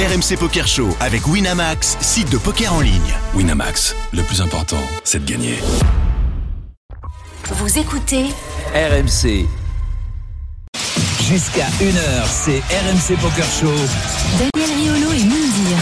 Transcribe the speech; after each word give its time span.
RMC 0.00 0.38
Poker 0.38 0.66
Show 0.66 0.96
avec 0.98 1.26
Winamax, 1.26 1.98
site 2.00 2.32
de 2.32 2.38
poker 2.38 2.72
en 2.72 2.80
ligne. 2.80 3.12
Winamax, 3.34 3.94
le 4.14 4.22
plus 4.22 4.40
important, 4.40 4.80
c'est 5.04 5.22
de 5.22 5.30
gagner. 5.30 5.56
Vous 7.50 7.78
écoutez 7.78 8.24
RMC. 8.74 9.44
Jusqu'à 11.28 11.66
1h, 11.82 12.26
c'est 12.26 12.60
RMC 12.60 13.18
Poker 13.20 13.44
Show. 13.44 13.74
Daniel 14.38 14.70
Riolo 14.74 15.12
et 15.12 15.22
Moundir. 15.22 15.76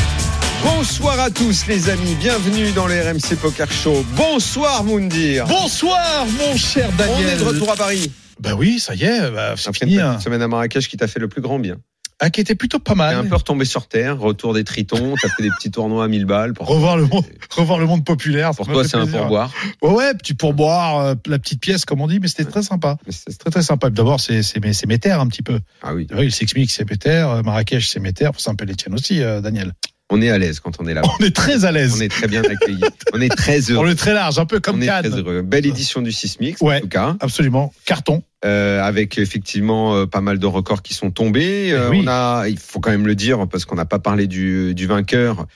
Bonsoir 0.65 1.21
à 1.21 1.31
tous 1.31 1.67
les 1.69 1.89
amis, 1.89 2.17
bienvenue 2.17 2.73
dans 2.73 2.89
les 2.89 3.01
RMC 3.01 3.37
Poker 3.41 3.71
Show. 3.71 4.05
Bonsoir 4.17 4.83
Moundir. 4.83 5.47
Bonsoir 5.47 6.27
mon 6.27 6.57
cher 6.57 6.89
On 6.91 7.03
est 7.05 7.07
Daniel. 7.07 7.39
de 7.39 7.45
retour 7.45 7.71
à 7.71 7.77
Paris. 7.77 8.11
Bah 8.41 8.55
oui, 8.59 8.81
ça 8.81 8.97
y 8.97 9.05
est, 9.05 9.31
bah, 9.31 9.55
c'est 9.57 9.73
fini. 9.77 9.95
une 9.95 10.01
hein. 10.01 10.11
petite 10.15 10.25
semaine 10.25 10.43
à 10.43 10.49
Marrakech 10.49 10.89
qui 10.89 10.97
t'a 10.97 11.07
fait 11.07 11.21
le 11.21 11.29
plus 11.29 11.41
grand 11.41 11.61
bien. 11.61 11.77
Ah, 12.21 12.31
qui 12.31 12.41
était 12.41 12.57
plutôt 12.57 12.81
pas 12.81 12.93
T'es 12.95 12.99
mal. 12.99 13.15
un 13.17 13.25
peu 13.27 13.37
retombé 13.37 13.65
sur 13.65 13.87
terre, 13.87 14.19
retour 14.19 14.53
des 14.53 14.65
tritons, 14.65 15.15
t'as 15.23 15.29
fait 15.29 15.45
des 15.45 15.51
petits 15.51 15.71
tournois 15.71 16.05
à 16.05 16.09
1000 16.09 16.25
balles. 16.25 16.53
Pour, 16.53 16.67
Revoir 16.67 16.97
le 16.97 17.07
monde, 17.07 17.25
revoir 17.57 17.79
le 17.79 17.87
monde 17.87 18.05
populaire. 18.05 18.51
pour 18.57 18.67
toi 18.67 18.83
c'est 18.83 18.97
un 18.97 19.07
pourboire. 19.07 19.53
Ouais, 19.83 19.91
ouais, 19.93 20.15
petit 20.15 20.35
pourboire, 20.35 20.99
euh, 20.99 21.15
la 21.27 21.39
petite 21.39 21.61
pièce 21.61 21.85
comme 21.85 22.01
on 22.01 22.09
dit, 22.09 22.19
mais 22.19 22.27
c'était 22.27 22.45
très 22.45 22.63
sympa. 22.65 22.97
C'est- 23.09 23.39
Très 23.39 23.51
très 23.51 23.63
sympa. 23.63 23.89
D'abord, 23.91 24.19
c'est 24.19 24.43
c'est 24.43 24.59
mes, 24.65 24.73
mes 24.89 24.99
terres 24.99 25.21
un 25.21 25.29
petit 25.29 25.43
peu. 25.43 25.61
Ah 25.83 25.95
oui, 25.95 26.07
Six 26.33 26.53
Mix, 26.57 26.75
c'est 26.75 26.91
mes 26.91 26.97
terres, 26.97 27.31
euh, 27.31 27.43
Marrakech, 27.43 27.89
c'est 27.89 28.01
mes 28.01 28.13
terres. 28.13 28.33
C'est 28.37 28.51
un 28.51 28.57
peu 28.57 28.65
les 28.65 28.75
tiennes 28.75 28.95
aussi, 28.95 29.23
euh, 29.23 29.41
Daniel. 29.41 29.73
On 30.11 30.23
est 30.23 30.31
à 30.31 30.39
l'aise 30.39 30.61
quand 30.61 30.73
on 30.81 30.87
est 30.87 30.95
là. 30.95 31.03
On 31.21 31.25
est 31.25 31.35
très 31.35 31.65
à 31.65 31.73
l'aise. 31.73 31.95
On 31.99 32.01
est 32.01 32.09
très 32.09 32.29
bien 32.29 32.43
accueillis. 32.43 32.81
On 33.13 33.21
est 33.21 33.29
très 33.35 33.71
On 33.71 33.75
heureux. 33.75 33.91
est 33.91 33.95
très 33.95 34.15
large, 34.15 34.39
un 34.39 34.47
peu 34.47 34.59
comme 34.61 34.77
On 34.79 34.81
est 34.81 34.87
très 34.87 35.09
heureux. 35.11 35.43
Belle 35.43 35.67
édition 35.67 36.01
du 36.03 36.13
Sismix 36.13 36.61
Ouais. 36.61 36.77
en 36.79 36.81
tout 36.81 36.89
cas. 36.89 37.17
Absolument. 37.21 37.73
Carton. 37.85 38.23
Euh, 38.45 38.81
avec 38.85 39.19
effectivement 39.19 39.97
euh, 39.97 40.07
pas 40.07 40.21
mal 40.21 40.39
de 40.39 40.47
records 40.47 40.83
qui 40.83 40.95
sont 40.95 41.11
tombés. 41.11 41.73
Euh, 41.73 41.91
oui. 41.91 42.03
On 42.05 42.07
a, 42.07 42.45
il 42.49 42.57
faut 42.57 42.79
quand 42.79 42.93
même 42.93 43.07
le 43.09 43.17
dire 43.17 43.49
parce 43.49 43.65
qu'on 43.65 43.75
n'a 43.75 43.85
pas 43.85 43.99
parlé 43.99 44.29
du, 44.29 44.77
du 44.77 44.87
vainqueur, 44.87 45.47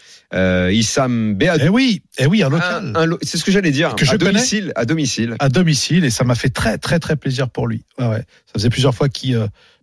Issam 0.71 1.35
Béadou. 1.35 1.65
Eh 1.67 1.69
oui, 1.69 2.03
eh 2.19 2.27
oui, 2.27 2.43
un 2.43 2.49
local. 2.49 2.93
Un- 2.95 3.01
un 3.01 3.07
lo- 3.07 3.19
c'est 3.23 3.39
ce 3.39 3.45
que 3.45 3.53
j'allais 3.53 3.71
dire. 3.71 3.95
Que 3.95 4.05
je 4.05 4.11
à 4.13 4.19
connais. 4.19 4.33
domicile, 4.33 4.73
à 4.77 4.85
domicile. 4.85 5.37
à 5.39 5.49
domicile 5.49 6.05
et 6.05 6.11
ça 6.11 6.25
m'a 6.25 6.35
fait 6.35 6.49
très 6.51 6.79
très 6.79 6.99
très 6.99 7.17
plaisir 7.17 7.49
pour 7.51 7.67
lui. 7.67 7.85
Ouais, 7.99 8.07
ouais. 8.07 8.19
Ça 8.47 8.53
faisait 8.55 8.71
plusieurs 8.71 8.95
fois 8.95 9.09
qu'il 9.09 9.37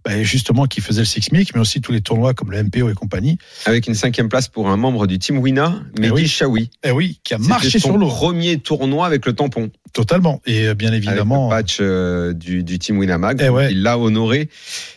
bah, 0.05 0.21
justement 0.23 0.65
qu'il 0.65 0.83
faisait 0.83 1.01
le 1.01 1.05
Six 1.05 1.31
Mic, 1.31 1.53
mais 1.53 1.61
aussi 1.61 1.81
tous 1.81 1.91
les 1.91 2.01
tournois 2.01 2.33
comme 2.33 2.51
le 2.51 2.63
MPO 2.63 2.89
et 2.89 2.93
compagnie. 2.93 3.37
avec 3.65 3.87
une 3.87 3.95
cinquième 3.95 4.29
place 4.29 4.47
pour 4.47 4.69
un 4.69 4.77
membre 4.77 5.07
du 5.07 5.19
team 5.19 5.39
Wina, 5.39 5.81
Mehdi 5.99 6.11
oui. 6.13 6.27
Chaoui. 6.27 6.69
Eh 6.83 6.91
oui, 6.91 7.19
qui 7.23 7.33
a 7.33 7.37
marché 7.37 7.79
son 7.79 7.89
sur 7.89 7.97
l'eau 7.97 8.07
premier 8.07 8.59
tournoi 8.59 9.05
avec 9.05 9.25
le 9.25 9.33
tampon, 9.33 9.69
totalement. 9.93 10.41
Et 10.45 10.67
euh, 10.67 10.73
bien 10.73 10.89
avec 10.89 11.03
évidemment, 11.05 11.49
le 11.49 11.55
patch 11.55 11.77
euh, 11.81 12.33
du, 12.33 12.63
du 12.63 12.79
team 12.79 12.97
Winamag. 12.97 13.41
Eh 13.43 13.49
ouais. 13.49 13.71
Il 13.71 13.83
l'a 13.83 13.97
honoré 13.97 14.49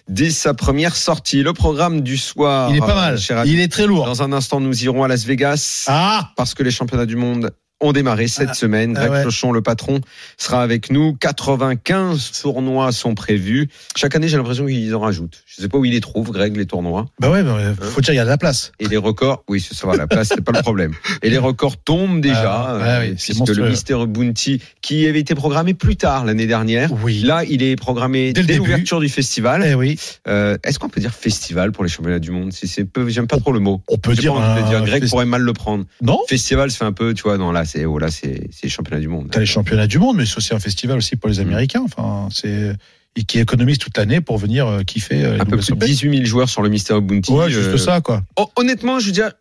dès 0.08 0.30
sa 0.30 0.54
première 0.54 0.96
sortie. 0.96 1.42
Le 1.42 1.52
programme 1.52 2.02
du 2.02 2.16
soir. 2.16 2.70
il 2.70 2.76
est 2.76 2.80
pas 2.80 2.92
euh, 2.92 3.16
mal. 3.16 3.18
ami. 3.38 3.50
Il 3.50 3.60
est 3.60 3.70
très 3.70 3.86
lourd. 3.86 4.06
Dans 4.06 4.22
un 4.22 4.32
instant, 4.32 4.60
nous 4.60 4.84
irons 4.84 5.02
à 5.02 5.08
Las 5.08 5.24
Vegas 5.24 5.84
Ah, 5.88 6.30
parce 6.36 6.54
que 6.54 6.62
les 6.62 6.70
championnats 6.70 7.06
du 7.06 7.16
monde 7.16 7.50
ont 7.82 7.92
démarré 7.92 8.28
cette 8.28 8.50
Ah, 8.50 8.54
semaine. 8.54 8.94
ah 8.96 9.00
Greg 9.00 9.12
ouais. 9.12 9.22
Clochon, 9.22 9.52
le 9.52 9.60
patron, 9.62 10.00
sera 10.38 10.62
avec 10.62 10.90
nous. 10.90 11.14
95 11.14 12.32
tournois 12.40 12.92
sont 12.92 13.14
prévus. 13.14 13.68
Chaque 13.96 14.14
année, 14.14 14.28
j'ai 14.28 14.36
l'impression 14.36 14.66
qu'ils 14.66 14.94
en 14.94 15.00
rajoutent. 15.00 15.42
Je 15.46 15.60
sais 15.62 15.68
pas 15.68 15.78
où 15.78 15.84
il 15.84 15.92
les 15.92 16.00
trouve, 16.00 16.30
Greg, 16.30 16.56
les 16.56 16.66
tournois. 16.66 17.06
bah 17.20 17.30
ouais, 17.30 17.42
mais 17.42 17.52
faut 17.80 18.00
dire 18.00 18.14
il 18.14 18.16
y 18.16 18.20
a 18.20 18.24
de 18.24 18.28
la 18.30 18.38
place. 18.38 18.72
Et 18.80 18.86
les 18.88 18.96
records, 18.96 19.44
oui, 19.48 19.60
ça 19.60 19.86
va, 19.86 19.96
la 19.96 20.06
place, 20.06 20.28
c'est 20.28 20.40
pas 20.44 20.52
le 20.52 20.62
problème. 20.62 20.92
Et 21.22 21.30
les 21.30 21.38
records 21.38 21.76
tombent 21.76 22.20
déjà, 22.20 22.52
Ah, 22.52 22.74
euh, 22.76 23.00
oui, 23.08 23.14
puisque 23.14 23.48
le 23.56 23.68
Mister 23.68 23.96
Bounty, 24.06 24.60
qui 24.80 25.06
avait 25.06 25.20
été 25.20 25.34
programmé 25.34 25.74
plus 25.74 25.96
tard 25.96 26.24
l'année 26.24 26.46
dernière, 26.46 26.90
Oui. 27.02 27.20
là, 27.22 27.44
il 27.44 27.62
est 27.62 27.76
programmé 27.76 28.32
Dès 28.32 28.56
l'ouverture 28.56 29.00
du 29.00 29.08
festival. 29.08 29.64
Eh 29.66 29.74
oui, 29.74 29.98
Euh, 30.28 30.56
Est-ce 30.64 30.78
qu'on 30.78 30.88
peut 30.88 31.00
dire 31.00 31.12
festival 31.12 31.72
pour 31.72 31.84
les 31.84 31.90
championnats 31.90 32.18
du 32.18 32.30
monde? 32.30 32.52
Si 32.52 32.66
j'aime 33.08 33.26
pas 33.26 33.38
trop 33.38 33.52
le 33.52 33.60
mot. 33.60 33.82
on 33.88 33.98
peut 33.98 34.14
dire. 34.14 34.34
pas 34.34 34.54
un 34.54 34.68
dire. 34.68 34.84
Greg 34.84 35.02
festi- 35.04 35.10
pourrait 35.10 35.24
mal 35.26 35.42
le 35.42 35.52
prendre. 35.52 35.84
Non. 36.00 36.20
Festival, 36.28 36.70
c'est 36.70 36.84
un 36.84 36.92
peu, 36.92 37.14
tu 37.14 37.22
vois, 37.22 37.36
non, 37.38 37.52
là, 37.52 37.64
c'est, 37.72 37.84
oh, 37.84 37.98
là, 37.98 38.10
c'est, 38.10 38.48
c'est 38.52 38.64
les 38.64 38.68
championnats 38.68 39.00
du 39.00 39.08
monde. 39.08 39.28
T'as 39.30 39.40
les 39.40 39.46
championnats 39.46 39.86
du 39.86 39.98
monde, 39.98 40.16
mais 40.16 40.26
c'est 40.26 40.36
aussi 40.38 40.54
un 40.54 40.58
festival 40.60 40.98
aussi 40.98 41.16
pour 41.16 41.28
les 41.30 41.38
Mm. 41.38 41.48
Américains. 41.48 41.82
Enfin, 41.84 42.28
c'est 42.32 42.72
et 43.14 43.24
qui 43.24 43.38
économisent 43.38 43.78
toute 43.78 43.96
l'année 43.98 44.20
pour 44.22 44.38
venir 44.38 44.66
euh, 44.66 44.82
kiffer 44.84 45.22
euh, 45.24 45.34
Un 45.38 45.44
peu 45.44 45.56
plus 45.58 45.66
de 45.68 45.74
WSOP. 45.74 45.84
18 45.84 46.10
000 46.14 46.24
joueurs 46.24 46.48
sur 46.48 46.62
le 46.62 46.70
Mister 46.70 46.98
Bounty. 47.00 47.30
Ouais, 47.30 47.50
juste 47.50 47.68
euh, 47.68 47.76
ça 47.76 48.00
quoi. 48.00 48.22
hon- 48.38 48.48
Honnêtement, 48.56 48.98
je 49.00 49.06
veux 49.06 49.12
dire, 49.12 49.32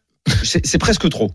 c'est 0.43 0.77
presque 0.77 1.07
trop. 1.09 1.31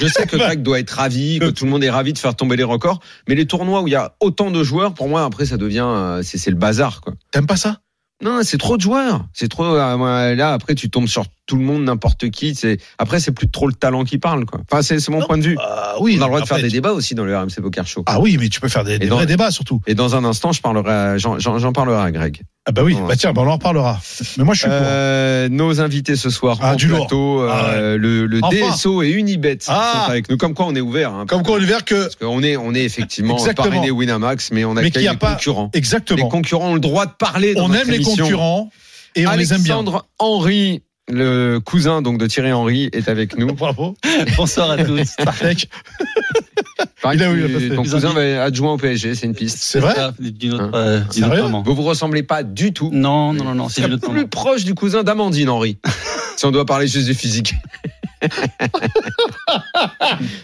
Je 0.00 0.06
sais 0.06 0.26
que 0.26 0.36
Greg 0.38 0.62
doit 0.62 0.78
être 0.80 0.90
ravi, 0.92 1.38
que 1.40 1.50
tout 1.50 1.64
le 1.66 1.70
monde 1.70 1.84
est 1.84 1.90
ravi 1.90 2.12
de 2.14 2.18
faire 2.18 2.34
tomber 2.34 2.56
les 2.56 2.64
records, 2.64 3.00
mais 3.28 3.34
les 3.34 3.44
tournois 3.46 3.82
où 3.82 3.86
il 3.88 3.90
y 3.90 3.96
a 3.96 4.14
autant 4.20 4.50
de 4.50 4.62
joueurs, 4.62 4.94
pour 4.94 5.08
moi, 5.08 5.24
après, 5.24 5.44
ça 5.44 5.56
devient, 5.58 5.84
euh, 5.84 6.22
c'est 6.22 6.48
le 6.50 6.56
bazar, 6.56 7.00
quoi. 7.02 7.12
T'aimes 7.32 7.46
pas 7.46 7.56
ça? 7.58 7.80
Non, 8.22 8.40
c'est 8.44 8.56
trop 8.58 8.76
de 8.78 8.82
joueurs. 8.82 9.26
C'est 9.34 9.48
trop. 9.48 9.64
euh, 9.64 10.34
Là, 10.34 10.52
après, 10.54 10.74
tu 10.74 10.88
tombes 10.90 11.06
sur 11.08 11.24
tout 11.48 11.56
le 11.56 11.64
monde, 11.64 11.82
n'importe 11.82 12.30
qui. 12.30 12.54
C'est 12.54 12.78
après, 12.98 13.18
c'est 13.18 13.32
plus 13.32 13.50
trop 13.50 13.66
le 13.66 13.72
talent 13.72 14.04
qui 14.04 14.18
parle, 14.18 14.44
quoi. 14.44 14.60
Enfin, 14.70 14.82
c'est 14.82 15.08
mon 15.08 15.18
Non, 15.20 15.26
point 15.26 15.38
de 15.38 15.42
vue. 15.42 15.56
Ah 15.60 15.94
oui. 15.98 16.16
On 16.18 16.22
a 16.22 16.26
le 16.26 16.28
droit 16.28 16.40
de 16.42 16.46
faire 16.46 16.58
des 16.58 16.64
tu- 16.64 16.72
débats 16.74 16.92
aussi 16.92 17.14
dans 17.16 17.24
le 17.24 17.36
RMC 17.36 17.60
Poker 17.60 17.86
Show. 17.86 18.04
Ah 18.06 18.20
oui, 18.20 18.36
mais 18.38 18.48
tu 18.48 18.60
peux 18.60 18.68
faire 18.68 18.84
des, 18.84 18.98
des 19.00 19.08
dans- 19.08 19.16
vrais 19.16 19.26
débats 19.26 19.50
surtout. 19.50 19.80
Et 19.88 19.94
dans 19.96 20.14
un 20.14 20.24
instant, 20.24 20.52
je 20.52 20.60
parlerai, 20.60 21.18
j'en- 21.18 21.72
parlerai 21.72 22.00
à 22.02 22.10
Greg. 22.12 22.42
Ah 22.66 22.70
bah 22.72 22.82
oui, 22.84 22.94
bah 23.08 23.16
tiens, 23.16 23.32
bah 23.32 23.40
on 23.44 23.48
en 23.48 23.52
reparlera. 23.54 23.98
Mais 24.36 24.44
moi 24.44 24.52
je 24.52 24.60
suis 24.60 24.68
pour. 24.68 24.76
Euh, 24.78 25.48
nos 25.48 25.80
invités 25.80 26.16
ce 26.16 26.28
soir 26.28 26.58
Ah, 26.60 26.74
en 26.74 26.76
du 26.76 26.86
plateau, 26.88 27.40
euh, 27.40 27.50
Ah 27.50 27.96
le, 27.96 28.26
le 28.26 28.40
Enfin. 28.42 28.54
DSO 28.54 29.02
et 29.02 29.08
Unibet 29.08 29.56
Ah. 29.68 30.02
sont 30.04 30.10
avec 30.12 30.28
nous. 30.28 30.36
Comme 30.36 30.52
quoi, 30.52 30.66
on 30.66 30.74
est 30.74 30.82
ouvert. 30.82 31.14
Hein, 31.14 31.24
Comme 31.26 31.42
quoi 31.42 31.56
on 31.56 31.62
est 31.62 31.64
vert 31.64 31.86
que 31.86 32.02
Parce 32.02 32.16
qu'on 32.16 32.42
est, 32.42 32.58
on 32.58 32.74
est 32.74 32.84
effectivement 32.84 33.38
Exactement. 33.38 33.68
parrainé 33.70 33.90
Winamax, 33.90 34.50
mais 34.52 34.66
on 34.66 34.74
Mais 34.74 34.80
accueille 34.80 34.92
qu'il 34.92 35.02
y 35.02 35.08
a 35.08 35.12
les 35.12 35.16
pas- 35.16 35.32
concurrents. 35.32 35.70
Les 35.72 35.78
exactement. 35.78 36.28
concurrents 36.28 36.70
ont 36.72 36.74
le 36.74 36.80
droit 36.80 37.06
de 37.06 37.12
parler. 37.12 37.54
Dans 37.54 37.70
On 37.70 37.72
aime 37.72 37.88
les 37.88 38.02
concurrents 38.02 38.70
et 39.16 39.26
on 39.26 39.32
les 39.32 39.54
aime 39.54 39.62
bien. 39.62 39.76
Alexandre 39.76 40.06
Henry, 40.18 40.82
le 41.08 41.58
cousin 41.58 42.02
donc 42.02 42.18
de 42.18 42.26
Thierry 42.26 42.52
Henry, 42.52 42.88
est 42.92 43.08
avec 43.08 43.36
nous. 43.36 43.46
Bravo. 43.54 43.96
Bonsoir 44.36 44.70
à 44.70 44.84
tous. 44.84 45.16
Il 47.10 47.22
a 47.22 47.32
eu, 47.32 47.70
ton 47.74 47.82
cousin 47.84 48.12
va 48.12 48.22
être 48.24 48.40
adjoint 48.40 48.74
au 48.74 48.76
PSG, 48.76 49.14
c'est 49.14 49.26
une 49.26 49.34
piste. 49.34 49.58
C'est 49.60 49.80
vrai 49.80 49.94
Ça, 49.94 50.12
D'une 50.18 50.54
autre, 50.54 50.64
Hein 50.64 50.70
euh, 50.74 51.00
d'une 51.12 51.24
autre. 51.24 51.62
Vous 51.64 51.74
vous 51.74 51.82
ressemblez 51.82 52.22
pas 52.22 52.42
du 52.42 52.72
tout. 52.72 52.90
Non, 52.92 53.32
non, 53.32 53.44
non, 53.44 53.54
non, 53.54 53.68
c'est 53.68 53.88
plus 53.98 54.26
proche 54.26 54.64
du 54.64 54.74
cousin 54.74 55.04
d'Amandine 55.04 55.48
Henry. 55.48 55.78
si 56.36 56.44
on 56.44 56.50
doit 56.50 56.66
parler 56.66 56.86
juste 56.86 57.06
du 57.06 57.14
physique. 57.14 57.54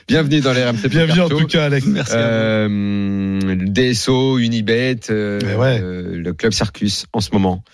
Bienvenue 0.08 0.40
dans 0.40 0.52
les 0.52 0.64
RMC 0.64 0.88
Bienvenue 0.88 1.20
en 1.20 1.28
tout 1.28 1.46
cas 1.46 1.64
Alex. 1.64 1.86
Merci. 1.86 2.12
Euh, 2.16 3.56
DSO, 3.56 4.38
Unibet, 4.38 5.00
euh, 5.10 5.40
ouais. 5.56 5.80
euh, 5.82 6.16
le 6.16 6.32
club 6.32 6.52
Circus 6.52 7.06
en 7.12 7.20
ce 7.20 7.30
moment. 7.32 7.64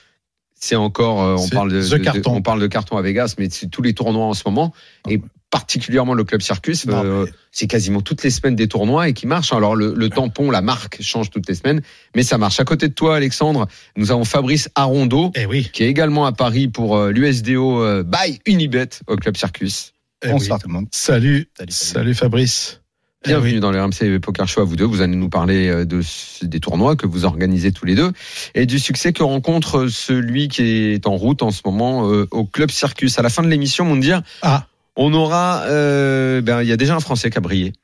C'est 0.62 0.76
encore, 0.76 1.22
euh, 1.22 1.37
on 1.38 1.48
parle 1.48 1.72
de, 1.72 1.81
de- 1.81 2.22
on 2.28 2.43
parle 2.43 2.60
de 2.60 2.66
carton 2.66 2.97
à 2.98 3.03
Vegas, 3.03 3.34
mais 3.38 3.48
c'est 3.50 3.69
tous 3.69 3.81
les 3.82 3.94
tournois 3.94 4.26
en 4.26 4.34
ce 4.34 4.43
moment 4.44 4.75
et 5.09 5.21
particulièrement 5.50 6.12
le 6.15 6.22
club 6.22 6.43
Circus. 6.43 6.84
Euh, 6.87 7.25
mais- 7.25 7.32
c'est 7.50 7.66
quasiment 7.66 8.03
toutes 8.03 8.22
les 8.22 8.31
semaines 8.31 8.54
des 8.56 8.69
tournois 8.69 9.09
et 9.09 9.15
qui 9.15 9.26
marchent. 9.26 9.53
Alors 9.54 9.75
le, 9.75 9.94
le 9.94 10.09
tampon, 10.10 10.50
la 10.50 10.60
marque 10.60 10.98
change 11.00 11.31
toutes 11.31 11.48
les 11.48 11.54
semaines, 11.54 11.81
mais 12.15 12.22
ça 12.22 12.37
marche. 12.38 12.60
À 12.60 12.65
côté 12.65 12.88
de 12.88 12.93
toi, 12.94 13.16
Alexandre, 13.16 13.66
nous 13.97 14.12
avons 14.12 14.25
Fabrice 14.25 14.69
Arondo 14.75 15.32
Eh 15.34 15.47
oui. 15.47 15.69
qui 15.72 15.82
est 15.82 15.88
également 15.88 16.26
à 16.26 16.32
Paris 16.32 16.69
pour 16.69 16.97
euh, 16.97 17.10
l'USDO 17.10 17.82
euh, 17.82 18.03
by 18.04 18.38
Unibet 18.47 18.91
au 19.09 19.16
club 19.16 19.37
Circus. 19.37 19.94
Eh 20.22 20.27
oui. 20.27 20.32
Bonsoir 20.34 20.59
tout 20.60 20.69
le 20.69 20.75
monde. 20.75 20.87
Salut. 20.92 21.48
Salut, 21.56 21.72
Salut, 21.72 21.72
salut. 21.72 22.15
Fabrice. 22.15 22.79
Eh 23.26 23.28
Bienvenue 23.28 23.60
dans 23.60 23.70
le 23.70 23.82
RMC 23.82 24.19
Poker 24.19 24.48
Show 24.48 24.62
à 24.62 24.64
vous 24.64 24.76
deux. 24.76 24.86
Vous 24.86 25.03
allez 25.03 25.14
nous 25.14 25.28
parler 25.28 25.69
euh, 25.69 25.84
de, 25.84 26.00
des 26.41 26.58
tournois 26.58 26.97
que 26.97 27.06
vous 27.06 27.26
organisez 27.26 27.70
tous 27.70 27.84
les 27.84 27.94
deux 27.94 28.12
et 28.54 28.64
du 28.64 28.78
succès 28.78 29.12
que 29.12 29.22
rencontre 29.22 29.88
celui 29.88 30.48
qui 30.48 30.62
est 30.62 31.06
en 31.06 31.16
route 31.16 31.42
en 31.42 31.50
ce 31.50 31.60
moment 31.66 32.10
euh, 32.10 32.26
au 32.30 32.47
Club 32.47 32.70
Circus. 32.70 33.19
À 33.19 33.22
la 33.22 33.28
fin 33.28 33.42
de 33.42 33.48
l'émission, 33.48 33.84
on 33.84 33.97
dire 33.97 34.22
Ah, 34.41 34.64
on 34.97 35.12
aura, 35.12 35.64
euh, 35.66 36.41
ben 36.41 36.62
il 36.62 36.69
y 36.69 36.72
a 36.72 36.78
déjà 36.78 36.97
un 36.97 37.00
Français 37.00 37.28
qui 37.28 37.36
a 37.36 37.42
brillé 37.42 37.75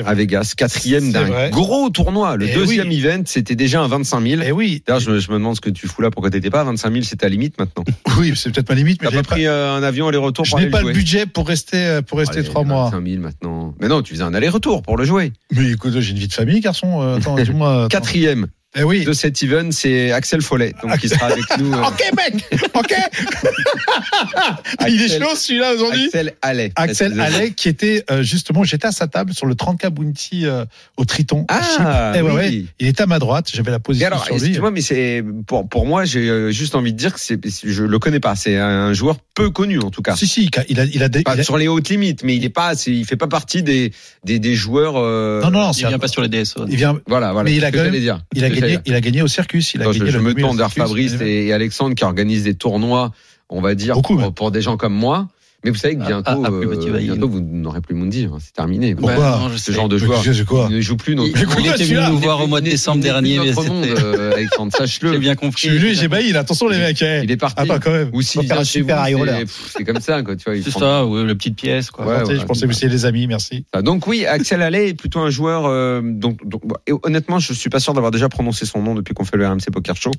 à. 0.00 0.14
Vegas, 0.14 0.54
quatrième 0.56 1.12
d'un 1.12 1.50
gros 1.50 1.90
tournoi. 1.90 2.36
Le 2.36 2.48
Eh 2.48 2.54
deuxième 2.54 2.88
oui. 2.88 2.98
event, 3.04 3.22
c'était 3.26 3.54
déjà 3.54 3.80
un 3.82 3.88
25 3.88 4.20
000. 4.26 4.42
Eh 4.44 4.52
oui. 4.52 4.82
D'ailleurs, 4.86 5.00
je, 5.00 5.10
me- 5.10 5.18
je 5.20 5.28
me 5.30 5.34
demande 5.36 5.56
ce 5.56 5.60
que 5.60 5.70
tu 5.70 5.86
fous 5.88 6.02
là. 6.02 6.10
Pourquoi 6.10 6.30
t'étais 6.30 6.50
pas 6.50 6.60
à 6.60 6.64
25 6.64 6.92
000 6.92 7.04
C'est 7.04 7.16
ta 7.16 7.28
limite 7.28 7.58
maintenant. 7.58 7.84
Oui, 8.18 8.32
c'est 8.36 8.50
peut-être 8.52 8.68
ma 8.68 8.74
limite, 8.74 9.00
mais 9.02 9.08
T'as 9.08 9.16
j'ai 9.16 9.22
pas 9.22 9.28
pris 9.28 9.46
euh, 9.46 9.74
un 9.74 9.82
avion 9.82 10.06
aller-retour 10.08 10.44
je 10.44 10.54
n'ai 10.56 10.66
pas 10.68 10.82
le 10.82 10.92
budget 10.92 11.24
pour 11.26 11.48
rester 11.48 11.78
euh, 11.78 12.02
pour 12.02 12.18
rester 12.18 12.42
trois 12.44 12.62
mois. 12.64 12.90
25 12.90 13.06
000 13.08 13.20
maintenant. 13.22 13.74
Mais 13.80 13.88
non, 13.88 14.02
tu 14.02 14.12
faisais 14.14 14.22
un 14.24 14.34
aller-retour 14.34 14.82
pour 14.82 14.96
le 14.96 15.04
jouer. 15.04 15.32
Mais 15.50 15.70
écoute, 15.72 15.98
j'ai 15.98 16.10
une 16.12 16.18
vie 16.18 16.28
de 16.28 16.32
famille, 16.32 16.60
garçon. 16.60 17.00
Euh, 17.02 17.16
Attends, 17.16 17.36
dis-moi. 17.36 17.88
Quatrième 17.90 18.46
Eh 18.74 18.84
oui. 18.84 19.04
de 19.04 19.12
cet 19.12 19.42
event, 19.42 19.70
c'est 19.70 20.12
Axel 20.12 20.40
Follet, 20.40 20.72
donc 20.82 20.96
qui 20.98 21.08
sera 21.08 21.26
avec 21.26 21.44
nous. 21.58 21.72
euh, 21.74 21.82
Ok, 21.82 22.02
mec. 22.16 22.44
Ok. 22.74 22.94
Il 24.88 25.00
est 25.00 25.04
Axel- 25.04 25.22
chaud 25.22 25.36
celui-là 25.36 25.74
aujourd'hui. 25.74 26.06
Axel 26.06 26.32
Allais. 26.42 26.72
Axel. 26.76 27.20
Allais, 27.20 27.50
qui 27.50 27.68
était 27.68 28.04
euh, 28.10 28.22
justement, 28.22 28.64
j'étais 28.64 28.86
à 28.86 28.92
sa 28.92 29.06
table 29.08 29.34
sur 29.34 29.46
le 29.46 29.54
30K 29.54 29.88
Bounty 29.90 30.46
euh, 30.46 30.64
au 30.96 31.04
Triton. 31.04 31.44
Ah, 31.48 32.12
Eh 32.16 32.22
ouais, 32.22 32.30
oui. 32.30 32.34
ouais. 32.36 32.64
Il 32.80 32.86
était 32.88 33.02
à 33.02 33.06
ma 33.06 33.18
droite, 33.18 33.50
j'avais 33.52 33.70
la 33.70 33.78
position 33.78 34.06
alors, 34.06 34.24
sur 34.24 34.34
lui. 34.34 34.40
excuse-moi, 34.42 34.70
mais 34.70 34.80
c'est 34.80 35.22
pour 35.46 35.68
pour 35.68 35.86
moi, 35.86 36.04
j'ai 36.04 36.28
euh, 36.28 36.50
juste 36.50 36.74
envie 36.74 36.92
de 36.92 36.98
dire 36.98 37.12
que 37.14 37.20
c'est, 37.20 37.38
je 37.64 37.82
le 37.82 37.98
connais 37.98 38.20
pas. 38.20 38.36
C'est 38.36 38.56
un 38.56 38.92
joueur 38.94 39.16
peu 39.34 39.50
connu 39.50 39.78
en 39.80 39.90
tout 39.90 40.02
cas. 40.02 40.16
Si, 40.16 40.26
si, 40.26 40.50
il 40.68 40.80
a, 40.80 40.84
il 40.84 41.02
a, 41.02 41.08
des- 41.08 41.22
Pas 41.22 41.34
il 41.34 41.40
a- 41.40 41.44
sur 41.44 41.58
les 41.58 41.68
hautes 41.68 41.88
limites, 41.88 42.22
mais 42.24 42.36
il 42.36 42.44
est 42.44 42.48
pas, 42.50 42.74
c'est- 42.74 42.90
il 42.92 43.04
fait 43.04 43.16
pas 43.16 43.28
partie 43.28 43.62
des 43.62 43.92
des, 44.24 44.38
des 44.38 44.54
joueurs. 44.54 44.94
euh, 44.96 45.42
Non, 45.42 45.50
non, 45.50 45.60
non, 45.66 45.72
Il 45.72 45.84
un- 45.84 45.88
vient 45.90 45.98
pas 45.98 46.08
sur 46.08 46.22
les 46.22 46.28
DSO. 46.28 46.66
il 46.68 46.76
vient, 46.76 46.98
Voilà, 47.06 47.32
voilà. 47.32 47.50
Mais 47.50 47.56
il 47.56 47.64
a 47.64 47.70
dire. 47.70 48.20
il 48.34 48.40
que 48.42 48.61
gagné, 48.68 48.78
il 48.86 48.94
a 48.94 49.00
gagné 49.00 49.22
au 49.22 49.28
circus. 49.28 49.74
Il 49.74 49.82
a 49.82 49.86
gagné 49.86 50.10
je 50.10 50.18
le 50.18 50.22
me 50.22 50.34
tourne 50.34 50.56
vers. 50.56 50.72
Fabrice 50.72 51.14
et, 51.20 51.46
et 51.46 51.52
Alexandre 51.52 51.94
qui 51.94 52.04
organisent 52.04 52.44
des 52.44 52.54
tournois, 52.54 53.12
on 53.48 53.60
va 53.60 53.74
dire 53.74 53.94
Beaucoup, 53.94 54.14
pour, 54.14 54.22
même. 54.22 54.32
pour 54.32 54.50
des 54.50 54.62
gens 54.62 54.76
comme 54.76 54.94
moi. 54.94 55.28
Mais 55.64 55.70
vous 55.70 55.76
savez 55.76 55.96
que 55.96 56.02
À- 56.02 56.06
bientôt, 56.06 56.30
à- 56.44 56.46
à 56.48 56.50
plus 56.50 56.66
petit 56.68 56.88
euh, 56.88 56.98
bientôt 56.98 57.28
vous 57.28 57.40
n'aurez 57.40 57.80
plus 57.80 57.94
Mundi. 57.94 58.28
hein. 58.30 58.38
C'est 58.40 58.52
terminé. 58.52 58.94
Pourquoi 58.96 59.14
Ouais, 59.16 59.38
non, 59.44 59.48
je 59.50 59.56
Ce 59.58 59.64
sais. 59.66 59.72
genre 59.72 59.88
de 59.88 59.96
joueur. 59.96 60.22
Je 60.22 60.32
sais 60.32 60.44
quoi 60.44 60.66
Il 60.70 60.76
ne 60.76 60.80
joue 60.80 60.96
plus 60.96 61.14
non 61.14 61.24
Il, 61.24 61.32
il 61.60 61.66
était 61.68 61.84
venu 61.84 62.00
nous 62.10 62.18
voir 62.18 62.40
au 62.42 62.46
mois 62.48 62.60
de 62.60 62.68
décembre 62.70 63.00
dernier, 63.02 63.38
mais 63.38 63.52
c'était- 63.52 64.02
euh, 64.02 64.32
Alexandre, 64.32 64.72
j'ai 64.72 64.78
sache-le. 64.78 65.18
bien 65.18 65.32
Je 65.32 65.36
compris. 65.38 65.68
suis 65.68 65.78
venu, 65.78 65.94
j'ai 65.94 66.08
bailli, 66.08 66.36
attention 66.36 66.66
les 66.68 66.78
mecs. 66.78 67.00
eh. 67.02 67.20
Il 67.22 67.30
est 67.30 67.36
parti. 67.36 67.54
Ah, 67.58 67.66
pas 67.66 67.78
quand 67.78 67.92
même. 67.92 68.10
Ou 68.12 68.22
s'il 68.22 68.40
Faut 68.42 68.46
faire 68.48 68.56
vient 68.56 68.62
un 68.62 68.64
chez 68.64 68.78
super 68.80 68.96
c'est- 69.36 69.40
pff, 69.44 69.72
c'est 69.76 69.84
comme 69.84 70.00
ça, 70.00 70.22
quoi. 70.22 70.34
Tu 70.36 70.44
vois, 70.50 70.60
C'est 70.62 70.70
prend- 70.70 70.80
ça, 70.80 71.04
la 71.26 71.34
petite 71.34 71.56
pièce, 71.56 71.90
quoi. 71.90 72.24
Je 72.28 72.44
pensais 72.44 72.66
que 72.66 72.72
étiez 72.72 72.88
des 72.88 73.04
amis, 73.06 73.26
merci. 73.26 73.64
Ah, 73.72 73.82
Donc 73.82 74.06
oui, 74.06 74.26
Axel 74.26 74.62
Allais 74.62 74.88
est 74.88 74.94
plutôt 74.94 75.20
un 75.20 75.30
joueur. 75.30 75.66
euh, 75.66 76.00
donc, 76.02 76.38
donc- 76.46 76.62
honnêtement, 77.04 77.38
je 77.38 77.52
suis 77.52 77.70
pas 77.70 77.78
sûr 77.80 77.94
d'avoir 77.94 78.10
déjà 78.10 78.28
prononcé 78.28 78.66
son 78.66 78.82
nom 78.82 78.94
depuis 78.94 79.14
qu'on 79.14 79.24
fait 79.24 79.36
le 79.36 79.46
RMC 79.46 79.70
Poker 79.72 79.94
Show. 79.96 80.10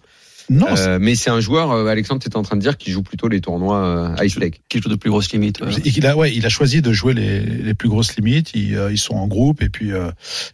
Non, 0.49 0.67
Euh, 0.77 0.97
mais 1.01 1.15
c'est 1.15 1.29
un 1.29 1.39
joueur. 1.39 1.71
euh, 1.71 1.87
Alexandre, 1.87 2.21
tu 2.21 2.27
étais 2.27 2.35
en 2.37 2.41
train 2.43 2.55
de 2.57 2.61
dire 2.61 2.77
qu'il 2.77 2.91
joue 2.93 3.01
plutôt 3.03 3.27
les 3.27 3.39
tournois 3.41 4.15
euh, 4.19 4.23
Ice 4.25 4.37
Lake. 4.37 4.61
Qui 4.69 4.79
joue 4.79 4.89
de 4.89 4.95
plus 4.95 5.09
grosses 5.09 5.31
limites. 5.31 5.61
ouais. 5.61 5.71
c'est- 5.71 5.95
il 5.97 6.05
a, 6.05 6.15
ouais, 6.17 6.33
il 6.35 6.45
a 6.45 6.49
choisi 6.49 6.81
de 6.81 6.91
jouer 6.93 7.13
les, 7.13 7.39
les 7.39 7.73
plus 7.73 7.89
grosses 7.89 8.15
limites. 8.15 8.51
Ils, 8.53 8.75
euh, 8.75 8.91
ils 8.91 8.97
sont 8.97 9.15
en 9.15 9.27
groupe 9.27 9.61
et 9.61 9.69
puis 9.69 9.91
euh, 9.93 10.11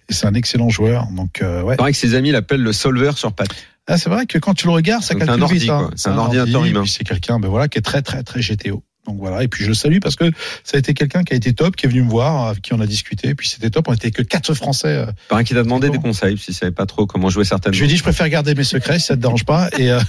c'est 0.10 0.28
un 0.28 0.34
excellent 0.34 0.70
joueur. 0.70 1.08
Donc 1.16 1.42
euh, 1.42 1.62
ouais. 1.64 1.76
C'est 1.76 1.82
vrai 1.82 1.92
que 1.92 1.98
ses 1.98 2.16
amis 2.16 2.32
l'appellent 2.32 2.62
le 2.64 2.74
solver 2.74 3.12
sur 3.16 3.34
patte. 3.34 3.50
Ah, 3.88 3.98
c'est 3.98 4.10
vrai 4.10 4.28
que 4.28 4.38
quand 4.38 4.54
tu 4.54 4.68
le 4.68 4.74
regardes, 4.74 5.02
ça 5.04 5.16
calcule 5.16 5.46
vite. 5.48 5.70
hein. 5.70 5.90
C'est 5.96 6.10
un 6.10 6.18
ordinateur 6.18 6.60
ordi, 6.62 6.70
humain. 6.72 6.82
puis 6.84 6.92
C'est 6.92 7.04
quelqu'un, 7.04 7.40
ben 7.40 7.48
voilà, 7.48 7.68
qui 7.68 7.80
est 7.80 7.82
très 7.82 8.04
très 8.04 8.22
très 8.22 8.40
GTO. 8.42 8.84
Donc 9.08 9.18
voilà. 9.20 9.44
Et 9.44 9.48
puis 9.48 9.64
je 9.64 9.70
le 9.70 9.74
salue 9.74 10.00
parce 10.02 10.16
que 10.16 10.26
ça 10.64 10.78
a 10.78 10.80
été 10.80 10.94
quelqu'un 10.94 11.24
qui 11.24 11.34
a 11.34 11.36
été 11.36 11.54
top, 11.54 11.76
qui 11.76 11.86
est 11.86 11.90
venu 11.90 12.04
me 12.04 12.10
voir, 12.10 12.48
avec 12.50 12.62
qui 12.62 12.74
on 12.74 12.80
a 12.80 12.86
discuté. 12.86 13.34
Puis 13.34 13.48
c'était 13.50 13.70
top. 13.70 13.88
On 13.88 13.94
était 13.94 14.12
que 14.12 14.22
quatre 14.22 14.54
Français. 14.54 14.88
euh. 14.90 15.06
Il 15.08 15.28
paraît 15.30 15.44
qu'il 15.44 15.56
t'a 15.56 15.64
demandé 15.64 15.90
des 15.90 15.98
bon. 15.98 16.04
conseils 16.04 16.38
s'il 16.38 16.54
savait 16.54 16.72
pas 16.72 16.86
trop 16.86 17.06
comment 17.08 17.30
jouer 17.30 17.44
certaines. 17.46 17.74
Je 17.74 17.80
lui 17.80 17.86
ai 17.86 17.90
dit, 17.90 17.98
je 17.98 18.04
préfère 18.04 18.30
garder 18.30 18.54
mes 18.56 18.64
secrets 18.64 19.00
si 19.00 19.06
ça 19.08 19.16
te 19.16 19.22
dérange 19.22 19.46
pas. 19.46 19.70
Et 19.80 19.92
euh, 19.92 20.00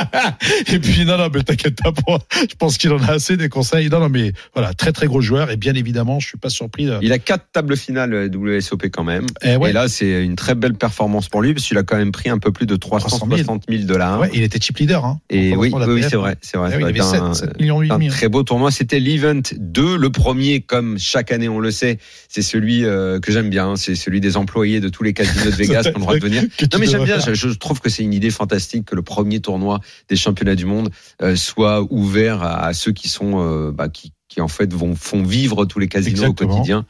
et 0.66 0.78
puis 0.78 1.04
non 1.04 1.16
non, 1.18 1.28
mais 1.32 1.42
t'inquiète 1.42 1.80
pas 1.82 1.92
pour. 1.92 2.18
Je 2.32 2.54
pense 2.56 2.78
qu'il 2.78 2.92
en 2.92 3.02
a 3.02 3.12
assez 3.12 3.36
des 3.36 3.48
conseils. 3.48 3.88
Non 3.88 4.00
non, 4.00 4.08
mais 4.08 4.32
voilà, 4.54 4.72
très 4.74 4.92
très 4.92 5.06
gros 5.06 5.20
joueur. 5.20 5.50
Et 5.50 5.56
bien 5.56 5.74
évidemment, 5.74 6.18
je 6.20 6.28
suis 6.28 6.38
pas 6.38 6.50
surpris. 6.50 6.86
De... 6.86 6.98
Il 7.02 7.12
a 7.12 7.18
quatre 7.18 7.46
tables 7.52 7.76
finales 7.76 8.12
euh, 8.14 8.28
WSOP 8.28 8.84
quand 8.92 9.04
même. 9.04 9.26
Eh 9.42 9.56
ouais. 9.56 9.70
Et 9.70 9.72
là, 9.72 9.88
c'est 9.88 10.24
une 10.24 10.36
très 10.36 10.54
belle 10.54 10.74
performance 10.74 11.28
pour 11.28 11.42
lui 11.42 11.54
parce 11.54 11.66
qu'il 11.66 11.78
a 11.78 11.82
quand 11.82 11.96
même 11.96 12.12
pris 12.12 12.30
un 12.30 12.38
peu 12.38 12.52
plus 12.52 12.66
de 12.66 12.76
360 12.76 13.64
000 13.68 13.84
dollars. 13.84 14.20
Ouais, 14.20 14.30
il 14.34 14.42
était 14.42 14.60
chip 14.60 14.78
leader. 14.78 15.04
Hein, 15.04 15.20
Et 15.30 15.54
oui, 15.56 15.70
c'est 16.08 16.16
vrai, 16.16 16.36
c'est 16.40 16.56
vrai. 16.56 16.70
Eh 16.72 16.76
oui, 16.76 16.82
il 16.82 16.86
avait 16.88 16.98
être 16.98 17.04
7, 17.10 17.20
un- 17.20 17.34
7 17.34 17.60
millions 17.60 17.82
et 17.82 17.90
un 17.90 17.94
demi. 17.94 18.08
hein. 18.08 18.10
très 18.10 18.28
beau 18.30 18.42
tournoi. 18.42 18.70
C'était 18.70 19.00
l'event 19.00 19.42
2. 19.56 19.96
Le 19.96 20.10
premier, 20.10 20.60
comme 20.60 20.98
chaque 20.98 21.32
année, 21.32 21.48
on 21.48 21.60
le 21.60 21.70
sait, 21.70 21.98
c'est 22.28 22.42
celui 22.42 22.84
euh, 22.84 23.20
que 23.20 23.32
j'aime 23.32 23.50
bien. 23.50 23.76
C'est 23.76 23.94
celui 23.94 24.20
des 24.20 24.36
employés 24.36 24.80
de 24.80 24.88
tous 24.88 25.02
les 25.02 25.12
casinos 25.12 25.50
de 25.50 25.50
Vegas 25.56 25.82
qui 25.82 25.88
ont 25.88 25.92
le 25.94 26.00
droit 26.00 26.14
de 26.14 26.20
venir. 26.20 26.42
Non 26.72 26.78
mais 26.78 26.86
j'aime 26.86 27.04
bien, 27.04 27.18
je, 27.18 27.34
je 27.34 27.48
trouve 27.50 27.80
que 27.80 27.90
c'est 27.90 28.02
une 28.02 28.14
idée 28.14 28.30
fantastique 28.30 28.86
que 28.86 28.94
le 28.94 29.02
premier 29.02 29.40
tournoi 29.40 29.80
des 30.08 30.16
championnats 30.16 30.54
du 30.54 30.66
monde 30.66 30.90
euh, 31.22 31.36
soit 31.36 31.86
ouvert 31.90 32.42
à, 32.42 32.66
à 32.66 32.72
ceux 32.72 32.92
qui 32.92 33.08
sont 33.08 33.32
euh, 33.36 33.72
bah, 33.72 33.88
qui, 33.88 34.12
qui 34.28 34.40
en 34.40 34.48
fait 34.48 34.72
vont 34.72 34.94
font 34.94 35.22
vivre 35.22 35.64
tous 35.64 35.78
les 35.78 35.88
casinos 35.88 36.22
Exactement. 36.22 36.52
au 36.52 36.56
quotidien. 36.56 36.86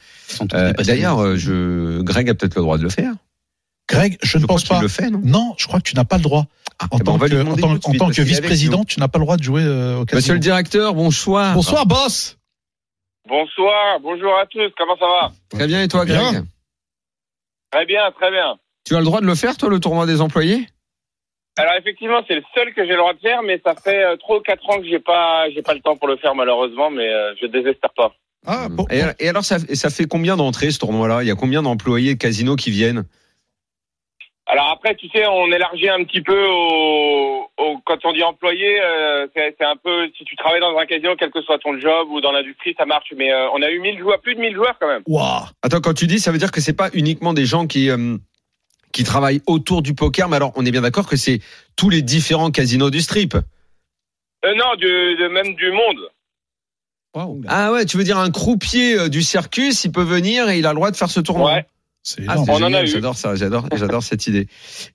Euh. 0.54 0.72
D'ailleurs, 0.84 1.36
je 1.36 2.00
Greg 2.02 2.28
a 2.30 2.34
peut-être 2.34 2.56
le 2.56 2.62
droit 2.62 2.78
de 2.78 2.82
le 2.82 2.90
faire. 2.90 3.14
Greg, 3.90 4.18
je 4.22 4.38
ne 4.38 4.46
pense 4.46 4.64
pas. 4.64 4.80
le 4.80 4.88
fait, 4.88 5.10
non? 5.10 5.20
Non, 5.24 5.54
je 5.58 5.66
crois 5.66 5.80
que 5.80 5.84
tu 5.90 5.96
n'as 5.96 6.04
pas 6.04 6.16
le 6.16 6.22
droit. 6.22 6.46
Ah, 6.78 6.86
En 6.92 6.96
eh 6.98 7.02
ben, 7.02 7.04
tant 7.04 7.18
que, 7.18 7.34
en 7.42 7.56
tant- 7.56 8.06
en 8.06 8.10
que 8.10 8.22
vice-président, 8.22 8.84
tu 8.84 9.00
n'as 9.00 9.08
pas 9.08 9.18
le 9.18 9.24
droit 9.24 9.36
de 9.36 9.42
jouer 9.42 9.62
euh, 9.64 9.98
au 9.98 10.04
casino. 10.04 10.16
Monsieur 10.18 10.34
le 10.34 10.38
directeur, 10.40 10.94
bonsoir. 10.94 11.54
Bonsoir, 11.54 11.84
boss. 11.86 12.38
Bonsoir, 13.28 14.00
bonjour 14.00 14.32
à 14.38 14.46
tous, 14.46 14.70
comment 14.78 14.96
ça 14.96 15.06
va? 15.06 15.32
Très 15.50 15.66
bien 15.66 15.82
et 15.82 15.88
toi, 15.88 16.06
Greg? 16.06 16.18
Bien. 16.30 16.46
Très 17.72 17.84
bien, 17.86 18.10
très 18.12 18.30
bien. 18.30 18.56
Tu 18.84 18.94
as 18.94 18.98
le 18.98 19.04
droit 19.04 19.20
de 19.20 19.26
le 19.26 19.34
faire, 19.34 19.56
toi, 19.56 19.68
le 19.68 19.78
tournoi 19.78 20.06
des 20.06 20.20
employés? 20.20 20.66
Alors 21.58 21.74
effectivement, 21.78 22.22
c'est 22.26 22.36
le 22.36 22.42
seul 22.54 22.72
que 22.74 22.84
j'ai 22.84 22.92
le 22.92 22.96
droit 22.98 23.12
de 23.12 23.18
faire, 23.18 23.42
mais 23.42 23.60
ça 23.64 23.74
fait 23.74 24.02
euh, 24.04 24.16
trois 24.16 24.38
ou 24.38 24.40
quatre 24.40 24.68
ans 24.70 24.78
que 24.80 24.86
j'ai 24.88 25.00
pas, 25.00 25.50
j'ai 25.54 25.62
pas 25.62 25.74
le 25.74 25.80
temps 25.80 25.96
pour 25.96 26.08
le 26.08 26.16
faire 26.16 26.34
malheureusement, 26.34 26.90
mais 26.90 27.08
euh, 27.12 27.34
je 27.42 27.46
désespère 27.48 27.90
pas. 27.94 28.14
Ah, 28.46 28.68
bon, 28.70 28.86
et, 28.90 29.02
et 29.18 29.28
alors, 29.28 29.44
ça, 29.44 29.58
et 29.68 29.74
ça 29.74 29.90
fait 29.90 30.06
combien 30.06 30.36
d'entrées 30.36 30.70
ce 30.70 30.78
tournoi-là? 30.78 31.22
Il 31.22 31.28
y 31.28 31.30
a 31.30 31.34
combien 31.34 31.60
d'employés 31.62 32.14
de 32.14 32.18
casinos 32.18 32.56
qui 32.56 32.70
viennent? 32.70 33.04
Alors 34.52 34.70
après, 34.70 34.96
tu 34.96 35.08
sais, 35.10 35.24
on 35.28 35.46
élargit 35.52 35.88
un 35.88 36.02
petit 36.02 36.22
peu 36.22 36.44
au, 36.48 37.46
au- 37.56 37.78
quand 37.86 38.04
on 38.04 38.12
dit 38.12 38.22
employé, 38.24 38.80
euh, 38.82 39.28
c'est 39.34 39.54
c'est 39.58 39.64
un 39.64 39.76
peu 39.76 40.08
si 40.18 40.24
tu 40.24 40.34
travailles 40.34 40.60
dans 40.60 40.76
un 40.76 40.86
casino, 40.86 41.14
quel 41.16 41.30
que 41.30 41.40
soit 41.42 41.58
ton 41.58 41.78
job 41.78 42.08
ou 42.10 42.20
dans 42.20 42.32
l'industrie, 42.32 42.74
ça 42.76 42.84
marche. 42.84 43.12
Mais 43.16 43.32
euh, 43.32 43.48
on 43.54 43.62
a 43.62 43.70
eu 43.70 43.78
1000 43.78 43.98
joueurs, 44.00 44.20
plus 44.20 44.34
de 44.34 44.40
1000 44.40 44.54
joueurs 44.54 44.76
quand 44.80 44.88
même. 44.88 45.02
Waouh. 45.06 45.44
Attends, 45.62 45.80
quand 45.80 45.94
tu 45.94 46.06
dis, 46.08 46.18
ça 46.18 46.32
veut 46.32 46.38
dire 46.38 46.50
que 46.50 46.60
c'est 46.60 46.76
pas 46.76 46.90
uniquement 46.94 47.32
des 47.32 47.46
gens 47.46 47.66
qui 47.68 47.90
euh, 47.90 48.16
qui 48.92 49.04
travaillent 49.04 49.40
autour 49.46 49.82
du 49.82 49.94
poker, 49.94 50.28
mais 50.28 50.34
alors 50.36 50.52
on 50.56 50.66
est 50.66 50.72
bien 50.72 50.80
d'accord 50.82 51.08
que 51.08 51.16
c'est 51.16 51.38
tous 51.76 51.88
les 51.90 52.02
différents 52.02 52.50
casinos 52.50 52.90
du 52.90 53.00
strip. 53.00 53.34
Euh, 53.36 54.54
non, 54.56 54.74
du, 54.76 54.86
de, 55.16 55.28
même 55.28 55.54
du 55.54 55.70
monde. 55.70 56.08
Ah 57.48 57.72
ouais, 57.72 57.84
tu 57.86 57.96
veux 57.96 58.04
dire 58.04 58.18
un 58.18 58.30
croupier 58.30 58.98
euh, 58.98 59.08
du 59.08 59.22
circus, 59.22 59.84
il 59.84 59.92
peut 59.92 60.02
venir 60.02 60.48
et 60.48 60.58
il 60.58 60.66
a 60.66 60.70
le 60.70 60.76
droit 60.76 60.90
de 60.90 60.96
faire 60.96 61.10
ce 61.10 61.20
tournoi. 61.20 61.54
Ouais. 61.54 61.66
Ah, 62.28 62.36
On 62.38 62.42
en 62.52 62.56
a 62.56 62.66
génial, 62.66 62.84
eu. 62.84 62.88
j'adore 62.88 63.14
ça, 63.14 63.34
j'adore, 63.36 63.66
j'adore 63.76 64.02
cette 64.02 64.26
idée. 64.26 64.46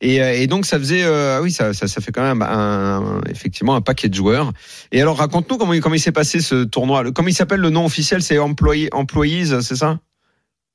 Et, 0.02 0.22
euh, 0.22 0.34
et 0.34 0.48
donc 0.48 0.66
ça 0.66 0.80
faisait, 0.80 1.04
euh, 1.04 1.38
ah 1.38 1.42
oui, 1.42 1.52
ça, 1.52 1.72
ça, 1.74 1.88
ça 1.88 2.02
fait 2.02 2.12
quand 2.12 2.24
même 2.24 2.42
un, 2.42 3.22
effectivement 3.30 3.76
un 3.76 3.82
paquet 3.82 4.10
de 4.10 4.16
joueurs. 4.16 4.52
Et 4.92 5.02
alors 5.02 5.18
raconte-nous 5.18 5.58
comment, 5.58 5.74
il- 5.74 5.82
comment 5.82 5.96
il 5.96 6.00
s'est 6.00 6.12
passé 6.12 6.40
ce 6.42 6.64
tournoi. 6.64 7.04
Le- 7.04 7.12
Comment 7.12 7.28
il 7.30 7.34
s'appelle 7.34 7.60
le 7.60 7.70
nom 7.70 7.86
officiel? 7.86 8.22
C'est 8.24 8.40
Employee, 8.40 8.90
Employees, 8.92 9.62
c'est 9.62 9.76
ça? 9.76 10.00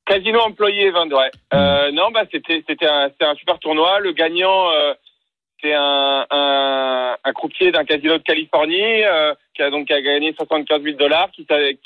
Casino 0.06 0.40
employé 0.40 0.86
event, 0.86 1.08
ouais. 1.08 1.30
Euh, 1.54 1.92
non, 1.92 2.10
bah 2.12 2.22
c'était 2.32 2.64
c'était 2.68 2.86
un 2.86 3.10
super 3.36 3.58
tournoi. 3.60 4.00
Le 4.00 4.12
gagnant, 4.12 4.70
euh, 4.72 4.94
c'est 5.62 5.74
un, 5.74 6.26
un 6.30 7.16
un 7.22 7.32
croupier 7.32 7.70
d'un 7.70 7.84
casino 7.84 8.18
de 8.18 8.22
Californie 8.22 9.04
euh, 9.04 9.34
qui 9.54 9.62
a 9.62 9.70
donc 9.70 9.86
qui 9.88 9.92
a 9.92 10.00
gagné 10.00 10.32
75 10.34 10.82
000 10.82 10.96
dollars, 10.96 11.30
qui 11.32 11.44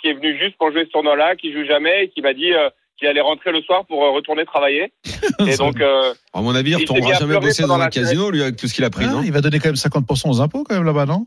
est 0.08 0.12
venu 0.14 0.38
juste 0.38 0.56
pour 0.56 0.70
jouer 0.70 0.84
ce 0.84 0.90
tournoi-là, 0.90 1.34
qui 1.36 1.52
joue 1.52 1.64
jamais 1.66 2.04
et 2.04 2.08
qui 2.08 2.22
m'a 2.22 2.32
dit 2.34 2.52
euh, 2.54 2.70
qu'il 2.98 3.08
allait 3.08 3.20
rentrer 3.20 3.52
le 3.52 3.62
soir 3.62 3.84
pour 3.86 4.04
euh, 4.04 4.10
retourner 4.10 4.44
travailler. 4.44 4.92
et 5.46 5.56
donc 5.56 5.80
euh, 5.80 6.14
À 6.32 6.40
mon 6.40 6.54
avis, 6.54 6.70
il 6.72 6.76
retournera 6.76 7.14
jamais 7.14 7.38
bosser 7.38 7.62
dans 7.62 7.74
un 7.74 7.78
la 7.78 7.90
casino, 7.90 8.30
lui, 8.30 8.42
avec 8.42 8.56
tout 8.56 8.66
ce 8.66 8.74
qu'il 8.74 8.84
a 8.84 8.90
pris, 8.90 9.06
Ah, 9.08 9.12
non 9.12 9.22
il 9.22 9.32
va 9.32 9.40
donner 9.40 9.58
quand 9.58 9.68
même 9.68 9.74
50% 9.74 10.30
aux 10.30 10.40
impôts 10.40 10.64
quand 10.64 10.74
même 10.74 10.84
là-bas, 10.84 11.06
non? 11.06 11.26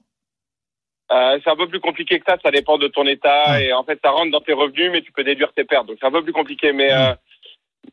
Euh, 1.09 1.39
c'est 1.41 1.49
un 1.49 1.55
peu 1.55 1.67
plus 1.67 1.79
compliqué 1.79 2.19
que 2.19 2.25
ça. 2.27 2.37
Ça 2.43 2.51
dépend 2.51 2.77
de 2.77 2.87
ton 2.87 3.05
état 3.07 3.43
Ah. 3.45 3.61
et 3.61 3.71
en 3.71 3.83
fait 3.83 3.99
ça 4.03 4.11
rentre 4.11 4.31
dans 4.31 4.41
tes 4.41 4.53
revenus, 4.53 4.91
mais 4.91 5.01
tu 5.01 5.11
peux 5.11 5.23
déduire 5.23 5.53
tes 5.53 5.63
pertes. 5.63 5.87
Donc 5.87 5.97
c'est 5.99 6.07
un 6.07 6.11
peu 6.11 6.23
plus 6.23 6.33
compliqué, 6.33 6.73
mais. 6.73 6.91
Euh, 6.91 7.13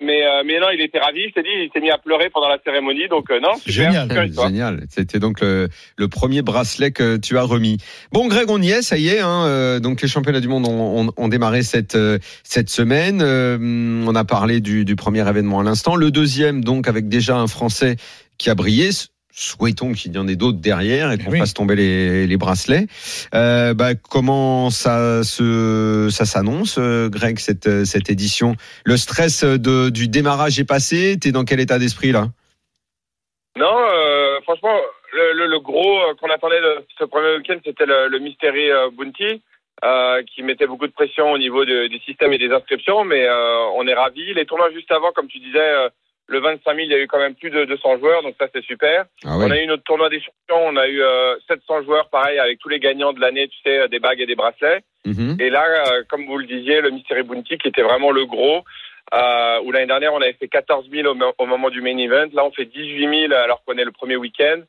mais, 0.00 0.26
euh, 0.26 0.42
mais 0.44 0.58
non, 0.58 0.66
il 0.72 0.80
était 0.80 0.98
ravi, 0.98 1.28
je 1.28 1.34
t'ai 1.34 1.42
dit, 1.42 1.48
il 1.50 1.70
s'est 1.72 1.80
mis 1.80 1.90
à 1.90 1.98
pleurer 1.98 2.28
pendant 2.28 2.48
la 2.48 2.58
cérémonie, 2.64 3.06
donc 3.08 3.30
euh, 3.30 3.38
non, 3.40 3.54
super, 3.56 3.72
Génial. 3.72 4.08
super 4.08 4.24
histoire. 4.24 4.48
Génial. 4.48 4.84
C'était 4.90 5.18
donc 5.20 5.40
le, 5.40 5.68
le 5.96 6.08
premier 6.08 6.42
bracelet 6.42 6.90
que 6.90 7.16
tu 7.16 7.38
as 7.38 7.42
remis. 7.42 7.78
Bon, 8.12 8.26
Greg, 8.26 8.50
on 8.50 8.60
y 8.60 8.70
est, 8.70 8.82
ça 8.82 8.98
y 8.98 9.08
est. 9.08 9.20
Hein, 9.20 9.44
euh, 9.46 9.80
donc 9.80 10.02
les 10.02 10.08
championnats 10.08 10.40
du 10.40 10.48
monde 10.48 10.66
ont, 10.66 11.06
ont, 11.06 11.10
ont 11.16 11.28
démarré 11.28 11.62
cette 11.62 11.94
euh, 11.94 12.18
cette 12.42 12.70
semaine. 12.70 13.20
Euh, 13.22 13.56
on 14.06 14.14
a 14.14 14.24
parlé 14.24 14.60
du, 14.60 14.84
du 14.84 14.96
premier 14.96 15.26
événement 15.28 15.60
à 15.60 15.62
l'instant. 15.62 15.94
Le 15.96 16.10
deuxième, 16.10 16.64
donc 16.64 16.88
avec 16.88 17.08
déjà 17.08 17.36
un 17.36 17.46
Français 17.46 17.96
qui 18.36 18.50
a 18.50 18.54
brillé. 18.54 18.90
Souhaitons 19.36 19.94
qu'il 19.94 20.14
y 20.14 20.18
en 20.18 20.28
ait 20.28 20.36
d'autres 20.36 20.60
derrière 20.60 21.10
et 21.10 21.18
qu'on 21.18 21.32
Oui. 21.32 21.40
fasse 21.40 21.54
tomber 21.54 21.74
les, 21.74 22.28
les 22.28 22.36
bracelets. 22.36 22.86
Euh, 23.34 23.74
bah, 23.74 23.96
comment 23.96 24.70
ça 24.70 25.24
se 25.24 26.06
ça 26.12 26.24
s'annonce, 26.24 26.76
euh, 26.78 27.08
Greg, 27.08 27.40
cette 27.40 27.84
cette 27.84 28.10
édition? 28.10 28.54
Le 28.84 28.96
stress 28.96 29.42
de, 29.42 29.90
du 29.90 30.06
démarrage 30.06 30.60
est 30.60 30.64
passé. 30.64 31.18
T'es 31.20 31.32
dans 31.32 31.44
quel 31.44 31.58
état 31.58 31.80
d'esprit 31.80 32.12
là? 32.12 32.28
Non, 33.56 33.76
euh, 33.76 34.40
franchement, 34.42 34.76
le, 35.12 35.32
le, 35.32 35.46
le 35.48 35.58
gros 35.58 35.98
qu'on 36.20 36.30
attendait 36.30 36.60
de 36.60 36.84
ce 36.96 37.04
premier 37.04 37.36
week-end, 37.36 37.58
c'était 37.64 37.86
le, 37.86 38.06
le 38.08 38.18
Mystery 38.20 38.68
Bounty, 38.96 39.42
euh, 39.84 40.22
qui 40.32 40.44
mettait 40.44 40.68
beaucoup 40.68 40.86
de 40.86 40.92
pression 40.92 41.32
au 41.32 41.38
niveau 41.38 41.64
de- 41.64 41.88
du 41.88 41.98
système 42.00 42.32
et 42.32 42.38
des 42.38 42.52
inscriptions, 42.52 43.04
mais 43.04 43.24
euh, 43.26 43.64
on 43.76 43.86
est 43.88 43.94
ravis. 43.94 44.32
Les 44.34 44.46
tournois 44.46 44.70
juste 44.72 44.92
avant, 44.92 45.10
comme 45.10 45.26
tu 45.26 45.40
disais, 45.40 45.58
euh, 45.58 45.88
le 46.26 46.40
25 46.40 46.74
000, 46.74 46.78
il 46.78 46.90
y 46.90 46.94
a 46.94 47.00
eu 47.00 47.06
quand 47.06 47.18
même 47.18 47.34
plus 47.34 47.50
de 47.50 47.64
200 47.64 47.98
joueurs, 47.98 48.22
donc 48.22 48.34
ça 48.40 48.48
c'est 48.52 48.64
super. 48.64 49.04
Ah 49.24 49.36
On 49.36 49.50
a 49.50 49.58
eu 49.58 49.66
notre 49.66 49.82
tournoi 49.82 50.08
des 50.08 50.20
champions, 50.20 50.66
on 50.68 50.76
a 50.76 50.88
eu 50.88 51.02
euh, 51.02 51.36
700 51.48 51.82
joueurs, 51.82 52.08
pareil, 52.08 52.38
avec 52.38 52.58
tous 52.58 52.68
les 52.68 52.80
gagnants 52.80 53.12
de 53.12 53.20
l'année, 53.20 53.48
tu 53.48 53.56
sais, 53.64 53.88
des 53.88 53.98
bagues 53.98 54.20
et 54.20 54.26
des 54.26 54.34
bracelets. 54.34 54.82
Mhm. 55.04 55.36
Et 55.38 55.50
là, 55.50 55.64
euh, 55.92 56.02
comme 56.08 56.24
vous 56.26 56.38
le 56.38 56.46
disiez, 56.46 56.80
le 56.80 56.90
Mystery 56.90 57.22
Bounty 57.22 57.58
qui 57.58 57.68
était 57.68 57.82
vraiment 57.82 58.10
le 58.10 58.24
gros, 58.24 58.64
euh, 59.12 59.60
où 59.64 59.72
l'année 59.72 59.86
dernière 59.86 60.14
on 60.14 60.20
avait 60.22 60.32
fait 60.32 60.48
14 60.48 60.88
000 60.90 61.06
au, 61.06 61.34
au 61.38 61.46
moment 61.46 61.68
du 61.68 61.82
main 61.82 61.96
event. 61.98 62.28
Là, 62.32 62.44
on 62.44 62.52
fait 62.52 62.64
18 62.64 63.28
000 63.28 63.32
alors 63.34 63.62
qu'on 63.64 63.76
est 63.76 63.84
le 63.84 63.92
premier 63.92 64.16
week-end. 64.16 64.60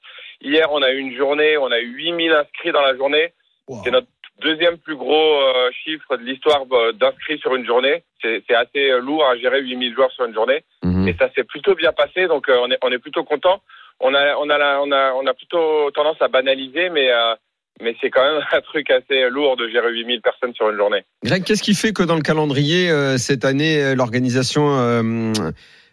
Hier, 0.41 0.67
on 0.71 0.81
a 0.81 0.91
eu 0.91 0.97
une 0.97 1.15
journée, 1.15 1.57
on 1.57 1.71
a 1.71 1.79
eu 1.79 1.88
8 1.88 2.27
000 2.27 2.35
inscrits 2.38 2.74
dans 2.74 2.81
la 2.81 2.95
journée. 2.97 3.31
Wow. 3.67 3.81
C'est 3.83 3.91
notre 3.91 4.07
deuxième 4.42 4.77
plus 4.77 4.96
gros 4.96 5.13
euh, 5.42 5.70
chiffre 5.84 6.18
de 6.18 6.24
l'histoire 6.24 6.63
euh, 6.72 6.92
d'inscrits 6.94 7.39
sur 7.39 7.56
une 7.56 7.65
journée. 7.65 8.04
C'est 8.22 8.44
c'est 8.48 8.56
assez 8.56 8.92
euh, 8.92 9.00
lourd 9.00 9.25
à 9.25 9.38
gérer 9.38 9.62
8 9.62 9.80
000 9.80 9.94
joueurs 9.96 10.12
sur 10.12 10.25
une 10.25 10.34
journée. 10.34 10.63
Mhm. 10.84 11.08
Et 11.08 11.15
ça 11.18 11.30
s'est 11.36 11.44
plutôt 11.44 11.75
bien 11.75 11.92
passé, 11.94 12.27
donc 12.27 12.50
euh, 12.50 12.58
on, 12.62 12.70
est, 12.72 12.77
on 12.84 12.92
est 12.92 13.00
plutôt 13.00 13.24
content. 13.24 13.62
On 14.00 14.13
a, 14.13 14.36
on, 14.38 14.50
a 14.50 14.58
la- 14.58 14.82
on, 14.82 14.92
a, 14.92 15.13
on 15.13 15.25
a 15.25 15.34
plutôt 15.34 15.89
tendance 15.92 16.18
à 16.22 16.27
banaliser, 16.27 16.89
mais, 16.89 17.10
euh, 17.12 17.34
mais 17.82 17.96
c'est 18.01 18.10
quand 18.10 18.24
même 18.24 18.42
un 18.51 18.62
truc 18.62 18.92
assez 18.92 19.30
lourd 19.30 19.56
de 19.56 19.70
gérer 19.70 19.92
8000 19.94 20.22
personnes 20.22 20.54
sur 20.54 20.70
une 20.70 20.75
journée. 20.75 21.04
Greg, 21.24 21.44
qu'est-ce 21.44 21.63
qui 21.63 21.75
fait 21.75 21.94
que 21.94 22.04
dans 22.04 22.15
le 22.15 22.22
calendrier, 22.22 22.89
euh, 22.89 23.18
cette 23.18 23.46
année, 23.46 23.96
l'organisation 23.96 24.77
euh, 24.80 25.32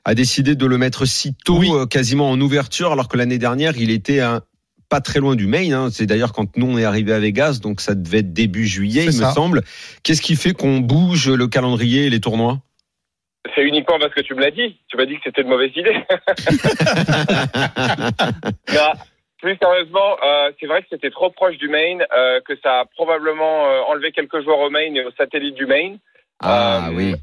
a 0.04 0.14
décidé 0.14 0.56
de 0.56 0.66
le 0.66 0.78
mettre 0.78 1.04
si 1.04 1.32
tôt, 1.44 1.58
Oui. 1.58 1.70
euh, 1.72 1.86
quasiment 1.86 2.28
en 2.30 2.40
ouverture, 2.40 2.90
alors 2.90 3.06
que 3.08 3.16
l'année 3.16 3.38
dernière, 3.38 3.74
il 3.76 3.92
était 3.92 4.18
un 4.20 4.40
pas 4.92 5.00
très 5.00 5.20
loin 5.20 5.36
du 5.36 5.46
main. 5.46 5.72
Hein. 5.72 5.88
C'est 5.90 6.04
d'ailleurs 6.04 6.34
quand 6.34 6.54
nous 6.58 6.66
on 6.66 6.76
est 6.76 6.84
arrivé 6.84 7.14
à 7.14 7.18
Vegas, 7.18 7.60
donc 7.62 7.80
ça 7.80 7.94
devait 7.94 8.18
être 8.18 8.34
début 8.34 8.66
juillet, 8.66 9.04
il 9.04 9.18
me 9.18 9.32
semble. 9.32 9.62
Qu'est-ce 10.02 10.20
qui 10.20 10.36
fait 10.36 10.52
qu'on 10.52 10.80
bouge 10.80 11.30
le 11.30 11.46
calendrier 11.46 12.04
et 12.06 12.10
les 12.10 12.20
tournois? 12.20 12.58
C'est 13.54 13.62
uniquement 13.64 13.98
parce 13.98 14.12
que 14.12 14.20
tu 14.20 14.34
me 14.34 14.40
l'as 14.40 14.50
dit. 14.50 14.76
Tu 14.88 14.98
m'as 14.98 15.06
dit 15.06 15.14
que 15.14 15.22
c'était 15.24 15.40
une 15.40 15.48
mauvaise 15.48 15.72
idée. 15.74 15.96
Non, 18.74 18.92
plus 19.40 19.56
sérieusement, 19.56 20.16
euh, 20.24 20.52
c'est 20.60 20.66
vrai 20.66 20.82
que 20.82 20.88
c'était 20.90 21.10
trop 21.10 21.30
proche 21.30 21.56
du 21.56 21.68
main, 21.68 21.98
euh, 22.16 22.40
que 22.46 22.54
ça 22.62 22.80
a 22.80 22.84
probablement 22.84 23.66
euh, 23.66 23.80
enlevé 23.88 24.12
quelques 24.12 24.42
joueurs 24.42 24.60
au 24.60 24.70
main 24.70 24.94
et 24.94 25.04
au 25.04 25.10
satellite 25.12 25.54
du 25.54 25.66
main. 25.66 25.96
Ah 26.40 26.88
Euh, 26.88 26.94
oui. 26.94 27.14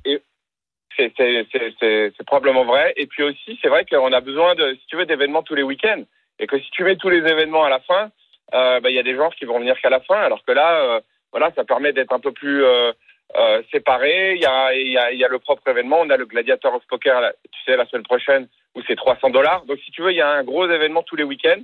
c'est 0.97 2.25
probablement 2.25 2.65
vrai. 2.65 2.93
Et 2.97 3.05
puis 3.07 3.23
aussi, 3.23 3.59
c'est 3.61 3.69
vrai 3.69 3.85
qu'on 3.89 4.11
a 4.11 4.21
besoin 4.21 4.55
de, 4.55 4.73
si 4.73 4.85
tu 4.87 4.97
veux, 4.97 5.05
d'événements 5.05 5.43
tous 5.43 5.55
les 5.55 5.63
week-ends. 5.63 6.03
Et 6.39 6.47
que 6.47 6.57
si 6.59 6.69
tu 6.71 6.83
mets 6.83 6.95
tous 6.95 7.09
les 7.09 7.19
événements 7.19 7.63
à 7.63 7.69
la 7.69 7.79
fin, 7.81 8.11
euh, 8.53 8.79
bah, 8.79 8.89
il 8.89 8.95
y 8.95 8.99
a 8.99 9.03
des 9.03 9.15
joueurs 9.15 9.35
qui 9.35 9.45
vont 9.45 9.59
venir 9.59 9.79
qu'à 9.81 9.89
la 9.89 9.99
fin. 10.01 10.19
Alors 10.19 10.43
que 10.45 10.51
là, 10.51 10.75
euh, 10.81 11.01
voilà, 11.31 11.51
ça 11.55 11.63
permet 11.63 11.93
d'être 11.93 12.13
un 12.13 12.19
peu 12.19 12.31
plus 12.31 12.63
euh, 12.63 12.91
euh, 13.37 13.61
séparé. 13.71 14.33
Il 14.35 14.41
y 14.41 14.45
a, 14.45 14.73
il 14.73 14.87
y, 14.91 14.97
a, 14.97 15.11
il 15.11 15.19
y 15.19 15.25
a 15.25 15.27
le 15.27 15.39
propre 15.39 15.67
événement. 15.69 15.99
On 16.01 16.09
a 16.09 16.17
le 16.17 16.25
Gladiator 16.25 16.73
of 16.73 16.83
Poker, 16.87 17.31
tu 17.51 17.59
sais, 17.65 17.77
la 17.77 17.85
semaine 17.85 18.03
prochaine, 18.03 18.47
où 18.75 18.81
c'est 18.87 18.95
300 18.95 19.29
dollars. 19.29 19.65
Donc 19.65 19.79
si 19.85 19.91
tu 19.91 20.01
veux, 20.01 20.11
il 20.11 20.17
y 20.17 20.21
a 20.21 20.29
un 20.29 20.43
gros 20.43 20.65
événement 20.69 21.03
tous 21.03 21.15
les 21.15 21.23
week-ends. 21.23 21.61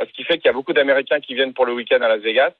euh, 0.00 0.04
Ce 0.06 0.12
qui 0.12 0.24
fait 0.24 0.36
qu'il 0.38 0.46
y 0.46 0.50
a 0.50 0.52
beaucoup 0.52 0.72
d'Américains 0.72 1.20
qui 1.20 1.34
viennent 1.34 1.54
pour 1.54 1.66
le 1.66 1.72
week-end 1.72 2.00
à 2.02 2.08
Las 2.08 2.20
Vegas. 2.20 2.52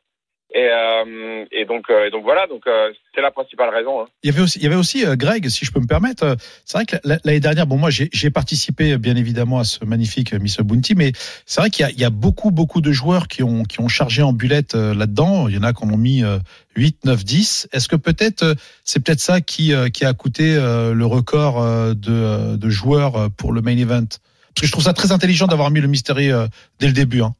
Et, 0.54 0.66
euh, 0.66 1.44
et 1.52 1.66
donc, 1.66 1.84
euh, 1.90 2.06
et 2.06 2.10
donc 2.10 2.22
voilà, 2.24 2.46
donc 2.46 2.62
euh, 2.66 2.90
c'est 3.14 3.20
la 3.20 3.30
principale 3.30 3.68
raison. 3.68 4.00
Hein. 4.00 4.06
Il 4.22 4.30
y 4.30 4.32
avait 4.32 4.40
aussi, 4.40 4.58
il 4.58 4.62
y 4.62 4.66
avait 4.66 4.76
aussi 4.76 5.04
euh, 5.04 5.14
Greg, 5.14 5.46
si 5.50 5.66
je 5.66 5.70
peux 5.72 5.78
me 5.80 5.86
permettre. 5.86 6.22
euh, 6.24 6.36
C'est 6.64 6.78
vrai 6.78 6.86
que 6.86 6.96
la- 7.04 7.18
l'année 7.24 7.40
dernière, 7.40 7.66
bon, 7.66 7.76
moi, 7.76 7.90
j'ai 7.90 8.30
participé 8.30 8.96
bien 8.96 9.14
évidemment 9.16 9.58
à 9.58 9.64
ce 9.64 9.84
magnifique 9.84 10.32
Miss 10.32 10.56
Bounty, 10.58 10.94
mais 10.94 11.12
c'est 11.44 11.60
vrai 11.60 11.68
qu'il 11.68 11.86
y, 11.94 12.00
y 12.00 12.04
a 12.04 12.10
beaucoup, 12.10 12.50
beaucoup 12.50 12.80
de 12.80 12.92
joueurs 12.92 13.28
qui 13.28 13.42
ont, 13.42 13.62
qui 13.64 13.80
ont 13.80 13.88
chargé 13.88 14.22
en 14.22 14.32
bulette 14.32 14.72
là-dedans. 14.74 15.48
Il 15.48 15.54
y 15.54 15.58
en 15.58 15.64
a 15.64 15.74
qui 15.74 15.84
en 15.84 15.90
ont 15.90 15.98
mis 15.98 16.24
euh, 16.24 16.38
8, 16.76 17.04
9, 17.04 17.24
10. 17.26 17.68
Est-ce 17.72 17.88
que 17.88 17.96
peut-être, 17.96 18.54
c'est 18.84 19.00
peut-être 19.04 19.20
ça 19.20 19.42
qui, 19.42 19.72
qui 19.92 20.04
a 20.06 20.14
coûté 20.14 20.54
le 20.54 21.04
record 21.04 21.62
de, 21.94 22.56
de 22.56 22.70
joueurs 22.70 23.30
pour 23.36 23.52
le 23.52 23.60
main 23.60 23.76
event? 23.76 24.06
Parce 24.06 24.62
que 24.62 24.66
je 24.66 24.72
trouve 24.72 24.84
ça 24.84 24.94
très 24.94 25.12
intelligent 25.12 25.46
d'avoir 25.46 25.70
mis 25.70 25.80
le 25.80 25.88
mystérieux 25.88 26.48
dès 26.80 26.86
le 26.86 26.92
début. 26.94 27.20
Hein. 27.22 27.34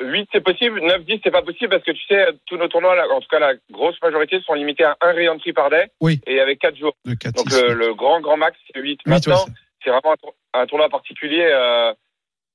Ouais. 0.00 0.06
Euh, 0.06 0.10
8 0.12 0.28
c'est 0.32 0.40
possible, 0.40 0.80
9, 0.80 1.04
10 1.04 1.20
c'est 1.24 1.30
pas 1.30 1.42
possible 1.42 1.70
parce 1.70 1.82
que 1.84 1.90
tu 1.92 2.04
sais, 2.06 2.26
tous 2.46 2.56
nos 2.56 2.68
tournois, 2.68 2.94
en 3.12 3.20
tout 3.20 3.28
cas 3.28 3.38
la 3.38 3.54
grosse 3.70 4.00
majorité, 4.02 4.40
sont 4.42 4.54
limités 4.54 4.84
à 4.84 4.96
un 5.00 5.12
re-entry 5.12 5.52
par 5.52 5.70
day 5.70 5.86
Oui. 6.00 6.20
et 6.26 6.40
avec 6.40 6.58
4 6.60 6.76
jours. 6.76 6.94
De 7.04 7.14
4, 7.14 7.34
Donc 7.34 7.50
6, 7.50 7.62
le, 7.62 7.74
le 7.74 7.94
grand 7.94 8.20
grand 8.20 8.36
max 8.36 8.56
c'est 8.72 8.80
8. 8.80 8.88
Huit, 8.90 9.06
Maintenant, 9.06 9.44
ouais, 9.44 9.52
c'est- 9.84 9.90
vraiment 9.90 10.12
un, 10.12 10.16
tour- 10.16 10.34
un 10.54 10.66
tournoi 10.66 10.88
particulier. 10.88 11.48
euh, 11.50 11.92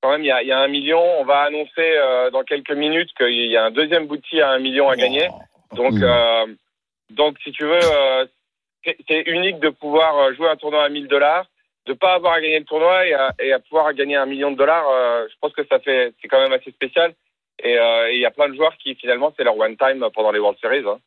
quand 0.02 0.12
même, 0.12 0.22
il 0.22 0.28
y 0.28 0.32
a, 0.32 0.42
il 0.42 0.48
y 0.50 0.52
a 0.52 0.60
un 0.60 0.68
million. 0.68 1.02
On 1.20 1.24
va 1.24 1.44
annoncer 1.44 1.72
euh, 1.80 2.30
dans 2.30 2.44
quelques 2.44 2.72
minutes 2.74 3.10
qu'il 3.18 3.30
y 3.48 3.56
a 3.56 3.66
un 3.66 3.72
deuxième 3.72 4.06
bouti 4.08 4.42
à 4.42 4.50
un 4.52 4.60
million 4.60 4.90
à 4.90 4.96
gagner. 4.98 5.30
Donc, 5.76 5.94
Mmh. 5.94 6.04
euh, 6.04 6.46
donc 7.10 7.38
si 7.44 7.52
tu 7.54 7.64
veux, 7.64 7.80
c'est 9.08 9.22
unique 9.28 9.60
de 9.60 9.70
pouvoir 9.70 10.34
jouer 10.34 10.50
un 10.50 10.58
tournoi 10.58 10.84
à 10.84 10.90
1000 10.90 11.08
dollars, 11.08 11.46
de 11.86 11.94
pas 11.94 12.14
avoir 12.16 12.34
à 12.34 12.42
gagner 12.42 12.60
le 12.60 12.66
tournoi 12.66 13.08
et 13.08 13.14
à, 13.14 13.32
et 13.40 13.54
à 13.54 13.60
pouvoir 13.60 13.94
gagner 13.94 14.16
un 14.18 14.26
million 14.26 14.52
de 14.52 14.58
dollars. 14.58 14.86
euh, 14.90 15.26
je 15.30 15.36
pense 15.42 15.54
que 15.54 15.66
ça 15.68 15.80
fait, 15.80 16.14
c'est 16.22 16.28
quand 16.28 16.42
même 16.42 16.54
assez 16.54 16.72
spécial. 16.72 17.14
Et 17.64 17.78
euh, 17.78 18.12
et 18.12 18.16
il 18.16 18.22
y 18.22 18.26
a 18.26 18.32
plein 18.32 18.50
de 18.50 18.56
joueurs 18.56 18.74
qui 18.84 18.96
finalement 18.96 19.34
c'est 19.38 19.44
leur 19.44 19.58
one 19.58 19.76
time 19.78 20.04
pendant 20.14 20.32
les 20.32 20.40
World 20.40 20.58
Series. 20.62 20.84
Hein. 20.88 20.98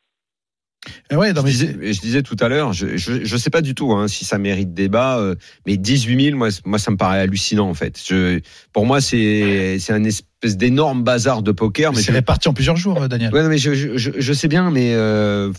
Eh 1.11 1.15
ouais, 1.15 1.33
non, 1.33 1.41
Je 1.41 1.47
disais, 1.47 1.93
je 1.93 1.99
disais 1.99 2.21
tout 2.21 2.37
à 2.39 2.47
l'heure, 2.47 2.71
je, 2.71 2.95
je, 2.97 3.23
je 3.25 3.37
sais 3.37 3.49
pas 3.49 3.61
du 3.61 3.75
tout 3.75 3.91
hein, 3.93 4.07
si 4.07 4.23
ça 4.25 4.37
mérite 4.37 4.73
débat, 4.73 5.17
euh, 5.19 5.35
mais 5.65 5.75
18 5.75 6.25
000, 6.31 6.37
moi, 6.37 6.79
ça 6.79 6.91
me 6.91 6.97
paraît 6.97 7.19
hallucinant 7.19 7.67
en 7.69 7.73
fait. 7.73 8.01
Je, 8.05 8.39
pour 8.73 8.85
moi, 8.85 9.01
c'est 9.01 9.77
un 9.89 10.03
espèce 10.05 10.55
d'énorme 10.55 11.03
bazar 11.03 11.41
de 11.41 11.51
poker. 11.51 11.91
Mais 11.91 11.97
c'est 12.01 12.11
je, 12.11 12.11
réparti 12.13 12.47
en 12.47 12.53
plusieurs 12.53 12.77
jours, 12.77 13.01
euh, 13.01 13.07
Daniel. 13.07 13.33
ouais, 13.33 13.43
non, 13.43 13.49
mais 13.49 13.57
je, 13.57 13.73
je, 13.73 13.97
je- 13.97 14.11
je 14.17 14.33
sais 14.33 14.47
bien, 14.47 14.71
mais 14.71 14.93
euh, 14.93 15.51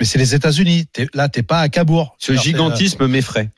Mais 0.00 0.04
c'est 0.04 0.18
les 0.18 0.34
États-Unis. 0.34 0.86
Là, 1.14 1.28
t'es 1.30 1.42
pas 1.42 1.60
à 1.60 1.68
Cabourg. 1.70 2.14
ce 2.18 2.32
Alors, 2.32 2.42
gigantisme 2.44 3.06
m'effraie. 3.06 3.50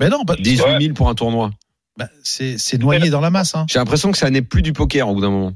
Mais 0.00 0.08
non, 0.08 0.22
bah, 0.24 0.34
18 0.38 0.80
000 0.82 0.94
pour 0.94 1.08
un 1.08 1.14
tournoi. 1.14 1.50
bah, 1.96 2.08
c'est 2.24 2.58
c'est 2.58 2.78
noyé 2.78 3.08
dans 3.10 3.20
la 3.20 3.30
masse. 3.30 3.54
Hein. 3.54 3.66
J'ai 3.68 3.78
l'impression 3.78 4.10
que 4.10 4.18
ça 4.18 4.30
n'est 4.30 4.42
plus 4.42 4.62
du 4.62 4.72
poker 4.72 5.08
au 5.08 5.14
bout 5.14 5.20
d'un 5.20 5.30
moment. 5.30 5.52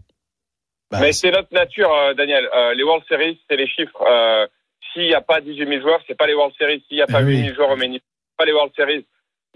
Bah, 0.94 1.00
Mais 1.00 1.12
c'est 1.12 1.30
notre 1.30 1.52
nature, 1.52 1.92
euh, 1.92 2.14
Daniel. 2.14 2.48
Euh, 2.54 2.74
les 2.74 2.82
World 2.82 3.04
Series, 3.08 3.40
c'est 3.48 3.56
les 3.56 3.66
chiffres. 3.68 4.02
Euh, 4.08 4.46
S'il 4.92 5.02
n'y 5.06 5.14
a 5.14 5.20
pas 5.20 5.40
18 5.40 5.66
000 5.66 5.80
joueurs, 5.82 6.00
c'est 6.06 6.16
pas 6.16 6.26
les 6.26 6.34
World 6.34 6.54
Series. 6.58 6.82
S'il 6.88 6.96
n'y 6.96 7.02
a 7.02 7.06
pas 7.06 7.20
Eh 7.22 7.24
oui. 7.24 7.36
8 7.38 7.42
000 7.46 7.54
joueurs 7.54 7.70
au 7.70 7.76
c'est 7.78 8.00
pas 8.38 8.44
les 8.44 8.52
World 8.52 8.72
Series. 8.76 9.04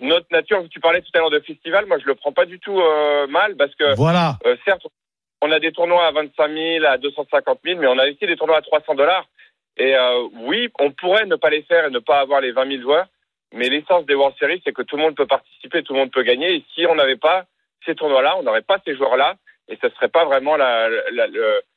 Notre 0.00 0.26
nature, 0.30 0.62
tu 0.71 0.78
parlais 0.80 1.00
tout 1.00 1.11
à 1.14 1.18
l'heure 1.18 1.30
de 1.30 1.40
festival, 1.40 1.87
moi 1.87 1.99
je 1.99 2.07
le 2.07 2.14
prends 2.14 2.33
pas 2.33 2.45
du 2.47 2.61
tout 2.61 2.78
euh, 2.80 3.26
mal 3.26 3.57
parce 3.57 3.75
que 3.75 3.97
Voilà. 3.97 4.37
euh, 4.47 4.57
certes, 4.64 4.87
on 5.42 5.50
a 5.50 5.59
des 5.59 5.73
tournois 5.73 6.07
à 6.07 6.12
25 6.12 6.52
000, 6.52 6.85
à 6.87 6.99
250 6.99 7.59
000, 7.64 7.80
mais 7.80 7.88
on 7.88 7.99
a 7.99 8.07
aussi 8.09 8.25
des 8.26 8.37
tournois 8.37 8.59
à 8.59 8.62
300 8.62 8.95
dollars. 8.95 9.26
Et 9.76 9.97
euh, 9.97 10.28
oui, 10.42 10.68
on 10.78 10.92
pourrait 10.92 11.26
ne 11.26 11.35
pas 11.37 11.50
les 11.50 11.62
faire 11.62 11.87
et 11.87 11.90
ne 11.90 11.99
pas 11.99 12.21
avoir 12.21 12.40
les 12.40 12.52
20 12.52 12.68
000 12.71 12.83
joueurs, 12.83 13.07
mais 13.52 13.68
l'essence 13.68 14.07
des 14.07 14.14
World 14.14 14.37
Series, 14.38 14.62
c'est 14.64 14.73
que 14.73 14.83
tout 14.83 14.97
le 14.97 15.02
monde 15.02 15.16
peut 15.16 15.26
participer, 15.26 15.83
tout 15.83 15.95
le 15.95 15.99
monde 16.00 16.12
peut 16.12 16.23
gagner. 16.23 16.54
Et 16.54 16.64
si 16.75 16.87
on 16.87 16.95
n'avait 16.95 17.16
pas 17.16 17.47
ces 17.85 17.95
tournois-là, 17.97 18.37
on 18.38 18.42
n'aurait 18.45 18.62
pas 18.62 18.78
ces 18.85 18.95
joueurs-là, 18.97 19.35
et 19.68 19.78
ce 19.82 19.88
serait 19.90 20.08
pas 20.08 20.25
vraiment 20.25 20.56
la, 20.56 20.88
la, 20.88 21.26
la, 21.26 21.26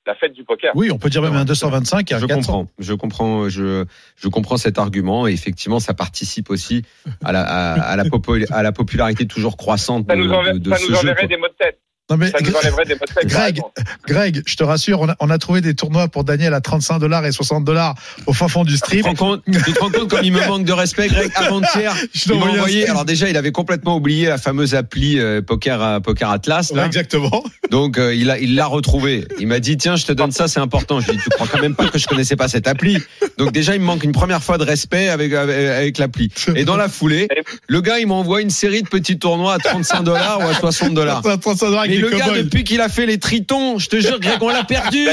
la 0.06 0.16
fête 0.16 0.34
du 0.34 0.44
poker. 0.44 0.72
Oui, 0.76 0.90
on 0.92 0.98
peut 0.98 1.10
dire 1.10 1.22
même 1.22 1.36
un 1.36 1.46
225 1.46 2.10
et 2.12 2.16
un 2.16 2.20
Je 2.20 2.26
400. 2.26 2.52
comprends, 2.52 2.68
je 2.80 2.94
comprends, 2.94 3.50
je, 3.50 3.86
je 4.16 4.28
comprends 4.30 4.58
cet 4.58 4.78
argument. 4.78 5.28
Et 5.28 5.34
effectivement, 5.34 5.80
ça 5.80 5.94
participe 5.94 6.50
aussi 6.50 6.84
à 7.24 7.32
la, 7.32 7.42
à, 7.42 7.74
à 7.82 7.96
la, 7.96 8.04
popu- 8.06 8.46
à 8.52 8.64
la 8.64 8.72
popularité 8.72 9.28
toujours 9.28 9.58
croissante 9.58 10.06
Ça 10.10 10.16
de, 10.16 10.22
nous, 10.22 10.32
enver- 10.32 10.54
de- 10.54 10.60
de 10.60 10.70
ça 10.70 10.78
ce 10.78 10.84
nous 10.88 10.96
jeu. 10.96 11.00
enverrait 11.00 11.16
quoi. 11.20 11.28
des 11.28 11.38
mots 11.38 11.48
de 11.48 11.54
tête. 11.54 11.80
Non 12.12 12.18
mais 12.18 12.30
Ça 12.30 12.40
nous 12.44 12.54
enlèverait 12.54 12.84
des 12.86 12.94
mots 12.96 13.00
de 13.08 13.14
tête. 13.14 13.26
Greg. 13.28 13.62
Greg, 14.06 14.44
je 14.46 14.56
te 14.56 14.64
rassure, 14.64 15.00
on 15.00 15.08
a, 15.08 15.16
on 15.22 15.30
a 15.30 15.38
trouvé 15.38 15.62
des 15.62 15.74
tournois 15.76 16.10
pour 16.10 16.26
Daniel 16.26 16.54
à 16.54 16.60
35 16.60 17.00
dollars 17.00 17.26
et 17.26 17.32
60 17.32 17.64
dollars 17.64 17.96
au 18.26 18.34
fin 18.34 18.50
fond 18.50 18.66
du 18.66 18.74
Tu 18.74 19.02
te 19.02 19.16
compte, 19.16 19.42
tu 19.46 19.72
te 19.74 19.80
rends 19.80 19.90
compte 19.90 20.10
comme 20.10 20.20
il 20.24 20.34
me 20.34 20.46
manque 20.46 20.66
de 20.66 20.74
respect, 20.74 21.08
Greg, 21.08 21.32
avant-hier. 21.36 21.96
Je 22.14 22.30
l'ai 22.30 22.36
Il 22.36 22.40
m'a 22.42 22.46
envoyé 22.48 22.90
alors 22.90 23.06
déjà, 23.06 23.30
il 23.30 23.38
avait 23.38 23.54
complètement 23.54 23.96
oublié 23.96 24.28
la 24.28 24.38
fameuse 24.38 24.76
appli 24.76 25.20
euh, 25.20 25.42
Poker, 25.42 25.82
à- 25.82 26.02
Poker 26.02 26.30
Atlas, 26.30 26.72
Ouais, 26.76 26.86
exactement. 26.86 27.44
Donc, 27.70 27.98
euh, 27.98 28.14
il 28.14 28.30
a, 28.30 28.38
il 28.40 28.56
l'a 28.56 28.66
retrouvé. 28.66 29.26
Il 29.40 29.48
m'a 29.48 29.60
dit, 29.62 29.78
tiens, 29.78 29.96
je 29.96 30.06
te 30.06 30.12
donne 30.12 30.32
ça, 30.34 30.50
c'est 30.50 30.60
important. 30.60 31.00
Je 31.00 31.06
lui 31.08 31.14
ai 31.14 31.16
dit, 31.18 31.24
tu 31.24 31.30
crois 31.30 31.48
quand 31.50 31.62
même 31.62 31.76
pas 31.76 31.88
que 31.88 31.98
je 31.98 32.08
connaissais 32.08 32.36
pas 32.36 32.50
cette 32.50 32.68
appli? 32.68 32.98
Donc, 33.38 33.54
déjà, 33.54 33.74
il 33.74 33.80
me 33.80 33.86
manque 33.86 34.04
une 34.04 34.12
première 34.12 34.44
fois 34.44 34.58
de 34.58 34.66
respect 34.66 35.08
avec, 35.08 35.32
avec, 35.32 35.56
avec 35.70 35.98
l'appli. 35.98 36.30
Et 36.56 36.66
dans 36.66 36.76
la 36.76 36.90
foulée, 36.90 37.30
le 37.68 37.80
gars, 37.82 38.00
il 38.00 38.08
m'envoie 38.08 38.42
une 38.42 38.50
série 38.50 38.82
de 38.84 38.90
petits 38.90 39.18
tournois 39.18 39.54
à 39.54 39.58
35 39.60 40.04
dollars 40.04 40.40
ou 40.40 40.50
à 40.50 40.54
60 40.54 40.94
dollars. 40.94 41.22
35 41.22 41.68
dollars 41.68 41.86
le 42.02 42.18
gars, 42.18 42.26
cow-boys. 42.26 42.44
depuis 42.44 42.64
qu'il 42.64 42.82
a 42.82 42.90
fait 42.90 43.06
les 43.06 43.18
tritons, 43.20 43.80
je 43.80 43.90
te 43.90 44.00
jure, 44.00 44.20
Greg, 44.20 44.42
on 44.42 44.50
l'a 44.50 44.64
perdu. 44.64 45.08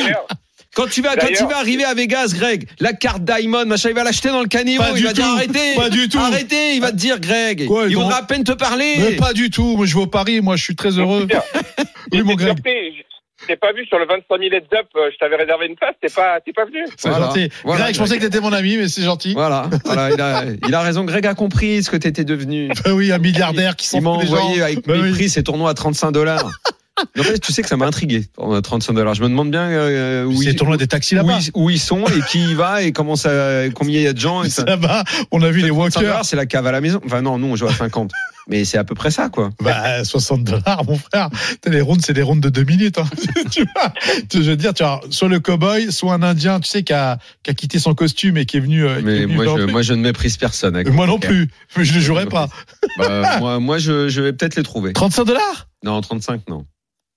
Quand 0.75 0.87
tu 0.87 1.02
vas, 1.02 1.16
quand 1.16 1.26
il 1.28 1.47
va 1.47 1.59
arriver 1.59 1.85
à 1.85 1.95
Vegas, 1.95 2.33
Greg, 2.35 2.68
la 2.78 2.92
carte 2.92 3.25
Diamond, 3.25 3.66
machin, 3.66 3.88
il 3.88 3.95
va 3.95 4.04
l'acheter 4.04 4.28
dans 4.28 4.42
le 4.42 4.49
caniveau. 4.49 4.83
Pas 4.85 4.90
il 4.90 4.97
du 4.97 5.04
va 5.04 5.12
dire 5.12 5.25
tout, 5.25 5.30
arrêtez. 5.33 5.75
pas 5.75 5.88
du 5.88 6.09
tout. 6.09 6.18
Arrêtez, 6.18 6.75
il 6.75 6.80
va 6.80 6.90
te 6.92 6.97
dire, 6.97 7.18
Greg. 7.18 7.66
Quoi, 7.66 7.87
il 7.88 7.97
voudra 7.97 8.18
à 8.18 8.23
peine 8.23 8.45
te 8.45 8.52
parler. 8.52 8.95
Mais 8.99 9.16
pas 9.16 9.33
du 9.33 9.50
tout. 9.50 9.76
Moi, 9.76 9.87
je 9.87 9.95
vais 9.95 10.02
au 10.02 10.07
Paris. 10.07 10.40
Moi, 10.40 10.57
je 10.57 10.62
suis 10.62 10.76
très 10.76 10.90
heureux. 10.90 11.26
Oui, 12.12 12.23
mon 12.23 12.37
Greg. 12.37 12.54
surpris. 12.54 13.04
T'ai 13.49 13.57
pas 13.57 13.73
vu 13.73 13.85
sur 13.87 13.99
le 13.99 14.07
25 14.07 14.25
000 14.38 14.43
heads 14.55 14.78
up. 14.78 14.87
euh, 14.97 15.11
Je 15.12 15.17
t'avais 15.19 15.37
réservé 15.37 15.67
une 15.67 15.75
place. 15.75 15.95
T'es 16.00 16.09
pas, 16.09 16.38
t'es 16.45 16.52
pas 16.52 16.67
venu. 16.67 16.85
C'est 16.97 17.09
Voilà. 17.09 17.26
gentil. 17.26 17.49
Voilà, 17.64 17.83
Greg, 17.85 17.95
je 17.95 17.99
pensais 17.99 18.17
que 18.19 18.23
t'étais 18.23 18.40
mon 18.40 18.52
ami, 18.52 18.76
mais 18.76 18.88
c'est 18.88 19.02
gentil. 19.02 19.33
Voilà, 19.33 19.69
voilà 19.85 20.11
il, 20.12 20.21
a, 20.21 20.45
il 20.69 20.75
a 20.75 20.83
raison. 20.83 21.05
Greg 21.05 21.26
a 21.26 21.35
compris 21.35 21.83
ce 21.83 21.90
que 21.90 21.97
t'étais 21.97 22.25
devenu. 22.25 22.69
Bah 22.85 22.93
oui, 22.93 23.11
un 23.11 23.19
milliardaire 23.19 23.75
qui 23.75 23.87
s'en 23.88 23.99
Il 23.99 24.05
m'a 24.05 24.12
fout 24.14 24.21
des 24.23 24.28
envoyé 24.33 24.57
gens. 24.59 24.62
avec 24.64 24.87
Bah 24.87 24.95
oui. 24.97 25.02
mépris 25.02 25.28
ses 25.31 25.43
tournois 25.43 25.71
à 25.71 25.75
35 25.75 26.12
dollars. 26.12 26.49
En 27.17 27.23
fait, 27.23 27.38
tu 27.38 27.52
sais 27.52 27.62
que 27.62 27.69
ça 27.69 27.76
m'a 27.76 27.87
intrigué, 27.87 28.25
euh, 28.40 28.61
35 28.61 28.93
dollars. 28.93 29.14
Je 29.14 29.23
me 29.23 29.28
demande 29.28 29.52
bien 29.52 29.69
euh, 29.71 30.25
où, 30.25 30.33
ils, 30.43 30.49
le 30.49 30.57
tournoi 30.57 30.76
des 30.76 30.88
taxis 30.88 31.14
où, 31.14 31.19
là-bas. 31.19 31.38
ils, 31.40 31.50
où 31.55 31.71
ils 31.71 31.78
sont 31.78 32.05
et 32.07 32.21
qui 32.28 32.40
y 32.50 32.55
va 32.55 32.83
et 32.83 32.90
comment 32.90 33.14
ça, 33.14 33.31
combien 33.73 34.00
il 34.00 34.02
y 34.02 34.09
a 34.09 34.12
de 34.12 34.19
gens. 34.19 34.43
Et 34.43 34.50
ça. 34.50 34.64
Là-bas, 34.64 35.05
on 35.31 35.40
a 35.43 35.49
vu 35.49 35.61
les 35.61 35.69
35 35.69 36.00
walkers. 36.00 36.25
c'est 36.25 36.35
la 36.35 36.47
cave 36.47 36.67
à 36.67 36.73
la 36.73 36.81
maison. 36.81 37.00
Enfin 37.07 37.23
non, 37.23 37.38
nous 37.38 37.47
on 37.47 37.55
joue 37.55 37.69
à 37.69 37.73
50. 37.73 38.11
Mais 38.50 38.64
c'est 38.64 38.78
à 38.78 38.85
peu 38.85 38.95
près 38.95 39.11
ça, 39.11 39.28
quoi. 39.28 39.50
Bah, 39.61 40.02
60 40.05 40.43
dollars, 40.43 40.83
mon 40.87 40.97
frère. 40.97 41.28
Les 41.67 41.83
rounds, 41.83 42.02
c'est 42.05 42.14
des 42.14 42.23
rounds 42.23 42.43
de 42.43 42.49
deux 42.49 42.64
minutes. 42.64 42.97
Hein. 42.99 43.05
tu 43.50 43.64
vois, 43.75 43.93
je 44.33 44.38
veux 44.50 44.57
dire, 44.57 44.73
tu 44.73 44.83
vois, 44.83 45.00
soit 45.11 45.28
le 45.28 45.38
cowboy, 45.38 45.93
soit 45.93 46.14
un 46.14 46.23
Indien, 46.23 46.59
tu 46.59 46.69
sais, 46.69 46.83
qui 46.83 46.95
a, 46.95 47.19
qui 47.43 47.50
a 47.50 47.55
quitté 47.55 47.78
son 47.78 47.95
costume 47.95 48.38
et 48.38 48.47
qui 48.47 48.57
est 48.57 48.61
venu. 48.61 48.87
euh, 48.87 48.99
est 48.99 49.02
Mais 49.02 49.21
venu 49.26 49.35
moi, 49.35 49.45
je, 49.45 49.64
moi, 49.64 49.83
je 49.83 49.93
ne 49.93 50.00
méprise 50.00 50.38
personne. 50.38 50.75
avec 50.76 50.90
moi 50.90 51.07
non 51.07 51.19
plus. 51.19 51.50
Mais 51.76 51.85
je 51.85 51.95
ne 51.95 52.00
jouerai 52.00 52.25
pas. 52.26 52.49
Bah, 52.97 53.37
moi, 53.40 53.61
moi, 53.61 53.76
je, 53.78 54.09
je 54.09 54.21
vais 54.23 54.33
peut-être 54.33 54.57
les 54.57 54.62
trouver. 54.62 54.95
35 54.95 55.25
dollars? 55.25 55.69
Non, 55.85 56.00
35, 56.00 56.49
non. 56.49 56.64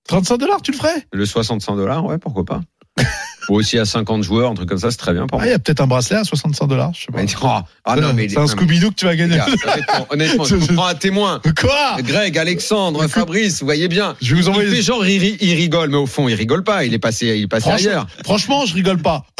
35 0.09 0.37
dollars, 0.37 0.61
tu 0.61 0.71
le 0.71 0.77
ferais? 0.77 1.07
Le 1.13 1.25
65 1.25 1.75
dollars, 1.77 2.03
ouais, 2.05 2.17
pourquoi 2.17 2.43
pas. 2.43 2.61
Ou 3.51 3.55
aussi 3.55 3.77
à 3.77 3.83
50 3.85 4.23
joueurs, 4.23 4.51
un 4.51 4.53
truc 4.53 4.69
comme 4.69 4.77
ça, 4.77 4.91
c'est 4.91 4.97
très 4.97 5.11
bien 5.11 5.27
pour 5.27 5.37
Ah, 5.39 5.41
moi. 5.43 5.47
il 5.47 5.51
y 5.51 5.53
a 5.53 5.59
peut-être 5.59 5.81
un 5.81 5.87
bracelet 5.87 6.15
à 6.17 6.23
65 6.23 6.67
dollars, 6.67 6.91
je 6.93 7.01
sais 7.01 7.05
pas. 7.11 7.19
Mais- 7.21 7.25
oh, 7.43 7.65
ah 7.83 7.95
non, 7.97 8.13
mais 8.13 8.29
c'est 8.29 8.37
un 8.37 8.45
Scooby-Doo 8.45 8.91
que 8.91 8.95
tu 8.95 9.03
vas 9.05 9.11
les 9.11 9.17
gagner. 9.17 9.35
gars, 9.35 9.45
honnêtement, 9.45 10.07
honnêtement, 10.09 10.43
je 10.45 10.55
vous 10.55 10.73
prends 10.73 10.85
un 10.87 10.95
témoin. 10.95 11.41
Quoi? 11.59 11.97
Greg, 12.01 12.37
Alexandre, 12.37 13.05
Fabrice, 13.07 13.59
vous 13.59 13.65
voyez 13.65 13.89
bien. 13.89 14.15
Je 14.21 14.33
vais 14.35 14.41
vous 14.41 14.47
envoyer. 14.47 14.69
fait 14.69 14.81
genre, 14.81 15.05
il, 15.05 15.19
ri- 15.19 15.37
il 15.41 15.53
rigole, 15.55 15.89
mais 15.89 15.97
au 15.97 16.05
fond, 16.05 16.29
il 16.29 16.35
rigole 16.35 16.63
pas. 16.63 16.85
Il 16.85 16.93
est 16.93 16.99
passé, 16.99 17.27
il 17.35 17.43
est 17.43 17.47
passé 17.47 17.69
Franchement, 17.69 17.89
ailleurs. 17.89 18.07
franchement, 18.23 18.65
je 18.65 18.73
rigole 18.73 18.99
pas. 19.01 19.25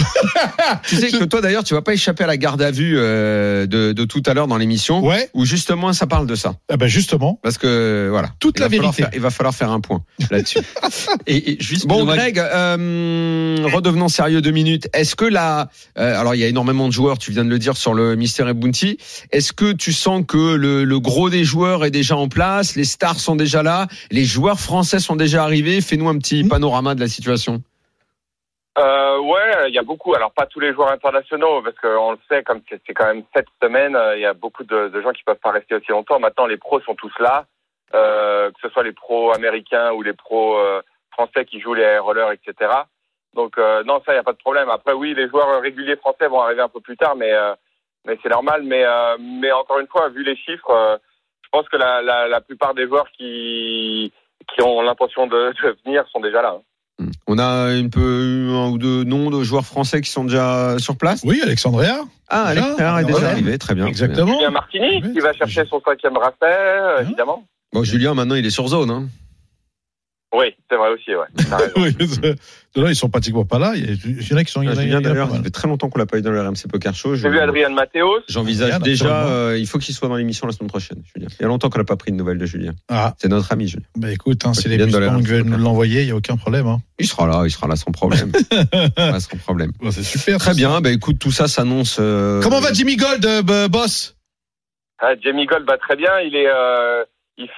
Tu 0.87 0.95
sais 0.97 1.09
que 1.11 1.23
toi 1.23 1.41
d'ailleurs, 1.41 1.63
tu 1.63 1.73
vas 1.73 1.81
pas 1.81 1.93
échapper 1.93 2.23
à 2.23 2.27
la 2.27 2.37
garde 2.37 2.61
à 2.61 2.71
vue 2.71 2.95
euh, 2.97 3.65
de, 3.65 3.91
de 3.93 4.05
tout 4.05 4.21
à 4.25 4.33
l'heure 4.33 4.47
dans 4.47 4.57
l'émission, 4.57 5.03
Ouais, 5.05 5.29
où 5.33 5.45
justement 5.45 5.93
ça 5.93 6.05
parle 6.07 6.27
de 6.27 6.35
ça. 6.35 6.53
ah 6.71 6.77
ben 6.77 6.87
justement, 6.87 7.39
Parce 7.43 7.57
que 7.57 8.07
voilà, 8.11 8.29
toute 8.39 8.59
la 8.59 8.67
vérité. 8.67 9.03
faire- 9.03 9.09
il 9.13 9.19
va 9.21 9.29
falloir 9.29 9.53
faire 9.55 9.71
un 9.71 9.79
point 9.79 10.01
là-dessus. 10.29 10.59
Et, 11.27 11.53
et 11.53 11.57
juste 11.61 11.87
Bon, 11.87 12.03
Greg, 12.05 12.37
euh, 12.39 13.57
redevenons 13.73 14.00
sérieux 14.09 14.41
deux 14.41 14.51
minutes. 14.51 14.89
Est-ce 14.93 15.15
que 15.15 15.25
là, 15.25 15.69
euh, 15.97 16.19
alors 16.19 16.35
il 16.35 16.41
y 16.41 16.43
a 16.43 16.47
énormément 16.47 16.87
de 16.87 16.93
joueurs, 16.93 17.17
tu 17.17 17.31
viens 17.31 17.45
de 17.45 17.49
le 17.49 17.59
dire 17.59 17.77
sur 17.77 17.93
le 17.93 18.15
Mystery 18.15 18.53
Bounty. 18.53 18.97
Est-ce 19.31 19.53
que 19.53 19.71
tu 19.71 19.93
sens 19.93 20.23
que 20.27 20.55
le, 20.55 20.83
le 20.83 20.99
gros 20.99 21.29
des 21.29 21.43
joueurs 21.43 21.85
est 21.85 21.91
déjà 21.91 22.17
en 22.17 22.27
place, 22.27 22.75
les 22.75 22.83
stars 22.83 23.19
sont 23.19 23.35
déjà 23.35 23.63
là, 23.63 23.87
les 24.11 24.25
joueurs 24.25 24.59
français 24.59 24.99
sont 24.99 25.15
déjà 25.15 25.43
arrivés? 25.43 25.81
Fais-nous 25.81 26.09
un 26.09 26.17
petit 26.17 26.43
Hmm. 26.43 26.49
panorama 26.49 26.95
de 26.95 26.99
la 26.99 27.07
situation. 27.07 27.61
Euh, 28.77 29.19
ouais, 29.19 29.67
il 29.67 29.75
y 29.75 29.77
a 29.77 29.83
beaucoup. 29.83 30.15
Alors 30.15 30.31
pas 30.31 30.45
tous 30.45 30.59
les 30.59 30.73
joueurs 30.73 30.91
internationaux, 30.91 31.61
parce 31.61 31.77
qu'on 31.77 32.11
le 32.13 32.17
sait, 32.29 32.41
comme 32.43 32.61
c'est 32.69 32.93
quand 32.93 33.05
même 33.05 33.23
sept 33.35 33.45
semaines, 33.61 33.95
euh, 33.95 34.15
il 34.15 34.21
y 34.21 34.25
a 34.25 34.33
beaucoup 34.33 34.63
de, 34.63 34.87
de 34.87 35.01
gens 35.01 35.11
qui 35.11 35.23
peuvent 35.23 35.35
pas 35.43 35.51
rester 35.51 35.75
aussi 35.75 35.91
longtemps. 35.91 36.19
Maintenant, 36.19 36.45
les 36.45 36.57
pros 36.57 36.79
sont 36.81 36.95
tous 36.95 37.11
là, 37.19 37.45
euh, 37.93 38.49
que 38.51 38.57
ce 38.61 38.69
soit 38.69 38.83
les 38.83 38.93
pros 38.93 39.33
américains 39.33 39.91
ou 39.91 40.01
les 40.01 40.13
pros 40.13 40.57
euh, 40.57 40.81
français 41.11 41.43
qui 41.45 41.59
jouent 41.59 41.73
les 41.73 41.97
rollers, 41.97 42.31
etc. 42.31 42.71
Donc 43.35 43.57
euh, 43.57 43.83
non, 43.85 44.01
ça, 44.05 44.13
il 44.13 44.15
y 44.15 44.19
a 44.19 44.23
pas 44.23 44.33
de 44.33 44.37
problème. 44.37 44.69
Après, 44.69 44.93
oui, 44.93 45.13
les 45.15 45.27
joueurs 45.29 45.61
réguliers 45.61 45.95
français 45.95 46.27
vont 46.27 46.41
arriver 46.41 46.61
un 46.61 46.69
peu 46.69 46.81
plus 46.81 46.97
tard, 46.97 47.15
mais 47.15 47.31
euh, 47.31 47.53
mais 48.05 48.17
c'est 48.21 48.29
normal. 48.29 48.63
Mais 48.63 48.83
euh, 48.83 49.17
mais 49.19 49.51
encore 49.51 49.79
une 49.79 49.87
fois, 49.87 50.09
vu 50.09 50.23
les 50.23 50.35
chiffres, 50.35 50.69
euh, 50.71 50.97
je 51.43 51.49
pense 51.51 51.67
que 51.69 51.77
la, 51.77 52.01
la, 52.01 52.27
la 52.27 52.41
plupart 52.41 52.73
des 52.73 52.87
joueurs 52.87 53.07
qui 53.17 54.11
qui 54.53 54.61
ont 54.63 54.81
l'intention 54.81 55.27
de, 55.27 55.53
de 55.63 55.77
venir 55.85 56.03
sont 56.11 56.19
déjà 56.19 56.41
là. 56.41 56.55
hein. 56.57 56.61
On 57.25 57.37
a 57.39 57.45
un 57.69 57.87
peu 57.89 58.49
un 58.51 58.69
ou 58.69 58.77
deux 58.77 59.03
noms 59.05 59.31
de 59.31 59.43
joueurs 59.43 59.65
français 59.65 60.01
qui 60.01 60.09
sont 60.11 60.25
déjà 60.25 60.77
sur 60.77 60.97
place? 60.97 61.21
Oui, 61.23 61.39
Alexandria. 61.41 62.01
Ah, 62.27 62.53
Déjà, 62.53 62.63
Alex 62.65 62.77
Ferrer 62.77 63.01
est 63.01 63.05
déjà 63.05 63.29
arrivé, 63.29 63.57
très 63.57 63.73
bien. 63.75 63.85
Exactement. 63.87 64.33
Julien 64.33 64.51
Martini 64.51 65.01
qui 65.01 65.19
va 65.19 65.33
chercher 65.33 65.65
son 65.65 65.81
cinquième 65.81 66.13
bracelet, 66.13 66.51
Hein 66.53 66.95
évidemment. 67.01 67.43
Bon, 67.73 67.83
Julien, 67.83 68.13
maintenant, 68.13 68.35
il 68.35 68.45
est 68.45 68.49
sur 68.51 68.67
zone. 68.67 68.91
Hein. 68.91 69.07
Oui, 70.33 70.53
c'est 70.69 70.77
vrai 70.77 70.89
aussi, 70.91 71.15
ouais. 71.15 71.25
Oui, 71.77 71.95
de 72.75 72.81
là, 72.81 72.89
ils 72.89 72.95
sont 72.95 73.09
pratiquement 73.09 73.43
pas 73.45 73.59
là. 73.59 73.73
Il 73.75 73.81
y 73.85 73.89
a- 73.89 73.95
il 74.05 74.27
y 74.29 74.33
en 74.33 74.37
a 74.37 74.43
qui 74.43 74.51
sont. 74.51 74.61
il 74.61 74.65
y 74.65 74.69
en 74.69 74.71
Ah, 74.77 74.81
Julien, 74.81 75.01
d'ailleurs, 75.01 75.29
ça 75.29 75.43
fait 75.43 75.49
très 75.49 75.67
longtemps 75.67 75.89
qu'on 75.89 75.99
l'a 75.99 76.05
pas 76.05 76.17
eu 76.17 76.21
dans 76.21 76.31
le 76.31 76.39
RMC 76.41 76.67
Poker 76.69 76.93
Show. 76.95 77.15
J'ai 77.15 77.29
vu 77.29 77.37
Adrien 77.39 77.69
Mathéos. 77.69 78.19
J'envisage 78.29 78.79
déjà, 78.79 79.27
euh, 79.27 79.57
il 79.59 79.67
faut 79.67 79.77
qu'il 79.77 79.93
soit 79.93 80.07
dans 80.07 80.15
l'émission 80.15 80.47
la 80.47 80.53
semaine 80.53 80.69
prochaine, 80.69 81.01
Julien. 81.13 81.27
Il 81.39 81.41
y 81.41 81.45
a 81.45 81.47
longtemps 81.49 81.69
qu'on 81.69 81.79
n'a 81.79 81.83
pas 81.85 81.97
pris 81.97 82.11
de 82.11 82.17
nouvelles 82.17 82.37
de 82.37 82.45
Julien. 82.45 82.71
Ah, 82.89 83.13
C'est 83.17 83.27
notre 83.27 83.51
ami, 83.51 83.67
Julien. 83.67 83.85
bah 83.97 84.11
écoute, 84.11 84.45
hein, 84.45 84.53
si 84.53 84.69
les 84.69 84.77
Mustangs 84.77 85.19
veulent 85.21 85.43
nous 85.43 85.57
l'envoyer, 85.57 86.01
il 86.03 86.07
y 86.07 86.11
a 86.11 86.15
aucun 86.15 86.37
problème. 86.37 86.67
Hein. 86.67 86.79
Il 86.99 87.07
sera 87.07 87.27
là, 87.27 87.43
il 87.45 87.51
sera 87.51 87.67
là 87.67 87.75
sans 87.75 87.91
problème. 87.91 88.31
Sans 89.19 89.37
problème. 89.37 89.71
Bon, 89.81 89.91
c'est 89.91 90.03
super. 90.03 90.37
Très 90.39 90.53
bien, 90.53 90.79
bah 90.81 90.91
écoute, 90.91 91.19
tout 91.19 91.31
ça 91.31 91.47
s'annonce. 91.47 91.97
euh. 91.99 92.41
Comment 92.41 92.59
va 92.61 92.71
Jimmy 92.73 92.95
Gold, 92.95 93.25
euh, 93.25 93.67
boss? 93.67 94.15
Ah, 95.03 95.13
Jamie 95.21 95.45
Gold 95.47 95.65
va 95.67 95.77
très 95.79 95.95
bien. 95.95 96.11
Il 96.23 96.35
est, 96.35 96.47
euh, 96.47 97.03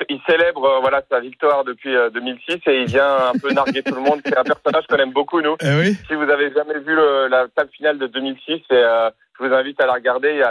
il, 0.10 0.20
célèbre 0.28 0.63
euh, 0.66 0.80
voilà 0.82 1.02
sa 1.10 1.20
victoire 1.20 1.63
depuis 1.63 1.96
euh, 1.96 2.10
2006 2.10 2.60
et 2.68 2.82
il 2.82 2.86
vient 2.86 3.30
un 3.34 3.40
peu 3.40 3.52
narguer 3.54 3.84
tout 3.84 3.96
le 3.96 4.02
monde. 4.02 4.22
C'est 4.25 4.38
un 4.38 4.44
personnage 4.44 4.86
qu'on 4.88 4.98
aime 4.98 5.12
beaucoup 5.13 5.42
nous. 5.42 5.56
Eh 5.62 5.75
oui. 5.80 5.96
Si 6.08 6.16
vous 6.16 6.30
avez 6.30 6.52
jamais 6.54 6.80
vu 6.80 6.96
le- 6.96 7.28
la 7.28 7.48
table 7.56 7.70
finale 7.75 7.98
de 8.00 8.08
2006, 8.08 8.52
et, 8.52 8.62
euh, 8.72 9.10
je 9.40 9.46
vous 9.48 9.54
invite 9.54 9.80
à 9.82 9.86
la 9.86 9.94
regarder. 9.94 10.44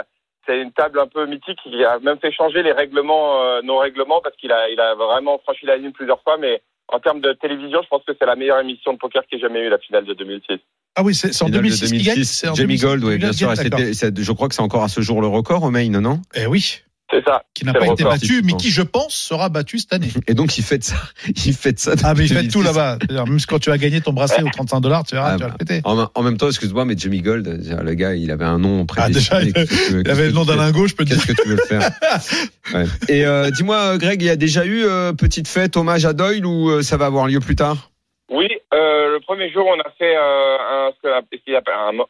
C'est 0.45 0.59
une 0.61 0.73
table 0.73 0.99
un 0.99 1.07
peu 1.07 1.25
mythique. 1.25 1.59
Il 1.65 1.83
a 1.85 1.99
même 1.99 2.19
fait 2.19 2.31
changer 2.31 2.63
les 2.63 2.73
règlements, 2.73 3.41
euh, 3.43 3.61
nos 3.61 3.77
règlements, 3.77 4.19
parce 4.21 4.35
qu'il 4.35 4.51
a, 4.51 4.69
il 4.69 4.79
a 4.79 4.93
vraiment 4.95 5.39
franchi 5.39 5.65
la 5.65 5.77
ligne 5.77 5.91
plusieurs 5.93 6.21
fois. 6.21 6.37
Mais 6.37 6.61
en 6.89 6.99
termes 6.99 7.21
de 7.21 7.31
télévision, 7.33 7.81
je 7.81 7.87
pense 7.87 8.03
que 8.05 8.11
c'est 8.19 8.25
la 8.25 8.35
meilleure 8.35 8.59
émission 8.59 8.91
de 8.93 8.97
poker 8.97 9.23
qui 9.25 9.35
ait 9.35 9.39
jamais 9.39 9.61
eu 9.61 9.69
la 9.69 9.77
finale 9.79 10.03
de 10.05 10.13
2006. 10.13 10.59
Ah 10.95 11.01
oui, 11.03 11.15
c'est 11.15 11.29
en 11.41 11.45
finale 11.45 11.51
de 11.51 11.57
2006 11.69 11.91
qu'il 11.93 12.03
gagne. 12.05 12.23
C'est 12.23 12.49
en 12.49 12.55
Jamie 12.55 12.75
2006 12.77 12.85
Gold, 12.85 13.03
oui, 13.05 13.17
bien 13.17 13.31
sûr. 13.31 13.49
je 13.55 14.31
crois 14.33 14.49
que 14.49 14.53
c'est 14.55 14.61
encore 14.61 14.83
à 14.83 14.89
ce 14.89 14.99
jour 15.01 15.21
le 15.21 15.27
record 15.27 15.63
au 15.63 15.71
main, 15.71 15.87
non? 15.89 16.19
Eh 16.35 16.45
oui. 16.45 16.81
C'est 17.13 17.23
ça. 17.25 17.43
Qui 17.53 17.63
n'a 17.65 17.73
pas 17.73 17.87
été 17.87 18.03
battu, 18.03 18.41
mais 18.43 18.53
qui, 18.53 18.69
je 18.71 18.81
pense, 18.81 19.13
sera 19.13 19.49
battu 19.49 19.77
cette 19.77 19.93
année. 19.93 20.09
Et 20.27 20.33
donc, 20.33 20.57
il 20.57 20.63
fait 20.63 20.83
ça. 20.83 20.95
Il 21.45 21.53
fait 21.53 21.77
ça. 21.77 21.93
Ah, 22.03 22.13
mais 22.17 22.25
il 22.25 22.29
fait 22.29 22.47
tout 22.47 22.63
2006. 22.63 22.63
là-bas. 22.63 22.97
Même 23.25 23.37
quand 23.47 23.59
tu 23.59 23.71
as 23.71 23.77
gagné 23.77 24.01
ton 24.01 24.13
bracelet 24.13 24.43
aux 24.43 24.49
35 24.49 24.79
dollars, 24.79 25.03
tu 25.03 25.15
verras, 25.15 25.33
Ah, 25.33 25.35
tu 25.37 25.41
vas 25.43 25.49
bah. 25.49 25.55
le 25.59 25.65
péter. 25.65 25.81
En, 25.83 26.07
en 26.13 26.23
même 26.23 26.37
temps, 26.37 26.47
excuse-moi, 26.47 26.85
mais 26.85 26.95
Jamie 26.97 27.21
Gold, 27.21 27.47
euh, 27.47 27.83
le 27.83 27.93
gars, 27.93 28.15
il 28.15 28.31
avait 28.31 28.45
un 28.45 28.57
nom 28.59 28.85
Ah, 28.97 29.09
déjà, 29.09 29.41
il 29.43 29.53
il 29.91 30.09
avait 30.09 30.25
le 30.27 30.31
nom 30.31 30.45
d'Alain 30.45 30.71
Gauche, 30.71 30.91
je 30.91 30.95
peux 30.95 31.05
te 31.05 31.13
dire. 31.13 31.23
Qu'est-ce 31.25 31.37
que 31.37 31.41
tu 31.43 31.49
veux 31.49 31.57
faire 31.57 31.89
Ouais. 32.73 32.85
Et 33.09 33.25
euh, 33.25 33.51
dis-moi, 33.51 33.97
Greg, 33.97 34.21
il 34.21 34.25
y 34.25 34.29
a 34.29 34.35
déjà 34.35 34.65
eu 34.65 34.83
euh, 34.85 35.13
petite 35.13 35.47
fête, 35.47 35.77
hommage 35.77 36.05
à 36.05 36.13
Doyle 36.13 36.45
ou 36.45 36.69
euh, 36.69 36.81
ça 36.81 36.97
va 36.97 37.05
avoir 37.05 37.27
lieu 37.27 37.39
plus 37.39 37.55
tard? 37.55 37.89
Oui, 38.29 38.47
euh, 38.73 39.11
le 39.13 39.19
premier 39.19 39.51
jour, 39.51 39.67
on 39.67 39.79
a 39.79 39.91
fait 39.97 40.15
euh, 40.15 40.89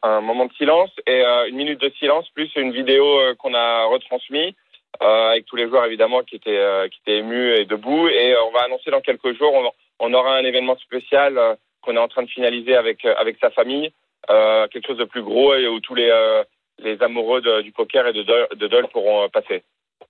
un, 0.02 0.20
moment 0.20 0.46
de 0.46 0.52
silence 0.54 0.90
et 1.06 1.22
euh, 1.22 1.48
une 1.48 1.56
minute 1.56 1.80
de 1.80 1.92
silence, 1.98 2.24
plus 2.34 2.48
une 2.56 2.72
vidéo 2.72 3.04
euh, 3.04 3.34
qu'on 3.38 3.52
a 3.52 3.84
retransmise 3.92 4.54
euh, 4.54 4.63
avec 5.00 5.46
tous 5.46 5.56
les 5.56 5.68
joueurs 5.68 5.84
évidemment 5.84 6.22
qui 6.22 6.36
étaient 6.36 6.56
euh, 6.58 6.88
qui 6.88 6.98
étaient 7.00 7.18
émus 7.18 7.54
et 7.56 7.64
debout. 7.64 8.08
Et 8.08 8.34
euh, 8.34 8.44
on 8.46 8.50
va 8.52 8.62
annoncer 8.64 8.90
dans 8.90 9.00
quelques 9.00 9.36
jours, 9.36 9.52
on, 9.52 9.70
on 10.00 10.14
aura 10.14 10.36
un 10.36 10.44
événement 10.44 10.76
spécial 10.78 11.36
euh, 11.38 11.54
qu'on 11.82 11.96
est 11.96 12.00
en 12.00 12.08
train 12.08 12.22
de 12.22 12.30
finaliser 12.30 12.74
avec 12.76 13.04
euh, 13.04 13.14
avec 13.18 13.36
sa 13.40 13.50
famille, 13.50 13.92
euh, 14.30 14.66
quelque 14.68 14.86
chose 14.86 14.98
de 14.98 15.04
plus 15.04 15.22
gros 15.22 15.54
et 15.54 15.66
où 15.68 15.80
tous 15.80 15.94
les 15.94 16.08
euh, 16.10 16.44
les 16.78 17.00
amoureux 17.02 17.40
de- 17.40 17.60
du 17.62 17.72
poker 17.72 18.06
et 18.08 18.12
de 18.12 18.22
Dole, 18.22 18.48
de 18.56 18.66
Dole 18.66 18.88
pourront 18.88 19.24
euh, 19.24 19.28
passer. 19.28 19.62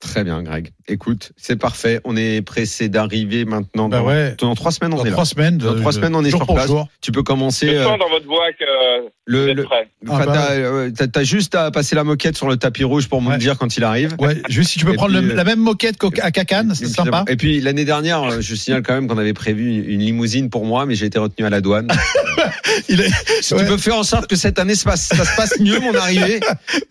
Très 0.05 0.23
bien, 0.23 0.43
Greg. 0.43 0.71
Écoute, 0.87 1.33
c'est 1.37 1.57
parfait. 1.57 1.99
On 2.05 2.15
est 2.15 2.43
pressé 2.43 2.91
d'arriver 2.91 3.47
maintenant. 3.47 3.89
Bah 3.89 4.01
dans, 4.01 4.05
ouais. 4.07 4.35
dans 4.39 4.55
trois 4.55 4.71
semaines, 4.71 4.93
on 4.93 4.99
Dans 4.99 5.05
est 5.05 5.09
là. 5.09 5.13
trois 5.13 5.25
semaines. 5.25 5.57
Dans 5.57 5.73
de- 5.73 5.81
trois 5.81 5.93
semaines, 5.93 6.15
on 6.15 6.23
est 6.23 6.29
sur 6.29 6.47
place. 6.47 6.67
jour. 6.67 6.89
Tu 7.01 7.11
peux 7.11 7.23
commencer. 7.23 7.69
Je 7.69 7.73
euh, 7.73 7.85
sens 7.85 7.99
dans 7.99 8.11
votre 8.11 8.27
voix 8.27 8.53
que 8.53 8.65
euh, 8.65 9.01
vous 9.03 9.09
le, 9.55 9.63
prêts. 9.63 9.89
Ah, 10.07 10.11
enfin, 10.13 10.27
bah 10.27 10.33
t'as, 10.35 10.53
euh, 10.53 10.91
t'as- 10.91 11.25
juste 11.25 11.55
à 11.55 11.71
passer 11.71 11.97
la 11.97 12.05
moquette 12.05 12.37
sur 12.37 12.49
le 12.49 12.59
tapis 12.59 12.85
rouge 12.85 13.09
pour 13.09 13.23
me 13.23 13.29
Ouais. 13.29 13.35
le 13.35 13.41
dire 13.41 13.57
quand 13.57 13.75
il 13.79 13.83
arrive. 13.83 14.15
Ouais, 14.19 14.37
juste 14.51 14.73
si 14.73 14.79
tu 14.79 14.85
peux 14.85 14.93
Et 14.93 14.97
prendre 14.97 15.13
puis, 15.17 15.23
le- 15.27 15.33
euh, 15.33 15.37
la 15.37 15.45
même 15.45 15.59
moquette 15.61 15.97
qu'à 15.97 16.31
Cacan, 16.31 16.69
c'est 16.75 16.87
sympa. 16.87 17.25
Et 17.29 17.37
puis 17.37 17.63
l'année 17.63 17.87
dernière, 17.87 18.23
euh, 18.23 18.41
je 18.43 18.55
signale 18.55 18.83
quand 18.83 18.93
même 18.93 19.09
qu'on 19.09 19.17
avait 19.19 19.33
prévu 19.33 19.85
une 19.91 20.01
limousine 20.01 20.51
pour 20.51 20.67
moi, 20.67 20.85
mais 20.85 20.95
j'ai 20.97 21.07
été 21.07 21.19
retenu 21.19 21.47
à 21.47 21.51
la 21.51 21.63
douane. 21.63 21.89
Il 22.91 23.01
est- 23.01 23.11
Si 23.41 23.55
Ouais. 23.55 23.61
tu 23.61 23.67
peux 23.67 23.79
faire 23.79 23.97
en 23.97 24.03
sorte 24.03 24.27
que 24.27 24.37
cette 24.37 24.59
année 24.59 24.75
ça 24.75 24.97
se 24.97 25.15
passe 25.37 25.59
mieux 25.61 25.79
mon 25.81 25.95
arrivée, 25.95 26.41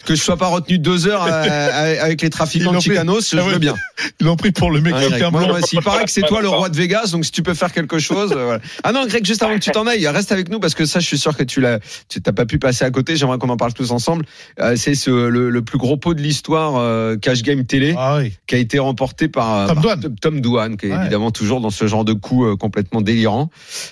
que 0.06 0.16
je 0.16 0.22
sois 0.22 0.38
pas 0.38 0.48
retenu 0.48 0.80
deux 0.80 1.08
heures 1.08 1.26
euh, 1.28 2.00
avec 2.02 2.22
les 2.22 2.30
trafiquants 2.30 2.72
de 2.74 2.80
Chicanos, 3.04 3.30
je 3.32 3.38
Ah 3.38 3.44
veux 3.44 3.60
bien. 3.60 3.76
Ils 4.20 4.26
l'ont 4.26 4.36
pris 4.36 4.52
pour 4.52 4.72
le 4.72 4.82
mec 4.82 4.94
qui 4.96 5.04
a 5.04 5.10
Greg. 5.10 5.24
un 5.24 5.32
Moi, 5.32 5.42
blanc. 5.42 5.50
moi, 5.50 5.60
il 5.72 5.82
paraît 5.82 6.06
que 6.06 6.12
c'est 6.12 6.22
toi 6.22 6.42
le 6.42 6.48
roi 6.50 6.70
de 6.70 6.76
Vegas, 6.78 7.10
donc 7.12 7.26
si 7.26 7.32
tu 7.32 7.44
peux 7.44 7.54
faire 7.54 7.72
quelque 7.72 8.00
chose, 8.00 8.32
euh, 8.32 8.46
voilà. 8.46 8.60
Ah 8.84 8.92
non, 8.92 9.06
Greg, 9.06 9.26
juste 9.26 9.44
avant 9.44 9.54
que 9.56 9.60
tu 9.60 9.72
t'en 9.72 9.86
ailles, 9.88 10.08
reste 10.08 10.32
avec 10.32 10.50
nous 10.50 10.60
parce 10.60 10.74
que 10.76 10.86
ça, 10.86 11.00
je 11.00 11.06
suis 11.08 11.18
sûr 11.18 11.36
que 11.36 11.44
tu 11.44 11.62
l'as, 11.62 11.80
tu 12.10 12.22
t'as 12.22 12.32
pas 12.32 12.46
pu 12.46 12.60
passer 12.60 12.86
à 12.86 12.92
côté. 12.92 13.16
J'aimerais 13.16 13.38
qu'on 13.38 13.50
en 13.50 13.58
parle 13.58 13.74
tous 13.74 13.92
ensemble. 13.92 14.26
Euh, 14.60 14.76
c'est 14.76 14.96
ce, 14.96 15.10
le, 15.12 15.50
le 15.50 15.62
plus 15.62 15.78
gros 15.78 15.98
pot 15.98 16.14
de 16.14 16.22
l'histoire 16.22 16.76
euh, 16.78 17.18
cash 17.18 17.42
game 17.44 17.66
télé 17.66 17.94
Ah 17.98 18.18
oui. 18.18 18.34
qui 18.48 18.56
a 18.56 18.58
été 18.58 18.80
remporté 18.80 19.28
par 19.28 19.68
Tom 19.68 19.76
par 19.82 19.98
Dwan. 19.98 20.16
Tom 20.22 20.78
qui 20.78 20.88
est 20.88 20.92
Ouais. 20.94 21.00
évidemment 21.02 21.32
toujours 21.32 21.60
dans 21.62 21.70
ce 21.70 21.88
genre 21.88 22.06
de 22.06 22.14
coup 22.14 22.46
euh, 22.46 22.56
complètement 22.56 23.02
délirant. 23.02 23.50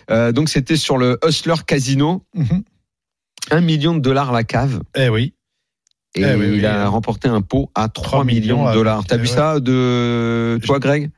Donc 0.09 0.49
c'était 0.49 0.75
sur 0.77 0.97
le 0.97 1.17
Hustler 1.27 1.55
Casino, 1.65 2.23
Mhm. 2.35 2.63
un 3.51 3.61
million 3.61 3.93
de 3.95 3.99
dollars 3.99 4.31
la 4.31 4.43
cave. 4.43 4.81
Eh 4.95 5.09
oui. 5.09 5.33
Et 6.15 6.21
Eh 6.21 6.35
oui, 6.35 6.47
oui, 6.49 6.57
il 6.57 6.65
a 6.65 6.83
oui. 6.83 6.89
remporté 6.89 7.27
un 7.29 7.41
pot 7.41 7.69
à 7.75 7.87
3 7.87 8.03
3 8.09 8.23
millions 8.25 8.57
millions, 8.57 8.69
de 8.69 8.73
dollars. 8.75 9.03
T'as 9.07 9.15
vu 9.17 9.23
ouais. 9.23 9.27
ça 9.27 9.59
de 9.59 10.59
toi, 10.65 10.79
Greg? 10.79 11.09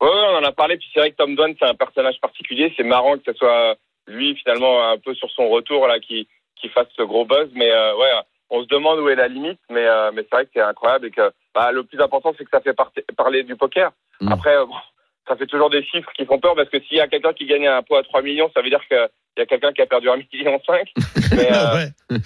Ouais, 0.00 0.06
ouais, 0.08 0.26
on 0.32 0.36
en 0.38 0.44
a 0.44 0.52
parlé, 0.52 0.76
puis 0.76 0.88
c'est 0.94 1.00
vrai 1.00 1.10
que 1.10 1.16
Tom 1.16 1.34
Dwan, 1.34 1.54
c'est 1.58 1.66
un 1.66 1.74
personnage 1.74 2.20
particulier. 2.20 2.72
C'est 2.76 2.84
marrant 2.84 3.16
que 3.18 3.24
ce 3.26 3.32
soit 3.34 3.76
lui, 4.06 4.34
finalement, 4.36 4.90
un 4.90 4.96
peu 4.98 5.14
sur 5.14 5.30
son 5.30 5.48
retour, 5.48 5.86
là, 5.86 5.98
qui, 6.00 6.28
qui 6.56 6.68
fasse 6.68 6.86
ce 6.96 7.02
gros 7.02 7.24
buzz. 7.26 7.50
Mais 7.54 7.70
euh, 7.70 7.96
ouais, 7.96 8.10
on 8.50 8.62
se 8.62 8.68
demande 8.68 9.00
où 9.00 9.08
est 9.08 9.16
la 9.16 9.28
limite, 9.28 9.60
mais, 9.70 9.84
euh, 9.86 10.10
mais 10.14 10.22
c'est 10.22 10.34
vrai 10.36 10.44
que 10.46 10.50
c'est 10.54 10.62
incroyable 10.62 11.06
et 11.06 11.10
que 11.10 11.30
bah, 11.54 11.72
le 11.72 11.82
plus 11.84 12.00
important, 12.00 12.32
c'est 12.38 12.44
que 12.44 12.50
ça 12.50 12.60
fait 12.60 12.72
par- 12.74 12.92
parler 13.16 13.42
du 13.42 13.56
poker. 13.56 13.90
Mm. 14.20 14.32
Après, 14.32 14.56
euh, 14.56 14.64
bon, 14.64 14.74
ça 15.26 15.36
fait 15.36 15.46
toujours 15.46 15.68
des 15.68 15.84
chiffres 15.84 16.10
qui 16.16 16.24
font 16.24 16.38
peur 16.38 16.54
parce 16.54 16.70
que 16.70 16.80
s'il 16.80 16.96
y 16.96 17.00
a 17.00 17.08
quelqu'un 17.08 17.32
qui 17.34 17.44
gagne 17.46 17.66
un 17.66 17.82
pot 17.82 17.96
à 17.96 18.02
3 18.02 18.22
millions, 18.22 18.50
ça 18.54 18.62
veut 18.62 18.70
dire 18.70 18.80
qu'il 19.46 19.54
y 19.54 19.56
a 19.56 19.60
quelqu'un 19.60 19.72
qui 19.72 19.82
a 19.82 19.86
perdu 19.86 20.06
1,5 20.08 20.26
million. 20.32 20.58
Mais, 21.32 21.48
euh. 21.52 21.86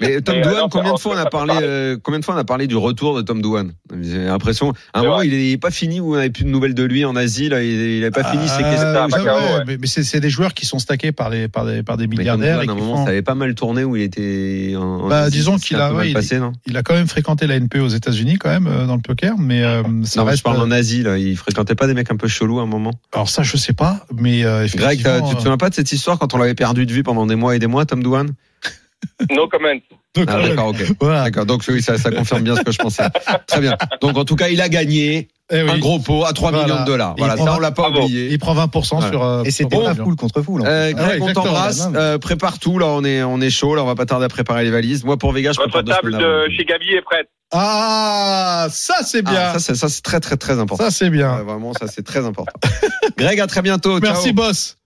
Mais 0.00 0.20
Tom 0.20 0.34
Mais, 0.36 0.40
euh, 0.40 0.50
Dwan, 0.50 0.56
non, 0.62 0.68
combien 0.68 0.94
de 0.94 0.98
fois 0.98 1.14
on 1.14 1.18
a 1.18 1.26
parlé, 1.26 1.54
euh, 1.62 1.96
combien 2.02 2.18
de 2.20 2.24
fois 2.24 2.34
on 2.34 2.38
a 2.38 2.44
parlé 2.44 2.66
du 2.66 2.76
retour 2.76 3.16
de 3.16 3.22
Tom 3.22 3.40
Dwan 3.40 3.72
J'ai 4.00 4.24
l'impression, 4.24 4.72
à 4.92 4.98
un 5.00 5.02
moment, 5.02 5.16
vrai. 5.16 5.28
il 5.28 5.34
est 5.34 5.58
pas 5.58 5.70
fini 5.70 6.00
où 6.00 6.12
on 6.14 6.16
n'avait 6.16 6.30
plus 6.30 6.44
de 6.44 6.48
nouvelles 6.48 6.74
de 6.74 6.82
lui 6.82 7.04
en 7.04 7.14
Asie. 7.16 7.48
Là, 7.48 7.62
il 7.62 8.00
n'avait 8.00 8.10
pas 8.10 8.24
fini 8.24 8.46
ses 8.48 8.62
Ah, 8.64 9.06
questions. 9.08 9.24
ouais, 9.24 9.64
mais, 9.66 9.76
mais 9.78 9.86
c'est 9.86 10.20
des 10.20 10.30
joueurs 10.30 10.54
qui 10.54 10.66
sont 10.66 10.78
stackés 10.78 11.12
par, 11.12 11.30
les, 11.30 11.48
par, 11.48 11.64
des, 11.66 11.82
par 11.82 11.96
des 11.96 12.06
Mais 12.06 12.16
Tom 12.16 12.18
milliardaires. 12.20 12.56
Dwan, 12.62 12.66
et 12.66 12.70
à 12.70 12.72
un 12.72 12.76
moment, 12.76 12.96
font- 12.96 13.04
ça 13.04 13.10
avait 13.10 13.22
pas 13.22 13.34
mal 13.34 13.54
tourné 13.54 13.84
où 13.84 13.96
il 13.96 14.02
était 14.02 14.74
en. 14.76 14.82
en 14.82 15.08
Bah, 15.08 15.20
Asie, 15.22 15.36
disons 15.38 15.56
qu'il 15.58 15.76
a- 15.78 15.92
ouais, 15.94 16.08
il- 16.10 16.14
passé, 16.14 16.38
non? 16.38 16.52
Il 16.66 16.76
a 16.76 16.82
quand 16.82 16.94
même 16.94 17.06
fréquenté 17.08 17.46
la 17.46 17.56
NPE 17.56 17.76
aux 17.80 17.88
États-Unis 17.88 18.38
quand 18.38 18.50
même 18.50 18.66
euh, 18.66 18.86
dans 18.86 18.96
le 18.96 19.02
poker, 19.02 19.34
mais 19.38 19.62
euh, 19.62 19.82
ça 20.04 20.24
Non, 20.24 20.30
je 20.34 20.42
parle 20.42 20.58
en 20.60 20.70
Asie, 20.70 21.02
là. 21.02 21.16
Il 21.18 21.36
fréquentait 21.36 21.74
pas 21.74 21.86
des 21.86 21.94
mecs 21.94 22.10
un 22.10 22.16
peu 22.16 22.28
chelous 22.28 22.58
à 22.58 22.62
un 22.62 22.66
moment. 22.66 22.92
Alors 23.12 23.28
ça, 23.28 23.42
je 23.42 23.56
sais 23.56 23.72
pas, 23.72 24.04
mais 24.14 24.42
Greg, 24.74 24.98
tu 24.98 25.34
te 25.36 25.40
souviens 25.40 25.56
pas 25.62 25.70
de 25.70 25.74
cette 25.74 25.92
histoire 25.92 26.18
quand 26.18 26.34
on 26.34 26.38
l'avait 26.38 26.54
perdu 26.54 26.86
de 26.86 26.92
vue 26.92 27.04
pendant 27.04 27.24
des 27.24 27.36
mois 27.36 27.54
et 27.54 27.58
des 27.60 27.68
mois, 27.68 27.86
Tom 27.86 28.02
Dwan 28.02 28.30
No 29.30 29.48
comment. 29.48 29.68
Ah, 30.16 30.24
d'accord, 30.42 30.68
ok. 30.68 30.76
Voilà. 31.00 31.24
D'accord, 31.24 31.46
donc 31.46 31.62
oui, 31.68 31.80
ça, 31.82 31.98
ça 31.98 32.10
confirme 32.10 32.42
bien 32.42 32.54
ce 32.56 32.62
que 32.62 32.70
je 32.72 32.78
pensais. 32.78 33.04
Très 33.46 33.60
bien. 33.60 33.76
Donc 34.00 34.16
en 34.16 34.24
tout 34.24 34.36
cas, 34.36 34.48
il 34.48 34.60
a 34.60 34.68
gagné 34.68 35.28
Eh 35.50 35.62
oui. 35.62 35.70
un 35.70 35.78
gros 35.78 35.98
pot 35.98 36.24
à 36.24 36.32
3 36.32 36.50
Voilà. 36.50 36.66
millions 36.66 36.80
de 36.82 36.86
dollars. 36.86 37.14
Voilà, 37.18 37.34
il 37.38 37.44
ça 37.44 37.54
on 37.56 37.58
l'a 37.58 37.70
pas 37.72 37.88
Bravo. 37.90 38.04
oublié. 38.06 38.28
Il 38.30 38.38
prend 38.38 38.54
20% 38.54 38.96
Voilà. 38.96 39.10
sur. 39.10 39.22
euh, 39.24 39.42
Et 39.44 39.50
c'était 39.50 39.74
sur 39.76 39.84
pas 39.84 39.94
Bon, 39.94 40.04
full 40.04 40.16
contre 40.16 40.42
full. 40.42 40.62
en 40.62 40.66
Euh. 40.66 40.92
Ah 40.96 41.02
ouais, 41.08 41.18
Greg, 41.18 41.22
on 41.22 41.32
t'embrasse. 41.32 41.88
Euh, 41.94 42.18
prépare 42.18 42.58
tout. 42.58 42.78
Là, 42.78 42.86
on 42.88 43.02
est, 43.04 43.22
on 43.22 43.40
est 43.40 43.50
chaud. 43.50 43.74
Là, 43.74 43.82
on 43.82 43.86
va 43.86 43.94
pas 43.94 44.06
tarder 44.06 44.26
à 44.26 44.28
préparer 44.28 44.64
les 44.64 44.70
valises. 44.70 45.02
Moi, 45.04 45.16
pour 45.16 45.32
Vegas, 45.32 45.52
je 45.54 45.60
Votre 45.60 45.82
table 45.82 46.18
de 46.18 46.48
chez 46.56 46.64
Gabi 46.64 46.90
est 46.92 47.02
prête. 47.02 47.28
Ah, 47.52 48.66
ça 48.70 48.94
c'est 49.04 49.22
Ah, 49.26 49.30
bien. 49.30 49.52
ça, 49.54 49.58
c'est, 49.60 49.74
ça, 49.74 49.88
c'est 49.88 50.02
très, 50.02 50.20
très, 50.20 50.36
très 50.36 50.58
important. 50.58 50.84
Ça 50.84 50.90
c'est 50.90 51.04
Ouais, 51.06 51.10
bien. 51.10 51.42
vraiment, 51.42 51.72
ça, 51.74 51.86
c'est 51.88 52.04
très 52.04 52.24
important. 52.24 52.52
Greg, 53.18 53.40
à 53.40 53.46
très 53.46 53.62
bientôt. 53.62 53.98
Merci 54.00 54.26
Ciao. 54.26 54.34
boss. 54.34 54.76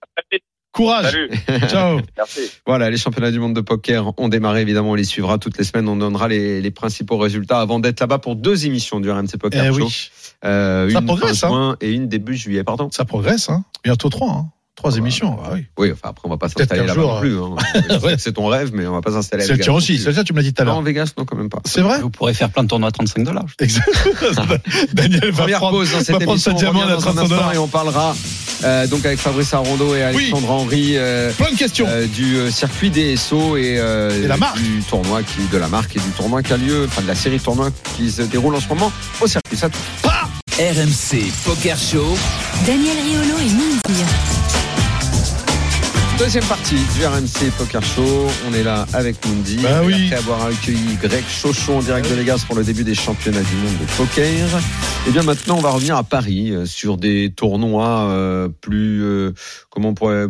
Courage. 0.77 1.11
Salut. 1.11 1.29
Ciao. 1.69 1.99
Merci. 2.15 2.39
Voilà, 2.65 2.89
les 2.89 2.97
championnats 2.97 3.31
du 3.31 3.39
monde 3.39 3.53
de 3.55 3.61
poker 3.61 4.13
ont 4.17 4.29
démarré. 4.29 4.61
Évidemment, 4.61 4.91
on 4.91 4.95
les 4.95 5.03
suivra 5.03 5.37
toutes 5.39 5.57
les 5.57 5.63
semaines. 5.63 5.89
On 5.89 5.95
donnera 5.97 6.27
les, 6.27 6.61
les 6.61 6.71
principaux 6.71 7.17
résultats 7.17 7.59
avant 7.59 7.79
d'être 7.79 7.99
là-bas 7.99 8.19
pour 8.19 8.35
deux 8.35 8.65
émissions 8.65 8.99
du 8.99 9.09
RMC 9.11 9.37
Poker 9.39 9.65
Eh 9.65 9.69
Show. 9.77 9.85
oui, 9.85 10.09
Euh, 10.45 10.89
Ça 10.89 10.99
une 10.99 11.05
progresse, 11.05 11.39
fin 11.39 11.47
juin 11.49 11.77
et 11.81 11.91
une 11.91 12.07
début 12.07 12.35
juillet. 12.37 12.63
Pardon. 12.63 12.89
ça 12.91 13.03
progresse. 13.05 13.49
Hein. 13.49 13.65
Bientôt 13.83 14.09
trois. 14.09 14.29
Hein. 14.31 14.45
Trois 14.77 14.95
émissions. 14.95 15.37
Ah 15.43 15.49
oui. 15.53 15.65
Oui, 15.79 15.91
enfin 15.91 16.09
après, 16.09 16.21
on 16.27 16.29
va 16.29 16.37
pas 16.37 16.49
s'installer 16.49 16.85
là-bas 16.85 16.93
jour, 17.01 17.13
non 17.15 17.19
plus. 17.19 17.37
hein. 17.39 17.97
Ouais. 18.03 18.15
C'est 18.19 18.31
ton 18.33 18.45
rêve, 18.45 18.69
mais 18.73 18.85
on 18.85 18.93
va 18.93 19.01
pas 19.01 19.11
s'installer. 19.11 19.43
à 19.43 19.47
C'est 19.47 19.53
le 19.53 19.59
tien 19.59 19.73
aussi. 19.73 19.97
C'est 19.97 20.13
ça 20.13 20.23
tu 20.23 20.33
me 20.33 20.37
l'as 20.37 20.43
dit 20.43 20.53
tout 20.53 20.61
à 20.61 20.65
Non, 20.65 20.71
l'heure. 20.73 20.79
en 20.79 20.83
Vegas, 20.83 21.11
non, 21.17 21.25
quand 21.25 21.35
même 21.35 21.49
pas. 21.49 21.59
C'est 21.65 21.81
vrai 21.81 21.99
Vous 21.99 22.11
pourrez 22.11 22.35
faire 22.35 22.51
plein 22.51 22.61
de 22.63 22.67
tournois 22.69 22.89
à 22.89 22.91
35 22.91 23.23
dollars. 23.23 23.45
Exact. 23.59 23.89
Daniel 24.93 25.31
va 25.31 25.41
Première 25.41 25.57
prendre, 25.57 25.77
pause 25.79 25.91
dans 25.91 25.97
va 25.97 26.03
cette 26.03 26.21
émission. 26.21 26.51
On 26.53 26.57
diamant 26.59 26.79
revient 26.81 26.91
à 26.91 26.95
dans 26.95 26.99
un 26.99 27.01
300 27.01 27.21
instant 27.23 27.35
dollars. 27.35 27.53
et 27.55 27.57
on 27.57 27.67
parlera 27.67 28.15
euh, 28.63 28.87
donc 28.87 29.05
avec 29.05 29.17
Fabrice 29.19 29.53
Arondo 29.53 29.95
et 29.95 30.01
Alexandre 30.03 30.49
Henry 30.49 30.93
euh, 30.95 31.31
Plein 31.33 31.51
de 31.51 31.57
questions. 31.57 31.85
euh, 31.87 32.05
du 32.07 32.37
euh, 32.37 32.51
circuit 32.51 32.89
et, 33.57 33.77
euh, 33.79 34.23
Et 34.23 34.27
la 34.27 34.37
marque. 34.37 34.57
du 34.57 34.81
tournoi 34.87 35.21
qui 35.23 35.41
de 35.51 35.57
la 35.57 35.67
marque 35.67 35.95
et 35.95 35.99
du 35.99 36.09
tournoi 36.15 36.43
qui 36.43 36.53
a 36.53 36.57
lieu, 36.57 36.85
enfin 36.87 37.01
de 37.01 37.07
la 37.07 37.15
série 37.15 37.37
de 37.39 37.43
tournois 37.43 37.69
qui 37.95 38.11
se 38.11 38.21
déroule 38.21 38.53
en 38.55 38.59
ce 38.59 38.67
moment 38.69 38.91
au 39.21 39.27
circuit. 39.27 39.57
Ça, 39.57 39.69
tout. 39.69 39.79
RMC 40.59 41.31
Poker 41.45 41.77
Show. 41.77 42.17
Daniel 42.65 42.97
Riolo 42.97 43.37
et 43.39 43.45
Mindir. 43.53 44.07
Deuxième 46.17 46.45
partie 46.45 46.75
du 46.95 47.05
RMC 47.05 47.51
Poker 47.59 47.83
Show. 47.83 48.27
On 48.49 48.53
est 48.53 48.63
là 48.63 48.87
avec 48.93 49.23
Mundi. 49.23 49.59
Bah 49.61 49.81
oui. 49.83 49.93
Après 50.05 50.15
avoir 50.15 50.45
accueilli 50.45 50.95
Greg 51.01 51.23
Chauchon 51.27 51.77
en 51.77 51.81
direct 51.81 52.09
de 52.09 52.15
Vegas 52.15 52.43
pour 52.47 52.55
le 52.55 52.63
début 52.63 52.83
des 52.83 52.95
championnats 52.95 53.43
du 53.43 53.55
monde 53.55 53.77
de 53.79 53.85
poker. 53.95 54.47
Et 55.07 55.11
bien 55.11 55.21
maintenant, 55.21 55.57
on 55.57 55.61
va 55.61 55.69
revenir 55.69 55.95
à 55.95 56.03
Paris 56.03 56.51
euh, 56.51 56.65
sur 56.65 56.97
des 56.97 57.31
tournois 57.35 58.09
euh, 58.09 58.49
plus, 58.49 59.03
euh, 59.03 59.33
comment 59.69 59.89
on 59.89 59.93
pourrait, 59.93 60.25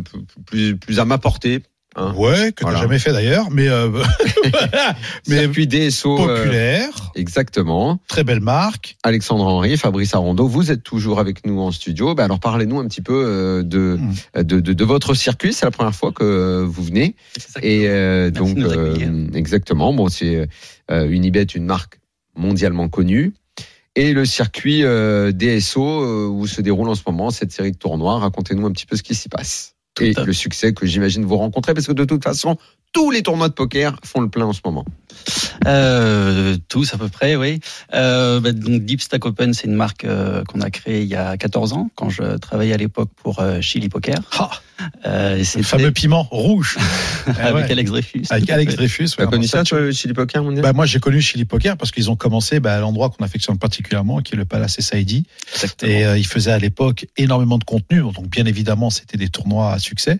plus, 0.46 0.76
plus 0.76 1.00
à 1.00 1.06
ma 1.06 1.16
portée. 1.16 1.62
Hein. 1.96 2.12
Ouais, 2.16 2.52
que 2.52 2.62
Voilà. 2.62 2.78
t'as 2.78 2.82
jamais 2.84 2.98
fait 2.98 3.12
d'ailleurs, 3.12 3.48
mais 3.50 3.68
euh, 3.68 3.88
mais 5.28 5.40
Circuit 5.40 5.66
DSO. 5.66 6.18
euh, 6.28 6.36
populaire, 6.36 7.12
exactement. 7.14 7.98
très 8.08 8.24
belle 8.24 8.40
marque. 8.40 8.96
Alexandre 9.02 9.44
Henry, 9.46 9.76
Fabrice 9.76 10.14
Arondo, 10.14 10.46
vous 10.46 10.70
êtes 10.70 10.82
toujours 10.82 11.18
avec 11.20 11.46
nous 11.46 11.60
en 11.60 11.70
studio. 11.72 12.14
Ben 12.14 12.24
alors 12.24 12.40
parlez-nous 12.40 12.78
un 12.78 12.86
petit 12.86 13.02
peu 13.02 13.14
euh, 13.14 13.62
de, 13.62 13.98
Mm. 13.98 14.42
de, 14.42 14.60
de, 14.60 14.72
de 14.72 14.84
votre 14.84 15.14
circuit. 15.14 15.52
C'est 15.52 15.64
la 15.66 15.70
première 15.70 15.94
fois 15.94 16.12
que 16.12 16.62
vous 16.64 16.82
venez. 16.82 17.16
Et 17.62 17.88
euh, 17.88 18.30
donc, 18.30 18.56
euh, 18.58 19.28
exactement. 19.34 19.92
Bon, 19.92 20.08
c'est 20.08 20.48
euh, 20.90 21.08
Unibet, 21.08 21.42
une 21.44 21.64
marque 21.64 22.00
mondialement 22.36 22.88
connue. 22.88 23.32
Et 23.96 24.12
le 24.12 24.24
circuit 24.24 24.84
euh, 24.84 25.32
DSO 25.32 25.82
euh, 26.02 26.26
où 26.28 26.46
se 26.46 26.60
déroule 26.60 26.88
en 26.88 26.94
ce 26.94 27.02
moment 27.06 27.30
cette 27.30 27.50
série 27.50 27.72
de 27.72 27.76
tournois. 27.78 28.18
Racontez-nous 28.20 28.64
un 28.66 28.70
petit 28.70 28.86
peu 28.86 28.94
ce 28.96 29.02
qui 29.02 29.14
s'y 29.16 29.28
passe. 29.28 29.74
Et 30.00 30.14
le 30.14 30.32
succès 30.32 30.72
que 30.72 30.86
j'imagine 30.86 31.24
vous 31.24 31.36
rencontrez, 31.36 31.74
parce 31.74 31.86
que 31.86 31.92
de 31.92 32.04
toute 32.04 32.22
façon, 32.22 32.56
tous 32.92 33.10
les 33.10 33.22
tournois 33.22 33.48
de 33.48 33.54
poker 33.54 33.98
font 34.04 34.20
le 34.20 34.28
plein 34.28 34.46
en 34.46 34.52
ce 34.52 34.60
moment. 34.64 34.84
Euh, 35.66 36.56
tous 36.68 36.94
à 36.94 36.98
peu 36.98 37.08
près, 37.08 37.36
oui. 37.36 37.60
Euh, 37.94 38.40
bah, 38.40 38.52
donc 38.52 38.84
Deep 38.84 39.00
Stack 39.00 39.26
Open, 39.26 39.52
c'est 39.54 39.66
une 39.66 39.74
marque 39.74 40.04
euh, 40.04 40.44
qu'on 40.44 40.60
a 40.60 40.70
créée 40.70 41.02
il 41.02 41.08
y 41.08 41.16
a 41.16 41.36
14 41.36 41.72
ans, 41.72 41.90
quand 41.94 42.10
je 42.10 42.36
travaillais 42.38 42.72
à 42.72 42.76
l'époque 42.76 43.10
pour 43.16 43.40
euh, 43.40 43.60
Chili 43.60 43.88
Poker. 43.88 44.20
Ah, 44.38 44.50
Euh, 45.06 45.42
le 45.56 45.62
fameux 45.62 45.92
piment 45.92 46.22
rouge. 46.30 46.76
avec 47.26 47.40
Ah 47.42 47.54
ouais. 47.54 47.70
Alex 47.70 47.90
Dreyfus. 47.90 48.24
Avec 48.30 48.50
Alex. 48.50 48.76
Dreyfus. 48.76 49.08
Tu 49.08 49.20
as 49.20 49.24
ouais, 49.24 49.30
connu 49.30 49.46
ça, 49.46 49.64
tu 49.64 49.76
vois, 49.76 49.90
Chili 49.92 50.14
Poker 50.14 50.42
Bah, 50.42 50.72
moi, 50.72 50.86
j'ai 50.86 51.00
connu 51.00 51.20
Chili 51.20 51.44
Poker 51.44 51.76
parce 51.76 51.90
qu'ils 51.90 52.10
ont 52.10 52.16
commencé 52.16 52.60
bah, 52.60 52.74
à 52.74 52.80
l'endroit 52.80 53.10
qu'on 53.10 53.24
affectionne 53.24 53.58
particulièrement, 53.58 54.20
qui 54.20 54.34
est 54.34 54.36
le 54.36 54.44
Palace 54.44 54.80
SID. 54.80 55.24
Exactement. 55.54 55.92
Et 55.92 56.06
euh, 56.06 56.18
ils 56.18 56.26
faisaient 56.26 56.52
à 56.52 56.58
l'époque 56.58 57.06
énormément 57.16 57.58
de 57.58 57.64
contenu. 57.64 58.00
Donc, 58.00 58.28
bien 58.28 58.46
évidemment, 58.46 58.90
c'était 58.90 59.16
des 59.16 59.28
tournois 59.28 59.72
à 59.72 59.78
succès. 59.78 60.18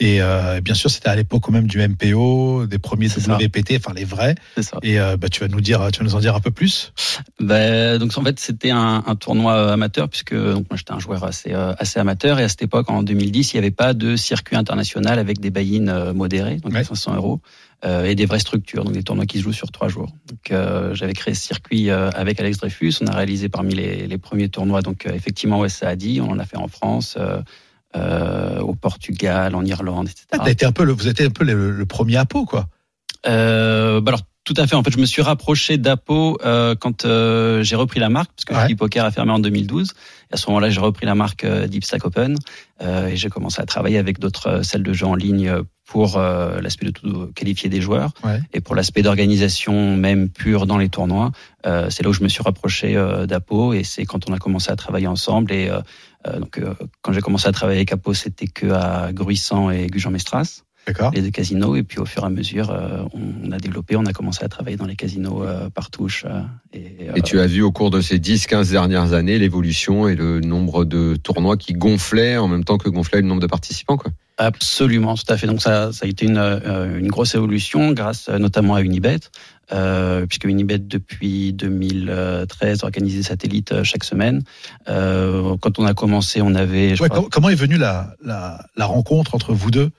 Et 0.00 0.22
euh, 0.22 0.60
bien 0.60 0.74
sûr, 0.74 0.90
c'était 0.90 1.08
à 1.08 1.16
l'époque 1.16 1.42
quand 1.42 1.52
même 1.52 1.66
du 1.66 1.78
MPO, 1.86 2.66
des 2.66 2.78
premiers. 2.78 3.08
WPT, 3.08 3.74
enfin 3.76 3.92
les 3.94 4.04
vrais. 4.04 4.34
C'est 4.56 4.62
ça. 4.62 4.78
Et 4.82 5.00
euh, 5.00 5.16
bah, 5.16 5.28
tu 5.28 5.40
vas 5.40 5.48
nous 5.48 5.60
dire, 5.60 5.88
tu 5.92 6.00
vas 6.00 6.04
nous 6.04 6.14
en 6.14 6.20
dire 6.20 6.34
un 6.34 6.40
peu 6.40 6.50
plus? 6.50 6.92
Bah, 7.40 7.98
donc 7.98 8.16
en 8.16 8.22
fait 8.22 8.38
c'était 8.38 8.70
un, 8.70 9.02
un 9.06 9.16
tournoi 9.16 9.72
amateur 9.72 10.08
puisque 10.08 10.34
donc 10.34 10.66
moi 10.70 10.76
j'étais 10.76 10.92
un 10.92 10.98
joueur 10.98 11.24
assez 11.24 11.52
euh, 11.52 11.72
assez 11.78 11.98
amateur 11.98 12.38
et 12.38 12.44
à 12.44 12.48
cette 12.48 12.62
époque 12.62 12.90
en 12.90 13.02
2010 13.02 13.52
il 13.52 13.56
n'y 13.56 13.58
avait 13.58 13.70
pas 13.70 13.87
de 13.94 14.16
circuit 14.16 14.56
international 14.56 15.18
avec 15.18 15.40
des 15.40 15.50
buy-in 15.50 15.88
euh, 15.88 16.12
modérés 16.14 16.56
donc 16.56 16.72
Ouais. 16.72 16.80
à 16.80 16.84
500 16.84 17.14
euros 17.16 17.40
euh, 17.84 18.04
et 18.04 18.14
des 18.14 18.26
vraies 18.26 18.38
structures 18.38 18.84
donc 18.84 18.94
des 18.94 19.02
tournois 19.02 19.26
qui 19.26 19.38
se 19.38 19.42
jouent 19.44 19.52
sur 19.52 19.70
trois 19.70 19.88
jours. 19.88 20.10
Donc 20.28 20.50
euh, 20.50 20.94
j'avais 20.94 21.12
créé 21.14 21.34
ce 21.34 21.42
circuit 21.42 21.90
avec 21.90 22.40
Alex 22.40 22.58
Dreyfus. 22.58 22.94
On 23.02 23.06
a 23.06 23.14
réalisé 23.14 23.48
parmi 23.48 23.74
les, 23.74 24.06
les 24.06 24.18
premiers 24.18 24.48
tournois 24.48 24.82
donc 24.82 25.06
effectivement 25.06 25.60
ouais, 25.60 25.68
ça 25.68 25.88
a 25.88 25.96
dit 25.96 26.20
on 26.20 26.30
en 26.30 26.38
a 26.38 26.44
fait 26.44 26.56
en 26.58 26.68
France. 26.68 27.16
euh, 27.96 28.60
au 28.60 28.74
Portugal, 28.74 29.54
en 29.54 29.64
Irlande, 29.64 30.08
etc. 30.10 30.26
Ah, 30.38 30.50
été 30.50 30.66
un 30.66 30.72
peu 30.72 30.84
le, 30.84 30.92
vous 30.92 31.08
étiez 31.08 31.24
un 31.24 31.30
peu 31.30 31.42
le, 31.44 31.70
le 31.70 31.86
premier 31.86 32.16
Apo, 32.18 32.44
quoi. 32.44 32.66
Euh, 33.26 34.00
bah 34.02 34.10
alors 34.10 34.20
tout 34.54 34.60
à 34.60 34.66
fait. 34.66 34.74
En 34.76 34.82
fait, 34.82 34.90
je 34.90 34.98
me 34.98 35.06
suis 35.06 35.20
rapproché 35.22 35.76
d'Apo 35.78 36.38
euh, 36.44 36.74
quand 36.74 37.04
euh, 37.04 37.62
j'ai 37.62 37.76
repris 37.76 38.00
la 38.00 38.08
marque 38.08 38.30
parce 38.34 38.44
que 38.46 38.54
Ouais. 38.68 38.74
Poker 38.74 39.04
a 39.04 39.10
fermé 39.10 39.32
en 39.32 39.38
2012. 39.38 39.92
Et 40.30 40.34
à 40.34 40.36
ce 40.36 40.46
moment-là, 40.48 40.70
j'ai 40.70 40.80
repris 40.80 41.04
la 41.06 41.14
marque 41.14 41.44
euh, 41.44 41.66
Deep 41.66 41.84
Stack 41.84 42.04
Open 42.06 42.36
euh, 42.82 43.08
et 43.08 43.16
j'ai 43.16 43.28
commencé 43.28 43.60
à 43.60 43.66
travailler 43.66 43.98
avec 43.98 44.18
d'autres 44.18 44.48
euh, 44.48 44.62
salles 44.62 44.82
de 44.82 44.92
jeu 44.92 45.06
en 45.06 45.14
ligne 45.14 45.52
pour 45.86 46.18
l'aspect 46.18 46.84
de 46.84 46.90
tout 46.90 47.30
qualifier 47.34 47.70
des 47.70 47.80
joueurs 47.80 48.10
Ouais. 48.22 48.40
et 48.52 48.60
pour 48.60 48.74
l'aspect 48.74 49.00
d'organisation 49.00 49.96
même 49.96 50.28
pure 50.28 50.66
dans 50.66 50.76
les 50.76 50.90
tournois. 50.90 51.32
Euh, 51.66 51.88
c'est 51.88 52.02
là 52.02 52.10
où 52.10 52.12
je 52.12 52.22
me 52.22 52.28
suis 52.28 52.42
rapproché 52.42 52.92
d'Apo 53.26 53.72
et 53.72 53.84
c'est 53.84 54.04
quand 54.04 54.28
on 54.28 54.34
a 54.34 54.38
commencé 54.38 54.70
à 54.70 54.76
travailler 54.76 55.06
ensemble 55.06 55.50
et 55.50 55.70
donc 56.38 56.58
euh, 56.58 56.74
quand 57.00 57.12
j'ai 57.14 57.22
commencé 57.22 57.48
à 57.48 57.52
travailler 57.52 57.78
avec 57.78 57.92
Apo, 57.92 58.12
c'était 58.12 58.48
que 58.48 58.66
à 58.70 59.12
Gruissant 59.14 59.70
et 59.70 59.86
Gujan-Mestras 59.86 60.60
D'accord. 60.60 60.67
Les 61.14 61.22
deux 61.22 61.30
casinos 61.30 61.76
et 61.76 61.82
puis 61.82 61.98
au 61.98 62.04
fur 62.06 62.22
et 62.22 62.26
à 62.26 62.30
mesure 62.30 62.70
euh, 62.70 63.02
on, 63.14 63.52
a 63.52 63.58
développé, 63.58 63.96
on 63.96 64.06
a 64.06 64.12
commencé 64.12 64.44
à 64.44 64.48
travailler 64.48 64.76
dans 64.76 64.86
les 64.86 64.96
casinos 64.96 65.42
euh, 65.44 65.68
par 65.70 65.90
touche 65.90 66.24
euh, 66.26 66.40
et, 66.72 67.08
euh, 67.08 67.12
Et 67.16 67.22
tu 67.22 67.38
as 67.40 67.46
vu 67.46 67.62
au 67.62 67.72
cours 67.72 67.90
de 67.90 68.00
ces 68.00 68.18
10-15 68.18 68.70
dernières 68.70 69.12
années 69.12 69.38
l'évolution 69.38 70.08
et 70.08 70.14
le 70.14 70.40
nombre 70.40 70.84
de 70.84 71.16
tournois 71.16 71.56
qui 71.56 71.72
gonflaient 71.72 72.36
en 72.36 72.48
même 72.48 72.64
temps 72.64 72.78
que 72.78 72.88
gonflait 72.88 73.20
le 73.20 73.26
nombre 73.28 73.40
de 73.42 73.46
participants. 73.46 73.96
Quoi. 73.96 74.10
absolument 74.38 75.14
tout 75.16 75.30
à 75.32 75.36
fait 75.36 75.46
donc 75.46 75.60
ça, 75.62 75.92
ça 75.92 76.06
a 76.06 76.08
été 76.08 76.26
une, 76.26 76.38
une 76.38 77.08
grosse 77.08 77.34
évolution 77.34 77.92
grâce 77.92 78.28
notamment 78.28 78.74
à 78.74 78.82
Unibet 78.82 79.20
euh, 79.70 80.24
puisque 80.26 80.44
Unibet 80.44 80.78
depuis 80.78 81.52
2013 81.52 82.84
organise 82.84 83.16
des 83.16 83.22
satellites 83.22 83.72
euh, 83.72 83.84
chaque 83.84 84.04
semaine 84.04 84.42
euh, 84.88 85.56
quand 85.60 85.78
on 85.78 85.84
a 85.84 85.92
commencé 85.92 86.40
on 86.40 86.54
avait 86.54 86.96
je 86.96 87.02
Ouais, 87.02 87.08
crois, 87.10 87.20
com- 87.22 87.28
comment 87.30 87.48
est 87.50 87.54
venue 87.54 87.76
la, 87.76 88.14
la, 88.24 88.64
la 88.76 88.86
rencontre 88.86 89.34
entre 89.34 89.52
vous 89.52 89.70
deux? 89.70 89.90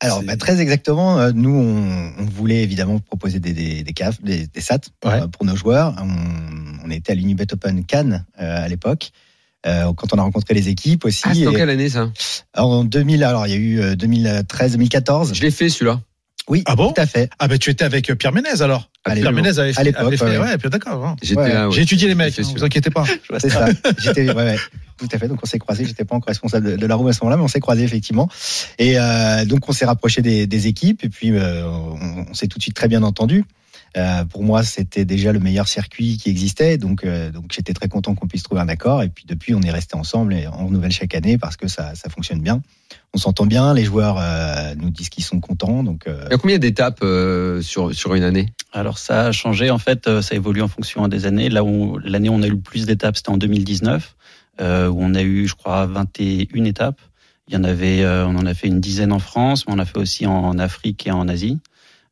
Alors, 0.00 0.22
bah, 0.22 0.36
très 0.36 0.60
exactement, 0.60 1.18
euh, 1.18 1.32
nous, 1.34 1.50
on, 1.54 2.12
on 2.18 2.24
voulait 2.24 2.62
évidemment 2.62 2.98
proposer 3.00 3.40
des, 3.40 3.52
des, 3.52 3.82
des 3.82 3.92
CAF, 3.92 4.22
des, 4.22 4.46
des 4.46 4.60
SAT 4.60 4.80
Ouais. 5.04 5.22
euh, 5.22 5.26
pour 5.26 5.44
nos 5.44 5.56
joueurs. 5.56 5.94
On, 6.00 6.86
on 6.86 6.90
était 6.90 7.12
à 7.12 7.14
l'Unibet 7.16 7.52
Open 7.52 7.84
Cannes 7.84 8.24
euh, 8.40 8.64
à 8.64 8.68
l'époque. 8.68 9.10
Euh, 9.66 9.92
quand 9.94 10.14
on 10.14 10.18
a 10.18 10.22
rencontré 10.22 10.54
les 10.54 10.68
équipes 10.68 11.04
aussi. 11.04 11.22
Ah, 11.24 11.34
dans 11.34 11.50
Et- 11.50 11.54
quelle 11.56 11.70
année 11.70 11.88
ça? 11.88 12.12
alors, 12.54 12.70
en 12.70 12.84
2000, 12.84 13.24
alors 13.24 13.46
il 13.48 13.50
y 13.50 13.54
a 13.54 13.58
eu 13.58 13.80
euh, 13.80 13.96
2013, 13.96 14.72
2014. 14.72 15.34
Je 15.34 15.42
l'ai 15.42 15.50
fait 15.50 15.68
celui-là. 15.68 16.00
Oui, 16.48 16.62
Ah 16.66 16.76
bon 16.76 16.92
tout 16.92 17.00
à 17.00 17.06
fait. 17.06 17.28
Ah 17.38 17.46
ben 17.48 17.58
tu 17.58 17.70
étais 17.70 17.84
avec 17.84 18.12
Pierre 18.18 18.32
Ménez 18.32 18.62
alors. 18.62 18.90
Pierre 19.04 19.32
Ménez 19.32 19.58
avait 19.58 19.72
fait, 19.72 19.80
À 19.80 19.84
l'époque, 19.84 20.14
ouais. 20.20 20.38
ouais, 20.38 20.58
puis 20.58 20.70
d'accord. 20.70 21.04
hein. 21.06 21.16
J'étais 21.22 21.40
Ouais, 21.40 21.52
là. 21.52 21.68
ouais. 21.68 21.74
J'ai 21.74 21.82
étudié 21.82 22.08
les 22.08 22.14
mecs, 22.14 22.34
fait 22.34 22.42
hein, 22.42 22.50
vous 22.54 22.64
inquiétez 22.64 22.90
pas. 22.90 23.04
C'est 23.38 23.50
ça. 23.50 23.66
J'étais, 23.98 24.28
ouais, 24.28 24.34
ouais, 24.34 24.56
tout 24.98 25.08
à 25.12 25.18
fait. 25.18 25.28
Donc 25.28 25.38
on 25.42 25.46
s'est 25.46 25.58
croisés. 25.58 25.84
J'étais 25.84 26.04
pas 26.04 26.14
encore 26.16 26.28
responsable 26.28 26.72
de, 26.72 26.76
de 26.76 26.86
la 26.86 26.94
roue 26.94 27.08
à 27.08 27.12
ce 27.12 27.20
moment-là, 27.22 27.36
mais 27.36 27.42
on 27.44 27.48
s'est 27.48 27.60
croisés 27.60 27.84
effectivement. 27.84 28.28
Et 28.78 28.98
euh, 28.98 29.44
donc 29.44 29.68
on 29.68 29.72
s'est 29.72 29.84
rapproché 29.86 30.22
des, 30.22 30.46
des 30.46 30.66
équipes 30.66 31.04
et 31.04 31.08
puis 31.08 31.30
euh, 31.32 31.66
on, 31.66 32.26
on 32.30 32.34
s'est 32.34 32.48
tout 32.48 32.58
de 32.58 32.62
suite 32.62 32.74
très 32.76 32.88
bien 32.88 33.02
entendu. 33.02 33.44
Euh, 33.96 34.24
pour 34.24 34.42
moi, 34.42 34.62
c'était 34.62 35.04
déjà 35.04 35.32
le 35.32 35.40
meilleur 35.40 35.68
circuit 35.68 36.18
qui 36.18 36.30
existait, 36.30 36.78
donc 36.78 37.04
euh, 37.04 37.30
donc 37.30 37.52
j'étais 37.52 37.72
très 37.72 37.88
content 37.88 38.14
qu'on 38.14 38.28
puisse 38.28 38.42
trouver 38.42 38.60
un 38.60 38.68
accord. 38.68 39.02
Et 39.02 39.08
puis 39.08 39.24
depuis, 39.26 39.54
on 39.54 39.62
est 39.62 39.70
resté 39.70 39.96
ensemble 39.96 40.34
et 40.34 40.46
on 40.48 40.66
renouvelle 40.66 40.92
chaque 40.92 41.14
année 41.14 41.38
parce 41.38 41.56
que 41.56 41.68
ça 41.68 41.94
ça 41.94 42.08
fonctionne 42.10 42.40
bien. 42.40 42.62
On 43.14 43.18
s'entend 43.18 43.46
bien. 43.46 43.72
Les 43.74 43.84
joueurs 43.84 44.16
euh, 44.18 44.74
nous 44.76 44.90
disent 44.90 45.08
qu'ils 45.08 45.24
sont 45.24 45.40
contents. 45.40 45.82
Donc 45.82 46.06
euh, 46.06 46.24
Il 46.26 46.32
y 46.32 46.34
a 46.34 46.38
combien 46.38 46.58
d'étapes 46.58 47.00
euh, 47.02 47.62
sur, 47.62 47.94
sur 47.94 48.14
une 48.14 48.22
année? 48.22 48.52
Alors 48.72 48.98
ça 48.98 49.26
a 49.26 49.32
changé 49.32 49.70
en 49.70 49.78
fait, 49.78 50.20
ça 50.20 50.34
évolue 50.34 50.62
en 50.62 50.68
fonction 50.68 51.08
des 51.08 51.24
années. 51.26 51.48
Là 51.48 51.64
où 51.64 51.98
l'année 51.98 52.28
où 52.28 52.34
on 52.34 52.42
a 52.42 52.46
eu 52.46 52.50
le 52.50 52.60
plus 52.60 52.84
d'étapes, 52.86 53.16
c'était 53.16 53.30
en 53.30 53.38
2019, 53.38 54.14
euh, 54.60 54.88
où 54.88 54.98
on 55.00 55.14
a 55.14 55.22
eu, 55.22 55.46
je 55.46 55.54
crois, 55.54 55.86
21 55.86 56.64
étapes. 56.64 57.00
Il 57.48 57.54
y 57.54 57.56
en 57.56 57.64
avait, 57.64 58.02
euh, 58.02 58.26
on 58.26 58.36
en 58.36 58.44
a 58.44 58.54
fait 58.54 58.66
une 58.66 58.80
dizaine 58.80 59.12
en 59.12 59.20
France, 59.20 59.66
mais 59.66 59.72
on 59.72 59.76
en 59.76 59.78
a 59.78 59.84
fait 59.84 59.98
aussi 59.98 60.26
en 60.26 60.58
Afrique 60.58 61.06
et 61.06 61.10
en 61.12 61.28
Asie. 61.28 61.58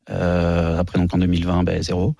Euh, 0.09 0.77
après 0.77 0.99
donc 0.99 1.13
en 1.13 1.17
2020, 1.17 1.63
ben, 1.63 1.81
zéro. 1.81 2.15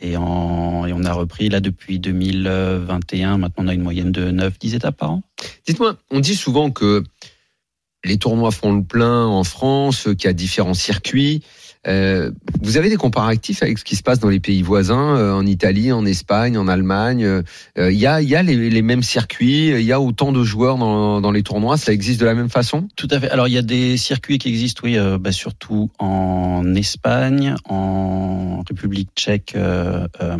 Et, 0.00 0.16
en, 0.16 0.86
et 0.86 0.92
on 0.92 1.04
a 1.04 1.12
repris 1.12 1.48
là 1.48 1.60
depuis 1.60 1.98
2021. 1.98 3.38
Maintenant, 3.38 3.64
on 3.64 3.68
a 3.68 3.74
une 3.74 3.82
moyenne 3.82 4.12
de 4.12 4.30
9-10 4.30 4.76
étapes 4.76 4.96
par 4.96 5.12
an. 5.12 5.22
Dites-moi, 5.66 5.96
on 6.10 6.20
dit 6.20 6.36
souvent 6.36 6.70
que 6.70 7.04
les 8.04 8.18
tournois 8.18 8.50
font 8.50 8.74
le 8.74 8.82
plein 8.82 9.26
en 9.26 9.44
France, 9.44 10.02
qu'il 10.02 10.24
y 10.24 10.28
a 10.28 10.32
différents 10.32 10.74
circuits. 10.74 11.42
Euh, 11.86 12.30
vous 12.60 12.76
avez 12.76 12.90
des 12.90 12.96
comparatifs 12.96 13.62
avec 13.62 13.78
ce 13.78 13.84
qui 13.84 13.96
se 13.96 14.02
passe 14.02 14.18
dans 14.18 14.28
les 14.28 14.40
pays 14.40 14.60
voisins, 14.60 15.16
euh, 15.16 15.32
en 15.32 15.46
Italie, 15.46 15.92
en 15.92 16.04
Espagne, 16.04 16.58
en 16.58 16.68
Allemagne. 16.68 17.24
euh, 17.24 17.42
Il 17.78 17.98
y 17.98 18.06
a, 18.06 18.20
y 18.20 18.34
a 18.34 18.42
les, 18.42 18.82
mêmes 18.82 19.02
circuits, 19.02 19.68
il 19.68 19.82
y 19.82 19.92
a 19.92 20.00
autant 20.00 20.30
de 20.32 20.44
joueurs 20.44 20.76
dans, 20.76 21.22
dans 21.22 21.32
les 21.32 21.42
tournois. 21.42 21.78
Ça 21.78 21.92
existe 21.92 22.20
de 22.20 22.26
la 22.26 22.34
même 22.34 22.50
façon? 22.50 22.88
Tout 22.96 23.08
à 23.10 23.18
fait. 23.18 23.30
Alors 23.30 23.48
il 23.48 23.54
y 23.54 23.58
a 23.58 23.62
des 23.62 23.96
circuits 23.96 24.38
qui 24.38 24.48
existent, 24.48 24.82
oui, 24.84 24.98
euh, 24.98 25.16
bah, 25.18 25.32
surtout 25.32 25.90
en 25.98 26.74
Espagne, 26.74 27.54
en 27.64 28.62
République 28.68 29.08
Tchèque, 29.16 29.54
euh, 29.56 30.06
euh, 30.20 30.36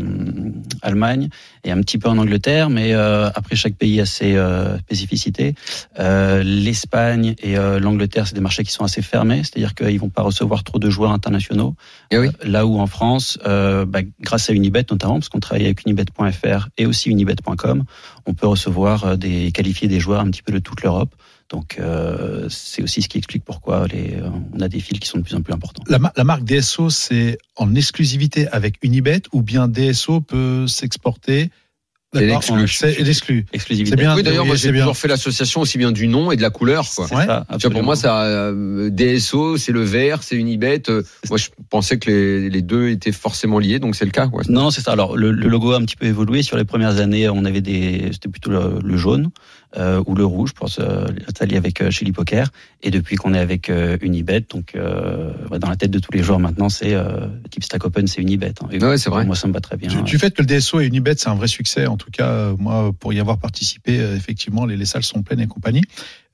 Allemagne, 0.82 1.30
et 1.64 1.70
un 1.70 1.80
petit 1.80 1.96
peu 1.96 2.08
en 2.10 2.18
Angleterre. 2.18 2.68
Mais 2.68 2.92
euh, 2.92 3.30
après 3.34 3.56
chaque 3.56 3.76
pays 3.76 3.98
a 4.00 4.06
ses 4.06 4.36
euh, 4.36 4.78
spécificités. 4.78 5.54
Euh, 5.98 6.42
L'Espagne 6.42 7.34
et 7.42 7.56
euh, 7.56 7.80
l'Angleterre, 7.80 8.26
c'est 8.26 8.34
des 8.34 8.40
marchés 8.40 8.62
qui 8.62 8.72
sont 8.72 8.84
assez 8.84 9.00
fermés, 9.02 9.42
c'est-à-dire 9.42 9.74
qu'ils 9.74 9.98
vont 9.98 10.10
pas 10.10 10.22
recevoir 10.22 10.64
trop 10.64 10.78
de 10.78 10.90
joueurs 10.90 11.12
internationaux. 11.30 11.74
Eh 12.10 12.18
oui. 12.18 12.28
Euh, 12.28 12.48
Là 12.48 12.66
où 12.66 12.78
en 12.78 12.86
France, 12.86 13.38
euh, 13.46 13.84
bah, 13.86 14.00
grâce 14.20 14.50
à 14.50 14.52
Unibet 14.52 14.84
notamment, 14.90 15.14
parce 15.14 15.28
qu'on 15.28 15.40
travaille 15.40 15.64
avec 15.64 15.84
unibet.fr 15.84 16.68
et 16.76 16.86
aussi 16.86 17.10
unibet.com, 17.10 17.84
on 18.26 18.34
peut 18.34 18.46
recevoir 18.46 19.04
euh, 19.04 19.16
des 19.16 19.52
qualifier 19.52 19.88
des 19.88 20.00
joueurs 20.00 20.20
un 20.20 20.30
petit 20.30 20.42
peu 20.42 20.52
de 20.52 20.58
toute 20.58 20.82
l'Europe. 20.82 21.14
Donc 21.48 21.78
euh, 21.80 22.46
c'est 22.48 22.82
aussi 22.82 23.02
ce 23.02 23.08
qui 23.08 23.18
explique 23.18 23.44
pourquoi 23.44 23.88
les, 23.88 24.14
euh, 24.14 24.30
on 24.54 24.60
a 24.60 24.68
des 24.68 24.78
fils 24.78 25.00
qui 25.00 25.08
sont 25.08 25.18
de 25.18 25.24
plus 25.24 25.34
en 25.34 25.42
plus 25.42 25.52
importants. 25.52 25.82
La, 25.88 25.98
la 26.16 26.24
marque 26.24 26.44
DSO, 26.44 26.90
c'est 26.90 27.38
en 27.56 27.74
exclusivité 27.74 28.46
avec 28.48 28.76
Unibet 28.82 29.22
ou 29.32 29.42
bien 29.42 29.66
DSO 29.66 30.20
peut 30.20 30.66
s'exporter 30.68 31.50
C'est 32.12 32.26
l'exclu. 32.26 32.68
C'est 32.68 33.00
l'exclu. 33.02 33.46
Exclusivité. 33.52 33.90
C'est 33.90 33.96
bien. 34.02 34.16
Oui, 34.16 34.22
d'ailleurs, 34.24 34.44
moi 34.44 34.56
j'ai 34.56 34.72
toujours 34.72 34.96
fait 34.96 35.06
l'association 35.06 35.60
aussi 35.60 35.78
bien 35.78 35.92
du 35.92 36.08
nom 36.08 36.32
et 36.32 36.36
de 36.36 36.42
la 36.42 36.50
couleur. 36.50 36.84
Quoi. 36.94 37.04
Ouais. 37.06 37.26
ça, 37.26 37.46
Tu 37.52 37.66
vois, 37.66 37.70
pour 37.70 37.84
moi, 37.84 37.94
ça, 37.94 38.22
euh, 38.24 38.90
DSO, 38.90 39.56
c'est 39.56 39.70
le 39.70 39.82
vert, 39.82 40.22
c'est 40.24 40.34
Unibet. 40.34 40.82
Euh, 40.88 41.02
Moi, 41.28 41.38
je 41.38 41.48
pensais 41.68 41.98
que 41.98 42.10
les, 42.10 42.50
les 42.50 42.62
deux 42.62 42.88
étaient 42.88 43.12
forcément 43.12 43.60
liés, 43.60 43.78
donc 43.78 43.94
c'est 43.94 44.04
le 44.04 44.10
cas. 44.10 44.26
Quoi. 44.26 44.42
Non, 44.48 44.70
c'est 44.72 44.80
ça. 44.80 44.92
Alors 44.92 45.16
le, 45.16 45.30
le 45.30 45.48
logo 45.48 45.72
a 45.72 45.76
un 45.76 45.84
petit 45.84 45.96
peu 45.96 46.06
évolué. 46.06 46.42
Sur 46.42 46.56
les 46.56 46.64
premières 46.64 46.98
années, 46.98 47.28
on 47.28 47.44
avait 47.44 47.60
des, 47.60 48.08
c'était 48.12 48.28
plutôt 48.28 48.50
le, 48.50 48.80
le 48.82 48.96
jaune 48.96 49.30
euh, 49.76 50.02
ou 50.06 50.14
le 50.14 50.24
rouge 50.24 50.52
pour 50.52 50.68
se 50.68 50.82
s'allier 51.38 51.56
avec 51.56 51.80
euh, 51.80 51.90
Chili 51.90 52.12
Poker. 52.12 52.50
Et 52.82 52.90
depuis 52.90 53.16
qu'on 53.16 53.34
est 53.34 53.38
avec 53.38 53.70
euh, 53.70 53.96
Unibet, 54.00 54.40
donc 54.50 54.74
euh, 54.74 55.32
ouais, 55.50 55.58
dans 55.58 55.68
la 55.68 55.76
tête 55.76 55.90
de 55.90 55.98
tous 55.98 56.12
les 56.12 56.22
joueurs 56.22 56.38
maintenant, 56.40 56.68
c'est 56.68 56.94
euh, 56.94 57.26
type 57.50 57.62
Stack 57.64 57.84
Open, 57.84 58.06
c'est 58.06 58.20
Unibet. 58.20 58.54
hein. 58.62 58.68
Et 58.72 58.82
Ouais, 58.82 58.98
c'est 58.98 59.10
vrai. 59.10 59.24
Moi, 59.24 59.36
ça 59.36 59.46
me 59.48 59.52
va 59.52 59.60
très 59.60 59.76
bien. 59.76 59.88
Du, 59.88 60.02
du 60.02 60.18
fait 60.18 60.34
que 60.34 60.42
le 60.42 60.46
DSO 60.46 60.80
et 60.80 60.86
Unibet, 60.86 61.14
c'est 61.16 61.28
un 61.28 61.34
vrai 61.34 61.46
succès, 61.48 61.86
en 61.86 61.96
tout 61.96 62.10
cas, 62.10 62.26
euh, 62.28 62.56
moi, 62.58 62.92
pour 62.98 63.12
y 63.12 63.20
avoir 63.20 63.38
participé, 63.38 64.00
euh, 64.00 64.16
effectivement, 64.16 64.66
les, 64.66 64.76
les 64.76 64.86
salles 64.86 65.02
sont 65.04 65.22
pleines 65.22 65.40
et 65.40 65.46
compagnie. 65.46 65.82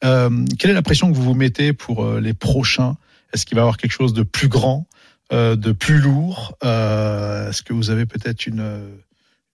Euh, 0.04 0.44
quelle 0.58 0.70
est 0.70 0.74
la 0.74 0.82
pression 0.82 1.10
que 1.10 1.16
vous 1.16 1.22
vous 1.24 1.34
mettez 1.34 1.72
pour 1.72 2.04
euh, 2.04 2.20
les 2.20 2.32
prochains? 2.34 2.96
Est-ce 3.34 3.44
qu'il 3.44 3.56
va 3.56 3.60
y 3.60 3.64
avoir 3.64 3.76
quelque 3.76 3.92
chose 3.92 4.12
de 4.14 4.22
plus 4.22 4.48
grand, 4.48 4.86
euh, 5.32 5.56
de 5.56 5.72
plus 5.72 5.98
lourd? 5.98 6.56
Euh, 6.64 7.50
Est-ce 7.50 7.62
que 7.62 7.72
vous 7.72 7.90
avez 7.90 8.06
peut-être 8.06 8.46
une, 8.46 8.60
euh, 8.60 8.88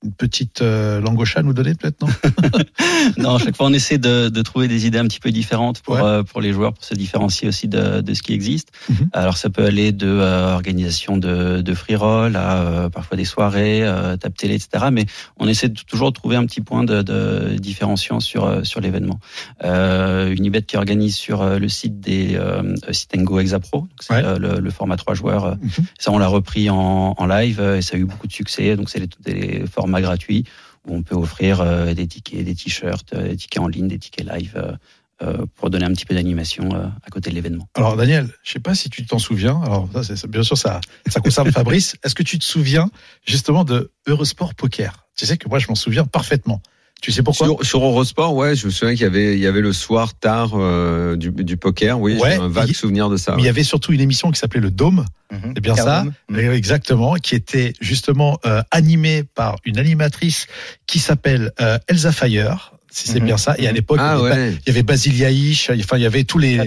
une 0.05 0.13
petite 0.13 0.63
euh, 0.63 1.01
langoche 1.01 1.37
à 1.37 1.43
nous 1.43 1.53
donner, 1.53 1.75
peut-être, 1.75 2.01
non 2.03 2.09
non, 3.19 3.35
à 3.37 3.39
chaque 3.39 3.57
fois 3.57 3.67
on 3.67 3.73
essaie 3.73 3.99
de, 3.99 4.29
de 4.29 4.43
trouver 4.43 4.69
des 4.69 4.87
idées 4.87 4.99
un 4.99 5.07
petit 5.07 5.21
peu 5.21 5.31
différentes 5.31 5.81
pour 5.81 5.95
Ouais. 5.95 6.01
euh, 6.03 6.23
pour 6.23 6.41
les 6.41 6.53
joueurs, 6.53 6.73
pour 6.73 6.85
se 6.85 6.95
différencier 6.95 7.49
aussi 7.49 7.69
de, 7.69 8.01
de 8.01 8.15
ce 8.15 8.23
qui 8.23 8.33
existe. 8.33 8.71
Mhm. 8.89 9.11
Alors 9.13 9.37
ça 9.37 9.51
peut 9.51 9.65
aller 9.65 9.93
de 9.93 10.07
euh, 10.09 10.55
organisation 10.55 11.17
de, 11.17 11.61
de 11.61 11.75
free 11.75 11.97
roll 11.97 12.37
à 12.37 12.63
euh, 12.63 12.89
parfois 12.89 13.17
des 13.17 13.25
soirées, 13.25 13.83
euh, 13.85 14.17
table 14.17 14.35
télé, 14.35 14.55
etc. 14.55 14.87
Mais 14.93 15.07
on 15.39 15.47
essaie 15.49 15.69
de 15.69 15.79
toujours 15.87 16.09
de 16.13 16.17
trouver 16.17 16.37
un 16.37 16.47
petit 16.47 16.61
point 16.63 16.85
de, 16.85 17.03
de 17.03 17.57
différenciant 17.59 18.21
sur 18.21 18.45
euh, 18.45 18.63
sur 18.65 18.81
l'événement. 18.81 19.21
Euh, 19.65 20.33
Unibet 20.35 20.63
qui 20.63 20.77
organise 20.77 21.15
sur 21.17 21.43
euh, 21.43 21.59
le 21.59 21.69
site 21.69 22.01
des 22.01 22.35
euh, 22.37 22.75
Sit 22.91 23.11
and 23.17 23.23
Go 23.23 23.39
Exapro, 23.41 23.87
c'est 24.01 24.13
Ouais. 24.15 24.39
le, 24.39 24.61
le 24.61 24.71
format 24.71 24.97
trois 24.97 25.15
joueurs. 25.15 25.57
Mhm. 25.57 25.71
ça, 25.99 26.11
on 26.13 26.19
l'a 26.19 26.27
repris 26.27 26.71
en, 26.71 27.15
en 27.17 27.27
live 27.27 27.61
et 27.79 27.83
ça 27.83 27.97
a 27.97 27.99
eu 27.99 28.05
beaucoup 28.05 28.27
de 28.27 28.33
succès. 28.33 28.77
Donc, 28.77 28.91
c'est 28.91 29.01
des, 29.01 29.33
des 29.33 29.67
formats 29.67 29.92
gratuits 30.01 30.45
où 30.87 30.95
on 30.97 31.03
peut 31.03 31.15
offrir 31.15 31.61
euh, 31.61 31.95
des 31.95 32.07
tickets, 32.07 32.45
des 32.45 32.55
t-shirts, 32.55 33.13
euh, 33.15 33.29
des 33.29 33.37
tickets 33.37 33.63
en 33.63 33.69
ligne, 33.69 33.89
des 33.89 33.99
tickets 33.99 34.27
live 34.27 34.77
euh, 35.23 35.47
pour 35.55 35.71
donner 35.71 35.85
un 35.85 35.93
petit 35.93 36.05
peu 36.05 36.15
d'animation 36.17 36.71
à 36.73 37.11
côté 37.11 37.31
de 37.31 37.37
l'événement. 37.37 37.69
Alors, 37.75 37.97
Daniel, 37.97 38.29
je 38.43 38.51
sais 38.51 38.59
pas 38.59 38.75
si 38.75 38.91
tu 38.91 39.07
t'en 39.07 39.21
souviens. 39.21 39.61
Alors, 39.63 39.89
ça, 39.93 40.03
c'est- 40.03 40.27
bien 40.27 40.43
sûr, 40.43 40.59
ça, 40.59 40.81
ça 41.07 41.21
concerne 41.21 41.53
Fabrice. 41.53 41.95
Est-ce 42.03 42.17
que 42.17 42.25
tu 42.25 42.39
te 42.41 42.45
souviens, 42.45 42.91
justement, 43.25 43.63
de 43.63 43.93
Eurosport 44.09 44.55
Poker? 44.57 45.07
Tu 45.15 45.27
sais 45.27 45.37
que 45.37 45.49
moi, 45.49 45.61
je 45.61 45.69
m'en 45.69 45.77
souviens 45.77 46.05
parfaitement. 46.07 46.61
Tu 47.03 47.11
sais 47.13 47.23
pourquoi 47.25 47.49
Sur, 47.49 47.65
sur 47.67 47.85
Eurosport, 47.85 48.35
ouais, 48.35 48.55
je 48.55 48.65
me 48.67 48.71
souviens 48.71 48.95
qu'il 48.95 49.03
y 49.03 49.07
avait, 49.07 49.35
il 49.35 49.41
y 49.41 49.47
avait 49.49 49.61
le 49.61 49.73
soir 49.73 50.15
tard 50.15 50.53
euh, 50.55 51.17
du, 51.17 51.31
du 51.33 51.57
poker. 51.57 52.01
Oui, 52.01 52.17
Ouais, 52.17 52.31
j'ai 52.31 52.37
un 52.37 52.49
vague 52.49 52.69
il- 52.69 52.75
souvenir 52.75 53.11
de 53.11 53.17
ça. 53.17 53.35
Mais 53.35 53.43
il 53.43 53.45
y 53.45 53.49
avait 53.49 53.65
surtout 53.65 53.93
une 53.93 54.01
émission 54.01 54.31
qui 54.31 54.39
s'appelait 54.39 54.61
Le 54.61 54.71
Dôme. 54.71 55.05
Mhm. 55.33 55.53
C'est 55.55 55.61
bien 55.61 55.75
ça. 55.75 56.05
Oui, 56.31 56.39
Exactement, 56.45 57.15
qui 57.17 57.35
était 57.35 57.73
justement 57.81 58.39
euh, 58.47 58.63
animée 58.71 59.25
par 59.25 59.57
une 59.65 59.79
animatrice 59.79 60.47
qui 60.87 61.01
s'appelle 61.01 61.51
euh, 61.61 61.77
Elsa 61.89 62.13
Fire, 62.13 62.73
si 62.95 63.09
c'est 63.09 63.21
Mhm. 63.21 63.27
bien 63.27 63.37
ça. 63.39 63.55
Et 63.59 63.67
à 63.67 63.73
l'époque, 63.73 63.99
Ah 64.01 64.17
il, 64.19 64.23
y 64.23 64.27
avait, 64.31 64.41
ouais. 64.43 64.53
il 64.53 64.69
y 64.69 64.71
avait 64.71 64.83
Basile 64.83 65.17
Yaïch, 65.17 65.71
enfin 65.81 65.97
il 65.97 66.03
y 66.03 66.07
avait 66.07 66.25
tous 66.25 66.39
les 66.39 66.59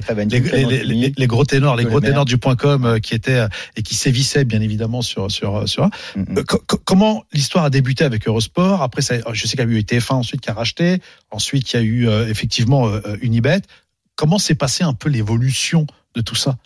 les, 1.18 1.28
gros 1.28 1.46
ténors, 1.46 1.76
les 1.76 1.86
gros 1.86 2.02
ténors 2.02 2.26
du 2.26 2.38
point 2.38 2.56
com 2.56 2.86
euh, 2.86 3.00
qui 3.00 3.14
étaient 3.14 3.32
euh, 3.40 3.48
et 3.76 3.84
qui 3.84 3.96
sévissaient 3.96 4.44
bien 4.46 4.62
évidemment 4.62 5.02
sur 5.02 5.30
sur 5.32 5.68
sur. 5.70 5.90
Mhm. 6.16 6.38
Euh, 6.40 6.44
co- 6.44 6.62
co- 6.66 6.82
comment 6.84 7.24
l'histoire 7.34 7.66
a 7.66 7.70
débuté 7.70 8.04
avec 8.04 8.28
Eurosport? 8.28 8.82
Après, 8.82 9.02
ça, 9.02 9.16
je 9.34 9.42
sais 9.48 9.56
qu'il 9.58 9.70
y 9.70 9.74
a 9.74 9.78
eu 9.78 9.80
TF1 9.84 10.14
ensuite 10.16 10.42
qui 10.42 10.50
a 10.50 10.54
racheté. 10.54 11.00
Ensuite, 11.32 11.72
il 11.74 11.76
y 11.76 11.80
a 11.80 11.84
eu 11.84 12.08
euh, 12.08 12.28
effectivement 12.28 12.88
euh, 12.88 13.02
Unibet. 13.22 13.62
Comment 14.16 14.40
s'est 14.40 14.56
passé 14.56 14.84
un 14.84 14.94
peu 14.94 15.10
l'évolution 15.10 15.86
de 16.16 16.22
tout 16.22 16.36
ça? 16.36 16.58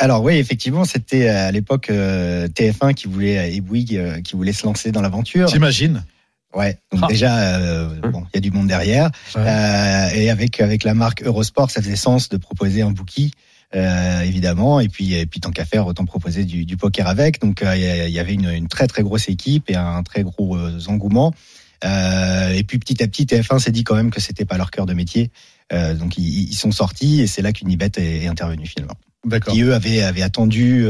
Alors 0.00 0.22
oui, 0.22 0.34
effectivement, 0.34 0.84
c'était 0.84 1.28
à 1.28 1.50
l'époque 1.50 1.90
euh, 1.90 2.46
TF1 2.48 2.94
qui 2.94 3.08
voulait 3.08 3.54
et 3.54 3.60
Bouygues 3.60 3.96
euh, 3.96 4.20
qui 4.20 4.36
voulait 4.36 4.52
se 4.52 4.64
lancer 4.64 4.92
dans 4.92 5.02
l'aventure. 5.02 5.48
J'imagine. 5.48 6.04
Ouais. 6.54 6.78
Donc 6.92 7.02
Ah. 7.04 7.06
déjà, 7.08 7.38
euh, 7.38 8.00
bon, 8.10 8.24
il 8.32 8.36
y 8.36 8.38
a 8.38 8.40
du 8.40 8.50
monde 8.50 8.68
derrière. 8.68 9.10
Ouais. 9.34 9.42
Euh, 9.46 10.08
et 10.14 10.30
avec 10.30 10.60
avec 10.60 10.84
la 10.84 10.94
marque 10.94 11.22
Eurosport, 11.22 11.70
ça 11.70 11.82
faisait 11.82 11.96
sens 11.96 12.28
de 12.28 12.36
proposer 12.36 12.82
un 12.82 12.90
bookie. 12.90 13.32
Euh, 13.74 14.22
évidemment 14.22 14.80
et 14.80 14.88
puis 14.88 15.12
et 15.12 15.26
puis 15.26 15.40
tant 15.40 15.50
qu'à 15.50 15.66
faire 15.66 15.86
autant 15.86 16.06
proposer 16.06 16.46
du, 16.46 16.64
du 16.64 16.78
poker 16.78 17.06
avec 17.06 17.38
donc 17.38 17.62
il 17.62 18.08
y 18.08 18.18
avait 18.18 18.32
une, 18.32 18.48
une 18.48 18.66
très 18.66 18.86
très 18.86 19.02
grosse 19.02 19.28
équipe 19.28 19.68
et 19.68 19.76
un 19.76 20.02
très 20.02 20.22
gros 20.22 20.56
euh, 20.56 20.80
engouement 20.86 21.34
et 21.84 22.64
puis 22.66 22.78
petit 22.78 23.02
à 23.02 23.06
petit 23.06 23.26
TF1 23.26 23.58
s'est 23.58 23.70
dit 23.70 23.84
quand 23.84 23.94
même 23.94 24.10
que 24.10 24.22
c'était 24.22 24.46
pas 24.46 24.56
leur 24.56 24.70
cœur 24.70 24.86
de 24.86 24.94
métier 24.94 25.30
donc 25.70 26.16
ils, 26.16 26.48
ils 26.48 26.54
sont 26.54 26.70
sortis 26.70 27.20
et 27.20 27.26
c'est 27.26 27.42
là 27.42 27.52
qu'Unibet 27.52 27.90
est, 27.98 28.24
est 28.24 28.26
intervenu 28.26 28.64
finalement 28.66 28.96
D'accord. 29.26 29.52
qui 29.52 29.60
eux 29.60 29.74
avaient, 29.74 30.02
avaient 30.02 30.22
attendu 30.22 30.86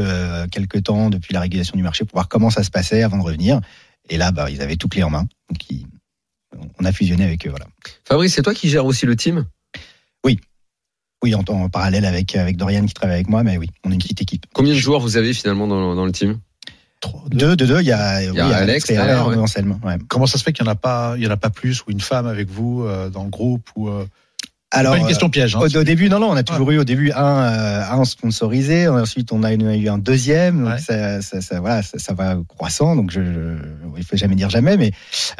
quelques 0.49 0.83
temps 0.83 1.09
depuis 1.09 1.33
la 1.33 1.41
régulation 1.41 1.75
du 1.75 1.83
marché 1.83 2.05
pour 2.05 2.15
voir 2.15 2.29
comment 2.29 2.49
ça 2.49 2.63
se 2.63 2.71
passait 2.71 3.03
avant 3.03 3.17
de 3.17 3.23
revenir. 3.23 3.59
Et 4.09 4.17
là, 4.17 4.31
bah, 4.31 4.49
ils 4.49 4.61
avaient 4.61 4.75
tout 4.75 4.87
clé 4.87 5.03
en 5.03 5.09
main. 5.09 5.27
Donc, 5.49 5.69
ils- 5.69 5.85
on 6.79 6.85
a 6.85 6.91
fusionné 6.91 7.23
avec 7.23 7.45
eux. 7.45 7.49
Voilà. 7.49 7.67
Fabrice, 8.05 8.33
c'est 8.33 8.41
toi 8.41 8.53
qui 8.53 8.69
gères 8.69 8.85
aussi 8.85 9.05
le 9.05 9.15
team? 9.15 9.45
Oui, 11.21 11.35
en, 11.35 11.43
en 11.49 11.67
parallèle 11.67 12.05
avec, 12.05 12.33
avec 12.37 12.55
Dorian 12.55 12.85
qui 12.85 12.93
travaille 12.93 13.15
avec 13.15 13.27
moi, 13.27 13.43
mais 13.43 13.57
oui, 13.57 13.69
on 13.83 13.91
est 13.91 13.95
une 13.95 13.99
petite 13.99 14.21
équipe. 14.21 14.45
Combien 14.53 14.73
de 14.73 14.79
joueurs 14.79 15.01
vous 15.01 15.17
avez 15.17 15.33
finalement 15.33 15.67
dans, 15.67 15.93
dans 15.93 16.05
le 16.05 16.13
team? 16.13 16.39
Trois, 17.01 17.25
deux. 17.27 17.57
Deux, 17.57 17.67
deux, 17.67 17.81
il 17.81 17.87
y 17.87 17.91
a, 17.91 18.23
y 18.23 18.39
a 18.39 18.55
Alex 18.55 18.89
et 18.89 18.93
derrière, 18.93 19.25
Alain 19.25 19.35
ouais. 19.35 19.35
Anselme, 19.35 19.81
ouais. 19.83 19.97
Comment 20.07 20.27
ça 20.27 20.37
se 20.37 20.43
fait 20.43 20.53
qu'il 20.53 20.63
n'y 20.63 20.69
en 20.69 20.71
a 20.71 20.75
pas, 20.75 21.15
il 21.17 21.23
y 21.23 21.27
en 21.27 21.31
a 21.31 21.35
pas 21.35 21.49
plus 21.49 21.81
ou 21.81 21.91
une 21.91 21.99
femme 21.99 22.25
avec 22.25 22.49
vous 22.49 22.83
euh, 22.83 23.09
dans 23.09 23.25
le 23.25 23.29
groupe 23.29 23.69
ou 23.75 23.89
euh, 23.89 24.05
Alors, 24.71 24.93
pas 24.93 24.99
une 24.99 25.07
question 25.07 25.29
piège. 25.31 25.55
Hein, 25.55 25.59
Au, 25.61 25.77
au 25.77 25.83
début, 25.83 26.09
non, 26.09 26.19
non, 26.19 26.29
on 26.29 26.35
a 26.35 26.43
toujours 26.43 26.69
eu 26.71 26.77
au 26.77 26.83
début 26.83 27.11
un, 27.11 27.23
euh, 27.25 27.83
un 27.91 28.05
sponsorisé. 28.05 28.87
Ensuite, 28.87 29.31
on 29.31 29.41
a, 29.43 29.51
eu- 29.53 29.57
on 29.63 29.67
a 29.67 29.75
eu 29.75 29.89
un 29.89 29.97
deuxième. 29.97 30.59
Donc 30.63 30.73
Ouais. 30.73 30.79
ça, 30.79 31.21
ça, 31.23 31.41
ça, 31.41 31.59
voilà, 31.59 31.81
ça, 31.81 31.97
ça 31.97 32.13
va 32.13 32.37
croissant. 32.47 32.95
Donc, 32.95 33.09
je, 33.11 33.19
je, 33.23 33.53
il 33.97 34.03
faut 34.05 34.15
jamais 34.15 34.35
dire 34.35 34.49
jamais, 34.51 34.77
mais 34.77 34.91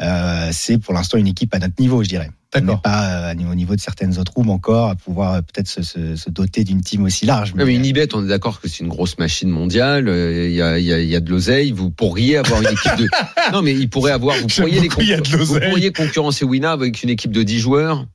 euh, 0.02 0.48
c'est 0.52 0.78
pour 0.78 0.94
l'instant 0.94 1.16
une 1.16 1.28
équipe 1.28 1.54
à 1.54 1.60
notre 1.60 1.74
niveau, 1.78 2.02
je 2.02 2.08
dirais. 2.08 2.30
On 2.56 2.60
n'est 2.62 2.76
pas 2.82 3.30
euh, 3.30 3.34
au 3.48 3.54
niveau 3.54 3.76
de 3.76 3.80
certaines 3.80 4.18
autres 4.18 4.32
rooms 4.34 4.50
encore 4.50 4.90
à 4.90 4.96
pouvoir 4.96 5.34
euh, 5.34 5.40
peut-être 5.40 5.68
se, 5.68 5.82
se, 5.82 6.16
se 6.16 6.28
doter 6.30 6.64
d'une 6.64 6.80
team 6.80 7.04
aussi 7.04 7.24
large. 7.24 7.54
Non, 7.54 7.64
mais 7.64 7.76
Unibet, 7.76 8.12
on 8.16 8.24
est 8.24 8.28
d'accord 8.28 8.60
que 8.60 8.66
c'est 8.66 8.80
une 8.80 8.88
grosse 8.88 9.16
machine 9.18 9.48
mondiale. 9.50 10.08
euh, 10.08 10.48
Il 10.48 10.54
y 10.56 10.60
a, 10.60 10.76
il 10.80 10.84
y 10.84 10.92
a, 10.92 11.00
y 11.00 11.14
a 11.14 11.20
de 11.20 11.30
l'oseille. 11.30 11.70
Vous 11.70 11.90
pourriez 11.92 12.38
avoir 12.38 12.60
une 12.60 12.66
équipe 12.72 12.96
de. 12.98 13.06
Non, 13.52 13.62
mais 13.62 13.72
il 13.74 13.88
pourrait 13.88 14.10
avoir. 14.10 14.36
Vous 14.38 14.48
pourriez, 14.48 14.80
les 14.80 14.88
vous 14.88 15.60
pourriez 15.60 15.92
concurrencer 15.92 16.44
Wina 16.44 16.72
avec 16.72 17.00
une 17.04 17.10
équipe 17.10 17.30
de 17.30 17.44
10 17.44 17.60
joueurs. 17.60 18.06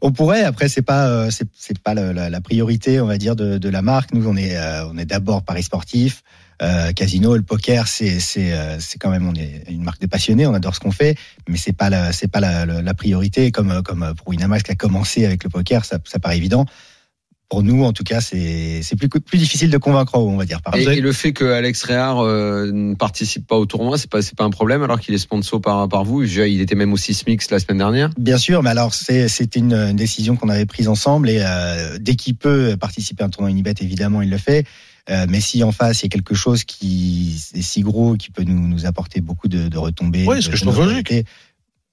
On 0.00 0.12
pourrait. 0.12 0.42
Après, 0.44 0.68
c'est 0.68 0.82
pas 0.82 1.06
euh, 1.08 1.30
c'est 1.30 1.48
c'est 1.54 1.78
pas 1.78 1.94
la, 1.94 2.12
la- 2.12 2.30
la 2.30 2.40
priorité, 2.40 3.00
on 3.00 3.06
va 3.06 3.18
dire, 3.18 3.36
de, 3.36 3.58
de 3.58 3.68
la 3.68 3.82
marque. 3.82 4.12
Nous, 4.14 4.26
on 4.26 4.36
est 4.36 4.56
euh, 4.56 4.86
on 4.88 4.96
est 4.98 5.04
d'abord 5.04 5.42
paris 5.42 5.62
sportif, 5.62 6.22
euh, 6.62 6.92
casino, 6.92 7.36
le 7.36 7.42
poker. 7.42 7.86
C'est 7.86 8.20
c'est 8.20 8.52
euh, 8.52 8.78
c'est 8.80 8.98
quand 8.98 9.10
même 9.10 9.28
on 9.28 9.34
est 9.34 9.64
une 9.68 9.82
marque 9.82 10.00
de 10.00 10.06
passionnés. 10.06 10.46
On 10.46 10.54
adore 10.54 10.74
ce 10.74 10.80
qu'on 10.80 10.92
fait, 10.92 11.16
mais 11.48 11.56
c'est 11.58 11.72
pas 11.74 11.90
la 11.90 12.12
c'est 12.12 12.28
pas 12.28 12.40
la, 12.40 12.64
la, 12.66 12.94
priorité. 12.94 13.50
Comme 13.52 13.82
comme 13.82 14.14
pour 14.16 14.28
Winamax 14.28 14.62
qui 14.62 14.72
a 14.72 14.76
commencé 14.76 15.26
avec 15.26 15.44
le 15.44 15.50
poker, 15.50 15.84
ça 15.84 15.98
ça 16.04 16.18
paraît 16.18 16.36
évident. 16.38 16.64
Pour 17.50 17.62
nous, 17.64 17.82
en 17.84 17.92
tout 17.92 18.04
cas, 18.04 18.20
c'est 18.20 18.80
c'est 18.82 18.96
plus 18.96 19.08
plus 19.08 19.36
difficile 19.38 19.70
de 19.70 19.76
convaincre, 19.76 20.14
on 20.14 20.36
va 20.36 20.44
dire. 20.46 20.62
Par 20.62 20.74
Et, 20.76 21.00
le 21.00 21.12
fait 21.12 21.32
que 21.32 21.44
Alex 21.44 21.82
Réard 21.82 22.20
euh, 22.20 22.70
ne 22.72 22.94
participe 22.94 23.46
pas 23.46 23.56
au 23.56 23.66
tournoi, 23.66 23.98
c'est 23.98 24.08
pas 24.08 24.22
c'est 24.22 24.36
pas 24.36 24.44
un 24.44 24.50
problème 24.50 24.82
alors 24.84 25.00
qu'il 25.00 25.12
est 25.14 25.18
sponsor 25.18 25.60
par 25.60 25.88
par 25.88 26.04
vous? 26.04 26.24
Je- 26.24 26.42
Il 26.48 26.60
était 26.60 26.76
même 26.76 26.92
au 26.92 26.96
Sismix 26.96 27.50
la 27.50 27.58
semaine 27.58 27.78
dernière. 27.78 28.10
Bien 28.16 28.38
sûr, 28.38 28.62
mais 28.62 28.70
alors 28.70 28.94
c'est 28.94 29.28
c'était 29.28 29.58
une, 29.58 29.74
une 29.74 29.96
décision 29.96 30.36
qu'on 30.36 30.48
avait 30.48 30.64
prise 30.64 30.86
ensemble 30.88 31.28
et 31.28 31.40
euh, 31.44 31.98
dès 32.00 32.14
qu'il 32.14 32.36
peut 32.36 32.76
participer 32.78 33.24
à 33.24 33.26
un 33.26 33.30
tournoi 33.30 33.50
Unibet, 33.50 33.74
évidemment, 33.80 34.22
il 34.22 34.30
le 34.30 34.38
fait. 34.38 34.64
Euh, 35.08 35.26
mais 35.28 35.40
si 35.40 35.64
en 35.64 35.72
face 35.72 36.02
il 36.02 36.04
y 36.04 36.06
a 36.06 36.08
quelque 36.10 36.34
chose 36.36 36.62
qui 36.62 37.34
est 37.54 37.62
si 37.62 37.80
gros 37.80 38.14
qui 38.14 38.30
peut 38.30 38.44
nous, 38.44 38.68
nous 38.68 38.86
apporter 38.86 39.20
beaucoup 39.20 39.48
de, 39.48 39.66
de 39.66 39.76
retombées, 39.78 40.24
Oui, 40.28 40.40
ce 40.40 40.46
de- 40.46 40.52
que 40.52 40.56
je 40.56 40.62
trouve 40.62 40.78
notoriété, 40.78 41.24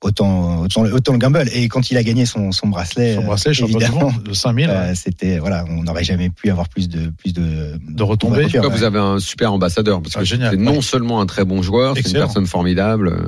autant 0.02 0.62
autant 0.62 0.84
le- 0.84 0.94
autant 0.94 1.14
le 1.14 1.18
gamble. 1.20 1.44
Et 1.54 1.68
quand 1.68 1.90
il 1.92 1.98
a 1.98 2.04
gagné 2.04 2.26
son, 2.26 2.52
son 2.52 2.68
bracelet, 2.68 3.16
Son 3.16 3.24
bracelet, 3.24 3.54
évidemment, 3.64 4.12
de 4.24 4.34
5000, 4.34 4.70
euh, 4.70 4.94
c'était 4.96 5.40
voilà, 5.40 5.66
on 5.70 5.84
n'aurait 5.84 6.04
jamais 6.04 6.30
pu 6.30 6.50
avoir 6.50 6.70
plus 6.70 6.88
de 6.90 7.10
plus 7.18 7.34
de 7.34 7.78
de 7.88 8.04
retombées. 8.04 8.46
En 8.46 8.48
tout 8.48 8.54
cas, 8.54 8.62
Ouais. 8.68 8.70
vous 8.70 8.84
avez 8.84 9.00
un 9.00 9.20
super 9.20 9.52
ambassadeur 9.54 10.02
parce 10.02 10.16
Ah, 10.16 10.20
que 10.20 10.26
génial. 10.26 10.52
c'est 10.52 10.58
non 10.58 10.82
seulement 10.82 11.20
un 11.22 11.26
très 11.26 11.46
bon 11.46 11.62
joueur, 11.62 11.96
c'est 11.96 12.08
une 12.08 12.14
personne 12.14 12.46
formidable. 12.48 13.28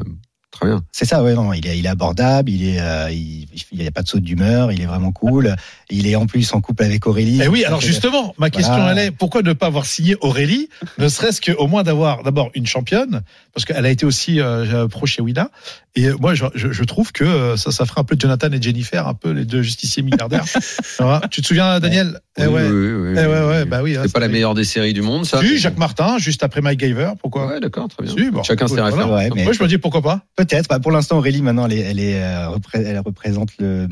Euh, 0.54 0.58
Très 0.58 0.68
bien. 0.68 0.84
C'est 0.92 1.06
ça, 1.06 1.24
ouais, 1.24 1.34
non, 1.34 1.54
il 1.54 1.66
est, 1.68 1.78
il 1.78 1.86
est 1.86 1.90
abordable, 1.90 2.50
il 2.50 2.68
est, 2.68 2.80
euh, 2.80 3.12
il, 3.12 3.48
il 3.72 3.84
y 3.84 3.88
a 3.88 3.92
pas 3.92 4.02
de 4.02 4.08
saut 4.08 4.20
d'humeur, 4.20 4.72
il 4.72 4.82
est 4.82 4.86
vraiment 4.86 5.12
cool. 5.12 5.56
Il 5.90 6.08
est 6.08 6.16
en 6.16 6.26
plus 6.28 6.54
en 6.54 6.62
couple 6.62 6.84
avec 6.84 7.08
Aurélie. 7.08 7.40
Eh 7.44 7.48
oui, 7.48 7.66
alors 7.66 7.82
justement, 7.82 8.34
ma 8.38 8.50
question 8.50 8.76
Voilà. 8.76 8.92
elle 8.94 9.08
est 9.08 9.12
pourquoi 9.12 9.42
ne 9.42 9.54
pas 9.54 9.68
avoir 9.68 9.86
signé 9.86 10.16
Aurélie, 10.22 10.70
ne 10.98 11.08
serait-ce 11.08 11.42
qu'au 11.42 11.68
moins 11.68 11.84
d'avoir 11.84 12.24
d'abord 12.24 12.50
une 12.54 12.66
championne, 12.68 13.22
parce 13.54 13.66
qu'elle 13.66 13.86
a 13.86 13.90
été 13.90 14.06
aussi 14.06 14.40
euh, 14.40 14.88
pro 14.88 15.06
chez 15.06 15.22
Wina. 15.22 15.50
Et 15.96 16.06
euh, 16.06 16.16
moi, 16.20 16.34
je, 16.36 16.46
je, 16.56 16.72
je 16.72 16.84
trouve 16.84 17.12
que 17.12 17.24
euh, 17.24 17.58
ça, 17.58 17.72
ça 17.72 17.86
ferait 17.86 18.02
un 18.02 18.04
peu 18.04 18.16
Jonathan 18.18 18.52
et 18.52 18.62
Jennifer, 18.62 19.08
un 19.08 19.14
peu 19.14 19.32
les 19.32 19.46
deux 19.46 19.62
justiciers 19.62 20.04
milliardaires. 20.04 20.46
Tu 21.32 21.42
te 21.42 21.48
souviens, 21.48 21.80
Daniel? 21.80 22.20
Eh 22.40 22.48
Oui, 22.48 22.54
ouais. 22.54 22.70
oui, 22.70 22.92
oui, 22.92 23.14
Eh 23.18 23.20
oui, 23.20 23.26
ouais, 23.26 23.28
ouais, 23.28 23.60
oui. 23.64 23.70
bah 23.70 23.80
oui. 23.84 23.98
hein, 23.98 24.02
C'est 24.06 24.14
pas 24.14 24.20
la 24.20 24.28
meilleure 24.28 24.54
des 24.54 24.64
séries 24.64 24.94
du 24.94 25.02
monde, 25.02 25.26
ça. 25.26 25.40
Si, 25.42 25.58
Jacques 25.58 25.78
Martin, 25.78 26.18
juste 26.18 26.42
après 26.44 26.62
Mike 26.62 26.80
Gaver, 26.80 27.12
pourquoi? 27.22 27.48
Ouais, 27.48 27.60
d'accord, 27.60 27.88
très 27.90 28.04
bien. 28.04 28.14
Si, 28.16 28.30
bon, 28.32 28.44
Chacun 28.44 28.68
ses 28.68 28.76
voilà. 28.76 28.88
références. 28.96 29.12
Ouais, 29.20 29.30
mais- 29.36 29.44
Moi, 29.44 29.54
je 29.54 29.62
me 29.64 29.68
dis 29.68 29.78
pourquoi 29.78 30.02
pas. 30.02 30.22
Peut-être. 30.36 30.68
Bah, 30.70 30.80
pour 30.80 30.92
l'instant, 30.92 31.18
Aurélie, 31.18 31.42
maintenant, 31.42 31.66
elle 31.68 31.74
est, 31.74 31.80
elle 31.82 32.00
est, 32.00 32.22
euh, 32.24 32.58
elle 32.74 33.00
représente 33.00 33.50
le, 33.60 33.66
euh, 33.66 33.88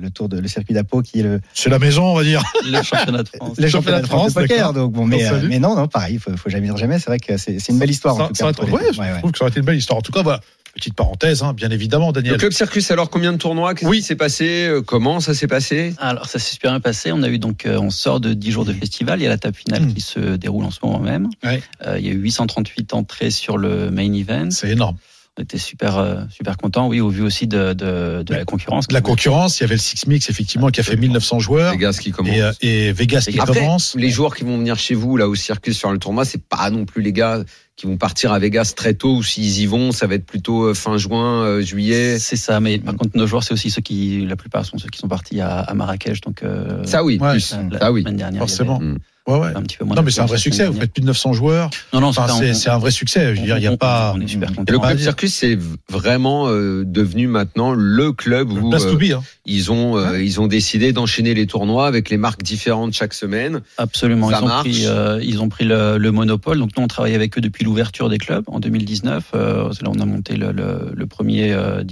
le 0.00 0.10
tour 0.10 0.28
de 0.28 0.38
le 0.38 0.48
circuit 0.48 0.74
d'Apo, 0.74 1.02
qui 1.02 1.20
est 1.20 1.22
le, 1.22 1.40
C'est 1.54 1.70
la 1.70 1.78
maison, 1.78 2.04
on 2.04 2.14
va 2.14 2.22
dire. 2.24 2.42
Le 2.64 2.82
championnat 2.82 3.22
de 3.22 3.28
France. 3.28 3.58
le 3.58 3.68
championnat 3.68 4.00
de 4.02 4.06
France 4.06 4.34
de 4.34 4.40
poker. 4.40 4.72
Donc 4.72 4.92
bon, 4.92 5.06
mais, 5.06 5.24
euh, 5.26 5.40
mais 5.48 5.58
non, 5.58 5.74
non, 5.74 5.88
pareil, 5.88 6.18
faut, 6.18 6.36
faut 6.36 6.50
jamais 6.50 6.66
dire 6.66 6.76
jamais. 6.76 6.98
C'est 6.98 7.06
vrai 7.06 7.18
que 7.18 7.36
c'est 7.36 7.56
une 7.68 7.78
belle 7.78 7.90
histoire. 7.90 8.14
en 8.14 8.18
Ça, 8.18 8.28
tout 8.28 8.34
ça 8.34 8.52
cas, 8.52 8.64
les 8.66 8.72
ouais, 8.72 8.80
je 8.92 9.18
trouve 9.18 9.32
que 9.32 9.38
ça 9.38 9.44
aurait 9.44 9.50
été 9.50 9.60
une 9.60 9.66
belle 9.66 9.76
histoire. 9.76 9.98
En 9.98 10.02
tout 10.02 10.12
cas, 10.12 10.22
voilà. 10.22 10.40
Petite 10.74 10.94
parenthèse, 10.94 11.42
hein, 11.42 11.54
bien 11.54 11.70
évidemment, 11.70 12.12
Daniel. 12.12 12.32
Le 12.34 12.38
club 12.38 12.52
Circus, 12.52 12.90
alors 12.90 13.10
combien 13.10 13.32
de 13.32 13.38
tournois 13.38 13.74
Qu'est-ce 13.74 13.90
qui 13.90 14.02
s'est 14.02 14.14
passé 14.16 14.66
Euh, 14.68 14.82
Comment 14.82 15.18
ça 15.20 15.34
s'est 15.34 15.48
passé? 15.48 15.94
Alors 15.98 16.26
ça 16.26 16.38
s'est 16.38 16.52
super 16.54 16.70
bien 16.70 16.80
passé. 16.80 17.10
On 17.12 17.22
a 17.22 17.28
eu 17.28 17.38
donc, 17.38 17.66
euh, 17.66 17.78
on 17.80 17.90
sort 17.90 18.20
de 18.20 18.32
10 18.34 18.50
jours 18.52 18.64
de 18.64 18.72
festival. 18.72 19.18
Il 19.20 19.24
y 19.24 19.26
a 19.26 19.30
la 19.30 19.38
table 19.38 19.56
finale 19.56 19.82
Mm. 19.86 19.94
qui 19.94 20.00
se 20.00 20.18
déroule 20.36 20.64
en 20.64 20.70
ce 20.70 20.78
moment 20.82 21.00
même. 21.00 21.28
Ouais. 21.44 21.62
Euh, 21.86 21.98
il 21.98 22.06
y 22.06 22.10
a 22.10 22.12
eu 22.12 22.18
838 22.18 22.94
entrées 22.94 23.30
sur 23.30 23.58
le 23.58 23.90
main 23.90 24.12
event. 24.12 24.50
C'est 24.50 24.70
énorme. 24.70 24.96
On 25.38 25.42
était 25.42 25.58
super 25.58 26.26
super 26.30 26.56
content. 26.56 26.88
Oui, 26.88 27.00
au 27.00 27.10
vu 27.10 27.22
aussi 27.22 27.46
de 27.46 27.72
de, 27.72 28.22
de 28.24 28.34
la 28.34 28.44
concurrence. 28.44 28.86
La 28.90 29.00
concurrence, 29.00 29.58
il 29.58 29.62
y 29.62 29.64
avait 29.66 29.76
le 29.76 29.80
Six 29.80 30.06
Mix, 30.08 30.28
effectivement, 30.30 30.68
qui 30.70 30.80
a 30.80 30.82
fait 30.82 30.96
1900 30.96 31.38
joueurs. 31.38 31.70
Les 31.72 31.78
gars, 31.78 31.92
ce 31.92 32.00
qui 32.00 32.10
commence. 32.10 32.34
Et, 32.60 32.86
et 32.88 32.92
Vegas 32.92 33.26
qui 33.30 33.38
Après, 33.38 33.60
commence. 33.60 33.94
les 33.96 34.10
joueurs 34.10 34.34
qui 34.34 34.42
vont 34.42 34.58
venir 34.58 34.76
chez 34.80 34.94
vous, 34.96 35.16
là, 35.16 35.28
au 35.28 35.36
circus, 35.36 35.78
faire 35.78 35.92
le 35.92 35.98
tournoi, 36.00 36.24
c'est 36.24 36.42
pas 36.42 36.70
non 36.70 36.84
plus 36.86 37.02
les 37.02 37.12
gars 37.12 37.44
qui 37.78 37.86
vont 37.86 37.96
partir 37.96 38.32
à 38.32 38.38
Vegas 38.40 38.72
très 38.76 38.92
tôt, 38.92 39.14
ou 39.14 39.22
s'ils 39.22 39.60
y 39.60 39.66
vont, 39.66 39.92
ça 39.92 40.08
va 40.08 40.16
être 40.16 40.26
plutôt 40.26 40.64
euh, 40.64 40.74
fin 40.74 40.96
juin, 40.98 41.44
euh, 41.44 41.60
juillet. 41.62 42.18
C'est 42.18 42.34
ça, 42.36 42.58
mais 42.58 42.78
par 42.78 42.96
contre 42.96 43.16
nos 43.16 43.26
joueurs 43.28 43.44
c'est 43.44 43.54
aussi 43.54 43.70
ceux 43.70 43.80
qui, 43.82 44.26
la 44.26 44.34
plupart 44.34 44.66
sont 44.66 44.78
ceux 44.78 44.88
qui 44.88 44.98
sont 44.98 45.06
partis 45.06 45.40
à, 45.40 45.60
à 45.60 45.74
Marrakech, 45.74 46.20
donc 46.20 46.42
euh, 46.42 46.82
Ça, 46.84 47.04
oui, 47.04 47.18
Ouais. 47.20 47.30
plus. 47.30 47.54
la 47.70 47.78
Ça, 47.78 47.92
oui. 47.92 48.02
semaine 48.02 48.16
dernière. 48.16 48.40
Forcément. 48.40 48.80
Ouais, 49.28 49.48
Un 49.54 49.62
petit 49.62 49.76
peu 49.76 49.84
moins 49.84 49.94
Non, 49.96 50.02
mais 50.02 50.10
c'est 50.10 50.22
un 50.22 50.26
vrai 50.26 50.38
succès. 50.38 50.66
Vous 50.66 50.80
faites 50.80 50.92
plus 50.92 51.02
de 51.02 51.06
900 51.06 51.32
joueurs. 51.34 51.70
Non, 51.92 52.00
non, 52.00 52.08
Enfin, 52.08 52.26
c'est 52.54 52.70
un 52.70 52.78
vrai 52.78 52.90
succès. 52.90 53.34
Je 53.34 53.40
veux 53.40 53.46
dire, 53.46 53.58
il 53.58 53.60
n'y 53.60 53.66
a 53.66 53.72
on- 53.72 53.76
pas. 53.76 54.12
On 54.16 54.20
est 54.20 54.26
super 54.26 54.50
Et 54.50 54.54
content. 54.54 54.72
le 54.72 54.78
club 54.78 54.96
dire. 54.96 55.04
Circus, 55.04 55.34
c'est 55.34 55.58
vraiment 55.90 56.48
euh, 56.48 56.84
devenu 56.86 57.26
maintenant 57.26 57.72
le 57.72 58.12
club 58.12 58.50
où 58.50 58.70
Place 58.70 58.84
euh, 58.86 58.92
to 58.92 58.98
be. 58.98 59.12
hein. 59.12 59.22
ils 59.46 59.70
ont 59.70 59.96
euh, 59.96 60.22
ils 60.22 60.40
ont 60.40 60.46
décidé 60.46 60.92
d'enchaîner 60.92 61.34
les 61.34 61.46
tournois 61.46 61.86
avec 61.86 62.10
les 62.10 62.16
marques 62.16 62.42
différentes 62.42 62.92
chaque 62.94 63.14
semaine. 63.14 63.60
Absolument, 63.76 64.30
Ça 64.30 64.40
ils 64.40 64.44
ont 64.44 64.58
pris, 64.60 64.86
euh, 64.86 65.20
ils 65.22 65.42
ont 65.42 65.48
pris 65.48 65.64
le, 65.64 65.98
le 65.98 66.10
monopole. 66.12 66.58
Donc 66.58 66.70
nous, 66.76 66.82
on 66.82 66.88
travaille 66.88 67.14
avec 67.14 67.36
eux 67.36 67.40
depuis 67.40 67.64
l'ouverture 67.64 68.08
des 68.08 68.18
clubs 68.18 68.44
en 68.48 68.60
2019. 68.60 69.24
Euh, 69.34 69.70
c'est 69.72 69.82
là 69.82 69.90
où 69.90 69.94
on 69.96 70.00
a 70.00 70.04
monté 70.06 70.36
le, 70.36 70.52
le, 70.52 70.92
le 70.94 71.06
premier 71.06 71.52
euh, 71.52 71.82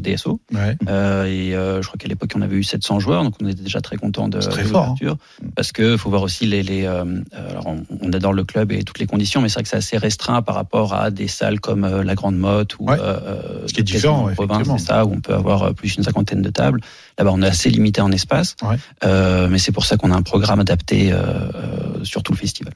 DSO. 0.00 0.40
Ouais. 0.52 0.76
Euh, 0.88 1.24
et 1.26 1.54
euh, 1.54 1.82
je 1.82 1.86
crois 1.88 1.98
qu'à 1.98 2.08
l'époque, 2.08 2.30
on 2.36 2.42
avait 2.42 2.56
eu 2.56 2.62
700 2.64 3.00
joueurs, 3.00 3.24
donc 3.24 3.34
on 3.42 3.48
était 3.48 3.62
déjà 3.62 3.80
très 3.80 3.96
content 3.96 4.28
de, 4.28 4.40
C'est 4.40 4.48
très 4.48 4.62
de 4.62 4.68
fort, 4.68 4.82
l'ouverture. 5.00 5.16
Parce 5.56 5.72
que 5.72 5.96
faut 5.96 6.10
voir 6.10 6.22
aussi 6.22 6.46
les, 6.46 6.62
les 6.62 6.83
euh, 6.86 7.04
euh, 7.34 7.50
alors 7.50 7.66
on, 7.66 7.82
on 8.00 8.12
adore 8.12 8.32
le 8.32 8.44
club 8.44 8.72
et 8.72 8.82
toutes 8.84 8.98
les 8.98 9.06
conditions, 9.06 9.40
mais 9.40 9.48
c'est 9.48 9.54
vrai 9.54 9.62
que 9.64 9.68
c'est 9.68 9.76
assez 9.76 9.96
restreint 9.98 10.42
par 10.42 10.54
rapport 10.54 10.94
à 10.94 11.10
des 11.10 11.28
salles 11.28 11.60
comme 11.60 11.84
euh, 11.84 12.02
la 12.04 12.14
Grande 12.14 12.36
Motte 12.36 12.78
ou 12.78 12.86
Ouais. 12.88 12.96
euh, 13.00 13.66
Ce 13.66 13.72
qui 13.74 13.80
est 13.80 13.84
différent, 13.84 14.28
c'est 14.76 14.78
ça, 14.86 15.04
où 15.04 15.12
on 15.12 15.20
peut 15.20 15.34
avoir 15.34 15.74
plus 15.74 15.94
d'une 15.94 16.04
cinquantaine 16.04 16.42
de 16.42 16.50
tables. 16.50 16.80
Là-bas, 17.18 17.30
on 17.32 17.42
est 17.42 17.46
assez 17.46 17.70
limité 17.70 18.00
en 18.00 18.10
espace, 18.12 18.56
Ouais. 18.62 18.76
euh, 19.04 19.48
mais 19.50 19.58
c'est 19.58 19.72
pour 19.72 19.84
ça 19.84 19.96
qu'on 19.96 20.10
a 20.10 20.16
un 20.16 20.22
programme 20.22 20.60
adapté 20.60 21.12
euh, 21.12 21.16
euh, 21.54 22.04
sur 22.04 22.22
tout 22.22 22.32
le 22.32 22.38
festival. 22.38 22.74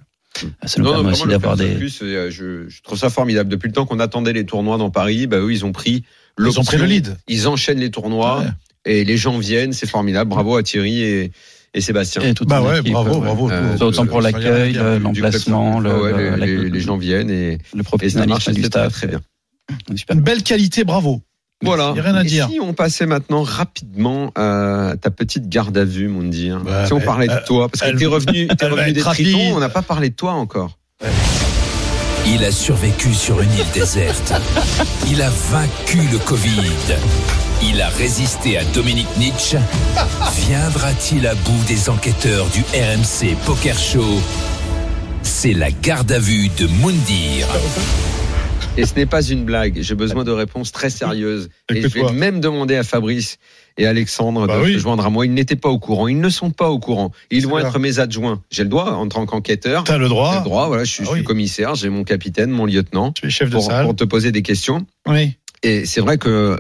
Ça 0.64 0.78
nous 0.78 0.84
Non, 0.84 0.92
permet 0.94 1.10
aussi 1.10 1.24
le 1.24 1.30
d'avoir 1.30 1.56
des. 1.56 1.76
Euh, 2.02 2.30
je, 2.30 2.68
je 2.68 2.82
trouve 2.82 2.96
ça 2.98 3.10
formidable. 3.10 3.50
Depuis 3.50 3.66
le 3.66 3.72
temps 3.72 3.86
qu'on 3.86 3.98
attendait 3.98 4.32
les 4.32 4.46
tournois 4.46 4.78
dans 4.78 4.90
Paris, 4.90 5.26
bah 5.26 5.38
eux, 5.38 5.52
ils 5.52 5.64
ont 5.64 5.72
pris 5.72 6.04
Ils 6.38 6.60
ont 6.60 6.64
pris 6.64 6.76
le 6.76 6.84
lead. 6.84 7.16
Ils 7.26 7.48
enchaînent 7.48 7.80
les 7.80 7.90
tournois 7.90 8.38
Ouais. 8.40 8.46
et 8.84 9.04
les 9.04 9.16
gens 9.16 9.36
viennent, 9.38 9.72
c'est 9.72 9.88
formidable. 9.88 10.30
Bravo 10.30 10.56
à 10.56 10.62
Thierry 10.62 11.00
et, 11.02 11.32
et 11.74 11.80
Sébastien. 11.80 12.22
et 12.22 12.34
Bah 12.46 12.62
ouais, 12.62 12.80
équipe, 12.80 12.92
bravo, 12.92 13.20
bravo. 13.20 13.50
Euh, 13.50 13.76
Autant 13.80 14.06
pour 14.06 14.20
l'accueil, 14.20 14.72
club 14.72 15.02
l'emplacement, 15.02 15.80
le, 15.80 15.94
Ouais, 16.02 16.12
le- 16.12 16.16
les, 16.18 16.36
la- 16.36 16.46
les- 16.46 16.70
les 16.70 16.80
gens 16.80 16.96
viennent 16.96 17.30
et, 17.30 17.58
le 17.74 17.82
professionnalisme 17.82 18.32
marche, 18.32 18.48
du 18.50 18.64
staff. 18.64 18.92
très 18.92 19.06
bien. 19.06 19.20
Super 19.94 20.16
Une 20.16 20.22
belle 20.22 20.42
qualité, 20.42 20.84
bravo. 20.84 21.20
Voilà. 21.62 21.92
Y 21.96 21.98
a 21.98 22.02
rien 22.02 22.14
à 22.14 22.22
Et 22.22 22.26
dire. 22.26 22.48
Si 22.48 22.60
on 22.60 22.72
passait 22.72 23.04
maintenant 23.06 23.42
rapidement 23.42 24.30
à 24.36 24.94
ta 25.00 25.10
petite 25.10 25.48
garde 25.48 25.76
à 25.76 25.84
vue, 25.84 26.06
mon 26.08 26.22
dire. 26.22 26.62
Si 26.86 26.92
on 26.92 27.00
parlait 27.00 27.26
de 27.26 27.32
elle- 27.32 27.44
toi, 27.44 27.68
parce 27.68 27.90
que 27.90 27.96
t'es 27.96 28.06
revenu, 28.06 28.46
va 28.46 28.68
revenu 28.68 28.92
des 28.92 29.00
tritons, 29.00 29.56
on 29.56 29.60
n'a 29.60 29.68
pas 29.68 29.82
parlé 29.82 30.10
de 30.10 30.14
toi 30.14 30.32
encore. 30.32 30.78
Il 32.30 32.44
a 32.44 32.52
survécu 32.52 33.14
sur 33.14 33.40
une 33.40 33.50
île 33.54 33.70
déserte. 33.72 34.34
Il 35.10 35.22
a 35.22 35.30
vaincu 35.30 35.98
le 36.12 36.18
Covid. 36.18 36.60
Il 37.62 37.80
a 37.80 37.88
résisté 37.88 38.58
à 38.58 38.64
Dominique 38.66 39.08
Nietzsche. 39.16 39.56
Viendra-t-il 40.46 41.26
à 41.26 41.34
bout 41.34 41.64
des 41.66 41.88
enquêteurs 41.88 42.46
du 42.48 42.60
RMC 42.74 43.34
Poker 43.46 43.78
Show? 43.78 44.20
C'est 45.22 45.54
la 45.54 45.70
garde 45.70 46.12
à 46.12 46.18
vue 46.18 46.50
de 46.50 46.66
Moundir. 46.66 47.46
Et 48.76 48.84
ce 48.84 48.94
n'est 48.94 49.06
pas 49.06 49.22
une 49.22 49.44
blague. 49.44 49.78
J'ai 49.80 49.94
besoin 49.94 50.22
de 50.22 50.30
réponses 50.30 50.70
très 50.70 50.90
sérieuses. 50.90 51.48
Et 51.70 51.80
je 51.80 51.88
vais 51.88 52.12
même 52.12 52.40
demander 52.40 52.76
à 52.76 52.84
Fabrice 52.84 53.38
et 53.78 53.86
Alexandre 53.86 54.46
Bah 54.46 54.58
oui. 54.62 54.74
se 54.74 54.78
joindre 54.78 55.06
à 55.06 55.10
moi. 55.10 55.24
Ils 55.24 55.32
n'étaient 55.32 55.56
pas 55.56 55.68
au 55.70 55.78
courant. 55.78 56.08
Ils 56.08 56.20
ne 56.20 56.28
sont 56.28 56.50
pas 56.50 56.68
au 56.68 56.78
courant. 56.78 57.12
Ils 57.30 57.46
vont 57.46 57.58
être 57.58 57.78
mes 57.78 57.98
adjoints. 58.00 58.42
J'ai 58.50 58.64
le 58.64 58.68
droit 58.68 58.90
en 58.90 59.08
tant 59.08 59.24
qu'enquêteur. 59.24 59.84
T'as 59.84 59.96
le 59.98 60.04
J'ai 60.04 60.08
droit. 60.10 60.38
le 60.38 60.44
droit. 60.44 60.66
Voilà, 60.66 60.84
je 60.84 60.90
suis, 60.90 61.02
Ah 61.02 61.06
je 61.06 61.10
suis 61.12 61.20
oui. 61.20 61.24
commissaire. 61.24 61.74
J'ai 61.76 61.88
mon 61.88 62.04
capitaine, 62.04 62.50
mon 62.50 62.66
lieutenant 62.66 63.12
Tu 63.12 63.26
es 63.26 63.30
chef 63.30 63.48
de 63.48 63.54
pour, 63.54 63.64
salle. 63.64 63.84
pour 63.86 63.96
te 63.96 64.04
poser 64.04 64.32
des 64.32 64.42
questions. 64.42 64.84
Oui. 65.06 65.36
Et 65.62 65.86
c'est 65.86 66.00
vrai 66.00 66.18
que 66.18 66.58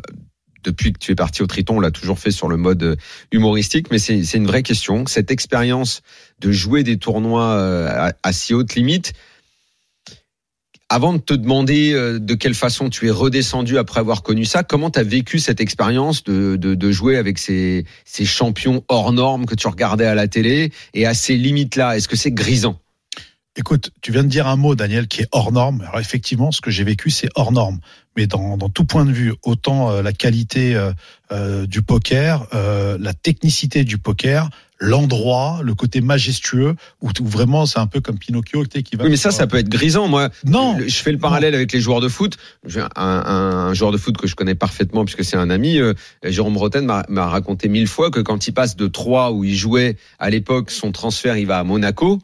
depuis 0.64 0.92
que 0.92 0.98
tu 0.98 1.12
es 1.12 1.14
parti 1.14 1.42
au 1.42 1.46
Triton, 1.46 1.76
on 1.76 1.80
l'a 1.80 1.90
toujours 1.92 2.18
fait 2.18 2.30
sur 2.32 2.48
le 2.48 2.56
mode 2.56 2.82
euh, 2.82 2.96
humoristique, 3.32 3.86
mais 3.90 3.98
c'est 3.98 4.24
c'est 4.24 4.38
une 4.38 4.46
vraie 4.46 4.62
question. 4.64 5.06
Cette 5.06 5.30
expérience 5.30 6.02
de 6.40 6.50
jouer 6.50 6.82
des 6.82 6.98
tournois 6.98 7.44
euh, 7.52 7.88
à, 8.08 8.12
à 8.22 8.32
si 8.32 8.54
haute 8.54 8.74
limite, 8.74 9.12
avant 10.88 11.12
de 11.12 11.18
te 11.18 11.34
demander 11.34 11.92
euh, 11.92 12.18
de 12.18 12.34
quelle 12.34 12.54
façon 12.54 12.88
tu 12.88 13.06
es 13.08 13.10
redescendu 13.10 13.76
après 13.78 14.00
avoir 14.00 14.22
connu 14.22 14.44
ça, 14.44 14.62
comment 14.62 14.90
tu 14.90 14.98
as 14.98 15.02
vécu 15.02 15.38
cette 15.38 15.60
expérience 15.60 16.24
de, 16.24 16.56
de, 16.56 16.74
de 16.74 16.90
jouer 16.90 17.16
avec 17.16 17.38
ces, 17.38 17.84
ces 18.04 18.24
champions 18.24 18.84
hors 18.88 19.12
normes 19.12 19.44
que 19.44 19.54
tu 19.54 19.68
regardais 19.68 20.06
à 20.06 20.14
la 20.14 20.28
télé 20.28 20.72
et 20.94 21.06
à 21.06 21.14
ces 21.14 21.36
limites-là? 21.36 21.96
Est-ce 21.96 22.08
que 22.08 22.16
c'est 22.16 22.32
grisant? 22.32 22.80
Écoute, 23.56 23.90
tu 24.02 24.12
viens 24.12 24.22
de 24.22 24.28
dire 24.28 24.46
un 24.46 24.54
mot, 24.54 24.76
Daniel, 24.76 25.08
qui 25.08 25.22
est 25.22 25.28
hors 25.32 25.50
norme. 25.50 25.80
Alors 25.80 25.98
effectivement, 25.98 26.52
ce 26.52 26.60
que 26.60 26.70
j'ai 26.70 26.84
vécu, 26.84 27.10
c'est 27.10 27.28
hors 27.34 27.50
norme. 27.50 27.80
Mais 28.16 28.28
dans, 28.28 28.56
dans 28.56 28.68
tout 28.68 28.84
point 28.84 29.04
de 29.04 29.10
vue, 29.10 29.34
autant 29.42 29.90
euh, 29.90 30.00
la 30.00 30.12
qualité 30.12 30.76
euh, 30.76 30.92
euh, 31.32 31.66
du 31.66 31.82
poker, 31.82 32.46
euh, 32.54 32.96
la 33.00 33.14
technicité 33.14 33.82
du 33.82 33.98
poker, 33.98 34.48
l'endroit, 34.80 35.60
le 35.62 35.74
côté 35.74 36.00
majestueux, 36.00 36.74
où, 37.02 37.10
où 37.20 37.26
vraiment 37.26 37.66
c'est 37.66 37.78
un 37.78 37.86
peu 37.86 38.00
comme 38.00 38.18
Pinocchio 38.18 38.64
qui 38.64 38.96
va. 38.96 39.04
Oui, 39.04 39.10
mais 39.10 39.16
ça, 39.16 39.30
ça 39.30 39.46
peut 39.46 39.58
être 39.58 39.68
grisant. 39.68 40.08
Moi, 40.08 40.30
Non. 40.44 40.76
Je 40.78 40.96
fais 40.96 41.12
le 41.12 41.18
parallèle 41.18 41.54
avec 41.54 41.72
les 41.72 41.80
joueurs 41.80 42.00
de 42.00 42.08
foot. 42.08 42.36
Un, 42.76 42.88
un, 42.96 43.02
un 43.68 43.74
joueur 43.74 43.92
de 43.92 43.98
foot 43.98 44.16
que 44.16 44.26
je 44.26 44.34
connais 44.34 44.54
parfaitement 44.54 45.04
puisque 45.04 45.24
c'est 45.24 45.36
un 45.36 45.50
ami, 45.50 45.78
euh, 45.78 45.94
Jérôme 46.24 46.54
Breton 46.54 46.86
m'a 47.08 47.26
raconté 47.26 47.68
mille 47.68 47.88
fois 47.88 48.10
que 48.10 48.20
quand 48.20 48.46
il 48.46 48.52
passe 48.52 48.76
de 48.76 48.86
3 48.86 49.32
où 49.32 49.44
il 49.44 49.56
jouait 49.56 49.96
à 50.18 50.30
l'époque, 50.30 50.70
son 50.70 50.92
transfert, 50.92 51.36
il 51.36 51.46
va 51.46 51.58
à 51.58 51.64
Monaco 51.64 52.18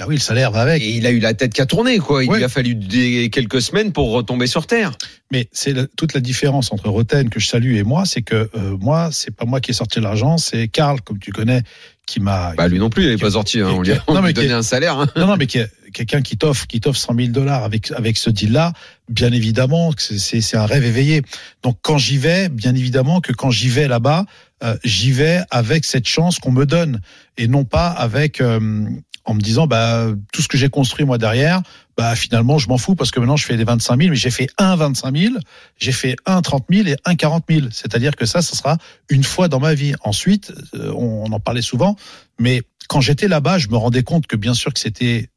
Ah 0.00 0.04
oui, 0.06 0.14
le 0.14 0.20
salaire 0.20 0.50
va 0.52 0.60
avec. 0.60 0.82
et 0.82 0.90
il 0.90 1.06
a 1.06 1.10
eu 1.10 1.18
la 1.18 1.34
tête 1.34 1.52
qui 1.52 1.60
a 1.60 1.66
tourné. 1.66 1.98
Quoi. 1.98 2.22
Il 2.24 2.30
Ouais. 2.30 2.38
lui 2.38 2.44
a 2.44 2.48
fallu 2.48 2.74
des, 2.74 3.30
quelques 3.30 3.60
semaines 3.60 3.92
pour 3.92 4.12
retomber 4.12 4.46
sur 4.46 4.66
terre. 4.66 4.92
Mais 5.32 5.48
c'est 5.52 5.74
toute 5.96 6.14
la 6.14 6.20
différence 6.20 6.72
entre 6.72 6.88
Roten 6.88 7.28
que 7.30 7.40
je 7.40 7.46
salue 7.46 7.74
et 7.76 7.82
moi, 7.82 8.04
c'est 8.06 8.22
que 8.22 8.48
euh, 8.54 8.76
moi, 8.80 9.10
c'est 9.12 9.34
pas 9.34 9.44
moi 9.44 9.60
qui 9.60 9.72
ai 9.72 9.74
sorti 9.74 10.00
l'argent, 10.00 10.38
c'est 10.38 10.68
Karl, 10.68 11.00
comme 11.02 11.18
tu 11.18 11.32
connais, 11.32 11.62
qui 12.06 12.20
m'a. 12.20 12.54
Bah 12.56 12.68
lui 12.68 12.78
non 12.78 12.88
plus, 12.90 13.02
il 13.04 13.08
n'est 13.10 13.16
pas 13.18 13.32
sorti. 13.32 13.60
Hein. 13.60 13.70
On 13.74 13.82
lui 13.82 13.92
a, 13.92 14.02
on 14.06 14.14
Non, 14.14 14.22
mais 14.22 14.32
donné 14.32 14.52
un 14.52 14.62
salaire. 14.62 14.98
hein. 14.98 15.08
Non, 15.16 15.26
non, 15.26 15.36
mais 15.36 15.46
quelqu'un 15.46 16.22
qui 16.22 16.36
t'offre, 16.38 16.66
qui 16.66 16.80
t'offre 16.80 16.98
100 16.98 17.14
000 17.16 17.28
dollars 17.28 17.64
avec 17.64 17.90
avec 17.90 18.16
ce 18.16 18.30
deal-là, 18.30 18.72
bien 19.10 19.32
évidemment, 19.32 19.92
que 19.92 20.00
c'est- 20.00 20.18
c'est 20.18 20.40
c'est 20.40 20.56
un 20.56 20.64
rêve 20.66 20.84
éveillé. 20.84 21.22
Donc 21.62 21.76
quand 21.82 21.98
j'y 21.98 22.16
vais, 22.18 22.48
bien 22.48 22.74
évidemment 22.74 23.20
que 23.20 23.32
quand 23.32 23.50
j'y 23.50 23.68
vais 23.68 23.88
là-bas, 23.88 24.24
euh, 24.64 24.76
j'y 24.84 25.12
vais 25.12 25.40
avec 25.50 25.84
cette 25.84 26.06
chance 26.08 26.38
qu'on 26.38 26.52
me 26.52 26.64
donne 26.64 27.00
et 27.36 27.46
non 27.48 27.64
pas 27.64 27.88
avec 27.88 28.40
euh, 28.40 28.86
en 29.28 29.34
me 29.34 29.40
disant 29.40 29.66
bah 29.66 30.06
tout 30.32 30.40
ce 30.40 30.48
que 30.48 30.56
j'ai 30.56 30.70
construit 30.70 31.04
moi 31.04 31.18
derrière, 31.18 31.60
bah 31.98 32.16
finalement 32.16 32.56
je 32.56 32.68
m'en 32.68 32.78
fous 32.78 32.94
parce 32.94 33.10
que 33.10 33.20
maintenant 33.20 33.36
je 33.36 33.44
fais 33.44 33.58
des 33.58 33.64
25 33.64 33.98
000, 34.00 34.10
mais 34.10 34.16
j'ai 34.16 34.30
fait 34.30 34.48
un 34.56 34.74
25 34.74 35.14
000, 35.14 35.34
j'ai 35.76 35.92
fait 35.92 36.16
un 36.24 36.40
30 36.40 36.64
000 36.70 36.88
et 36.88 36.96
un 37.04 37.14
40 37.14 37.44
000. 37.48 37.66
C'est-à-dire 37.70 38.16
que 38.16 38.24
ça, 38.24 38.40
ça 38.40 38.56
sera 38.56 38.78
une 39.10 39.22
fois 39.22 39.48
dans 39.48 39.60
ma 39.60 39.74
vie. 39.74 39.94
Ensuite, 40.02 40.52
euh, 40.74 40.92
on, 40.92 41.26
on 41.26 41.32
en 41.32 41.40
parlait 41.40 41.62
souvent, 41.62 41.96
mais 42.38 42.62
quand 42.88 43.02
j'étais 43.02 43.28
là-bas, 43.28 43.58
je 43.58 43.68
me 43.68 43.76
rendais 43.76 44.02
compte 44.02 44.26
que 44.26 44.36
bien 44.36 44.54
sûr 44.54 44.72
que 44.72 44.80
c'était 44.80 45.28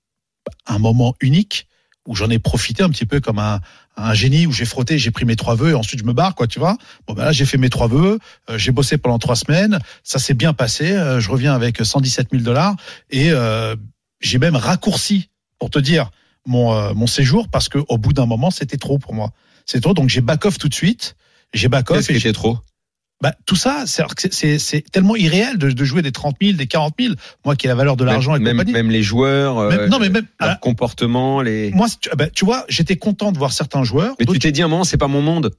un 0.66 0.80
moment 0.80 1.16
unique 1.20 1.68
où 2.08 2.16
j'en 2.16 2.30
ai 2.30 2.40
profité 2.40 2.84
un 2.84 2.90
petit 2.90 3.06
peu 3.06 3.20
comme 3.20 3.40
un, 3.40 3.60
un 3.96 4.14
génie 4.14 4.48
où 4.48 4.52
j'ai 4.52 4.66
frotté, 4.66 4.98
j'ai 4.98 5.12
pris 5.12 5.26
mes 5.26 5.36
trois 5.36 5.56
vœux 5.56 5.72
et 5.72 5.74
ensuite 5.76 6.00
je 6.00 6.06
me 6.06 6.14
barre, 6.14 6.36
quoi, 6.36 6.48
tu 6.48 6.60
vois. 6.60 6.78
Bon, 7.08 7.14
ben 7.14 7.26
là, 7.26 7.32
j'ai 7.32 7.46
fait 7.46 7.58
mes 7.58 7.70
trois 7.70 7.88
vœux, 7.88 8.18
euh, 8.50 8.58
j'ai 8.58 8.72
bossé 8.72 8.98
pendant 8.98 9.20
trois 9.20 9.36
semaines, 9.36 9.80
ça 10.04 10.20
s'est 10.20 10.34
bien 10.34 10.54
passé, 10.54 10.92
euh, 10.92 11.20
je 11.20 11.30
reviens 11.30 11.54
avec 11.54 11.78
117 11.84 12.30
000 12.32 12.44
dollars 12.44 12.76
et 13.10 13.32
euh, 13.32 13.76
j'ai 14.20 14.40
même 14.40 14.56
raccourci, 14.56 15.30
pour 15.60 15.70
te 15.70 15.78
dire, 15.78 16.10
mon, 16.46 16.74
euh, 16.74 16.94
mon 16.94 17.08
séjour 17.08 17.48
parce 17.50 17.70
que 17.70 17.80
au 17.88 17.98
bout 17.98 18.14
d'un 18.14 18.26
moment, 18.26 18.50
c'était 18.52 18.78
trop 18.78 18.98
pour 18.98 19.14
moi. 19.14 19.32
C'est 19.66 19.82
trop, 19.82 19.94
donc 19.94 20.10
j'ai 20.10 20.22
back 20.22 20.46
off 20.46 20.58
tout 20.58 20.70
de 20.70 20.74
suite. 20.74 21.16
J'ai 21.54 21.68
back 21.68 21.92
off 21.92 22.08
Qu'est-ce 22.08 22.18
était 22.18 22.34
trop? 22.34 22.58
Bah, 23.22 23.34
tout 23.46 23.56
ça, 23.56 23.84
c'est- 23.86 24.04
c'est 24.18 24.34
c'est- 24.34 24.60
c'est 24.60 24.82
tellement 24.92 25.16
irréel 25.16 25.58
de, 25.58 25.70
de 25.72 25.84
jouer 25.86 26.02
des 26.02 26.12
30 26.12 26.36
000, 26.42 26.54
des 26.58 26.68
40 26.68 26.96
000. 27.00 27.14
Moi 27.46 27.56
qui 27.56 27.68
ai 27.68 27.70
la 27.70 27.76
valeur 27.76 27.96
de 27.98 28.04
l'argent 28.04 28.36
et 28.36 28.40
même, 28.40 28.44
même, 28.56 28.58
compagnie. 28.58 28.74
même 28.74 28.90
les 28.92 29.04
joueurs, 29.04 29.58
euh, 29.60 29.70
Même- 29.70 29.90
non, 29.90 30.00
mais 30.00 30.10
même- 30.10 30.26
leur 30.40 30.50
ah, 30.52 30.58
comportement, 30.62 31.42
les. 31.42 31.72
moi, 31.72 31.88
tu, 32.00 32.10
bah, 32.18 32.28
tu 32.34 32.46
vois, 32.46 32.66
j'étais 32.70 32.96
content 32.98 33.32
de 33.32 33.38
voir 33.38 33.54
certains 33.54 33.84
joueurs. 33.84 34.16
Mais 34.20 34.26
tu 34.26 34.40
t'es 34.40 34.52
dit 34.52 34.62
à 34.62 34.66
un 34.66 34.68
moment, 34.68 34.84
c'est 34.84 34.98
pas 34.98 35.08
mon 35.08 35.22
monde. 35.22 35.52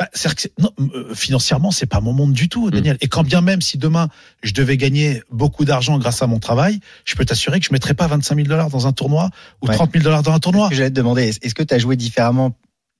bah, 0.00 0.06
que 0.12 0.18
c'est- 0.40 0.52
non, 0.60 0.70
euh, 0.94 1.12
financièrement, 1.12 1.72
c'est 1.72 1.86
pas 1.86 2.00
mon 2.00 2.12
monde 2.12 2.32
du 2.32 2.44
Mm. 2.44 2.48
tout, 2.48 2.70
Daniel. 2.70 2.96
Et 3.00 3.08
quand 3.08 3.24
bien 3.24 3.40
même, 3.40 3.60
si 3.60 3.78
demain 3.78 4.06
je 4.44 4.52
devais 4.54 4.76
gagner 4.76 5.24
beaucoup 5.32 5.64
d'argent 5.64 5.98
grâce 5.98 6.22
à 6.22 6.28
mon 6.28 6.38
travail, 6.38 6.78
je 7.04 7.16
peux 7.16 7.24
t'assurer 7.24 7.58
que 7.58 7.66
je 7.66 7.72
mettrais 7.72 7.94
pas 7.94 8.06
25 8.06 8.36
000 8.36 8.46
dollars 8.46 8.70
dans 8.70 8.86
un 8.86 8.92
tournoi 8.92 9.28
ou 9.60 9.66
Ouais. 9.66 9.74
30 9.74 9.90
000 9.92 10.04
dollars 10.04 10.22
dans 10.22 10.30
un 10.30 10.38
tournoi. 10.38 10.68
Que 10.68 10.76
J'allais 10.76 10.90
te 10.90 10.94
demander, 10.94 11.24
est- 11.24 11.44
est-ce 11.44 11.52
que 11.56 11.64
tu 11.64 11.74
as 11.74 11.78
joué 11.80 11.96
différemment 11.96 12.54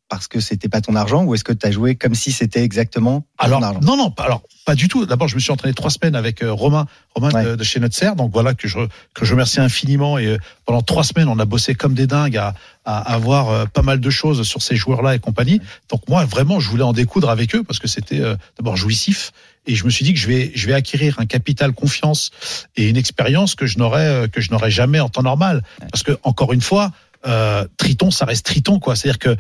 parce 0.09 0.26
que 0.28 0.40
c'était 0.40 0.68
pas 0.70 0.80
ton 0.80 0.94
argent 0.96 1.24
ou 1.24 1.34
est-ce 1.34 1.44
que 1.44 1.52
tu 1.52 1.66
as 1.66 1.70
joué 1.70 1.94
comme 1.94 2.14
si 2.14 2.32
c'était 2.32 2.62
exactement 2.64 3.26
Alors 3.36 3.61
ton 3.61 3.66
argent? 3.66 3.80
non 3.82 3.96
non 3.96 4.11
pas- 4.11 4.24
alors 4.24 4.42
pas 4.64 4.74
du 4.74 4.88
tout. 4.88 5.06
D'abord 5.06 5.28
je 5.28 5.34
me 5.34 5.40
suis 5.40 5.50
entraîné 5.52 5.74
trois 5.74 5.90
semaines 5.90 6.14
avec 6.14 6.42
euh, 6.42 6.52
Romain 6.52 6.86
Romain 7.14 7.28
de, 7.30 7.34
Ouais. 7.50 7.56
de 7.56 7.64
chez 7.64 7.78
Notser 7.80 8.11
donc 8.16 8.32
voilà 8.32 8.54
que 8.54 8.68
je 8.68 8.78
que 9.14 9.24
je 9.24 9.32
remercie 9.32 9.61
infiniment 9.61 10.18
et 10.18 10.26
euh, 10.26 10.38
pendant 10.64 10.82
trois 10.82 11.04
semaines 11.04 11.28
on 11.28 11.38
a 11.38 11.44
bossé 11.44 11.74
comme 11.74 11.94
des 11.94 12.06
dingues 12.06 12.36
à 12.36 12.54
à 12.84 12.98
avoir 13.14 13.50
euh, 13.50 13.64
pas 13.66 13.82
mal 13.82 14.00
de 14.00 14.11
choses 14.11 14.42
sur 14.46 14.62
ces 14.62 14.76
joueurs 14.76 15.02
là 15.02 15.14
et 15.14 15.18
compagnie. 15.18 15.61
Donc 15.90 16.09
moi 16.09 16.24
vraiment 16.24 16.59
je 16.61 16.68
voulais 16.70 16.84
en 16.84 16.92
découdre 16.94 17.28
avec 17.30 17.54
eux 17.54 17.62
parce 17.62 17.78
que 17.78 17.88
c'était 17.88 18.20
d'abord 18.56 18.76
jouissif 18.76 19.32
et 19.66 19.74
je 19.74 19.84
me 19.84 19.90
suis 19.90 20.04
dit 20.06 20.14
que 20.14 20.18
je 20.20 20.26
vais 20.26 20.52
je 20.54 20.66
vais 20.66 20.74
acquérir 20.74 21.16
un 21.20 21.26
capital 21.26 21.72
confiance 21.72 22.30
et 22.76 22.88
une 22.88 22.96
expérience 22.96 23.54
que 23.54 23.66
je 23.66 23.78
n'aurais 23.78 24.28
que 24.32 24.40
je 24.40 24.50
n'aurais 24.52 24.70
jamais 24.70 25.00
en 25.00 25.11
temps 25.11 25.22
normal 25.22 25.62
parce 25.90 26.02
que 26.02 26.12
encore 26.22 26.52
une 26.54 26.62
fois 26.62 26.92
euh, 27.26 27.66
Triton 27.76 28.11
ça 28.11 28.24
reste 28.26 28.46
Triton 28.46 28.78
quoi. 28.78 28.94
C'est-à-dire 28.96 29.18
que 29.18 29.36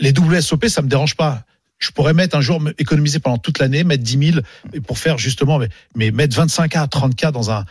les 0.00 0.12
WSOP 0.18 0.66
ça 0.68 0.82
me 0.82 0.88
dérange 0.88 1.14
pas 1.14 1.44
je 1.78 1.90
pourrais 1.92 2.12
mettre 2.12 2.36
un 2.36 2.42
jour 2.42 2.60
économiser 2.76 3.20
pendant 3.20 3.38
toute 3.38 3.58
l'année, 3.58 3.84
mettre 3.84 4.02
10 4.02 4.32
000 4.32 4.40
et 4.74 4.80
pour 4.82 4.98
faire 4.98 5.16
justement, 5.16 5.58
mais, 5.58 5.70
mais 5.96 6.10
mettre 6.10 6.36
25 6.36 6.76
à 6.76 6.86
30 6.86 7.14
k 7.16 7.30
dans 7.32 7.50
un 7.50 7.64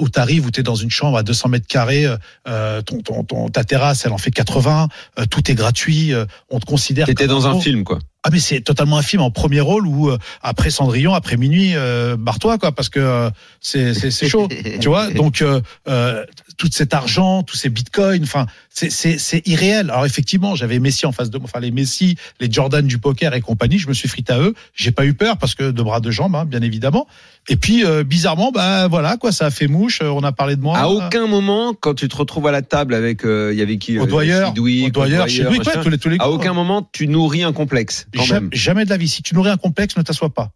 où 0.00 0.08
t'arrives, 0.08 0.46
où 0.46 0.50
t'es 0.50 0.62
dans 0.62 0.74
une 0.74 0.90
chambre 0.90 1.16
à 1.16 1.22
200 1.22 1.48
mètres 1.48 1.66
carrés, 1.66 2.06
euh, 2.48 2.82
ton, 2.82 3.00
ton, 3.02 3.24
ton- 3.24 3.48
ta 3.48 3.64
terrasse, 3.64 4.04
elle 4.04 4.12
en 4.12 4.18
fait 4.18 4.30
80, 4.30 4.88
euh, 5.18 5.26
tout 5.26 5.48
est 5.50 5.54
gratuit, 5.54 6.12
euh, 6.12 6.24
on 6.50 6.58
te 6.60 6.66
considère. 6.66 7.06
T'étais 7.06 7.26
dans 7.26 7.46
un 7.46 7.60
film, 7.60 7.84
quoi. 7.84 7.98
Ah 8.24 8.28
mais 8.30 8.38
c'est 8.38 8.60
totalement 8.60 8.98
un 8.98 9.02
film 9.02 9.20
en 9.20 9.32
premier 9.32 9.60
rôle 9.60 9.84
où 9.86 10.08
euh, 10.08 10.16
après 10.42 10.70
Cendrillon, 10.70 11.12
après 11.12 11.36
minuit, 11.36 11.72
euh, 11.74 12.16
barre-toi 12.16 12.56
quoi, 12.56 12.70
parce 12.70 12.88
que 12.88 13.00
euh, 13.00 13.30
c'est 13.60 13.94
c'est 13.94 14.12
c'est 14.12 14.28
chaud, 14.28 14.48
tu 14.80 14.88
vois. 14.88 15.10
Donc 15.10 15.42
euh, 15.42 15.60
euh, 15.88 16.24
tout 16.56 16.68
cet 16.70 16.94
argent, 16.94 17.42
tous 17.42 17.56
ces 17.56 17.68
bitcoins, 17.68 18.22
enfin 18.22 18.46
c'est 18.70 18.90
c'est 18.90 19.18
c'est 19.18 19.44
irréel. 19.48 19.90
Alors 19.90 20.06
effectivement, 20.06 20.54
j'avais 20.54 20.78
Messi 20.78 21.04
en 21.04 21.10
face 21.10 21.30
de 21.30 21.38
moi, 21.38 21.48
enfin 21.52 21.58
les 21.58 21.72
Messi, 21.72 22.16
les 22.38 22.50
Jordan 22.50 22.86
du 22.86 22.98
poker 22.98 23.34
et 23.34 23.40
compagnie, 23.40 23.78
je 23.78 23.88
me 23.88 23.92
suis 23.92 24.08
frité 24.08 24.32
à 24.34 24.38
eux. 24.38 24.54
J'ai 24.74 24.92
pas 24.92 25.04
eu 25.04 25.14
peur 25.14 25.36
parce 25.36 25.56
que 25.56 25.72
de 25.72 25.82
bras 25.82 25.98
de 25.98 26.10
jambes, 26.12 26.36
hein, 26.36 26.44
bien 26.44 26.62
évidemment. 26.62 27.08
Et 27.48 27.56
puis 27.56 27.84
euh, 27.84 28.04
bizarrement, 28.04 28.52
bah 28.52 28.86
voilà 28.86 29.16
quoi, 29.16 29.32
ça 29.32 29.46
a 29.46 29.50
fait 29.50 29.66
mouche. 29.66 30.00
On 30.00 30.22
a 30.22 30.30
parlé 30.30 30.54
de 30.54 30.60
moi. 30.62 30.78
À 30.78 30.88
aucun 30.88 31.26
moment, 31.26 31.74
quand 31.74 31.94
tu 31.94 32.06
te 32.06 32.16
retrouves 32.16 32.46
à 32.46 32.52
la 32.52 32.62
table 32.62 32.94
avec, 32.94 33.24
euh, 33.24 33.50
il 33.52 33.58
y 33.58 33.62
avait 33.62 33.78
qui 33.78 33.96
doyeur, 33.96 35.28
chez 35.28 35.42
lui, 35.42 35.58
machin, 35.58 35.78
ouais, 35.78 35.82
tous 35.82 35.90
les 35.90 35.98
tous 35.98 36.08
les 36.08 36.16
À 36.20 36.24
coups. 36.26 36.36
aucun 36.36 36.52
moment, 36.52 36.88
tu 36.92 37.08
nourris 37.08 37.42
un 37.42 37.52
complexe. 37.52 38.06
Jamais, 38.14 38.48
jamais 38.52 38.84
de 38.84 38.90
la 38.90 38.96
vie. 38.96 39.08
Si 39.08 39.22
tu 39.22 39.34
nourris 39.34 39.50
un 39.50 39.56
complexe, 39.56 39.96
ne 39.96 40.02
t'assois 40.02 40.30
pas. 40.32 40.52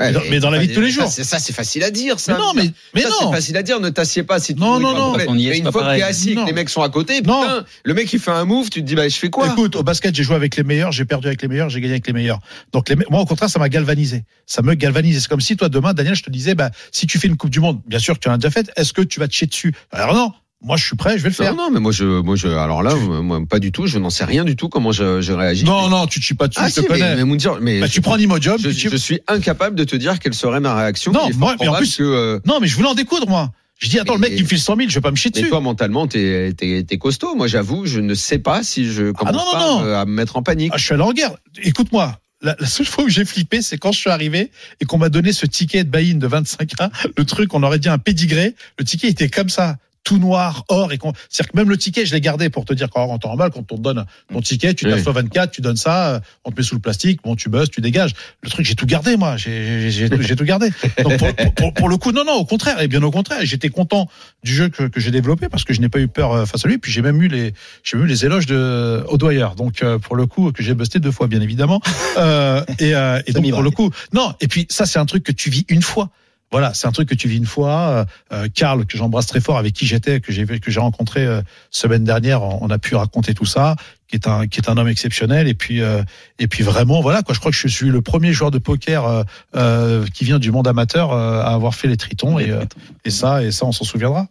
Ouais, 0.00 0.06
mais 0.06 0.12
dans- 0.12 0.20
mais 0.30 0.38
dans 0.40 0.50
la 0.50 0.58
vie 0.60 0.68
de 0.68 0.74
tous 0.74 0.80
les 0.80 0.90
jours. 0.92 1.08
c'est- 1.10 1.24
Ça, 1.24 1.40
c'est 1.40 1.52
facile 1.52 1.82
à 1.82 1.90
dire, 1.90 2.20
ça. 2.20 2.34
Mais 2.34 2.38
non, 2.38 2.52
mais 2.54 2.70
mais 2.94 3.00
ça, 3.02 3.08
non. 3.08 3.16
c'est 3.30 3.34
facile 3.36 3.56
à 3.56 3.64
dire. 3.64 3.80
Ne 3.80 3.88
t'assieds 3.88 4.22
pas 4.22 4.38
si 4.38 4.54
tu 4.54 4.60
Non, 4.60 4.78
nourris 4.78 4.94
non, 4.94 5.16
non. 5.16 5.24
on 5.26 5.34
y 5.36 5.48
est, 5.48 5.50
Mais 5.50 5.58
une 5.58 5.62
fois 5.64 5.72
que 5.72 5.78
t'es 5.78 5.82
pareil. 5.82 6.02
assis, 6.02 6.30
et 6.30 6.34
que 6.36 6.46
les 6.46 6.52
mecs 6.52 6.68
sont 6.68 6.82
à 6.82 6.88
côté, 6.88 7.20
Non. 7.22 7.40
putain, 7.42 7.64
le 7.82 7.94
mec 7.94 8.12
il 8.12 8.20
fait 8.20 8.30
un 8.30 8.44
move, 8.44 8.70
tu 8.70 8.80
te 8.80 8.86
dis 8.86 8.94
bah 8.94 9.08
je 9.08 9.16
fais 9.16 9.28
quoi? 9.28 9.48
Écoute, 9.48 9.74
au 9.74 9.82
basket, 9.82 10.14
j'ai 10.14 10.22
joué 10.22 10.36
avec 10.36 10.54
les 10.54 10.62
meilleurs, 10.62 10.92
j'ai 10.92 11.04
perdu 11.04 11.26
avec 11.26 11.42
les 11.42 11.48
meilleurs, 11.48 11.68
j'ai 11.68 11.80
gagné 11.80 11.94
avec 11.94 12.06
les 12.06 12.12
meilleurs. 12.12 12.38
Donc 12.72 12.88
les 12.88 12.94
me- 12.94 13.06
moi, 13.10 13.20
au 13.22 13.26
contraire, 13.26 13.50
ça 13.50 13.58
m'a 13.58 13.68
galvanisé. 13.68 14.22
Ça 14.46 14.62
me 14.62 14.74
galvanise. 14.74 15.22
C'est 15.22 15.28
comme 15.28 15.40
si 15.40 15.56
toi 15.56 15.68
demain, 15.68 15.94
Daniel, 15.94 16.14
je 16.14 16.22
te 16.22 16.30
disais, 16.30 16.54
bah 16.54 16.70
si 16.92 17.08
tu 17.08 17.18
fais 17.18 17.26
une 17.26 17.36
Coupe 17.36 17.50
du 17.50 17.58
Monde, 17.58 17.80
bien 17.88 17.98
sûr 17.98 18.14
que 18.14 18.20
tu 18.20 18.28
en 18.28 18.32
as 18.34 18.38
déjà 18.38 18.50
fait, 18.50 18.70
est-ce 18.76 18.92
que 18.92 19.02
tu 19.02 19.18
vas 19.18 19.26
te 19.26 19.34
chier 19.34 19.48
dessus? 19.48 19.74
Alors 19.90 20.14
non. 20.14 20.32
Moi, 20.60 20.76
je 20.76 20.84
suis 20.84 20.96
prêt, 20.96 21.16
je 21.18 21.22
vais 21.22 21.28
le 21.28 21.34
faire. 21.34 21.54
Non, 21.54 21.64
non, 21.64 21.70
mais 21.70 21.78
moi 21.78 21.92
je, 21.92 22.04
moi 22.04 22.34
je, 22.34 22.48
alors 22.48 22.82
là, 22.82 22.92
moi 22.96 23.40
pas 23.48 23.60
du 23.60 23.70
tout. 23.70 23.86
Je 23.86 23.98
n'en 23.98 24.10
sais 24.10 24.24
rien 24.24 24.44
du 24.44 24.56
tout 24.56 24.68
comment 24.68 24.90
je, 24.90 25.20
je 25.20 25.32
réagis. 25.32 25.64
Non, 25.64 25.88
non, 25.88 26.06
tu 26.08 26.18
te 26.18 26.24
chies 26.24 26.34
pas 26.34 26.48
dessus, 26.48 26.58
Ah, 26.60 26.68
je 26.68 26.74
te 26.74 26.80
si, 26.80 26.86
mais, 26.90 26.98
connais. 26.98 27.14
mais 27.16 27.24
Moundir, 27.24 27.58
mais 27.60 27.78
Bah, 27.80 27.88
tu 27.88 28.00
prends 28.00 28.14
un 28.14 28.18
Imodium, 28.18 28.58
je, 28.58 28.70
tu- 28.70 28.90
je 28.90 28.96
suis 28.96 29.20
incapable 29.28 29.76
de 29.76 29.84
te 29.84 29.94
dire 29.94 30.18
quelle 30.18 30.34
serait 30.34 30.58
ma 30.58 30.74
réaction. 30.74 31.12
Non, 31.12 31.28
moi, 31.36 31.54
mais 31.60 31.68
en 31.68 31.74
plus- 31.76 31.96
que, 31.98 32.02
euh, 32.02 32.40
Non, 32.44 32.58
mais 32.60 32.66
je 32.66 32.74
voulais 32.74 32.88
en 32.88 32.94
découdre, 32.94 33.28
moi. 33.28 33.52
Je 33.78 33.88
dis, 33.88 34.00
attends, 34.00 34.14
le 34.14 34.20
mec, 34.20 34.32
Mais- 34.32 34.38
il 34.38 34.42
me 34.42 34.48
file 34.48 34.58
100 34.58 34.74
000, 34.76 34.88
je 34.88 34.94
vais 34.96 35.00
pas 35.00 35.12
me 35.12 35.16
chier 35.16 35.30
mais 35.32 35.40
dessus. 35.42 35.50
toi 35.50 35.60
mentalement, 35.60 36.08
t'es, 36.08 36.52
t'es, 36.56 36.82
t'es 36.82 36.98
costaud. 36.98 37.36
Moi, 37.36 37.46
j'avoue, 37.46 37.86
je 37.86 38.00
ne 38.00 38.14
sais 38.14 38.40
pas 38.40 38.64
si 38.64 38.90
je 38.92 39.12
commence 39.12 39.34
non, 39.34 39.44
non, 39.44 39.52
pas 39.52 39.58
non. 39.60 39.84
euh, 39.84 39.94
à 40.00 40.04
me 40.06 40.10
mettre 40.10 40.36
en 40.36 40.42
panique. 40.42 40.72
Ah, 40.74 40.76
je 40.76 40.84
suis 40.84 40.94
allé 40.94 41.04
en 41.04 41.12
guerre. 41.12 41.36
Écoute-moi. 41.62 42.18
La, 42.40 42.54
la 42.60 42.66
seule 42.66 42.86
fois 42.86 43.02
où 43.04 43.08
j'ai 43.08 43.24
flippé, 43.24 43.62
c'est 43.62 43.78
quand 43.78 43.90
je 43.92 43.98
suis 43.98 44.10
arrivé 44.10 44.50
et 44.80 44.84
qu'on 44.84 44.98
m'a 44.98 45.08
donné 45.08 45.32
ce 45.32 45.44
ticket 45.46 45.82
de 45.84 45.90
buy-in 45.90 46.18
de 46.18 46.26
25K. 46.28 46.88
Le 47.16 47.24
truc, 47.24 47.52
on 47.54 47.62
aurait 47.64 47.78
dit 47.80 47.88
un 47.88 47.98
pédigré. 47.98 48.54
Le 48.78 48.84
ticket 48.84 49.08
était 49.08 49.28
comme 49.28 49.48
ça, 49.48 49.76
tout 50.08 50.18
noir, 50.18 50.64
or. 50.68 50.90
et 50.92 50.98
C'est-à-dire 51.28 51.52
que 51.52 51.56
même 51.58 51.68
le 51.68 51.76
ticket, 51.76 52.06
je 52.06 52.14
l'ai 52.14 52.20
gardé 52.22 52.48
pour 52.48 52.64
te 52.64 52.72
dire 52.72 52.88
qu'en 52.88 53.04
en 53.10 53.18
temps 53.18 53.28
normal, 53.28 53.50
quand 53.52 53.70
on 53.70 53.76
te 53.76 53.82
donne 53.82 54.06
ton 54.32 54.40
ticket, 54.40 54.72
tu 54.72 54.86
t'assois 54.96 55.12
24, 55.12 55.50
tu 55.50 55.60
donnes 55.60 55.76
ça, 55.76 56.14
euh, 56.14 56.20
on 56.44 56.50
te 56.50 56.56
met 56.56 56.62
sous 56.62 56.74
le 56.76 56.80
plastique, 56.80 57.20
bon, 57.22 57.36
tu 57.36 57.50
bosses, 57.50 57.70
tu 57.70 57.82
dégages. 57.82 58.12
Le 58.42 58.48
truc, 58.48 58.64
j'ai 58.64 58.74
tout 58.74 58.86
gardé, 58.86 59.18
moi. 59.18 59.36
J'ai 59.36 60.34
tout 60.36 60.44
gardé. 60.44 60.70
Donc 61.02 61.18
pour, 61.18 61.34
pour- 61.34 61.54
pour- 61.54 61.74
pour 61.74 61.88
le 61.90 61.96
coup, 61.98 62.12
non, 62.12 62.24
non, 62.24 62.32
au 62.34 62.44
contraire, 62.46 62.80
et 62.80 62.88
bien 62.88 63.02
au 63.02 63.10
contraire, 63.10 63.40
j'étais 63.42 63.68
content 63.68 64.08
du 64.44 64.54
jeu 64.54 64.68
que, 64.70 64.84
que 64.84 64.98
j'ai 64.98 65.10
développé 65.10 65.48
parce 65.50 65.64
que 65.64 65.74
je 65.74 65.80
n'ai 65.82 65.88
pas 65.90 65.98
eu 66.00 66.08
peur 66.08 66.32
euh, 66.32 66.46
face 66.46 66.64
à 66.64 66.68
lui. 66.68 66.78
Puis 66.78 66.90
j'ai 66.90 67.02
même 67.02 67.20
eu 67.22 67.28
les, 67.28 67.52
j'ai 67.84 67.96
même 67.98 68.06
eu 68.06 68.08
les 68.08 68.24
éloges 68.24 68.46
de 68.46 69.04
Audoyer. 69.08 69.48
Donc 69.58 69.82
euh, 69.82 69.98
pour 69.98 70.16
le 70.16 70.24
coup, 70.26 70.52
que 70.52 70.62
j'ai 70.62 70.72
busté 70.74 71.00
deux 71.00 71.12
fois, 71.12 71.26
bien 71.26 71.40
évidemment. 71.42 71.80
Euh, 72.16 72.64
et, 72.78 72.94
euh, 72.94 73.20
et 73.26 73.32
donc 73.32 73.42
pour 73.50 73.62
le 73.62 73.70
coup, 73.70 73.90
non. 74.14 74.32
Et 74.40 74.48
puis 74.48 74.66
ça, 74.70 74.86
c'est 74.86 74.98
un 74.98 75.06
truc 75.06 75.22
que 75.22 75.32
tu 75.32 75.50
vis 75.50 75.64
une 75.68 75.82
fois. 75.82 76.08
Voilà, 76.50 76.72
c'est 76.72 76.86
un 76.86 76.92
truc 76.92 77.08
que 77.08 77.14
tu 77.14 77.28
vis 77.28 77.36
une 77.36 77.46
fois. 77.46 78.06
Euh, 78.32 78.48
Karl, 78.54 78.86
que 78.86 78.96
j'embrasse 78.96 79.26
très 79.26 79.40
fort, 79.40 79.58
avec 79.58 79.74
qui 79.74 79.86
j'étais, 79.86 80.20
que 80.20 80.32
j'ai 80.32 80.46
que 80.46 80.70
j'ai 80.70 80.80
rencontré 80.80 81.26
euh, 81.26 81.42
semaine 81.70 82.04
dernière, 82.04 82.42
on, 82.42 82.70
a 82.70 82.78
pu 82.78 82.94
raconter 82.94 83.34
tout 83.34 83.44
ça, 83.44 83.76
qui 84.06 84.16
est 84.16 84.26
un 84.26 84.46
qui 84.46 84.58
est 84.58 84.70
un 84.70 84.76
homme 84.78 84.88
exceptionnel. 84.88 85.46
Et 85.46 85.54
puis 85.54 85.82
euh, 85.82 86.02
et 86.38 86.46
puis 86.48 86.64
vraiment, 86.64 87.02
voilà 87.02 87.22
quoi. 87.22 87.34
Je 87.34 87.40
crois 87.40 87.50
que 87.52 87.56
je 87.58 87.68
suis 87.68 87.90
le 87.90 88.00
premier 88.00 88.32
joueur 88.32 88.50
de 88.50 88.58
poker 88.58 89.04
euh, 89.04 89.22
euh, 89.56 90.06
qui 90.14 90.24
vient 90.24 90.38
du 90.38 90.50
monde 90.50 90.66
amateur 90.66 91.12
euh, 91.12 91.42
à 91.42 91.48
avoir 91.52 91.74
fait 91.74 91.88
les 91.88 91.98
tritons. 91.98 92.38
Et, 92.38 92.50
euh, 92.50 92.64
et 93.04 93.10
ça, 93.10 93.42
et 93.42 93.50
ça, 93.50 93.66
on 93.66 93.72
s'en 93.72 93.84
souviendra. 93.84 94.26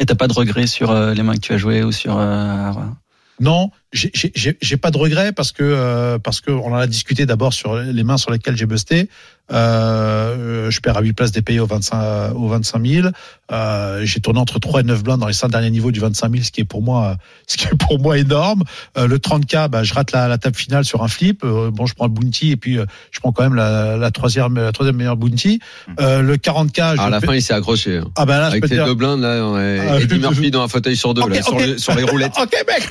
Et 0.00 0.06
t'as 0.06 0.14
pas 0.16 0.26
de 0.26 0.32
regrets 0.32 0.66
sur 0.66 0.90
euh, 0.90 1.14
les 1.14 1.22
mains 1.22 1.34
que 1.34 1.40
tu 1.40 1.52
as 1.52 1.58
jouées 1.58 1.84
ou 1.84 1.92
sur. 1.92 2.16
euh, 2.18 2.72
Non, 3.40 3.70
j'ai- 3.96 4.76
pas 4.76 4.90
de 4.90 4.98
regrets 4.98 5.32
parce 5.32 5.52
que 5.52 5.62
euh, 5.62 6.18
parce 6.18 6.40
que 6.40 6.50
on 6.50 6.72
en 6.72 6.76
a 6.76 6.86
discuté 6.86 7.24
d'abord 7.26 7.52
sur 7.52 7.76
les 7.76 8.04
mains 8.04 8.18
sur 8.18 8.30
lesquelles 8.30 8.56
j'ai 8.56 8.66
busté. 8.66 9.08
Euh, 9.52 10.70
je 10.70 10.80
perds 10.80 10.96
à 10.96 11.02
8 11.02 11.12
places 11.12 11.30
des 11.32 11.40
pays 11.42 11.60
au 11.60 11.66
25 11.66 12.32
au 12.34 12.48
25 12.48 12.84
000. 12.84 13.08
Euh, 13.52 14.00
j'ai 14.04 14.18
tourné 14.20 14.40
entre 14.40 14.58
3 14.58 14.80
et 14.80 14.82
9 14.82 15.04
blindes 15.04 15.20
dans 15.20 15.28
les 15.28 15.32
5 15.32 15.48
derniers 15.48 15.70
niveaux 15.70 15.92
du 15.92 16.00
25 16.00 16.32
000, 16.32 16.42
ce 16.42 16.50
qui 16.50 16.62
est 16.62 16.64
pour 16.64 16.82
moi 16.82 17.16
ce 17.46 17.56
qui 17.56 17.66
est 17.66 17.76
pour 17.78 18.00
moi 18.00 18.18
énorme. 18.18 18.64
Euh, 18.98 19.06
le 19.06 19.18
30K, 19.18 19.68
bah, 19.68 19.84
je 19.84 19.94
rate 19.94 20.10
la, 20.12 20.26
la 20.28 20.36
table 20.38 20.56
finale 20.56 20.84
sur 20.84 21.02
un 21.04 21.08
flip. 21.08 21.44
Euh, 21.44 21.70
bon, 21.70 21.86
je 21.86 21.94
prends 21.94 22.06
le 22.06 22.10
bounty 22.12 22.50
et 22.50 22.56
puis 22.56 22.76
euh, 22.78 22.86
je 23.12 23.20
prends 23.20 23.30
quand 23.32 23.44
même 23.44 23.54
la, 23.54 23.96
la 23.96 24.10
troisième 24.10 24.56
la 24.56 24.72
troisième 24.72 24.96
meilleure 24.96 25.16
bounty. 25.16 25.60
Euh, 26.00 26.22
le 26.22 26.36
40K, 26.36 26.74
je 26.76 26.80
Alors, 26.94 27.04
à 27.04 27.10
la 27.10 27.20
fin, 27.20 27.34
il 27.34 27.42
s'est 27.42 27.54
accroché. 27.54 27.98
hein. 27.98 28.08
ah 28.16 28.26
bah 28.26 28.38
là, 28.38 28.46
je 28.46 28.50
Avec 28.52 28.62
peux 28.62 28.68
te 28.68 28.74
les 28.74 28.78
dire- 28.80 28.86
deux 28.86 28.94
blindes, 28.94 29.20
là, 29.20 29.44
on 29.46 29.58
est- 29.60 29.78
Ah, 29.78 30.00
Eddie 30.00 30.16
je- 30.16 30.20
Murphy 30.20 30.50
dans 30.50 30.62
un 30.62 30.68
fauteuil 30.68 30.96
sur 30.96 31.14
deux, 31.14 31.22
Ok, 31.22 31.34
là, 31.36 31.42
sur, 31.42 31.54
ok. 31.54 31.60
les, 31.64 31.78
sur 31.78 31.94
les 31.94 32.02
roulettes. 32.02 32.32
Ok, 32.42 32.52
mec. 32.66 32.88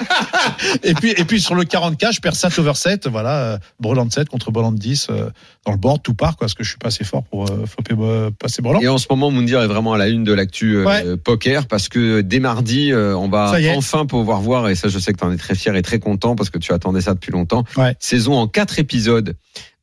Et 0.82 0.94
puis 0.94 1.10
et 1.16 1.24
puis 1.24 1.40
sur 1.40 1.54
le 1.54 1.64
40K, 1.64 2.12
je 2.14 2.20
perds 2.20 2.36
7 2.36 2.58
over 2.58 2.72
7, 2.74 3.08
voilà, 3.08 3.38
euh, 3.54 3.58
Breland 3.80 4.10
7 4.10 4.28
contre 4.28 4.50
Breland 4.50 4.72
10 4.72 5.08
euh, 5.10 5.30
dans 5.66 5.72
le 5.72 5.78
board, 5.78 6.02
tout 6.02 6.14
part 6.14 6.36
quoi, 6.36 6.46
parce 6.46 6.54
que 6.54 6.64
je 6.64 6.70
suis 6.70 6.78
pas 6.78 6.88
assez 6.88 7.04
fort 7.04 7.22
pour 7.24 7.44
euh, 7.50 7.64
flopper, 7.66 7.94
euh, 8.00 8.30
passer 8.38 8.62
Breland. 8.62 8.80
Et 8.82 8.88
en 8.88 8.98
ce 8.98 9.06
moment, 9.10 9.30
Moundir 9.30 9.60
est 9.62 9.66
vraiment 9.66 9.92
à 9.92 9.98
la 9.98 10.08
une 10.08 10.24
de 10.24 10.32
l'actu 10.32 10.76
euh, 10.76 10.84
Ouais. 10.84 11.16
poker 11.16 11.66
parce 11.66 11.88
que 11.88 12.20
dès 12.20 12.40
mardi, 12.40 12.92
euh, 12.92 13.14
on 13.16 13.28
va 13.28 13.52
enfin 13.76 14.06
pouvoir 14.06 14.40
voir, 14.40 14.68
et 14.68 14.74
ça 14.74 14.88
je 14.88 14.98
sais 14.98 15.12
que 15.12 15.18
tu 15.18 15.24
en 15.24 15.32
es 15.32 15.36
très 15.36 15.54
fier 15.54 15.74
et 15.76 15.82
très 15.82 15.98
content 15.98 16.34
parce 16.36 16.50
que 16.50 16.58
tu 16.58 16.72
attendais 16.72 17.00
ça 17.00 17.14
depuis 17.14 17.32
longtemps, 17.32 17.64
Ouais. 17.76 17.94
saison 18.00 18.34
en 18.34 18.48
quatre 18.48 18.78
épisodes 18.78 19.34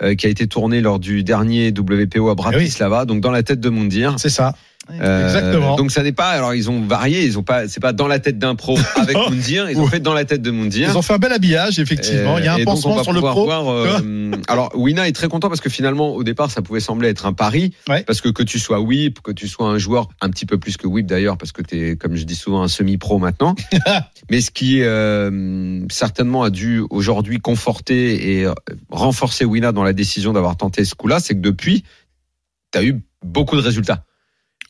euh, 0.01 0.15
qui 0.15 0.25
a 0.27 0.29
été 0.29 0.47
tournée 0.47 0.81
lors 0.81 0.99
du 0.99 1.23
dernier 1.23 1.69
WPO 1.69 2.29
à 2.29 2.35
Bratislava, 2.35 3.05
donc 3.05 3.21
dans 3.21 3.31
la 3.31 3.43
tête 3.43 3.59
de 3.59 3.69
Moundir. 3.69 4.15
C'est 4.17 4.29
ça. 4.29 4.53
Euh, 4.89 5.25
Exactement. 5.25 5.75
Donc 5.75 5.91
ça 5.91 6.03
n'est 6.03 6.11
pas, 6.11 6.29
alors 6.29 6.53
ils 6.53 6.69
ont 6.69 6.81
varié, 6.81 7.23
ils 7.25 7.37
ont 7.37 7.43
pas, 7.43 7.67
c'est 7.67 7.79
pas 7.81 7.93
dans 7.93 8.07
la 8.07 8.19
tête 8.19 8.37
d'un 8.39 8.55
pro 8.55 8.77
avec. 8.95 9.15
Moundir, 9.17 9.69
ils 9.69 9.77
ont 9.79 9.87
fait 9.87 9.99
dans 9.99 10.13
la 10.13 10.25
tête 10.25 10.41
de 10.41 10.51
Moundir. 10.51 10.89
Ils 10.89 10.97
ont 10.97 11.01
fait 11.01 11.13
un 11.13 11.17
bel 11.17 11.31
habillage, 11.33 11.79
effectivement. 11.79 12.37
Il 12.37 12.45
y 12.45 12.47
a 12.47 12.53
un 12.53 12.59
Euh, 12.59 12.65
pansement 12.65 13.03
sur 13.03 13.13
le 13.13 13.19
pro. 13.19 13.45
voir, 13.45 13.69
euh, 13.71 14.31
alors, 14.47 14.71
Wina 14.75 15.07
est 15.07 15.11
très 15.11 15.27
content 15.27 15.49
parce 15.49 15.61
que 15.61 15.69
finalement, 15.69 16.15
au 16.15 16.23
départ, 16.23 16.51
ça 16.51 16.61
pouvait 16.61 16.79
sembler 16.79 17.09
être 17.09 17.25
un 17.25 17.33
pari. 17.33 17.73
Ouais. 17.89 18.03
Parce 18.03 18.21
que 18.21 18.29
que 18.29 18.43
tu 18.43 18.59
sois 18.59 18.79
whip, 18.79 19.19
que 19.21 19.31
tu 19.31 19.47
sois 19.47 19.67
un 19.67 19.77
joueur 19.77 20.07
un 20.21 20.29
petit 20.29 20.45
peu 20.45 20.57
plus 20.57 20.77
que 20.77 20.87
whip 20.87 21.05
d'ailleurs, 21.05 21.37
parce 21.37 21.51
que 21.51 21.61
tu 21.61 21.91
es, 21.91 21.95
comme 21.95 22.15
je 22.15 22.23
dis 22.23 22.35
souvent, 22.35 22.61
un 22.63 22.67
semi-pro 22.67 23.19
maintenant. 23.19 23.55
Mais 24.29 24.41
ce 24.41 24.51
qui 24.51 24.81
euh, 24.83 25.81
certainement 25.89 26.43
a 26.43 26.49
dû 26.49 26.81
aujourd'hui 26.89 27.39
conforter 27.39 28.37
et 28.39 28.45
euh, 28.45 28.53
renforcer 28.89 29.45
Wina 29.45 29.71
dans 29.71 29.83
la 29.83 29.93
décision 29.93 30.33
d'avoir 30.33 30.57
tenté 30.57 30.85
ce 30.85 30.95
coup-là, 30.95 31.19
c'est 31.19 31.33
que 31.33 31.39
depuis, 31.39 31.83
tu 32.71 32.79
as 32.79 32.83
eu 32.83 33.01
beaucoup 33.23 33.55
de 33.55 33.61
résultats. 33.61 34.03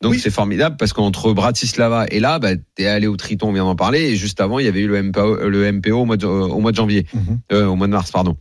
Donc 0.01 0.11
Oui. 0.13 0.19
c'est 0.19 0.29
formidable 0.29 0.77
parce 0.77 0.93
qu'entre 0.93 1.33
Bratislava 1.33 2.05
et 2.11 2.19
là, 2.19 2.37
bah, 2.39 2.55
tu 2.55 2.83
es 2.83 2.87
allé 2.87 3.07
au 3.07 3.17
Triton, 3.17 3.49
on 3.49 3.53
vient 3.53 3.63
d'en 3.63 3.75
parler, 3.75 4.01
et 4.11 4.15
juste 4.15 4.39
avant, 4.41 4.59
il 4.59 4.65
y 4.65 4.67
avait 4.67 4.81
eu 4.81 4.87
le 4.87 5.01
MPO, 5.01 5.49
le 5.49 5.71
MPO 5.71 6.01
au, 6.01 6.05
mois 6.05 6.17
de, 6.17 6.25
au 6.27 6.59
mois 6.59 6.71
de 6.71 6.75
janvier, 6.77 7.05
Mhm. 7.13 7.39
euh, 7.51 7.65
au 7.65 7.75
mois 7.75 7.87
de 7.87 7.91
mars, 7.93 8.11
pardon. 8.11 8.37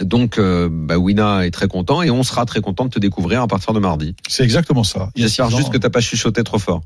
Donc, 0.00 0.38
euh, 0.38 0.68
bah, 0.70 0.96
Wina 0.96 1.44
est 1.46 1.50
très 1.50 1.66
content 1.68 2.02
et 2.02 2.10
on 2.10 2.22
sera 2.22 2.46
très 2.46 2.60
content 2.60 2.84
de 2.84 2.90
te 2.90 2.98
découvrir 2.98 3.42
à 3.42 3.48
partir 3.48 3.72
de 3.74 3.80
mardi. 3.80 4.14
C'est 4.28 4.44
exactement 4.44 4.84
ça. 4.84 5.10
J'espère 5.16 5.50
juste 5.50 5.70
que 5.70 5.76
t'as 5.78 5.90
pas 5.90 6.00
chuchoté 6.00 6.42
trop 6.44 6.58
fort. 6.58 6.82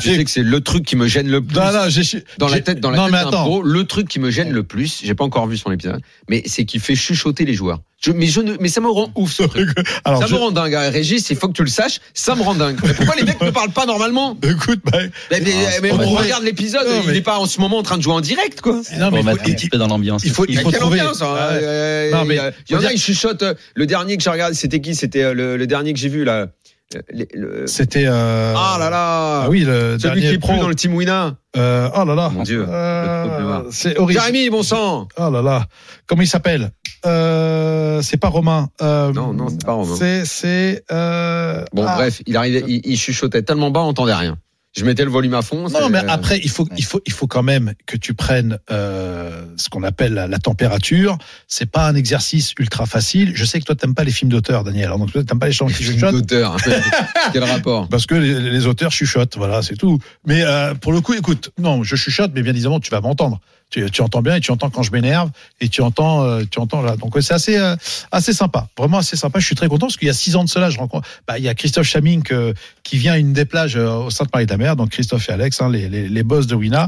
Tu 0.00 0.14
sais 0.16 0.24
que 0.24 0.30
c'est 0.30 0.42
le 0.42 0.60
truc 0.60 0.84
qui 0.84 0.96
me 0.96 1.06
gêne 1.06 1.28
le 1.28 1.42
plus. 1.42 1.54
Non, 1.56 1.70
non, 1.72 1.88
j'ai- 1.88 2.24
dans 2.38 2.48
la 2.48 2.60
tête, 2.60 2.80
dans 2.80 2.90
la 2.90 2.96
non, 2.96 3.04
tête 3.04 3.12
mais 3.12 3.20
d'un 3.22 3.28
attends. 3.28 3.44
pro, 3.44 3.62
le 3.62 3.84
truc 3.84 4.08
qui 4.08 4.18
me 4.18 4.30
gêne 4.30 4.50
le 4.50 4.62
plus, 4.62 5.00
j'ai 5.04 5.14
pas 5.14 5.24
encore 5.24 5.46
vu 5.46 5.56
son 5.58 5.70
épisode, 5.70 6.00
mais 6.28 6.42
c'est 6.46 6.64
qu'il 6.64 6.80
fait 6.80 6.94
chuchoter 6.94 7.44
les 7.44 7.54
joueurs. 7.54 7.80
Je, 8.00 8.12
mais 8.12 8.26
je 8.26 8.40
ne, 8.40 8.54
mais 8.60 8.68
ça 8.68 8.80
me 8.80 8.88
rend 8.88 9.10
ouf 9.14 9.32
ce 9.32 9.42
truc. 9.44 9.70
Alors, 10.04 10.20
ça 10.20 10.26
je- 10.26 10.34
me 10.34 10.38
rend 10.38 10.50
dingue, 10.52 10.74
hein. 10.74 10.90
Régis. 10.90 11.28
Il 11.30 11.36
faut 11.36 11.48
que 11.48 11.52
tu 11.54 11.62
le 11.62 11.68
saches. 11.68 12.00
Ça 12.14 12.34
me 12.34 12.42
rend 12.42 12.54
dingue. 12.54 12.78
Mais 12.84 12.92
pourquoi 12.94 13.14
les 13.16 13.22
mecs 13.24 13.40
ne 13.40 13.50
parlent 13.50 13.70
pas 13.72 13.86
normalement? 13.86 14.36
Écoute, 14.42 14.80
bah, 14.84 14.98
Mais, 15.30 15.40
mais- 15.40 15.52
mais 15.82 15.88
pas 15.90 15.94
on 15.96 16.12
vrai. 16.14 16.24
regarde 16.24 16.44
l'épisode. 16.44 16.86
Il 17.06 17.12
n'est 17.12 17.20
pas 17.22 17.38
en 17.38 17.46
ce 17.46 17.58
moment 17.60 17.78
en 17.78 17.82
train 17.82 17.96
de 17.96 18.02
jouer 18.02 18.12
en 18.14 18.20
direct, 18.20 18.60
quoi. 18.60 18.74
non, 18.74 18.80
Pour 18.82 19.12
mais 19.12 19.20
il 19.20 19.24
mettre 19.24 19.42
faut- 19.44 19.50
un 19.50 19.54
petit 19.54 19.68
peu 19.68 19.78
dans 19.78 19.86
l'ambiance. 19.88 20.22
il 20.24 20.30
faut- 20.30 20.44
il 20.48 20.58
faut 20.58 20.70
quelle 20.70 20.80
trouver- 20.80 21.00
ambiance, 21.00 21.22
hein. 21.22 21.36
Euh, 21.38 22.10
Non, 22.10 22.24
mais 22.24 22.34
il 22.36 22.38
y 22.38 22.40
il 22.40 22.76
en 22.76 22.78
faut 22.80 22.84
a, 22.84 22.88
dire- 22.88 22.92
ils 22.96 23.00
chuchotent. 23.00 23.44
Le 23.74 23.86
dernier 23.86 24.16
que 24.16 24.22
j'ai 24.22 24.30
regardé, 24.30 24.54
c'était 24.54 24.80
qui? 24.80 24.94
C'était 24.94 25.22
euh, 25.22 25.34
le, 25.34 25.56
le 25.56 25.66
dernier 25.66 25.92
que 25.94 25.98
j'ai 25.98 26.08
vu 26.10 26.24
là. 26.24 26.48
Euh, 26.94 27.00
le- 27.34 27.66
C'était. 27.66 28.04
euh, 28.06 28.54
Ah 28.56 28.76
là 28.78 28.90
là. 28.90 29.42
Ah 29.44 29.50
oui, 29.50 29.60
le 29.64 29.98
Celui 29.98 30.02
dernier 30.02 30.20
qui 30.20 30.26
est 30.34 30.38
pro. 30.38 30.52
plus 30.52 30.60
dans 30.60 30.68
le 30.68 30.74
team 30.76 30.94
Wina. 30.94 31.34
Euh, 31.56 31.88
oh 31.96 32.04
là 32.04 32.14
là. 32.14 32.28
Mon 32.28 32.42
Dieu, 32.44 32.64
Euh, 32.68 33.62
c'est 33.72 33.98
horrible. 33.98 34.20
Jérémy, 34.20 34.50
bon 34.50 34.62
sang. 34.62 35.08
Oh 35.18 35.30
là 35.30 35.42
là. 35.42 35.66
Comment 36.06 36.22
il 36.22 36.28
s'appelle 36.28 36.70
euh, 37.04 38.00
C'est 38.02 38.18
pas 38.18 38.28
Romain. 38.28 38.68
Euh, 38.82 39.12
Non, 39.12 39.32
non, 39.32 39.48
c'est 39.48 39.64
pas 39.64 39.72
Romain. 39.72 39.96
C'est. 39.96 40.24
c'est 40.24 40.84
euh, 40.92 41.64
Bon, 41.72 41.84
ah. 41.88 41.96
bref, 41.96 42.22
il 42.26 42.36
arrivait, 42.36 42.62
il, 42.68 42.82
il 42.84 42.96
chuchotait 42.96 43.42
tellement 43.42 43.70
bas, 43.70 43.80
on 43.80 43.88
entendait 43.88 44.14
rien. 44.14 44.36
Je 44.76 44.84
mettais 44.84 45.04
le 45.04 45.10
volume 45.10 45.32
à 45.32 45.40
fond. 45.40 45.68
Non, 45.70 45.88
mais 45.88 46.00
après, 46.06 46.38
il 46.44 46.50
faut, 46.50 46.68
il 46.76 46.84
faut, 46.84 47.00
il 47.06 47.12
faut 47.12 47.26
quand 47.26 47.42
même 47.42 47.72
que 47.86 47.96
tu 47.96 48.12
prennes 48.12 48.58
euh, 48.70 49.46
ce 49.56 49.70
qu'on 49.70 49.82
appelle 49.82 50.12
la, 50.12 50.28
la 50.28 50.38
température. 50.38 51.16
C'est 51.48 51.70
pas 51.70 51.88
un 51.88 51.94
exercice 51.94 52.52
ultra 52.58 52.84
facile. 52.84 53.32
Je 53.34 53.44
sais 53.46 53.58
que 53.58 53.64
toi, 53.64 53.74
t'aimes 53.74 53.94
pas 53.94 54.04
les 54.04 54.10
films 54.12 54.30
d'auteur, 54.30 54.64
Daniel. 54.64 54.86
Alors, 54.86 54.98
donc, 54.98 55.12
t'aimes 55.12 55.38
pas 55.38 55.46
les 55.46 55.52
gens 55.52 55.66
qui 55.66 55.82
chuchotent. 55.82 56.12
d'auteur. 56.12 56.56
Quel 57.32 57.44
rapport? 57.44 57.88
Parce 57.88 58.04
que 58.04 58.14
les, 58.14 58.38
les 58.38 58.66
auteurs 58.66 58.92
chuchotent, 58.92 59.36
voilà, 59.38 59.62
c'est 59.62 59.76
tout. 59.76 59.98
Mais 60.26 60.42
euh, 60.42 60.74
pour 60.74 60.92
le 60.92 61.00
coup, 61.00 61.14
écoute, 61.14 61.50
non, 61.58 61.82
je 61.82 61.96
chuchote, 61.96 62.32
mais 62.34 62.42
bien 62.42 62.52
évidemment, 62.52 62.78
tu 62.78 62.90
vas 62.90 63.00
m'entendre. 63.00 63.40
Tu, 63.68 63.90
tu 63.90 64.00
entends 64.00 64.22
bien 64.22 64.36
et 64.36 64.40
tu 64.40 64.52
entends 64.52 64.70
quand 64.70 64.84
je 64.84 64.92
m'énerve 64.92 65.28
et 65.60 65.68
tu 65.68 65.82
entends, 65.82 66.22
euh, 66.22 66.44
tu 66.48 66.60
entends 66.60 66.82
là. 66.82 66.96
Donc 66.96 67.16
ouais, 67.16 67.20
c'est 67.20 67.34
assez, 67.34 67.56
euh, 67.56 67.74
assez 68.12 68.32
sympa, 68.32 68.68
vraiment 68.78 68.98
assez 68.98 69.16
sympa. 69.16 69.40
Je 69.40 69.44
suis 69.44 69.56
très 69.56 69.66
content 69.66 69.86
parce 69.86 69.96
qu'il 69.96 70.06
y 70.06 70.10
a 70.10 70.14
six 70.14 70.36
ans 70.36 70.44
de 70.44 70.48
cela, 70.48 70.70
je 70.70 70.78
rencontre, 70.78 71.08
bah, 71.26 71.36
il 71.38 71.44
y 71.44 71.48
a 71.48 71.54
Christophe 71.56 71.88
Chamink 71.88 72.30
euh, 72.30 72.52
qui 72.84 72.96
vient 72.96 73.14
à 73.14 73.18
une 73.18 73.32
des 73.32 73.44
plages 73.44 73.76
euh, 73.76 73.90
au 73.90 74.10
Sainte-Marie 74.10 74.46
de 74.46 74.52
la 74.52 74.56
Mer, 74.56 74.76
donc 74.76 74.90
Christophe 74.90 75.28
et 75.28 75.32
Alex, 75.32 75.60
hein, 75.60 75.68
les, 75.68 75.88
les, 75.88 76.08
les 76.08 76.22
boss 76.22 76.46
de 76.46 76.54
Wina. 76.54 76.86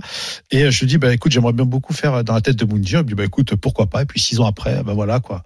Et 0.52 0.70
je 0.70 0.78
lui 0.78 0.86
dis, 0.86 0.98
bah 0.98 1.12
écoute, 1.12 1.32
j'aimerais 1.32 1.52
bien 1.52 1.64
beaucoup 1.64 1.92
faire 1.92 2.22
dans 2.22 2.34
la 2.34 2.40
tête 2.40 2.54
de 2.54 2.64
Moundir. 2.64 3.00
Il 3.00 3.02
me 3.02 3.08
dit, 3.08 3.14
bah 3.14 3.24
écoute, 3.24 3.56
pourquoi 3.56 3.86
pas? 3.86 4.02
Et 4.02 4.06
puis 4.06 4.20
six 4.20 4.38
ans 4.38 4.46
après, 4.46 4.80
bah 4.84 4.92
voilà 4.94 5.18
quoi, 5.18 5.42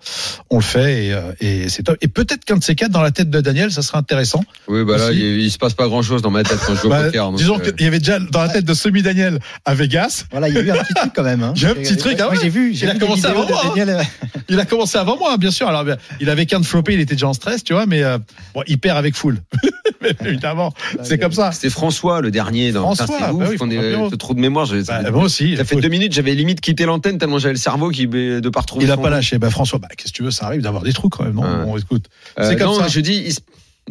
on 0.51 0.57
le 0.57 0.63
fait 0.63 1.07
et, 1.07 1.13
euh, 1.15 1.33
et 1.41 1.71
c'est 1.71 1.85
top. 1.85 1.97
Et 2.03 2.09
peut-être 2.09 2.45
qu'un 2.45 2.59
de 2.59 2.63
ces 2.63 2.75
quatre 2.75 2.91
dans 2.93 3.01
la 3.01 3.11
tête 3.11 3.31
de 3.31 3.41
Daniel, 3.41 3.73
ça 3.73 3.81
serait 3.81 3.97
intéressant. 3.97 4.45
Oui, 4.69 4.85
bah 4.85 4.99
là, 4.99 5.11
il, 5.13 5.41
il 5.41 5.51
se 5.51 5.57
passe 5.57 5.73
pas 5.73 5.89
grand 5.89 6.03
chose 6.03 6.21
dans 6.21 6.31
ma 6.31 6.43
tête 6.43 6.59
quand 6.67 6.75
je 6.75 6.81
joue 6.83 6.87
au 6.89 6.91
Bah, 6.91 7.05
poker. 7.05 7.31
donc, 7.31 7.39
disons 7.39 7.59
euh, 7.59 7.71
qu'il 7.73 7.85
y 7.87 7.89
avait 7.89 8.01
déjà 8.01 8.19
dans 8.21 8.43
la 8.43 8.51
tête 8.51 8.67
de 8.67 8.75
Semi 8.75 9.01
Daniel 9.01 9.39
à 9.65 9.75
Vegas. 9.75 10.27
Voilà, 10.31 10.51
il 10.51 10.55
y 10.55 10.59
a 10.59 10.61
eu 10.61 10.71
un 10.71 10.77
petit 10.85 10.93
truc 10.93 11.15
quand 11.23 11.29
même. 11.29 11.43
Hein. 11.43 11.55
A 11.63 11.69
un 11.71 11.75
petit 11.75 11.97
truc, 11.97 12.19
ah 12.21 12.29
ouais. 12.31 12.37
j'ai 12.41 12.49
vu. 12.49 12.75
j'ai 12.75 12.87
Il 12.87 12.91
a 12.91 12.95
commencé 12.95 13.27
avant 13.27 13.47
moi, 13.47 13.61
Daniel, 13.69 13.91
euh, 13.91 14.03
Il 14.49 14.61
a 14.61 14.65
commencé 14.65 14.99
avant 14.99 15.17
moi, 15.17 15.37
bien 15.37 15.51
sûr. 15.51 15.69
Alors, 15.69 15.85
bien, 15.85 15.97
il 16.21 16.29
avait 16.29 16.47
qu'un 16.47 16.61
de 16.61 16.67
flopper, 16.67 16.95
il 16.95 17.01
était 17.01 17.15
déjà 17.15 17.29
en 17.29 17.33
stress, 17.33 17.65
tu 17.65 17.73
vois, 17.73 17.87
mais 17.87 18.03
euh, 18.03 18.19
bon, 18.55 18.63
il 18.67 18.79
perd 18.79 18.99
avec 18.99 19.15
full. 19.15 19.39
Évidemment, 20.25 20.73
c'est 21.03 21.19
comme 21.19 21.33
ça. 21.33 21.53
C'était 21.53 21.71
François, 21.71 22.21
le 22.21 22.31
dernier. 22.31 22.73
Dans... 22.73 22.83
François, 22.83 23.07
c'est 23.07 23.21
bah 23.21 23.33
ouf 23.33 23.49
oui, 23.49 23.57
de 23.57 24.41
mémoire. 24.41 24.67
je- 24.67 24.85
Bah, 24.85 25.11
moi 25.11 25.25
aussi. 25.25 25.57
ça 25.57 25.65
fait 25.65 25.77
deux 25.77 25.89
minutes, 25.89 26.13
j'avais 26.13 26.35
limite 26.35 26.61
quitté 26.61 26.85
l'antenne 26.85 27.19
tellement 27.19 27.39
j'avais 27.39 27.55
le 27.55 27.59
cerveau 27.59 27.91
qui 27.91 28.07
de 28.07 28.49
pas 28.49 28.61
retrouver. 28.61 28.85
Il 28.85 28.91
a 28.91 28.97
pas 28.97 29.11
lâché. 29.11 29.39
Bah, 29.39 29.51
François, 29.51 29.79
bah, 29.79 29.89
qu'est-ce 29.97 30.13
que 30.13 30.17
tu 30.17 30.23
veux, 30.23 30.31
ça 30.31 30.47
arrive 30.47 30.63
d'avoir 30.63 30.83
des 30.83 30.93
trous 30.93 31.09
quand 31.09 31.25
même, 31.25 31.35
non? 31.35 31.65
Bon, 31.65 31.77
écoute. 31.77 32.07
Euh, 32.39 32.49
C'est 32.49 32.57
comme 32.57 32.67
non, 32.69 32.81
ça. 32.81 32.89
je 32.89 33.01
dis, 33.01 33.23
il 33.27 33.33
se... 33.33 33.41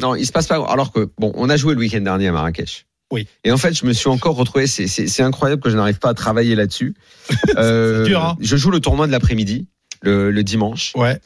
non, 0.00 0.14
il 0.14 0.26
se 0.26 0.32
passe 0.32 0.46
pas. 0.46 0.64
Alors 0.68 0.92
que 0.92 1.10
bon, 1.18 1.32
on 1.34 1.48
a 1.48 1.56
joué 1.56 1.74
le 1.74 1.80
week-end 1.80 2.00
dernier 2.00 2.28
à 2.28 2.32
Marrakech. 2.32 2.86
Oui. 3.12 3.28
Et 3.44 3.52
en 3.52 3.58
fait, 3.58 3.78
je 3.78 3.84
me 3.86 3.92
suis 3.92 4.08
encore 4.08 4.34
retrouvé. 4.36 4.66
C'est, 4.66 5.22
incroyable 5.22 5.60
que 5.62 5.70
je 5.70 5.76
n'arrive 5.76 5.98
pas 5.98 6.08
à 6.08 6.14
travailler 6.14 6.54
là-dessus. 6.56 6.94
Euh, 7.56 8.04
dur, 8.04 8.24
hein. 8.24 8.36
Je 8.40 8.56
joue 8.56 8.70
le 8.70 8.80
tournoi 8.80 9.06
de 9.06 9.12
l'après-midi, 9.12 9.68
le, 10.00 10.30
le 10.30 10.42
dimanche. 10.42 10.92
Ouais. 10.96 11.20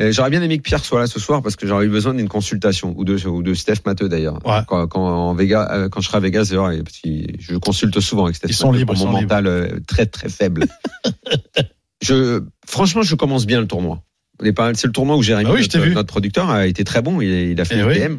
Euh, 0.00 0.10
J'aurais 0.10 0.30
bien 0.30 0.42
aimé 0.42 0.58
que 0.58 0.62
Pierre 0.62 0.84
soit 0.84 0.98
là 0.98 1.06
ce 1.06 1.20
soir 1.20 1.40
parce 1.40 1.54
que 1.54 1.66
j'aurais 1.68 1.86
eu 1.86 1.88
besoin 1.88 2.14
d'une 2.14 2.28
consultation 2.28 2.92
ou 2.96 3.04
de 3.04 3.24
ou 3.28 3.42
de 3.44 3.54
Steph 3.54 3.82
Matteux 3.86 4.08
d'ailleurs. 4.08 4.44
Ouais. 4.44 4.60
Quand, 4.66 4.88
quand 4.88 5.00
en 5.06 5.34
Vegas, 5.34 5.68
euh, 5.70 5.88
quand 5.88 6.00
je 6.00 6.08
serai 6.08 6.16
à 6.16 6.20
Vegas, 6.20 6.50
je 6.52 7.56
consulte 7.56 8.00
souvent 8.00 8.24
avec 8.24 8.34
Steph. 8.36 8.48
Ils 8.48 8.54
sont 8.54 8.66
Matteux 8.72 8.78
libres, 8.80 8.94
pour 8.94 9.06
mon 9.06 9.12
sont 9.12 9.20
mental 9.22 9.46
euh, 9.46 9.68
très 9.86 10.06
très 10.06 10.28
faible. 10.28 10.66
je 12.02 12.42
franchement, 12.66 13.02
je 13.02 13.14
commence 13.14 13.46
bien 13.46 13.60
le 13.60 13.68
tournoi. 13.68 14.02
C'est 14.42 14.84
le 14.86 14.92
tournoi 14.92 15.16
où 15.16 15.22
Jérémy, 15.22 15.48
Ah 15.48 15.54
oui, 15.54 15.68
t'ai 15.68 15.78
notre, 15.90 16.08
producteur, 16.08 16.50
a 16.50 16.66
été 16.66 16.82
très 16.82 17.00
bon. 17.00 17.20
Il, 17.20 17.28
il 17.28 17.60
a 17.60 17.64
fait 17.64 17.76
Eh 17.76 17.82
le 17.82 17.86
oui. 17.86 17.94
PM. 17.94 18.18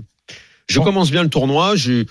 Je 0.70 0.80
Bon. 0.80 0.86
commence 0.86 1.12
bien 1.12 1.24
le 1.24 1.30
tournoi. 1.30 1.76
Je, 1.76 2.06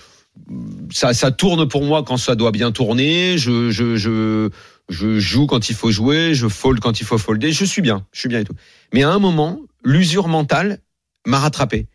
ça, 0.91 1.13
ça 1.13 1.31
tourne 1.31 1.67
pour 1.67 1.83
moi 1.83 2.03
quand 2.03 2.17
ça 2.17 2.35
doit 2.35 2.51
bien 2.51 2.71
tourner. 2.71 3.37
Je, 3.37 3.71
je, 3.71 3.95
je, 3.95 4.49
je 4.89 5.19
joue 5.19 5.47
quand 5.47 5.69
il 5.69 5.75
faut 5.75 5.91
jouer. 5.91 6.33
Je 6.33 6.47
fold 6.47 6.79
quand 6.79 6.99
il 6.99 7.05
faut 7.05 7.17
folder. 7.17 7.51
Je 7.51 7.65
suis 7.65 7.81
bien. 7.81 8.05
Je 8.11 8.19
suis 8.19 8.29
bien 8.29 8.39
et 8.39 8.43
tout. 8.45 8.53
Mais 8.93 9.03
à 9.03 9.09
un 9.09 9.19
moment, 9.19 9.59
l'usure 9.83 10.27
mentale 10.27 10.79
m'a 11.25 11.39
rattrapé. 11.39 11.87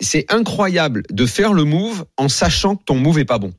C'est 0.00 0.26
incroyable 0.32 1.02
de 1.10 1.24
faire 1.26 1.52
le 1.52 1.64
move 1.64 2.04
en 2.16 2.28
sachant 2.28 2.76
que 2.76 2.84
ton 2.84 2.96
move 2.96 3.18
est 3.18 3.24
pas 3.24 3.38
bon. 3.38 3.52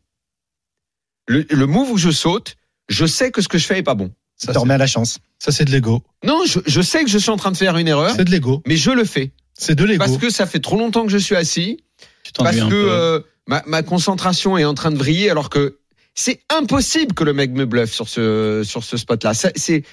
Le, 1.28 1.46
le 1.50 1.66
move 1.66 1.92
où 1.92 1.98
je 1.98 2.12
saute, 2.12 2.56
je 2.88 3.06
sais 3.06 3.32
que 3.32 3.42
ce 3.42 3.48
que 3.48 3.58
je 3.58 3.66
fais 3.66 3.80
est 3.80 3.84
pas 3.84 3.96
bon. 3.96 4.10
Tu 4.40 4.48
Ça, 4.48 4.54
te 4.54 4.60
remets 4.60 4.72
c'est- 4.72 4.76
à 4.76 4.78
la 4.80 4.88
chance. 4.88 5.20
ça, 5.40 5.52
c'est 5.52 5.66
de 5.66 5.72
l'ego. 5.72 6.04
Non, 6.24 6.44
je, 6.46 6.60
je 6.68 6.82
sais 6.82 7.04
que 7.04 7.10
je 7.10 7.18
suis 7.18 7.30
en 7.32 7.38
train 7.38 7.52
de 7.52 7.58
faire 7.58 7.78
une 7.78 7.88
erreur, 7.88 8.14
C'est 8.16 8.26
de 8.26 8.32
l'ego. 8.32 8.62
mais 8.68 8.76
je 8.76 8.92
le 8.92 9.06
fais 9.06 9.32
C'est 9.58 9.76
de 9.76 9.84
l'ego. 9.86 9.98
parce 10.06 10.18
que 10.18 10.30
ça 10.30 10.46
fait 10.46 10.60
trop 10.60 10.78
longtemps 10.78 11.04
que 11.06 11.12
je 11.12 11.18
suis 11.18 11.36
assis 11.36 11.80
Tu 12.24 12.32
parce 12.44 12.58
un 12.58 12.66
que 12.66 12.70
peu. 12.70 12.92
euh, 12.92 13.20
ma, 13.48 13.64
ma 13.68 13.84
concentration 13.84 14.58
est 14.58 14.66
en 14.66 14.74
train 14.74 14.92
de 14.92 14.98
vriller 14.98 15.30
alors 15.30 15.50
que 15.50 15.78
c'est 16.14 16.40
impossible 16.50 17.14
que 17.14 17.24
le 17.24 17.34
mec 17.34 17.52
me 17.52 17.66
bluffe 17.66 17.92
sur 17.94 18.08
ce 18.08 18.64
sur 18.66 18.84
ce 18.84 18.98
spot 18.98 19.24
là. 19.24 19.34
C'est 19.34 19.84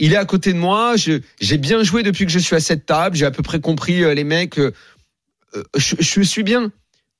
il 0.00 0.12
est 0.12 0.16
à 0.16 0.24
côté 0.24 0.52
de 0.52 0.58
moi, 0.58 0.94
j'ai 0.96 1.56
bien 1.58 1.82
joué 1.84 2.02
depuis 2.02 2.26
que 2.26 2.32
je 2.32 2.40
suis 2.40 2.56
à 2.56 2.60
cette 2.60 2.84
table, 2.84 3.16
j'ai 3.16 3.26
à 3.26 3.30
peu 3.30 3.42
près 3.44 3.60
compris 3.60 4.02
euh, 4.02 4.12
les 4.14 4.24
mecs 4.24 4.58
euh, 4.58 4.72
euh, 5.54 5.62
je, 5.76 5.94
je 6.00 6.22
suis 6.22 6.42
bien. 6.42 6.72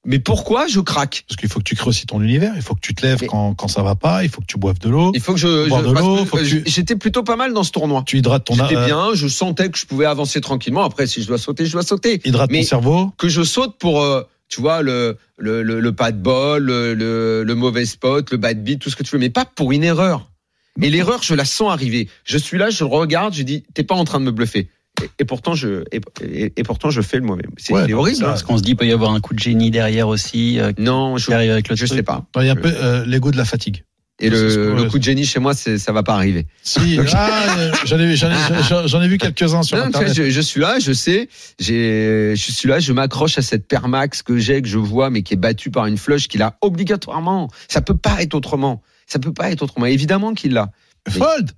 Mais 0.06 0.18
pourquoi 0.18 0.66
je 0.66 0.80
craque? 0.80 1.24
Parce 1.26 1.38
qu'il 1.40 1.48
faut 1.48 1.60
que 1.60 1.64
tu 1.64 1.76
crées 1.76 1.88
aussi 1.88 2.04
ton 2.04 2.20
univers. 2.20 2.52
Il 2.56 2.60
faut 2.62 2.74
que 2.74 2.80
tu 2.80 2.94
te 2.94 3.06
lèves 3.06 3.20
Mais- 3.22 3.26
quand, 3.26 3.54
quand 3.54 3.68
ça 3.68 3.82
va 3.82 3.94
pas. 3.94 4.22
Il 4.22 4.28
faut 4.28 4.42
que 4.42 4.46
tu 4.46 4.58
boives 4.58 4.78
de 4.78 4.90
l'eau. 4.90 5.12
Il 5.14 5.20
faut 5.22 5.32
que 5.32 5.38
je, 5.40 5.66
je- 5.66 6.56
tu- 6.58 6.62
j'étais 6.66 6.94
plutôt 6.96 7.22
pas 7.22 7.36
mal 7.36 7.54
dans 7.54 7.62
ce 7.62 7.70
tournoi. 7.70 8.02
Tu 8.04 8.18
hydrates 8.18 8.44
ton 8.44 8.52
J'étais 8.54 8.84
bien, 8.84 9.14
je 9.14 9.26
sentais 9.28 9.70
que 9.70 9.78
je 9.78 9.86
pouvais 9.86 10.04
avancer 10.04 10.42
tranquillement. 10.42 10.84
Après, 10.84 11.06
si 11.06 11.22
je 11.22 11.26
dois 11.28 11.38
sauter, 11.38 11.64
je 11.64 11.72
dois 11.72 11.84
sauter. 11.84 12.20
Hydrate 12.22 12.50
Mais- 12.50 12.60
ton 12.60 12.66
cerveau. 12.68 13.12
que 13.16 13.28
je 13.30 13.42
saute 13.44 13.78
pour, 13.78 14.02
euh, 14.02 14.22
tu 14.48 14.60
vois, 14.60 14.82
le, 14.82 15.16
le, 15.38 15.62
le, 15.62 15.80
le 15.80 15.92
pas 15.92 16.12
de 16.12 16.18
bol, 16.18 16.62
le, 16.64 16.94
le, 16.94 17.42
le 17.44 17.54
mauvais 17.54 17.84
spot, 17.86 18.30
le 18.30 18.36
bad 18.36 18.62
beat, 18.62 18.80
tout 18.80 18.90
ce 18.90 18.96
que 18.96 19.02
tu 19.02 19.10
veux, 19.12 19.18
mais 19.18 19.30
pas 19.30 19.44
pour 19.44 19.72
une 19.72 19.84
erreur. 19.84 20.30
Et 20.82 20.90
l'erreur, 20.90 21.22
je 21.22 21.34
la 21.34 21.44
sens 21.44 21.70
arriver. 21.72 22.08
Je 22.24 22.36
suis 22.38 22.58
là, 22.58 22.68
je 22.70 22.84
le 22.84 22.90
regarde, 22.90 23.32
je 23.34 23.42
dis, 23.42 23.64
t'es 23.74 23.84
pas 23.84 23.94
en 23.94 24.04
train 24.04 24.20
de 24.20 24.24
me 24.24 24.32
bluffer. 24.32 24.68
Et, 25.02 25.10
et 25.20 25.24
pourtant, 25.24 25.54
je, 25.54 25.82
et, 25.92 26.00
et- 26.22 26.52
et 26.56 26.62
pourtant, 26.62 26.90
je 26.90 27.00
fais 27.00 27.16
le 27.16 27.22
mauvais. 27.24 27.44
C'est 27.56 27.72
Ouais, 27.72 27.86
non, 27.88 27.98
horrible. 27.98 28.18
ça, 28.18 28.24
hein. 28.26 28.28
Parce 28.30 28.42
qu'on 28.42 28.58
se 28.58 28.62
dit, 28.62 28.70
il 28.72 28.76
peut 28.76 28.86
y 28.86 28.92
avoir 28.92 29.12
un 29.12 29.20
coup 29.20 29.34
de 29.34 29.38
génie 29.40 29.70
derrière 29.70 30.06
aussi, 30.08 30.58
euh, 30.60 30.72
Non, 30.78 31.16
je, 31.16 31.30
arrive 31.32 31.50
avec 31.52 31.68
le 31.68 31.76
je 31.76 31.86
truc. 31.86 31.96
sais 31.98 32.02
pas. 32.04 32.24
Il 32.36 32.46
y 32.46 32.48
a 32.48 32.52
un 32.52 32.56
peu 32.56 32.72
euh, 32.72 33.04
l'ego 33.06 33.30
de 33.30 33.36
la 33.36 33.44
fatigue. 33.44 33.84
Et 34.20 34.30
le, 34.30 34.74
le 34.76 34.84
coup 34.88 34.98
de 34.98 35.02
génie 35.02 35.26
chez 35.26 35.40
moi, 35.40 35.54
ça 35.54 35.92
va 35.92 36.04
pas 36.04 36.14
arriver. 36.14 36.46
Si, 36.62 37.00
ah, 37.14 37.58
euh, 37.58 37.72
j'en 37.84 37.98
ai, 37.98 38.04
ai, 38.04 39.04
ai 39.04 39.08
vu 39.08 39.18
quelques-uns 39.18 39.64
sur 39.64 39.76
Non, 39.76 39.86
tu 39.86 39.90
vois, 39.90 40.00
Internet. 40.02 40.14
je, 40.14 40.30
je 40.30 40.40
suis 40.40 40.60
là, 40.60 40.78
je 40.78 40.92
sais, 40.92 41.28
j'ai, 41.58 42.34
je 42.36 42.52
suis 42.52 42.68
là, 42.68 42.78
je 42.78 42.92
m'accroche 42.92 43.38
à 43.38 43.42
cette 43.42 43.66
paire 43.66 43.88
max 43.88 44.22
que 44.22 44.38
j'ai, 44.38 44.62
que 44.62 44.68
je 44.68 44.78
vois, 44.78 45.10
mais 45.10 45.22
qui 45.22 45.34
est 45.34 45.38
battue 45.38 45.70
par 45.70 45.86
une 45.86 45.98
flush 45.98 46.28
qu'il 46.28 46.42
a 46.42 46.56
obligatoirement. 46.60 47.48
Ça 47.68 47.80
peut 47.80 47.96
pas 47.96 48.22
être 48.22 48.34
autrement. 48.34 48.82
Ça 49.06 49.18
peut 49.18 49.32
pas 49.32 49.50
être 49.50 49.62
autrement. 49.62 49.86
Évidemment 49.86 50.34
qu'il 50.34 50.52
l'a. 50.52 50.70
Fold 51.08 51.50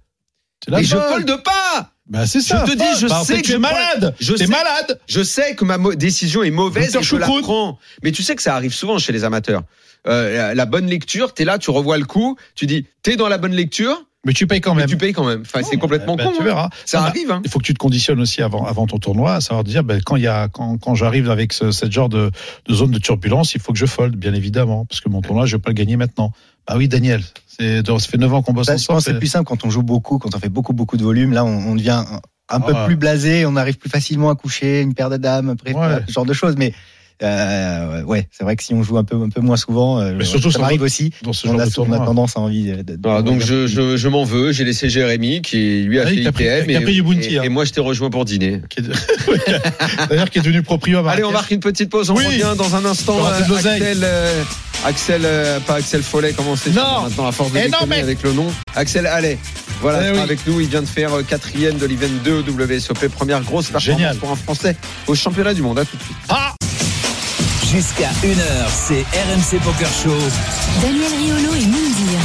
l'as 0.67 0.79
Mais 0.79 0.85
je 0.85 0.97
fold 0.97 1.43
pas. 1.45 1.93
Bah, 2.09 2.27
c'est 2.27 2.41
ça. 2.41 2.65
Je 2.67 2.73
te 2.73 2.77
dis, 2.79 3.01
je 3.01 3.09
Bah, 3.09 3.21
en 3.21 3.25
sais 3.25 3.37
fait, 3.37 3.43
que 3.43 3.47
tu 3.47 3.53
es 3.55 3.59
malade. 3.59 4.15
je 4.21 4.33
T'es 4.35 4.47
sais- 4.47 4.51
malade. 4.53 5.01
Je 5.09 5.23
sais 5.23 5.55
que 5.57 5.65
ma 5.65 5.77
décision 5.97 6.43
est 6.43 6.51
mauvaise 6.51 6.95
et 6.95 7.03
je 7.03 7.17
la 7.17 7.27
prends. 7.27 7.79
Mais 8.03 8.13
tu 8.13 8.23
sais 8.23 8.37
que 8.37 8.43
ça 8.43 8.55
arrive 8.55 8.73
souvent 8.73 8.99
chez 8.99 9.13
les 9.13 9.25
amateurs. 9.25 9.63
Euh, 10.07 10.55
la, 10.55 10.67
bonne 10.67 10.87
lecture, 10.87 11.35
t'es 11.35 11.45
là, 11.45 11.59
tu 11.59 11.71
revois 11.73 11.99
le 11.99 12.05
coup, 12.05 12.37
tu 12.55 12.67
dis, 12.67 12.87
t'es 13.03 13.17
dans 13.17 13.27
la 13.29 13.39
bonne 13.39 13.55
lecture, 13.55 14.05
Mais 14.25 14.33
tu 14.33 14.47
payes 14.47 14.61
quand 14.61 14.75
mais 14.77 14.83
même. 14.83 14.89
tu 14.89 14.97
payes 14.97 15.13
quand 15.13 15.25
même. 15.25 15.41
Enfin, 15.41 15.63
c'est 15.69 15.79
complètement 15.79 16.15
Bah, 16.15 16.25
con. 16.27 16.31
Tu 16.33 16.43
hein. 16.43 16.45
verras. 16.45 16.69
Ça 16.85 17.01
bah, 17.01 17.07
arrive. 17.09 17.33
Hein. 17.33 17.43
Il 17.45 17.51
faut 17.51 17.59
que 17.59 17.65
tu 17.65 17.75
te 17.75 17.79
conditionnes 17.81 18.21
aussi 18.21 18.41
avant, 18.41 18.65
avant 18.67 18.87
ton 18.87 18.99
tournoi, 18.99 19.35
à 19.35 19.41
savoir 19.41 19.65
dire 19.65 19.83
ben, 19.83 20.01
quand 20.01 20.15
il 20.15 20.23
y 20.23 20.29
a 20.29 20.47
quand, 20.47 20.79
quand 20.79 20.95
j'arrive 20.95 21.29
avec 21.29 21.53
ce, 21.53 21.73
cette 21.73 21.91
genre 21.91 22.09
de, 22.09 22.31
de 22.69 22.75
zone 22.75 22.93
de 22.93 23.01
turbulence, 23.01 23.55
il 23.57 23.61
faut 23.61 23.73
que 23.73 23.79
je 23.81 23.87
fold, 23.87 24.15
bien 24.15 24.33
évidemment, 24.33 24.85
parce 24.85 25.01
que 25.01 25.09
mon 25.09 25.23
tournoi, 25.23 25.47
je 25.47 25.57
vais 25.57 25.63
pas 25.63 25.71
le 25.71 25.75
gagner 25.75 25.97
maintenant. 25.97 26.31
Bah 26.69 26.75
oui, 26.77 26.89
Daniel, 26.89 27.23
c'est 27.47 27.87
ça 27.87 27.99
fait 27.99 28.19
9 28.19 28.33
ans 28.35 28.43
qu'on 28.43 28.53
bosse 28.53 28.67
Ça, 28.67 28.77
je 28.77 28.85
pense 28.87 28.97
ensemble. 28.99 29.15
c'est 29.15 29.19
plus 29.19 29.29
simple 29.29 29.47
quand 29.47 29.65
on 29.65 29.71
joue 29.71 29.83
beaucoup, 29.83 30.19
quand 30.19 30.35
on 30.35 30.39
fait 30.39 30.49
beaucoup, 30.49 30.73
beaucoup 30.73 30.97
de 30.97 31.05
volume. 31.05 31.33
Là, 31.33 31.45
on, 31.45 31.49
on 31.71 31.75
devient 31.77 31.91
un, 32.07 32.21
un 32.49 32.61
peu 32.61 32.73
Ah. 32.75 32.85
plus 32.87 32.97
blasé, 32.97 33.47
on 33.47 33.57
arrive 33.57 33.77
plus 33.79 33.91
facilement 33.91 34.31
à 34.31 34.35
coucher, 34.35 34.81
une 34.81 34.95
paire 34.95 35.11
de 35.11 35.17
dames, 35.17 35.51
après, 35.51 35.73
Ouais. 35.75 36.03
ce 36.07 36.13
genre 36.13 36.27
de 36.27 36.33
choses. 36.33 36.57
Mais 36.57 36.75
euh, 37.23 38.03
ouais, 38.03 38.29
c'est 38.31 38.45
vrai 38.45 38.57
que 38.57 38.63
si 38.63 38.75
on 38.75 38.83
joue 38.83 38.99
un 38.99 39.05
peu, 39.05 39.17
un 39.17 39.29
peu 39.31 39.41
moins 39.41 39.57
souvent, 39.57 39.99
euh, 40.01 40.13
Mais 40.17 40.25
surtout 40.25 40.51
ça 40.51 40.59
m'arrive 40.59 40.83
aussi. 40.83 41.13
dans 41.23 41.33
ce 41.33 41.47
On 41.49 41.53
genre 41.53 41.61
a, 41.61 41.65
de 41.65 41.69
on 41.69 41.71
a 41.71 41.75
tournoi. 41.75 41.99
tendance 42.07 42.37
à 42.37 42.41
envie 42.41 42.65
de. 42.73 42.83
de- 42.83 42.99
Voilà, 43.03 43.23
de- 43.23 43.27
donc 43.27 43.41
je, 43.41 43.67
je, 43.67 43.97
je 43.97 44.09
m'en 44.09 44.25
veux, 44.25 44.53
j'ai 44.53 44.65
laissé 44.65 44.89
Jérémy 44.91 45.41
qui 45.43 45.83
lui 45.83 45.99
a 45.99 46.03
Ah, 46.05 46.07
fait 46.09 46.17
qui 46.17 46.27
a 46.27 46.33
pris- 46.33 46.45
ITM 46.45 46.67
qui 46.67 46.77
a 46.77 46.81
et, 46.81 47.33
et- 47.35 47.39
hein. 47.39 47.43
et 47.45 47.49
moi 47.49 47.65
je 47.65 47.73
t'ai 47.73 47.81
rejoint 47.81 48.11
pour 48.11 48.25
dîner. 48.25 48.61
D'ailleurs, 50.09 50.31
qui 50.31 50.39
est 50.39 50.43
devenu 50.43 50.63
proprio 50.63 50.99
à 51.07 51.11
Allez, 51.11 51.25
on 51.25 51.33
marque 51.33 51.51
une 51.51 51.61
petite 51.61 51.91
pause, 51.91 52.11
on 52.11 52.17
Oui. 52.17 52.27
revient 52.27 52.55
dans 52.57 52.75
un 52.77 52.85
instant. 52.85 53.17
On 53.21 53.27
euh. 53.27 53.57
Axel, 53.57 53.99
euh, 54.03 54.43
Axel 54.85 55.23
euh, 55.25 55.59
pas 55.61 55.75
Axel 55.77 56.03
Follet, 56.03 56.33
comment 56.37 56.55
c'est 56.57 56.71
Non. 56.75 57.03
maintenant 57.05 57.27
à 57.27 57.33
force 57.33 57.53
de 57.53 57.61
Eh 57.65 57.69
non, 57.69 57.79
avec 57.91 58.23
le 58.23 58.33
nom. 58.33 58.47
Axel 58.75 59.07
Allais, 59.07 59.39
voilà, 59.81 60.09
Eh 60.09 60.13
oui. 60.13 60.19
avec 60.19 60.47
nous, 60.47 60.61
il 60.61 60.69
vient 60.69 60.83
de 60.83 60.87
faire 60.87 61.15
euh, 61.15 61.23
quatrième 61.23 61.79
de 61.79 61.87
l'event 61.87 62.07
2 62.25 62.33
au 62.33 62.43
WSOP, 62.43 63.09
première 63.09 63.41
grosse 63.43 63.71
performance 63.71 63.99
Génial. 64.01 64.17
pour 64.17 64.31
un 64.31 64.37
Français 64.37 64.77
au 65.07 65.15
championnat 65.15 65.55
du 65.55 65.63
monde. 65.63 65.79
À 65.79 65.85
tout 65.85 65.97
de 65.97 66.03
suite. 66.03 66.17
Jusqu'à 67.77 68.09
1h, 68.09 68.69
c'est 68.71 69.03
RMC 69.03 69.61
Poker 69.63 69.87
Show. 69.93 70.17
Daniel 70.81 71.13
Riolo 71.13 71.55
et 71.55 71.67
Moundir. 71.67 72.19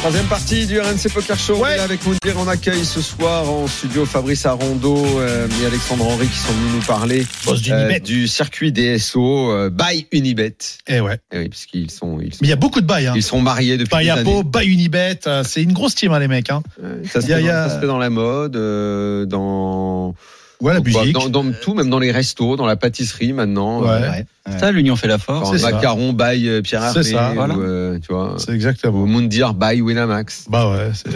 Troisième 0.00 0.26
partie 0.26 0.66
du 0.66 0.78
RMC 0.78 1.08
Poker 1.14 1.38
Show. 1.38 1.56
On 1.58 1.66
est 1.66 1.78
là 1.78 1.84
avec 1.84 2.04
Moundir. 2.04 2.34
On 2.36 2.46
accueille 2.46 2.84
ce 2.84 3.00
soir 3.00 3.48
en 3.50 3.66
studio 3.66 4.04
Fabrice 4.04 4.44
Arondo 4.44 4.98
euh, 5.18 5.48
et 5.62 5.66
Alexandre 5.66 6.06
Henry 6.06 6.26
qui 6.28 6.36
sont 6.36 6.52
venus 6.52 6.74
nous 6.74 6.82
parler 6.86 7.24
euh, 7.70 7.98
du 8.00 8.28
circuit 8.28 8.72
DSO 8.72 9.50
euh, 9.50 9.70
by 9.70 10.06
Unibet. 10.12 10.56
Eh 10.86 11.00
ouais. 11.00 11.16
Eh 11.32 11.38
oui, 11.38 11.48
parce 11.48 11.64
qu'ils 11.64 11.90
sont, 11.90 12.20
ils 12.20 12.34
sont, 12.34 12.40
Mais 12.42 12.48
il 12.48 12.50
y 12.50 12.52
a 12.52 12.56
beaucoup 12.56 12.82
de 12.82 12.86
bails. 12.86 13.06
Hein. 13.06 13.14
ils 13.16 13.22
sont 13.22 13.40
mariés 13.40 13.78
depuis 13.78 13.90
Bail 13.92 14.04
des 14.04 14.10
années. 14.10 14.42
Bail 14.44 14.68
Unibet, 14.68 15.20
euh, 15.26 15.42
c'est 15.46 15.62
une 15.62 15.72
grosse 15.72 15.94
team, 15.94 16.12
hein, 16.12 16.18
les 16.18 16.28
mecs. 16.28 16.50
Hein. 16.50 16.62
Euh, 16.84 17.02
Ça 17.10 17.22
se, 17.22 17.26
fait 17.26 17.40
dans, 17.42 17.48
a- 17.48 17.86
dans 17.86 17.98
la 17.98 18.10
mode, 18.10 18.56
euh, 18.56 19.24
dans, 19.24 20.14
Ouais, 20.60 20.74
la 20.74 20.80
dans, 20.80 20.84
musique. 21.00 21.14
dans, 21.14 21.28
dans 21.28 21.52
tout, 21.52 21.74
même 21.74 21.88
dans 21.88 21.98
les 21.98 22.12
restos, 22.12 22.56
dans 22.56 22.66
la 22.66 22.76
pâtisserie 22.76 23.32
maintenant. 23.32 23.80
Ouais. 23.82 23.88
euh, 23.88 24.00
Ouais, 24.10 24.24
ouais. 24.52 24.58
Ça, 24.58 24.70
l'union 24.72 24.96
fait 24.96 25.06
la 25.08 25.18
force. 25.18 25.50
C'est 25.52 25.58
ça. 25.58 25.70
macaron 25.70 26.12
by 26.12 26.48
euh, 26.48 26.60
Pierre 26.62 26.82
C'est 26.92 26.98
Hermé, 26.98 27.10
ça, 27.10 27.30
ou, 27.30 27.34
voilà. 27.34 27.54
euh, 27.54 27.98
tu 27.98 28.12
vois, 28.12 28.34
C'est 28.38 28.50
ou 28.50 28.54
exactement. 28.54 29.06
Moundir 29.06 29.54
by 29.54 29.80
Winamax. 29.80 30.46
Bah 30.48 30.70
ouais, 30.70 30.90
c'est. 30.94 31.10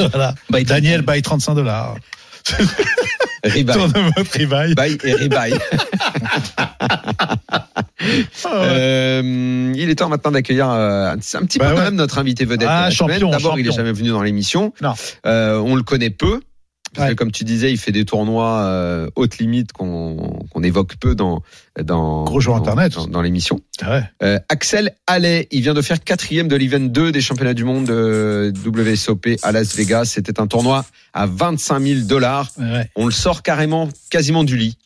voilà. 0.10 0.34
By 0.50 0.64
Daniel, 0.64 1.02
bail 1.02 1.22
35 1.22 1.54
dollars. 1.54 1.96
Rebuy. 3.44 3.64
Tournement 3.64 4.10
privaille. 4.30 4.74
Buy 4.74 4.98
et 5.04 5.12
rebuy. 5.14 5.54
Ah 8.44 8.50
Euh, 8.64 9.72
il 9.74 9.90
est 9.90 9.94
temps 9.96 10.08
maintenant 10.08 10.30
d'accueillir 10.30 10.70
euh, 10.70 11.10
un 11.12 11.16
petit 11.18 11.58
Bah 11.58 11.66
peu 11.66 11.72
quand 11.72 11.78
ouais. 11.78 11.84
même 11.86 11.94
notre 11.96 12.18
invité 12.18 12.44
vedette. 12.44 12.68
Ah, 12.70 12.90
champion. 12.90 13.30
D'abord, 13.30 13.58
il 13.58 13.66
est 13.66 13.72
jamais 13.72 13.92
venu 13.92 14.10
dans 14.10 14.22
l'émission. 14.22 14.72
Non. 14.80 14.94
Euh, 15.26 15.58
on 15.58 15.74
le 15.74 15.82
connaît 15.82 16.10
peu. 16.10 16.40
Parce 16.96 17.08
Ouais. 17.08 17.14
que 17.14 17.18
comme 17.18 17.30
tu 17.30 17.44
disais, 17.44 17.70
il 17.70 17.76
fait 17.78 17.92
des 17.92 18.04
tournois 18.04 18.60
euh, 18.62 19.08
haute 19.16 19.38
limite 19.38 19.72
qu'on 19.72 20.40
qu'on 20.50 20.62
évoque 20.62 20.96
peu 20.96 21.14
dans 21.14 21.42
dans 21.80 22.24
Gros 22.24 22.40
dans- 22.42 22.56
Internet. 22.56 22.94
dans, 22.94 23.06
dans 23.06 23.22
l'émission. 23.22 23.60
Ouais. 23.86 24.02
Euh, 24.22 24.38
Axel 24.48 24.94
Allais, 25.06 25.46
il 25.50 25.60
vient 25.62 25.74
de 25.74 25.82
faire 25.82 26.02
quatrième 26.02 26.48
de 26.48 26.56
l'event 26.56 26.80
2 26.80 27.12
des 27.12 27.20
championnats 27.20 27.54
du 27.54 27.64
monde 27.64 27.84
de 27.86 28.52
WSOP 28.64 29.36
à 29.42 29.52
Las 29.52 29.76
Vegas. 29.76 30.06
C'était 30.06 30.40
un 30.40 30.46
tournoi 30.46 30.84
à 31.12 31.26
25 31.26 31.80
000 31.80 32.00
dollars. 32.02 32.50
ouais. 32.58 32.88
On 32.96 33.04
le 33.06 33.12
sort 33.12 33.42
carrément, 33.42 33.88
quasiment 34.10 34.42
du 34.44 34.56
lit. 34.56 34.78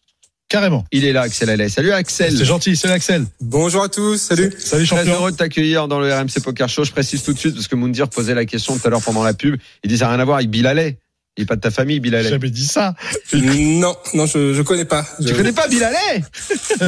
Carrément. 0.49 0.85
Il 0.91 1.05
est 1.05 1.13
là, 1.13 1.21
Axel 1.23 1.49
Allais. 1.49 1.69
Salut 1.69 1.93
Axel. 1.93 2.37
C'est 2.37 2.45
gentil, 2.45 2.75
c'est 2.75 2.91
Axel. 2.91 3.25
Bonjour 3.41 3.85
à 3.85 3.89
tous, 3.89 4.17
salut. 4.21 4.53
Salut 4.59 4.85
Très 4.85 4.97
champion. 4.97 5.15
heureux 5.15 5.31
de 5.31 5.37
t'accueillir 5.37 5.87
dans 5.87 6.01
le 6.01 6.13
RMC 6.13 6.41
Poker 6.43 6.69
Show. 6.69 6.83
Je 6.83 6.91
précise 6.91 7.23
tout 7.23 7.33
de 7.33 7.39
suite 7.39 7.55
parce 7.55 7.69
que 7.69 7.77
Moundir 7.77 8.09
posait 8.09 8.35
la 8.35 8.45
question 8.47 8.77
tout 8.77 8.85
à 8.85 8.91
l'heure 8.91 9.01
pendant 9.03 9.23
la 9.23 9.33
pub. 9.33 9.61
Il 9.85 9.97
n'a 9.97 10.09
rien 10.09 10.19
à 10.19 10.25
voir 10.25 10.39
avec 10.39 10.51
Bill 10.51 10.67
Allais. 10.67 10.99
Il 11.41 11.45
n'est 11.45 11.47
pas 11.47 11.57
de 11.57 11.63
ta 11.63 11.71
famille, 11.71 12.03
Allais. 12.07 12.29
jamais 12.29 12.51
dit 12.51 12.67
ça. 12.67 12.95
Non, 13.33 13.97
non, 14.13 14.27
je, 14.27 14.53
je 14.53 14.61
connais 14.61 14.85
pas. 14.85 15.07
Tu 15.23 15.29
Je- 15.29 15.33
connais 15.35 15.53
pas 15.53 15.67
Bill 15.69 15.83
Allais 15.83 16.23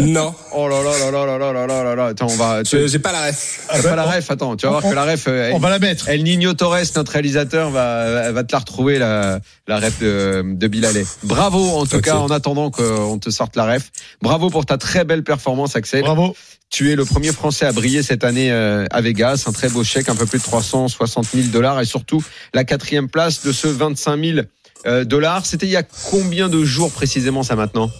Non, 0.02 0.34
Oh 0.52 0.68
là 0.68 0.82
là 0.82 0.90
là 0.98 1.10
là 1.10 1.26
là 1.26 1.38
là 1.38 1.52
là 1.52 1.66
là 1.66 1.84
là 1.84 1.94
là. 1.94 2.06
Attends, 2.08 2.26
on 2.28 2.36
va. 2.36 2.62
Tu 2.62 2.76
je- 2.78 2.86
j'ai 2.86 2.98
pas 2.98 3.12
la 3.12 3.28
ref. 3.28 3.60
Ah 3.70 3.76
ben, 3.76 3.82
pas 3.88 3.96
la 3.96 4.06
on- 4.06 4.10
ref. 4.10 4.30
Attends, 4.30 4.56
tu 4.56 4.66
vas 4.66 4.72
voir 4.72 4.84
on- 4.84 4.90
que 4.90 4.94
la 4.94 5.04
ref. 5.04 5.24
euh, 5.26 5.50
On 5.54 5.58
va 5.58 5.70
la 5.70 5.78
mettre. 5.78 6.10
El 6.10 6.22
Niño 6.24 6.52
Torres, 6.52 6.82
notre 6.96 7.12
réalisateur, 7.12 7.70
va, 7.70 8.30
va 8.32 8.44
te 8.44 8.52
la 8.52 8.58
retrouver, 8.58 8.98
la, 8.98 9.40
la 9.68 9.78
ref 9.78 9.98
de, 10.00 10.42
de 10.44 10.66
Bill 10.68 10.84
Allais. 10.84 11.06
Bravo, 11.22 11.70
en 11.78 11.86
tout 11.86 12.00
cas, 12.02 12.16
en 12.16 12.28
attendant 12.28 12.70
qu'on 12.70 13.18
te 13.18 13.30
sorte 13.30 13.56
la 13.56 13.64
ref. 13.64 13.90
Bravo 14.20 14.50
pour 14.50 14.66
ta 14.66 14.76
très 14.76 15.04
belle 15.04 15.24
performance, 15.24 15.76
Axel. 15.76 16.02
Bravo. 16.02 16.36
Tu 16.72 16.90
es 16.90 16.96
le 16.96 17.04
premier 17.04 17.32
Français 17.32 17.66
à 17.66 17.72
briller 17.72 18.02
cette 18.02 18.24
année 18.24 18.50
euh, 18.50 18.86
à 18.90 19.02
Vegas. 19.02 19.44
Un 19.46 19.52
très 19.52 19.68
beau 19.68 19.84
chèque, 19.84 20.08
un 20.08 20.16
peu 20.16 20.24
plus 20.24 20.38
de 20.38 20.42
360 20.42 21.26
000 21.26 21.48
dollars 21.48 21.78
et 21.82 21.84
surtout 21.84 22.24
la 22.54 22.64
quatrième 22.64 23.10
place 23.10 23.44
de 23.44 23.52
ce 23.52 23.68
25 23.68 24.24
000 24.24 24.38
euh, 24.86 25.04
dollars. 25.04 25.44
C'était 25.44 25.66
il 25.66 25.72
y 25.72 25.76
a 25.76 25.82
combien 25.82 26.48
de 26.48 26.64
jours 26.64 26.90
précisément 26.90 27.42
ça 27.42 27.56
maintenant? 27.56 27.90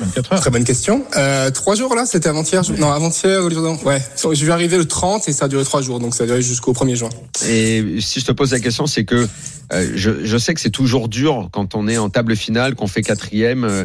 24 0.00 0.32
heures. 0.32 0.40
Très 0.40 0.50
bonne 0.50 0.64
question. 0.64 1.04
Euh, 1.16 1.50
trois 1.50 1.74
jours 1.74 1.94
là, 1.94 2.04
c'était 2.06 2.28
avant-hier. 2.28 2.62
je- 2.62 2.72
Non, 2.74 2.90
avant-hier. 2.92 3.42
ou 3.44 3.48
le 3.48 3.54
jour 3.54 3.62
d'avant 3.62 3.78
Ouais, 3.84 4.02
je 4.30 4.34
suis 4.34 4.50
arrivé 4.50 4.76
le 4.76 4.86
30 4.86 5.28
et 5.28 5.32
ça 5.32 5.44
a 5.46 5.48
duré 5.48 5.64
trois 5.64 5.82
jours, 5.82 6.00
donc 6.00 6.14
ça 6.14 6.24
a 6.24 6.26
duré 6.26 6.42
jusqu'au 6.42 6.72
1er 6.72 6.96
juin. 6.96 7.10
Et 7.48 7.84
si 8.00 8.20
je 8.20 8.24
te 8.26 8.32
pose 8.32 8.52
la 8.52 8.60
question, 8.60 8.86
c'est 8.86 9.04
que 9.04 9.26
euh, 9.72 9.92
je, 9.94 10.24
je 10.24 10.36
sais 10.38 10.52
que 10.54 10.60
c'est 10.60 10.70
toujours 10.70 11.08
dur 11.08 11.48
quand 11.52 11.74
on 11.74 11.88
est 11.88 11.96
en 11.98 12.10
table 12.10 12.36
finale, 12.36 12.74
qu'on 12.74 12.86
fait 12.88 13.02
quatrième. 13.02 13.64
euh, 13.64 13.84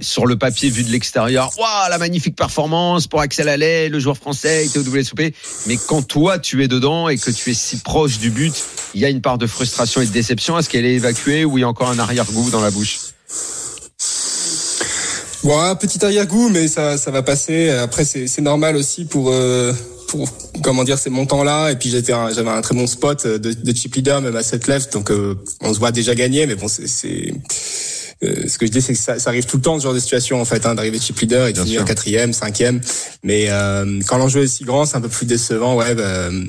sur 0.00 0.26
le 0.26 0.36
papier 0.36 0.70
vu 0.70 0.82
de 0.82 0.90
l'extérieur, 0.90 1.52
waouh, 1.56 1.88
la 1.90 1.98
magnifique 1.98 2.34
performance 2.34 3.06
pour 3.06 3.20
Axel 3.20 3.48
Allais, 3.48 3.88
le 3.88 4.00
joueur 4.00 4.16
français, 4.16 4.64
il 4.64 4.68
était 4.68 4.78
au 4.80 4.82
WSOP. 4.82 5.32
Mais 5.66 5.76
quand 5.76 6.02
toi, 6.02 6.38
tu 6.40 6.64
es 6.64 6.68
dedans 6.68 7.08
et 7.08 7.16
que 7.16 7.30
tu 7.30 7.50
es 7.50 7.54
si 7.54 7.76
proche 7.76 8.18
du 8.18 8.30
but, 8.30 8.54
il 8.94 9.00
y 9.02 9.04
a 9.04 9.08
une 9.10 9.20
part 9.20 9.38
de 9.38 9.46
frustration 9.46 10.00
et 10.00 10.06
de 10.06 10.10
déception. 10.10 10.58
Est-ce 10.58 10.68
qu'elle 10.68 10.86
est 10.86 10.94
évacuée 10.94 11.44
ou 11.44 11.58
il 11.58 11.60
y 11.60 11.64
a 11.64 11.68
encore 11.68 11.90
un 11.90 11.98
arrière-goût 12.00 12.50
dans 12.50 12.60
la 12.62 12.72
bouche? 12.72 12.98
Ouais, 15.44 15.74
petit 15.78 16.02
arrière-goût, 16.02 16.48
mais 16.48 16.68
ça, 16.68 16.96
ça 16.96 17.10
va 17.10 17.22
passer. 17.22 17.68
Après, 17.68 18.04
c'est 18.04 18.40
normal 18.40 18.76
aussi 18.76 19.04
pour, 19.04 19.30
euh, 19.30 19.74
pour 20.08 20.26
comment 20.62 20.84
dire, 20.84 20.98
ces 20.98 21.10
montants-là. 21.10 21.70
Et 21.70 21.76
puis 21.76 21.90
j'avais 21.90 22.48
un 22.48 22.60
très 22.62 22.74
bon 22.74 22.86
spot 22.86 23.26
de, 23.26 23.52
de 23.52 23.76
chip 23.76 23.94
leader, 23.94 24.22
même 24.22 24.36
à 24.36 24.42
7 24.42 24.66
left, 24.68 24.94
donc 24.94 25.10
euh, 25.10 25.34
on 25.60 25.74
se 25.74 25.78
voit 25.78 25.92
déjà 25.92 26.14
gagner. 26.14 26.46
Mais 26.46 26.54
bon, 26.54 26.66
c'est, 26.66 26.86
euh, 27.10 27.32
ce 28.46 28.58
que 28.58 28.66
je 28.66 28.70
dis, 28.70 28.80
c'est 28.80 28.92
que 28.92 28.98
ça, 28.98 29.18
ça 29.18 29.30
arrive 29.30 29.46
tout 29.46 29.56
le 29.56 29.62
temps 29.62 29.78
ce 29.78 29.84
genre 29.84 29.94
de 29.94 29.98
situation 29.98 30.40
en 30.40 30.44
fait, 30.44 30.66
hein, 30.66 30.74
d'arriver 30.74 30.98
chip 30.98 31.18
leader 31.18 31.48
et 31.48 31.52
de 31.52 31.60
finir 31.60 31.84
quatrième, 31.84 32.32
cinquième. 32.32 32.80
Mais 33.22 33.46
euh, 33.48 34.00
quand 34.06 34.18
l'enjeu 34.18 34.42
est 34.42 34.46
si 34.46 34.64
grand, 34.64 34.84
c'est 34.84 34.96
un 34.96 35.00
peu 35.00 35.08
plus 35.08 35.26
décevant. 35.26 35.76
Ouais, 35.76 35.94
bah, 35.94 36.02
euh, 36.02 36.44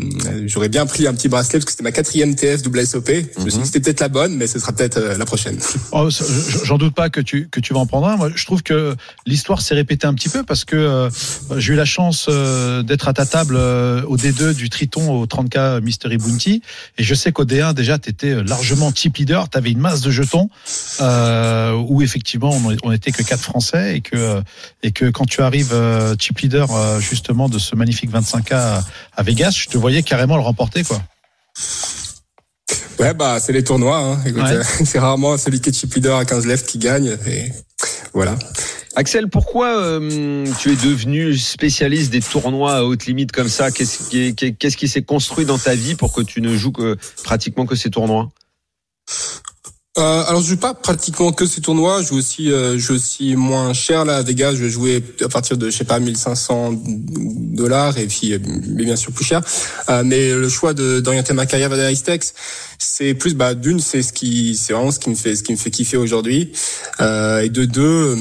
j'aurais 0.45 0.69
bien 0.69 0.85
pris 0.85 1.07
un 1.07 1.13
petit 1.13 1.29
bracelet 1.29 1.59
parce 1.59 1.65
que 1.65 1.71
c'était 1.71 1.83
ma 1.83 1.91
quatrième 1.91 2.35
TF 2.35 2.61
WSOP. 2.65 3.09
Je 3.37 3.43
me 3.43 3.49
suis 3.49 3.59
dit 3.59 3.59
que 3.59 3.65
c'était 3.65 3.79
peut-être 3.79 4.01
la 4.01 4.09
bonne, 4.09 4.35
mais 4.35 4.47
ce 4.47 4.59
sera 4.59 4.73
peut-être 4.73 4.97
euh, 4.97 5.17
la 5.17 5.25
prochaine. 5.25 5.57
Oh, 5.91 6.09
J'en 6.63 6.77
doute 6.77 6.93
pas 6.93 7.09
que 7.09 7.21
tu 7.21 7.47
que 7.49 7.59
tu 7.59 7.73
vas 7.73 7.79
en 7.79 7.85
prendre 7.85 8.07
un. 8.07 8.17
Moi, 8.17 8.29
je 8.35 8.45
trouve 8.45 8.63
que 8.63 8.95
l'histoire 9.25 9.61
s'est 9.61 9.75
répétée 9.75 10.07
un 10.07 10.13
petit 10.13 10.29
peu 10.29 10.43
parce 10.43 10.65
que 10.65 10.75
euh, 10.75 11.09
j'ai 11.57 11.73
eu 11.73 11.75
la 11.75 11.85
chance 11.85 12.27
euh, 12.29 12.83
d'être 12.83 13.07
à 13.07 13.13
ta 13.13 13.25
table 13.25 13.55
euh, 13.57 14.01
au 14.03 14.17
D2 14.17 14.53
du 14.53 14.69
Triton 14.69 15.11
au 15.11 15.25
30K 15.25 15.81
Mystery 15.81 16.17
Bounty 16.17 16.61
et 16.97 17.03
je 17.03 17.15
sais 17.15 17.31
qu'au 17.31 17.45
D1 17.45 17.73
déjà 17.73 17.97
tu 17.97 18.09
étais 18.09 18.43
largement 18.43 18.91
type 18.91 19.17
leader, 19.17 19.49
tu 19.49 19.57
avais 19.57 19.71
une 19.71 19.79
masse 19.79 20.01
de 20.01 20.11
jetons 20.11 20.49
euh, 21.01 21.64
où 21.73 22.01
effectivement 22.01 22.51
on, 22.51 22.75
on 22.83 22.91
était 22.91 23.11
que 23.11 23.23
quatre 23.23 23.41
Français 23.41 23.97
et 23.97 24.01
que 24.01 24.15
euh, 24.15 24.41
et 24.83 24.91
que 24.91 25.09
quand 25.09 25.25
tu 25.25 25.41
arrives 25.41 25.73
euh, 25.73 26.15
chip 26.19 26.39
leader 26.39 26.71
euh, 26.71 26.99
justement 26.99 27.49
de 27.49 27.59
ce 27.59 27.75
magnifique 27.75 28.11
25K 28.11 28.53
à, 28.53 28.83
à 29.15 29.23
Vegas, 29.23 29.55
je 29.63 29.69
te 29.69 29.77
voyais 29.77 30.03
carrément 30.03 30.35
le 30.35 30.43
remporter 30.43 30.83
quoi. 30.83 31.01
Ouais, 32.99 33.13
bah 33.13 33.39
c'est 33.39 33.51
les 33.51 33.63
tournois. 33.63 33.97
Hein. 33.97 34.19
Ouais. 34.25 34.51
euh, 34.53 34.63
c'est 34.85 34.99
rarement 34.99 35.37
celui 35.37 35.59
qui 35.59 35.69
est 35.69 35.73
chip 35.73 35.93
leader 35.93 36.17
à 36.17 36.25
15 36.25 36.45
left 36.45 36.65
qui 36.67 36.77
gagne. 36.77 37.17
Et 37.27 37.51
voilà. 38.13 38.37
Axel, 38.95 39.29
pourquoi 39.29 39.77
euh, 39.77 40.45
tu 40.59 40.71
es 40.71 40.75
devenu 40.75 41.37
spécialiste 41.37 42.11
des 42.11 42.21
tournois 42.21 42.75
à 42.75 42.83
haute 42.83 43.05
limite 43.05 43.33
comme 43.33 43.49
ça? 43.49 43.71
Qu'est-ce 43.71 44.77
qui, 44.77 44.87
s'est 44.87 45.01
construit 45.01 45.45
dans 45.45 45.57
ta 45.57 45.75
vie 45.75 45.95
pour 45.95 46.13
que 46.13 46.21
tu 46.21 46.41
ne 46.41 46.55
joues 46.55 46.71
que, 46.71 46.97
pratiquement 47.23 47.65
que 47.65 47.75
ces 47.75 47.89
tournois? 47.89 48.29
Euh, 49.97 50.23
alors 50.27 50.41
je 50.41 50.49
joue 50.49 50.57
pas 50.57 50.73
pratiquement 50.73 51.31
que 51.31 51.45
ces 51.45 51.61
tournois, 51.61 52.01
je 52.01 52.07
joue 52.07 52.17
aussi 52.17 52.51
euh, 52.51 52.73
je 52.73 52.79
joue 52.79 52.95
aussi 52.95 53.37
moins 53.37 53.71
cher 53.71 54.03
là 54.03 54.17
à 54.17 54.23
Vegas, 54.23 54.53
je 54.55 54.65
vais 54.65 54.69
jouer 54.69 55.01
à 55.21 55.29
partir 55.29 55.55
de 55.55 55.69
je 55.69 55.77
sais 55.77 55.85
pas 55.85 55.99
1500 55.99 56.73
dollars 57.55 57.97
et 57.97 58.05
puis 58.07 58.33
euh, 58.33 58.39
mais 58.67 58.83
bien 58.83 58.97
sûr 58.97 59.13
plus 59.13 59.23
cher. 59.23 59.41
Euh, 59.89 60.03
mais 60.05 60.33
le 60.33 60.49
choix 60.49 60.73
d'orienter 60.73 61.33
ma 61.33 61.45
carrière 61.45 61.69
vers 61.69 61.87
les 61.87 61.93
Istex, 61.93 62.33
c'est 62.77 63.13
plus 63.13 63.35
bah 63.35 63.53
d'une 63.53 63.79
c'est 63.79 64.01
ce 64.01 64.11
qui 64.11 64.55
c'est 64.55 64.73
vraiment 64.73 64.91
ce 64.91 64.99
qui 64.99 65.09
me 65.09 65.15
fait 65.15 65.37
ce 65.37 65.43
qui 65.43 65.53
me 65.53 65.57
fait 65.57 65.71
kiffer 65.71 65.97
aujourd'hui. 65.97 66.51
Euh, 66.99 67.39
et 67.39 67.49
de 67.49 67.63
deux 67.63 68.17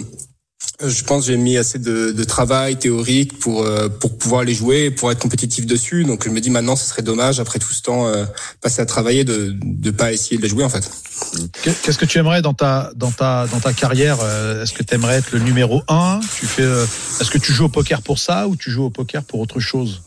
je 0.83 1.05
pense 1.05 1.27
j'ai 1.27 1.37
mis 1.37 1.57
assez 1.57 1.79
de, 1.79 2.11
de 2.11 2.25
travail 2.25 2.77
théorique 2.77 3.39
pour 3.39 3.63
euh, 3.63 3.89
pour 3.89 4.19
pouvoir 4.19 4.43
les 4.43 4.55
jouer, 4.55 4.91
pour 4.91 5.11
être 5.13 5.21
compétitif 5.21 5.67
dessus. 5.67 6.05
Donc 6.05 6.25
je 6.25 6.31
me 6.31 6.41
dis 6.41 6.51
maintenant 6.51 6.77
ce 6.77 6.87
serait 6.87 7.03
dommage 7.03 7.39
après 7.41 7.59
tout 7.59 7.73
ce 7.73 7.83
temps 7.83 8.09
euh, 8.09 8.25
passé 8.61 8.83
à 8.83 8.87
travailler 8.87 9.25
de 9.25 9.55
de 9.63 9.91
pas 9.91 10.13
essayer 10.13 10.37
de 10.37 10.43
les 10.43 10.49
jouer 10.49 10.65
en 10.65 10.69
fait. 10.69 10.91
Qu'est-ce 11.63 11.99
que 11.99 12.05
tu 12.05 12.19
aimerais 12.19 12.43
dans 12.43 12.55
ta 12.55 12.91
dans 12.97 13.13
ta 13.13 13.47
dans 13.47 13.61
ta 13.61 13.73
carrière 13.73 14.19
euh, 14.21 14.63
Est-ce 14.63 14.73
que 14.73 14.83
tu 14.83 14.95
aimerais 14.95 15.17
être 15.17 15.33
le 15.33 15.39
numéro 15.39 15.83
un? 15.89 16.21
Tu 16.39 16.47
fais 16.47 16.63
euh, 16.63 16.85
Est-ce 17.21 17.31
que 17.31 17.39
tu 17.39 17.53
joues 17.53 17.67
au 17.67 17.69
poker 17.69 18.03
pour 18.03 18.19
ça 18.19 18.49
ou 18.49 18.57
tu 18.57 18.71
joues 18.71 18.85
au 18.85 18.91
poker 18.91 19.23
pour 19.23 19.41
autre 19.41 19.61
chose? 19.61 20.03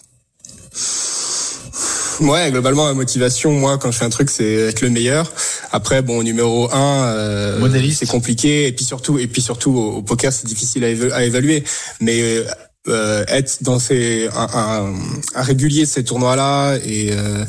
Ouais, 2.22 2.52
globalement, 2.52 2.88
la 2.88 2.94
motivation, 2.94 3.52
moi, 3.52 3.78
quand 3.78 3.92
je 3.92 3.98
fais 3.98 4.06
un 4.06 4.10
truc, 4.10 4.30
c'est 4.30 4.54
être 4.54 4.82
le 4.82 4.90
meilleur. 4.90 5.32
Après, 5.72 6.02
bon, 6.02 6.24
numéro 6.24 6.72
un, 6.74 7.04
euh, 7.06 7.60
c'est 7.94 8.06
compliqué. 8.08 8.68
Et 8.68 8.72
puis 8.72 8.86
surtout, 8.86 9.20
et 9.20 9.28
puis 9.28 9.42
surtout, 9.42 9.72
au, 9.72 9.92
au 9.98 10.02
poker, 10.02 10.32
c'est 10.34 10.48
difficile 10.48 10.84
à, 10.84 10.90
éva- 10.92 11.12
à 11.14 11.24
évaluer. 11.26 11.64
Mais 12.02 12.22
euh, 12.22 12.44
euh, 12.88 13.26
être 13.28 13.62
dans 13.64 13.80
ces 13.80 14.30
un, 14.36 14.48
un, 14.54 14.94
un 15.36 15.42
régulier 15.42 15.82
de 15.82 15.90
ces 15.90 16.04
tournois-là 16.04 16.78
et 16.86 17.10
euh, 17.12 17.44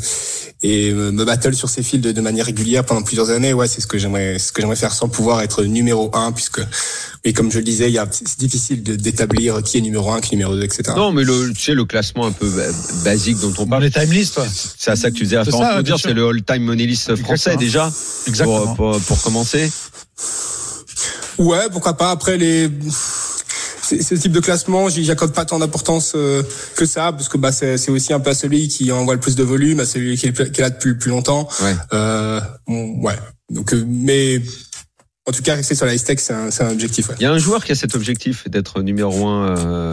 et 0.62 0.92
me 0.92 1.24
battle 1.24 1.54
sur 1.54 1.68
ces 1.68 1.82
fils 1.84 2.00
de, 2.00 2.10
de 2.10 2.20
manière 2.20 2.46
régulière 2.46 2.84
pendant 2.84 3.02
plusieurs 3.02 3.30
années, 3.30 3.52
ouais, 3.52 3.68
c'est 3.68 3.80
ce 3.80 3.86
que 3.86 3.96
j'aimerais, 3.96 4.38
ce 4.40 4.50
que 4.50 4.60
j'aimerais 4.60 4.74
faire 4.76 4.92
sans 4.92 5.08
pouvoir 5.08 5.40
être 5.42 5.62
numéro 5.62 6.10
un, 6.14 6.32
puisque, 6.32 6.60
et 7.22 7.32
comme 7.32 7.52
je 7.52 7.58
le 7.58 7.64
disais, 7.64 7.88
il 7.88 7.94
y 7.94 7.98
a, 7.98 8.08
c'est 8.10 8.38
difficile 8.40 8.82
d'établir 8.82 9.62
qui 9.62 9.78
est 9.78 9.80
numéro 9.80 10.10
un, 10.10 10.20
qui 10.20 10.34
est 10.34 10.36
numéro 10.36 10.54
deux, 10.56 10.64
etc. 10.64 10.82
Non, 10.96 11.12
mais 11.12 11.22
le, 11.22 11.52
tu 11.52 11.62
sais, 11.62 11.74
le 11.74 11.84
classement 11.84 12.26
un 12.26 12.32
peu 12.32 12.48
ba- 12.48 12.72
basique 13.04 13.38
dont 13.38 13.54
on 13.58 13.66
parle, 13.66 13.84
les 13.84 13.90
time 13.92 14.10
lists, 14.12 14.34
toi 14.34 14.46
c'est 14.50 14.90
à 14.90 14.96
ça 14.96 15.10
que 15.10 15.16
tu 15.16 15.24
Faut 15.26 15.30
bien 15.58 15.82
dire, 15.82 15.98
c'est 16.00 16.12
le 16.12 16.26
all-time 16.28 16.64
money 16.64 16.86
list 16.86 17.14
français 17.16 17.52
Exactement. 17.52 17.58
déjà, 17.60 17.92
Exactement. 18.26 18.74
pour, 18.74 18.92
pour, 18.92 19.00
pour 19.02 19.22
commencer. 19.22 19.70
Ouais, 21.38 21.68
pourquoi 21.70 21.96
pas. 21.96 22.10
Après 22.10 22.36
les 22.36 22.68
ce 23.96 24.14
type 24.14 24.32
de 24.32 24.40
classement, 24.40 24.88
j'y 24.88 25.04
j'accorde 25.04 25.32
pas 25.32 25.44
tant 25.44 25.58
d'importance 25.58 26.12
euh, 26.14 26.42
que 26.76 26.86
ça, 26.86 27.12
parce 27.12 27.28
que 27.28 27.38
bah 27.38 27.52
c'est 27.52 27.90
aussi 27.90 28.12
un 28.12 28.20
peu 28.20 28.30
à 28.30 28.34
celui 28.34 28.68
qui 28.68 28.92
envoie 28.92 29.14
le 29.14 29.20
plus 29.20 29.36
de 29.36 29.42
volume, 29.42 29.80
à 29.80 29.86
celui 29.86 30.16
qui 30.16 30.26
est, 30.26 30.52
qui 30.52 30.60
est 30.60 30.64
là 30.64 30.70
depuis 30.70 30.90
le 30.90 30.98
plus 30.98 31.10
longtemps. 31.10 31.48
Ouais. 31.62 31.74
Euh, 31.92 32.40
bon, 32.66 33.00
ouais. 33.00 33.16
Donc, 33.50 33.72
euh, 33.72 33.84
mais 33.86 34.42
en 35.26 35.32
tout 35.32 35.42
cas, 35.42 35.54
rester 35.54 35.74
sur 35.74 35.86
la 35.86 35.96
Tech, 35.98 36.18
c'est 36.20 36.32
un, 36.32 36.50
c'est 36.50 36.64
un 36.64 36.70
objectif. 36.70 37.08
Ouais. 37.08 37.14
Il 37.20 37.22
y 37.22 37.26
a 37.26 37.32
un 37.32 37.38
joueur 37.38 37.64
qui 37.64 37.72
a 37.72 37.74
cet 37.74 37.94
objectif 37.94 38.48
d'être 38.48 38.82
numéro 38.82 39.26
un 39.26 39.56
euh, 39.58 39.92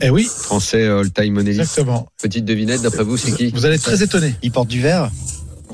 Eh 0.00 0.10
oui, 0.10 0.24
français 0.24 0.86
all-time 0.86 1.34
money 1.34 1.50
exactement. 1.50 2.06
Petite 2.20 2.44
devinette, 2.44 2.82
d'après 2.82 3.04
vous, 3.04 3.16
c'est 3.16 3.32
qui? 3.32 3.50
Vous 3.50 3.64
allez 3.64 3.76
être 3.76 3.82
très 3.82 4.02
étonné. 4.02 4.34
Il 4.42 4.52
porte 4.52 4.68
du 4.68 4.80
verre. 4.80 5.10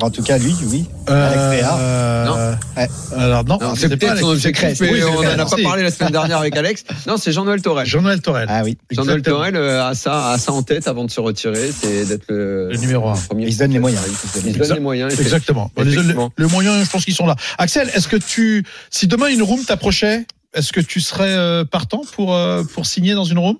En 0.02 0.10
tout 0.10 0.22
cas, 0.22 0.38
lui, 0.38 0.54
oui. 0.66 0.86
Euh, 1.08 1.26
Alex 1.26 1.60
Béard. 1.60 1.78
euh, 1.80 2.54
Ouais. 2.76 2.88
Alors 3.16 3.44
non, 3.44 3.58
Non, 3.60 3.74
c'est 3.76 3.88
peut-être 3.88 4.18
son 4.18 4.28
objectif, 4.30 4.70
secret, 4.70 4.92
mais 4.92 4.92
oui, 4.92 5.02
on 5.04 5.20
c'est 5.22 5.28
en 5.28 5.38
a 5.38 5.44
pas 5.46 5.56
Si. 5.56 5.62
parlé 5.62 5.82
la 5.82 5.90
semaine 5.90 6.12
dernière 6.12 6.38
avec 6.38 6.56
Alex. 6.56 6.84
Non, 7.06 7.16
c'est 7.16 7.32
Jean-Noël 7.32 7.60
Torel. 7.60 7.86
Jean-Noël 7.86 8.20
Torel. 8.20 8.46
Ah 8.50 8.62
oui. 8.64 8.78
Jean-Noël 8.90 9.18
Exactement. 9.18 9.36
Torel 9.38 9.56
euh, 9.56 9.84
a 9.86 9.94
ça, 9.94 10.30
a 10.30 10.38
ça 10.38 10.52
en 10.52 10.62
tête 10.62 10.88
avant 10.88 11.04
de 11.04 11.10
se 11.10 11.20
retirer, 11.20 11.70
c'est 11.72 12.06
d'être 12.06 12.24
le, 12.28 12.68
Le 12.70 12.76
numéro 12.78 13.08
un. 13.10 13.14
premier. 13.14 13.46
Il 13.46 13.52
se 13.52 13.58
donne 13.58 13.72
les 13.72 13.78
moyens. 13.78 14.02
Il 14.08 14.52
se 14.52 14.58
donne 14.58 14.74
les 14.74 14.80
moyens. 14.80 15.18
Exactement. 15.20 15.70
Effectivement. 15.76 16.30
Le, 16.36 16.44
le 16.44 16.50
moyen, 16.50 16.82
je 16.82 16.88
pense 16.90 17.04
qu'ils 17.04 17.14
sont 17.14 17.26
là. 17.26 17.36
Axel, 17.58 17.90
est-ce 17.94 18.08
que 18.08 18.16
tu, 18.16 18.64
si 18.90 19.06
demain 19.06 19.28
une 19.28 19.42
room 19.42 19.62
t'approchait, 19.64 20.26
est-ce 20.54 20.72
que 20.72 20.80
tu 20.80 21.00
serais 21.00 21.28
euh, 21.36 21.64
partant 21.64 22.02
pour 22.14 22.34
euh, 22.34 22.62
pour 22.64 22.86
signer 22.86 23.14
dans 23.14 23.24
une 23.24 23.38
room? 23.38 23.56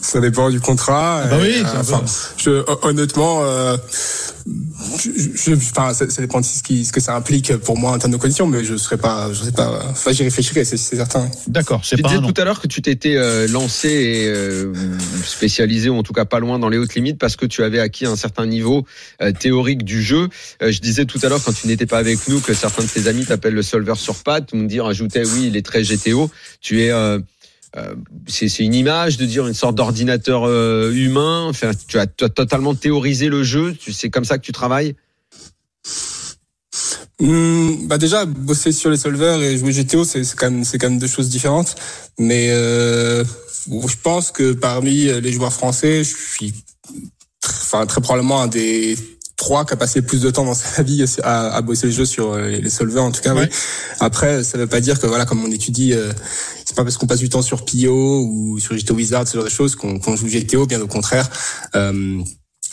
Ça 0.00 0.20
dépend 0.20 0.50
du 0.50 0.60
contrat. 0.60 1.22
Ah 1.24 1.26
bah 1.26 1.36
Et, 1.38 1.42
oui, 1.42 1.62
euh, 1.64 1.80
enfin, 1.80 2.02
je, 2.36 2.64
honnêtement, 2.82 3.40
euh, 3.44 3.76
je, 4.98 5.10
je, 5.34 5.54
enfin, 5.54 5.92
ça, 5.94 6.08
ça 6.08 6.22
dépend 6.22 6.40
de 6.40 6.44
ce, 6.44 6.62
qui, 6.62 6.84
ce 6.84 6.92
que 6.92 7.00
ça 7.00 7.14
implique 7.14 7.54
pour 7.58 7.78
moi 7.78 7.92
en 7.92 7.98
termes 7.98 8.12
de 8.12 8.16
conditions, 8.16 8.46
mais 8.46 8.64
je 8.64 8.76
serais 8.76 8.96
pas, 8.96 9.32
je 9.32 9.44
sais 9.44 9.52
pas. 9.52 9.82
Enfin, 9.90 10.12
j'y 10.12 10.22
réfléchirai, 10.22 10.64
c'est 10.64 10.76
certain. 10.76 11.30
D'accord, 11.46 11.82
Tu 11.82 11.96
pas 11.98 12.08
disais 12.08 12.20
tout 12.20 12.40
à 12.40 12.44
l'heure 12.44 12.60
que 12.60 12.66
tu 12.66 12.82
t'étais 12.82 13.16
euh, 13.16 13.46
lancé 13.48 13.88
et 13.88 14.26
euh, 14.28 14.72
spécialisé, 15.24 15.90
ou 15.90 15.96
en 15.96 16.02
tout 16.02 16.12
cas 16.12 16.24
pas 16.24 16.40
loin 16.40 16.58
dans 16.58 16.68
les 16.68 16.78
hautes 16.78 16.94
limites, 16.94 17.18
parce 17.18 17.36
que 17.36 17.46
tu 17.46 17.62
avais 17.62 17.80
acquis 17.80 18.06
un 18.06 18.16
certain 18.16 18.46
niveau 18.46 18.86
euh, 19.22 19.32
théorique 19.32 19.84
du 19.84 20.02
jeu. 20.02 20.28
Euh, 20.62 20.72
je 20.72 20.80
disais 20.80 21.04
tout 21.04 21.18
à 21.22 21.28
l'heure, 21.28 21.42
quand 21.42 21.52
tu 21.52 21.66
n'étais 21.66 21.86
pas 21.86 21.98
avec 21.98 22.26
nous, 22.28 22.40
que 22.40 22.54
certains 22.54 22.84
de 22.84 22.88
tes 22.88 23.06
amis 23.06 23.26
t'appellent 23.26 23.54
le 23.54 23.62
solver 23.62 23.96
sur 23.96 24.16
pattes, 24.16 24.52
ou 24.52 24.56
me 24.56 24.66
dire, 24.66 24.86
ajoutait, 24.86 25.24
oui, 25.26 25.46
il 25.48 25.56
est 25.56 25.64
très 25.64 25.82
GTO. 25.82 26.30
Tu 26.60 26.82
es... 26.82 26.92
euh, 27.76 27.94
c'est 28.26 28.58
une 28.58 28.74
image 28.74 29.16
de 29.16 29.26
dire 29.26 29.46
une 29.46 29.54
sorte 29.54 29.76
d'ordinateur 29.76 30.44
euh, 30.44 30.92
humain. 30.92 31.46
Enfin, 31.48 31.70
tu 31.86 31.98
as, 31.98 32.06
totalement 32.06 32.74
théorisé 32.74 33.28
le 33.28 33.42
jeu. 33.42 33.76
C'est 33.90 34.10
comme 34.10 34.24
ça 34.24 34.38
que 34.38 34.44
tu 34.44 34.52
travailles? 34.52 34.96
Hum, 37.20 37.86
bah 37.86 37.98
déjà, 37.98 38.24
bosser 38.24 38.72
sur 38.72 38.90
les 38.90 38.96
solvers 38.96 39.40
et 39.42 39.58
jouer 39.58 39.72
GTO, 39.72 40.04
c'est 40.04 40.24
quand 40.36 40.50
même, 40.50 40.98
deux 40.98 41.06
choses 41.06 41.28
différentes. 41.28 41.74
Mais 42.18 42.48
euh, 42.50 43.24
je 43.68 43.96
pense 44.02 44.30
que 44.30 44.52
parmi 44.52 45.04
les 45.04 45.32
joueurs 45.32 45.52
français, 45.52 46.02
je 46.02 46.16
suis, 46.16 46.54
enfin 47.44 47.86
très 47.86 48.00
probablement 48.00 48.42
un 48.42 48.48
des 48.48 48.96
trois 49.40 49.64
qui 49.64 49.72
a 49.72 49.76
passé 49.76 50.02
plus 50.02 50.20
de 50.20 50.30
temps 50.30 50.44
dans 50.44 50.54
sa 50.54 50.82
vie 50.82 51.02
à, 51.22 51.54
à 51.54 51.62
bosser 51.62 51.86
le 51.86 51.92
jeu 51.92 52.04
sur 52.04 52.32
euh, 52.32 52.48
les 52.48 52.68
solvers 52.68 53.02
en 53.02 53.10
tout 53.10 53.22
cas. 53.22 53.34
Ouais. 53.34 53.48
Oui. 53.50 53.56
Après, 53.98 54.44
ça 54.44 54.58
veut 54.58 54.66
pas 54.66 54.80
dire 54.80 55.00
que 55.00 55.06
voilà, 55.06 55.24
comme 55.24 55.42
on 55.42 55.50
étudie, 55.50 55.94
euh, 55.94 56.12
c'est 56.66 56.76
pas 56.76 56.84
parce 56.84 56.98
qu'on 56.98 57.06
passe 57.06 57.20
du 57.20 57.30
temps 57.30 57.40
sur 57.40 57.64
Pio 57.64 58.20
ou 58.22 58.58
sur 58.60 58.76
GTO 58.76 58.94
Wizard, 58.94 59.26
ce 59.26 59.38
genre 59.38 59.44
de 59.44 59.50
choses, 59.50 59.76
qu'on 59.76 59.98
qu'on 59.98 60.14
joue 60.14 60.28
GTO. 60.28 60.66
Bien 60.66 60.80
au 60.82 60.86
contraire. 60.86 61.28
Euh, 61.74 62.20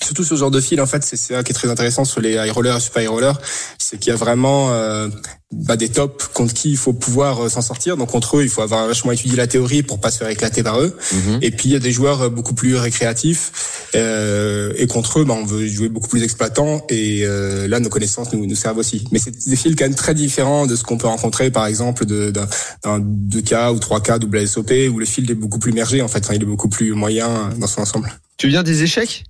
Surtout 0.08 0.24
sur 0.24 0.38
ce 0.38 0.40
genre 0.40 0.52
de 0.52 0.62
fil, 0.62 0.80
en 0.80 0.86
fait, 0.86 1.04
c'est 1.04 1.18
ça 1.18 1.44
qui 1.44 1.52
est 1.52 1.54
très 1.54 1.70
intéressant 1.70 2.06
sur 2.06 2.22
les 2.22 2.36
high 2.36 2.52
rollers 2.52 2.80
super 2.80 3.04
high 3.04 3.10
rollers, 3.10 3.42
c'est 3.78 4.00
qu'il 4.00 4.12
y 4.12 4.14
a 4.14 4.16
vraiment 4.16 4.72
euh, 4.72 5.10
bah, 5.52 5.76
des 5.76 5.90
tops 5.90 6.28
contre 6.34 6.54
qui 6.54 6.72
il 6.72 6.78
faut 6.78 6.94
pouvoir 6.94 7.46
euh, 7.46 7.50
s'en 7.50 7.62
sortir. 7.62 7.98
Donc 7.98 8.12
contre 8.12 8.38
eux, 8.38 8.44
il 8.44 8.50
faut 8.50 8.62
avoir 8.62 8.88
vachement 8.88 9.12
étudié 9.12 9.36
la 9.36 9.48
théorie 9.48 9.84
pour 9.84 10.00
pas 10.00 10.12
se 10.12 10.20
faire 10.20 10.30
éclater 10.30 10.62
par 10.62 10.80
eux. 10.80 10.98
Et 11.42 11.52
puis 11.52 11.70
il 11.70 11.72
y 11.74 11.76
a 11.76 11.80
des 11.80 11.92
joueurs 11.92 12.22
euh, 12.22 12.30
beaucoup 12.30 12.54
plus 12.54 12.76
récréatifs 12.78 13.90
euh, 13.96 14.72
et 14.78 14.88
contre 14.88 15.20
eux, 15.20 15.26
bah, 15.26 15.36
on 15.38 15.46
veut 15.46 15.68
jouer 15.68 15.90
beaucoup 15.90 16.08
plus 16.08 16.24
exploitant. 16.24 16.86
Et 16.90 17.26
là, 17.26 17.80
nos 17.80 17.90
connaissances 17.90 18.32
nous, 18.34 18.46
nous 18.46 18.56
servent 18.56 18.78
aussi. 18.78 19.06
Mais 19.12 19.20
c'est 19.20 19.32
des 19.50 19.56
fils 19.56 19.76
quand 19.76 19.86
même 19.86 19.96
très 19.96 20.14
différents 20.14 20.68
de 20.68 20.76
ce 20.76 20.84
qu'on 20.84 20.98
peut 20.98 21.08
rencontrer, 21.08 21.52
par 21.52 21.66
exemple, 21.66 22.06
d'un 22.06 22.48
d'un 22.84 23.00
2K 23.00 23.74
ou 23.74 23.80
3K 23.80 24.24
WSOP 24.24 24.94
où 24.94 25.00
le 25.00 25.06
fil 25.06 25.30
est 25.30 25.36
beaucoup 25.36 25.60
plus 25.60 25.74
mergé. 25.74 26.02
En 26.02 26.08
fait, 26.08 26.30
il 26.34 26.42
est 26.42 26.46
beaucoup 26.46 26.70
plus 26.70 26.94
moyen 26.94 27.50
dans 27.58 27.68
son 27.68 27.82
ensemble. 27.82 28.12
Tu 28.38 28.48
viens 28.48 28.64
des 28.64 28.84
échecs? 28.84 29.26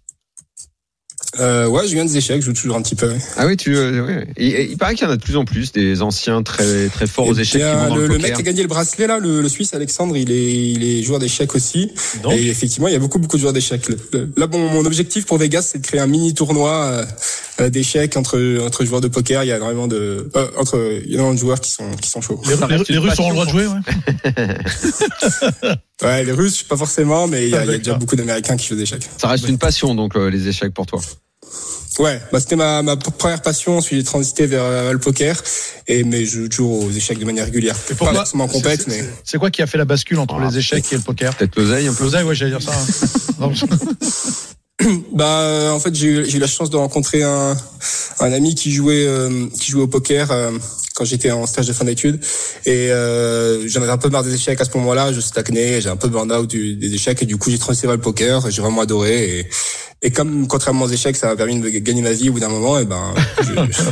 Euh, 1.39 1.67
ouais, 1.67 1.85
je 1.87 1.93
viens 1.93 2.05
des 2.05 2.17
échecs, 2.17 2.41
je 2.41 2.47
joue 2.47 2.53
toujours 2.53 2.77
un 2.77 2.81
petit 2.81 2.95
peu. 2.95 3.09
ouais. 3.09 3.17
Ah 3.35 3.45
oui, 3.45 3.57
tu. 3.57 3.75
euh, 3.75 4.03
ouais. 4.05 4.27
Et 4.37 4.63
il 4.71 4.77
paraît 4.77 4.95
qu'il 4.95 5.05
y 5.05 5.09
en 5.09 5.13
a 5.13 5.17
de 5.17 5.21
plus 5.21 5.35
en 5.35 5.45
plus 5.45 5.71
des 5.71 6.01
anciens 6.01 6.41
très 6.41 6.87
très 6.87 7.05
forts 7.05 7.27
aux 7.27 7.35
Eh 7.35 7.41
échecs 7.41 7.61
qui 7.61 7.67
vont 7.67 7.89
dans 7.89 7.95
le, 7.95 8.01
le, 8.03 8.07
le 8.07 8.13
poker. 8.15 8.27
mec 8.29 8.33
qui 8.35 8.41
a 8.41 8.43
gagné 8.43 8.61
le 8.63 8.67
bracelet 8.67 9.07
là, 9.07 9.19
le, 9.19 9.41
le 9.41 9.49
Suisse 9.49 9.73
Alexandre, 9.73 10.15
il 10.17 10.31
est, 10.31 10.71
il 10.71 10.83
est 10.83 11.03
joueur 11.03 11.19
d'échecs 11.19 11.53
aussi. 11.53 11.91
Donc 12.23 12.33
et 12.33 12.47
effectivement, 12.47 12.87
il 12.87 12.93
y 12.93 12.95
a 12.95 12.99
beaucoup 12.99 13.19
beaucoup 13.19 13.35
de 13.35 13.41
joueurs 13.41 13.53
d'échecs. 13.53 13.87
Là, 14.37 14.47
bon, 14.47 14.69
mon 14.69 14.85
objectif 14.85 15.25
pour 15.25 15.37
Vegas, 15.37 15.63
c'est 15.73 15.79
de 15.79 15.85
créer 15.85 15.99
un 15.99 16.07
mini 16.07 16.33
tournoi 16.33 16.71
euh, 16.71 17.05
euh, 17.61 17.69
d'échecs 17.69 18.15
entre 18.17 18.59
entre 18.65 18.85
joueurs 18.85 19.01
de 19.01 19.07
poker. 19.09 19.43
Il 19.43 19.47
y 19.47 19.51
a 19.51 19.57
énormément 19.57 19.87
de 19.87 20.29
euh, 20.35 20.47
entre 20.57 20.79
il 21.03 21.09
y 21.11 21.11
a 21.11 21.15
énormément 21.15 21.35
de 21.35 21.39
joueurs 21.39 21.59
qui 21.61 21.71
sont 21.71 21.91
qui 22.01 22.09
sont 22.09 22.21
chauds. 22.21 22.41
les, 22.47 22.97
Russes 22.97 23.19
auront 23.19 23.29
le 23.29 23.33
droit 23.35 23.45
de 23.45 23.51
jouer, 23.51 23.67
ouais. 23.67 25.73
Ouais, 26.03 26.23
les 26.23 26.31
Russes, 26.31 26.61
pas 26.63 26.77
forcément, 26.77 27.27
mais 27.27 27.45
il 27.47 27.49
y 27.49 27.55
a, 27.55 27.65
il 27.65 27.71
y 27.71 27.73
a 27.73 27.77
déjà 27.79 27.95
beaucoup 27.95 28.15
d'Américains 28.15 28.55
qui 28.55 28.67
jouent 28.67 28.75
des 28.75 28.83
échecs. 28.83 29.09
Ça 29.17 29.27
reste 29.27 29.47
une 29.47 29.57
passion 29.57 29.95
donc 29.95 30.15
euh, 30.15 30.29
les 30.29 30.47
échecs 30.47 30.73
pour 30.73 30.85
toi. 30.85 31.01
Ouais, 31.97 32.21
bah 32.31 32.39
c'était 32.39 32.55
ma, 32.55 32.83
ma 32.83 32.95
première 32.95 33.41
passion. 33.41 33.77
Ensuite, 33.79 33.97
j'ai 33.99 34.03
transité 34.05 34.45
vers 34.45 34.61
euh, 34.63 34.91
le 34.93 34.99
poker, 34.99 35.41
et 35.87 36.03
mais 36.03 36.25
je 36.25 36.41
joue 36.41 36.47
toujours 36.49 36.83
aux 36.85 36.91
échecs 36.91 37.17
de 37.17 37.25
manière 37.25 37.45
régulière. 37.45 37.75
Et 37.89 37.95
Pas 37.95 38.13
forcément 38.13 38.43
en 38.43 38.47
compète, 38.47 38.85
mais 38.87 39.03
c'est- 39.23 39.39
quoi 39.39 39.49
qui 39.49 39.63
a 39.63 39.67
fait 39.67 39.79
la 39.79 39.85
bascule 39.85 40.19
entre 40.19 40.35
Ah, 40.39 40.47
les 40.47 40.59
échecs 40.59 40.85
et 40.91 40.95
le 40.97 41.01
poker? 41.01 41.35
Peut-être 41.35 41.55
l'oseille 41.55 41.87
un 41.87 41.93
peu. 41.95 42.03
L'oseille, 42.03 42.23
ouais, 42.23 42.35
j'allais 42.35 42.51
dire 42.51 42.61
ça. 42.61 42.71
hein. 42.73 42.85
Non, 43.39 43.51
Bah, 45.11 45.39
euh, 45.41 45.71
en 45.71 45.79
fait, 45.79 45.95
j'ai 45.95 46.07
eu, 46.07 46.25
j'ai 46.29 46.37
eu 46.37 46.39
la 46.39 46.45
chance 46.47 46.69
de 46.69 46.77
rencontrer 46.77 47.23
un, 47.23 47.57
un 48.19 48.31
ami 48.31 48.53
qui 48.53 48.71
jouait, 48.71 49.05
euh, 49.07 49.47
qui 49.59 49.71
jouait 49.71 49.81
au 49.81 49.87
poker 49.87 50.29
euh, 50.31 50.51
quand 50.97 51.05
j'étais 51.05 51.29
en 51.29 51.45
stage 51.45 51.67
de 51.67 51.73
fin 51.73 51.85
d'études. 51.85 52.19
Et 52.65 52.91
euh, 52.91 53.67
j'en 53.67 53.83
avais 53.83 53.91
un 53.91 53.97
peu 53.97 54.09
marre 54.09 54.23
des 54.23 54.33
échecs 54.33 54.59
à 54.59 54.65
ce 54.65 54.75
moment-là. 54.77 55.13
Je 55.13 55.19
stagnais, 55.19 55.79
j'ai 55.79 55.89
un 55.89 55.95
peu 55.95 56.07
burn-out 56.07 56.49
des 56.49 56.93
échecs. 56.93 57.21
Et 57.21 57.25
du 57.27 57.37
coup, 57.37 57.51
j'ai 57.51 57.59
transféré 57.59 57.93
le 57.93 58.01
poker. 58.01 58.49
J'ai 58.49 58.63
vraiment 58.63 58.81
adoré. 58.81 59.47
Et, 60.01 60.11
comme, 60.11 60.47
contrairement 60.47 60.85
aux 60.85 60.89
échecs, 60.89 61.15
ça 61.15 61.27
m'a 61.27 61.35
permis 61.35 61.59
de 61.59 61.69
gagner 61.69 62.01
ma 62.01 62.13
vie 62.13 62.29
au 62.29 62.33
bout 62.33 62.39
d'un 62.39 62.49
moment, 62.49 62.77
et 62.77 62.85
ben, 62.85 63.15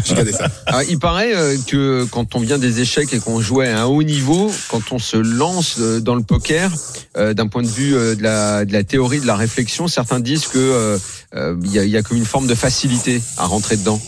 j'ai 0.06 0.14
gardé 0.14 0.32
ça. 0.32 0.48
Ah, 0.68 0.84
il 0.84 1.00
paraît 1.00 1.36
euh, 1.36 1.58
que 1.66 2.06
quand 2.12 2.36
on 2.36 2.40
vient 2.40 2.60
des 2.60 2.80
échecs 2.80 3.12
et 3.12 3.20
qu'on 3.20 3.42
jouait 3.42 3.70
à 3.70 3.82
un 3.82 3.86
haut 3.86 4.04
niveau, 4.04 4.52
quand 4.70 4.92
on 4.92 5.00
se 5.00 5.18
lance 5.18 5.78
euh, 5.80 6.00
dans 6.00 6.16
le 6.16 6.22
poker, 6.22 6.72
d'un 7.16 7.48
point 7.48 7.64
de 7.64 7.68
vue 7.68 7.94
de, 7.94 8.22
la, 8.22 8.84
théorie, 8.84 9.20
de 9.20 9.26
la 9.26 9.36
réflexion, 9.36 9.88
certains 9.88 10.20
disent 10.20 10.48
que 10.48 10.98
il 11.34 11.72
y 11.72 11.98
a 11.98 12.04
comme 12.04 12.18
une 12.18 12.26
forme 12.26 12.48
de 12.48 12.56
facilité 12.56 13.22
à 13.38 13.46
rentrer 13.46 13.78
dedans. 13.78 14.00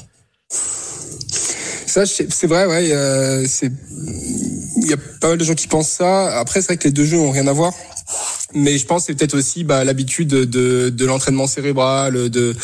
Ça, 1.97 2.05
c'est 2.05 2.45
vrai, 2.45 2.67
ouais. 2.67 2.91
euh, 2.91 3.43
c'est, 3.47 3.71
il 4.77 4.87
y 4.87 4.93
a 4.93 4.97
pas 5.19 5.29
mal 5.29 5.39
de 5.39 5.43
gens 5.43 5.55
qui 5.55 5.67
pensent 5.67 5.89
ça. 5.89 6.37
Après, 6.37 6.61
c'est 6.61 6.67
vrai 6.67 6.77
que 6.77 6.83
les 6.83 6.91
deux 6.91 7.05
jeux 7.05 7.17
ont 7.17 7.31
rien 7.31 7.47
à 7.47 7.53
voir. 7.53 7.73
Mais 8.53 8.77
je 8.77 8.85
pense 8.85 9.01
que 9.01 9.07
c'est 9.07 9.17
peut-être 9.17 9.35
aussi 9.35 9.63
bah, 9.63 9.83
l'habitude 9.83 10.27
de, 10.27 10.89
de 10.89 11.05
l'entraînement 11.07 11.47
cérébral, 11.47 12.29
de, 12.29 12.55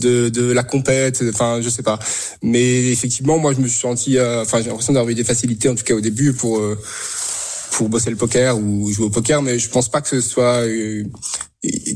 de, 0.00 0.28
de 0.28 0.52
la 0.52 0.64
compète, 0.64 1.22
enfin 1.32 1.60
je 1.62 1.68
sais 1.68 1.84
pas. 1.84 2.00
Mais 2.42 2.90
effectivement, 2.90 3.38
moi 3.38 3.54
je 3.54 3.60
me 3.60 3.68
suis 3.68 3.78
senti, 3.78 4.18
euh, 4.18 4.42
enfin 4.42 4.58
j'ai 4.60 4.68
l'impression 4.68 4.92
d'avoir 4.92 5.08
eu 5.10 5.14
des 5.14 5.24
facilités 5.24 5.68
en 5.68 5.76
tout 5.76 5.84
cas 5.84 5.94
au 5.94 6.00
début 6.00 6.32
pour 6.32 6.58
euh, 6.58 6.76
pour 7.80 7.88
bosser 7.88 8.10
le 8.10 8.16
poker 8.16 8.58
ou 8.58 8.92
jouer 8.92 9.06
au 9.06 9.10
poker, 9.10 9.40
mais 9.40 9.58
je 9.58 9.70
pense 9.70 9.88
pas 9.88 10.02
que 10.02 10.08
ce 10.08 10.20
soit 10.20 10.66
euh, 10.66 11.02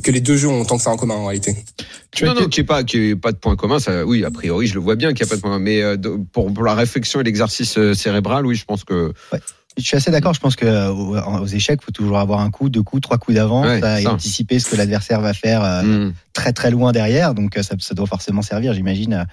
que 0.03 0.11
les 0.11 0.23
deux 0.23 0.39
jeux 0.39 0.49
ont 0.49 0.65
tant 0.65 0.79
que 0.79 0.83
ça 0.83 0.89
en 0.89 0.97
commun 0.97 1.17
en 1.17 1.27
réalité. 1.27 1.55
Tu 2.11 2.25
non, 2.25 2.33
non, 2.33 2.49
qu'il 2.49 2.63
n'y 2.63 2.65
ait 2.65 2.67
pas, 2.67 2.85
qu'il 2.85 3.03
y 3.03 3.11
ait 3.11 3.17
pas 3.17 3.33
de 3.33 3.37
point 3.37 3.55
commun, 3.55 3.79
ça, 3.79 4.07
oui, 4.07 4.25
a 4.25 4.31
priori, 4.31 4.67
je 4.67 4.73
le 4.73 4.81
vois 4.81 4.97
bien 4.97 5.13
qu'il 5.13 5.27
n'y 5.27 5.29
a 5.29 5.31
pas 5.31 5.37
de 5.37 5.43
point 5.43 5.51
commun. 5.51 5.63
Mais 5.63 5.83
euh, 5.83 5.99
pour, 6.33 6.51
pour 6.55 6.65
la 6.65 6.75
réflexion 6.75 7.21
et 7.21 7.25
l'exercice 7.25 7.77
euh, 7.77 7.93
cérébral, 7.93 8.47
oui, 8.47 8.55
je 8.55 8.65
pense 8.65 8.83
que. 8.85 9.13
Je 9.77 9.83
suis 9.83 9.97
assez 9.97 10.11
d'accord. 10.11 10.35
Je 10.35 10.41
pense 10.41 10.55
que 10.57 10.67
euh, 10.67 10.93
aux, 10.93 11.47
échecs, 11.47 11.83
faut 11.83 11.91
toujours 11.91 12.19
avoir 12.19 12.41
un 12.41 12.51
coup, 12.51 12.69
deux 12.69 12.83
coups, 12.83 13.03
trois 13.03 13.19
coups 13.19 13.35
d'avance 13.35 13.67
Ouais, 13.67 14.03
et 14.03 14.07
anticiper 14.07 14.59
ce 14.59 14.71
que 14.71 14.77
l'adversaire 14.77 15.21
va 15.21 15.35
faire 15.35 15.65
euh, 15.65 15.83
hmm. 15.83 16.15
très 16.33 16.53
très 16.53 16.71
loin 16.71 16.93
derrière. 16.93 17.35
Donc 17.35 17.57
euh, 17.57 17.63
ça, 17.63 17.75
ça 17.79 17.95
doit 17.95 18.07
forcément 18.07 18.43
servir, 18.43 18.73
j'imagine, 18.73 19.27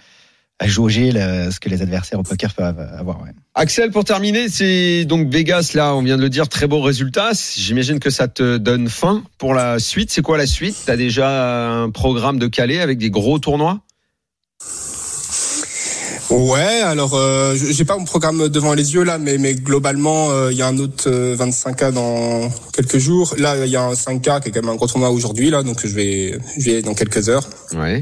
à, 0.62 0.68
jauger 0.68 1.12
le- 1.12 1.50
ce 1.52 1.60
que 1.60 1.70
les 1.70 1.82
adversaires 1.82 2.20
au 2.20 2.24
poker 2.24 2.54
peuvent 2.54 2.80
avoir. 2.98 3.22
ouais. 3.24 3.30
Axel, 3.56 3.92
pour 3.92 4.04
terminer, 4.06 4.48
c'est 4.48 5.04
donc 5.06 5.28
Vegas, 5.30 5.72
là, 5.74 5.94
on 5.96 6.02
vient 6.04 6.18
de 6.18 6.22
le 6.22 6.30
dire, 6.30 6.48
très 6.48 6.68
beau 6.68 6.82
résultat. 6.82 7.32
J'imagine 7.58 8.00
que 8.00 8.10
ça 8.10 8.28
te 8.28 8.58
donne 8.58 8.88
faim 8.88 9.24
pour 9.38 9.54
la 9.54 9.80
suite. 9.80 10.12
C'est 10.12 10.22
quoi 10.22 10.38
la 10.38 10.48
suite? 10.48 10.76
T'as 10.86 10.96
déjà 10.98 11.72
un 11.82 11.90
programme 11.90 12.40
de 12.40 12.48
calé 12.48 12.80
avec 12.80 12.98
des 12.98 13.10
gros 13.10 13.40
tournois? 13.40 13.82
Ouais, 16.30 16.80
alors 16.86 17.14
euh, 17.16 17.56
je- 17.56 17.74
j'ai 17.74 17.84
pas 17.84 17.98
mon 17.98 18.06
programme 18.06 18.48
devant 18.48 18.74
les 18.74 18.94
yeux 18.94 19.04
là, 19.04 19.18
mais 19.18 19.38
mais 19.38 19.54
globalement 19.54 20.32
euh, 20.32 20.50
il 20.52 20.58
y 20.58 20.62
a 20.62 20.68
un 20.68 20.78
autre 20.78 21.10
euh, 21.10 21.36
25K 21.36 21.92
dans 21.92 22.50
quelques 22.72 23.00
jours. 23.00 23.36
Là 23.38 23.66
il 23.66 23.70
y 23.72 23.76
a 23.76 23.84
un 23.84 23.94
5K 23.96 24.40
qui 24.42 24.48
est 24.48 24.52
quand 24.54 24.62
même 24.62 24.70
un 24.70 24.76
gros 24.76 24.88
tournoi 24.88 25.10
aujourd'hui 25.10 25.50
là, 25.50 25.62
donc 25.62 25.82
je 25.86 25.94
vais 25.94 26.40
je 26.58 26.64
vais 26.64 26.72
y 26.72 26.74
aller 26.76 26.84
dans 26.84 26.94
quelques 26.94 27.28
heures. 27.28 27.50
Ouais. 27.74 28.02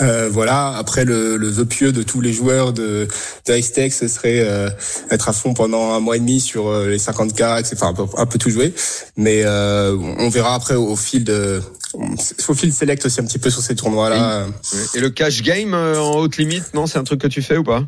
Euh, 0.00 0.28
voilà. 0.30 0.74
Après 0.76 1.04
le, 1.04 1.36
le 1.36 1.48
vœu 1.48 1.64
pieux 1.64 1.92
de 1.92 2.02
tous 2.02 2.20
les 2.20 2.32
joueurs 2.32 2.72
de 2.72 3.08
de 3.46 3.56
Ice 3.56 3.72
Tech, 3.72 3.92
ce 3.94 4.08
serait 4.08 4.40
euh, 4.40 4.68
être 5.10 5.28
à 5.28 5.32
fond 5.32 5.54
pendant 5.54 5.92
un 5.92 6.00
mois 6.00 6.16
et 6.16 6.18
demi 6.20 6.40
sur 6.40 6.68
euh, 6.68 6.88
les 6.88 6.98
50K, 6.98 7.60
etc. 7.60 7.76
Enfin, 7.82 7.88
un 7.88 7.94
peu, 7.94 8.04
un 8.18 8.26
peu 8.26 8.38
tout 8.38 8.50
jouer, 8.50 8.74
mais 9.16 9.42
euh, 9.44 9.96
on 10.18 10.28
verra 10.28 10.54
après 10.54 10.74
au, 10.74 10.88
au 10.88 10.96
fil 10.96 11.24
de 11.24 11.62
au 11.94 12.54
fil 12.54 12.74
select 12.74 13.06
aussi 13.06 13.20
un 13.20 13.24
petit 13.24 13.38
peu 13.38 13.48
sur 13.50 13.62
ces 13.62 13.74
tournois 13.74 14.10
là. 14.10 14.46
Et 14.94 15.00
le 15.00 15.08
cash 15.10 15.42
game 15.42 15.72
euh, 15.74 15.98
en 15.98 16.16
haute 16.18 16.36
limite, 16.36 16.74
non 16.74 16.86
C'est 16.86 16.98
un 16.98 17.04
truc 17.04 17.20
que 17.20 17.28
tu 17.28 17.40
fais 17.40 17.56
ou 17.56 17.64
pas? 17.64 17.82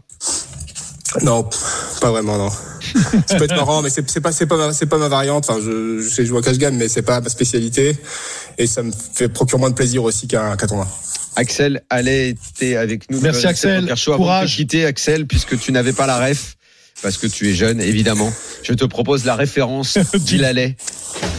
Non, 1.23 1.49
pas 2.01 2.11
vraiment, 2.11 2.37
non. 2.39 2.51
ça 3.27 3.37
peut 3.37 3.45
être 3.45 3.57
marrant, 3.57 3.83
mais 3.83 3.91
c'est 3.91 4.21
pas 4.21 4.31
c'est 4.33 4.47
pas 4.47 4.57
ma- 4.57 4.73
c'est 4.73 4.87
pas 4.87 4.99
ma 4.99 5.09
variante. 5.09 5.49
Enfin, 5.49 5.59
je, 5.63 6.01
je 6.01 6.09
sais 6.09 6.25
jouer 6.25 6.39
à 6.39 6.43
cash 6.43 6.59
game, 6.59 6.77
mais 6.77 6.89
c'est 6.89 7.03
pas 7.03 7.21
ma 7.21 7.29
spécialité, 7.29 7.97
et 8.59 8.67
ça 8.67 8.83
me 8.83 8.93
fait 9.15 9.29
procure 9.29 9.59
moins 9.59 9.71
de 9.71 9.75
plaisir 9.75 10.03
aussi 10.05 10.27
qu'un 10.29 10.57
qu'un 10.57 10.67
tournoi. 10.67 10.87
Axel 11.39 11.83
allait 11.89 12.31
était 12.31 12.77
avec 12.77 13.09
nous. 13.11 13.21
Merci, 13.21 13.47
Axel. 13.47 13.95
Show. 13.97 14.13
Avant 14.13 14.19
de 14.25 14.25
te 14.25 14.29
Courage. 14.29 14.57
quitter 14.57 14.85
Axel, 14.85 15.27
puisque 15.27 15.59
tu 15.59 15.71
n'avais 15.73 15.93
pas 15.93 16.07
la 16.07 16.19
ref, 16.19 16.57
parce 17.01 17.17
que 17.17 17.29
tu 17.29 17.49
es 17.49 17.55
jeune, 17.55 17.81
évidemment. 17.81 18.33
Je 18.65 18.73
te 18.75 18.85
propose 18.85 19.25
la 19.25 19.37
référence 19.37 19.99
d'Il 20.15 20.45
allait. 20.45 20.77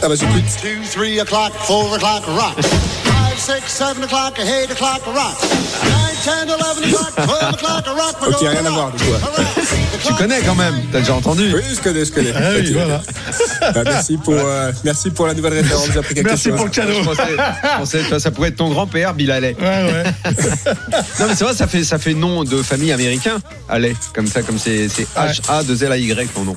Ah 0.02 0.08
bah 0.08 0.14
j'écoute. 0.18 0.42
Two, 0.62 0.68
three 0.90 1.20
o'clock, 1.20 1.52
four 1.66 1.94
o'clock, 1.94 2.24
rock. 2.26 2.56
Five, 2.64 3.38
six, 3.38 3.70
seven 3.70 4.02
o'clock, 4.04 4.38
eight 4.40 4.70
o'clock, 4.70 5.02
rock. 5.04 5.36
Ok, 8.26 8.36
rien 8.40 8.64
à 8.66 8.70
voir 8.70 8.92
du 8.92 9.04
coup. 9.04 9.10
Tu 10.06 10.14
connais 10.14 10.40
quand 10.42 10.54
même, 10.54 10.74
t'as 10.92 11.00
déjà 11.00 11.14
entendu. 11.14 11.52
Oui, 11.54 11.62
je 11.74 11.80
connais, 11.80 12.04
je 12.04 12.12
connais. 12.12 12.32
Ah 12.34 12.50
oui, 12.56 12.60
Ok. 12.68 12.72
voilà. 12.74 13.02
Bah, 13.74 13.82
merci 13.84 14.16
pour 14.16 14.34
euh, 14.34 14.72
merci 14.84 15.10
pour 15.10 15.26
la 15.26 15.34
nouvelle 15.34 15.54
référence. 15.54 15.88
Merci 16.24 16.48
chose. 16.48 16.56
pour 16.56 16.64
le 16.66 16.70
cadeau. 16.70 16.92
Je 16.94 17.04
pensais, 17.04 17.22
je 17.36 17.78
pensais, 17.78 18.02
toi, 18.04 18.20
ça 18.20 18.30
pourrait 18.30 18.48
être 18.48 18.56
ton 18.56 18.68
grand-père, 18.70 19.14
Bill. 19.14 19.30
Ouais, 19.30 19.54
ouais. 19.60 20.04
Non, 21.20 21.26
mais 21.28 21.34
c'est 21.34 21.44
vrai, 21.44 21.54
ça 21.54 21.66
fait, 21.66 21.84
ça 21.84 21.98
fait 21.98 22.14
nom 22.14 22.44
de 22.44 22.62
famille 22.62 22.92
américain, 22.92 23.38
Haley. 23.68 23.94
Comme 24.14 24.26
ça, 24.26 24.42
comme 24.42 24.58
c'est, 24.58 24.88
c'est 24.88 25.06
H-A-2-L-A-Y 25.16 26.28
ton 26.34 26.44
nom. 26.44 26.56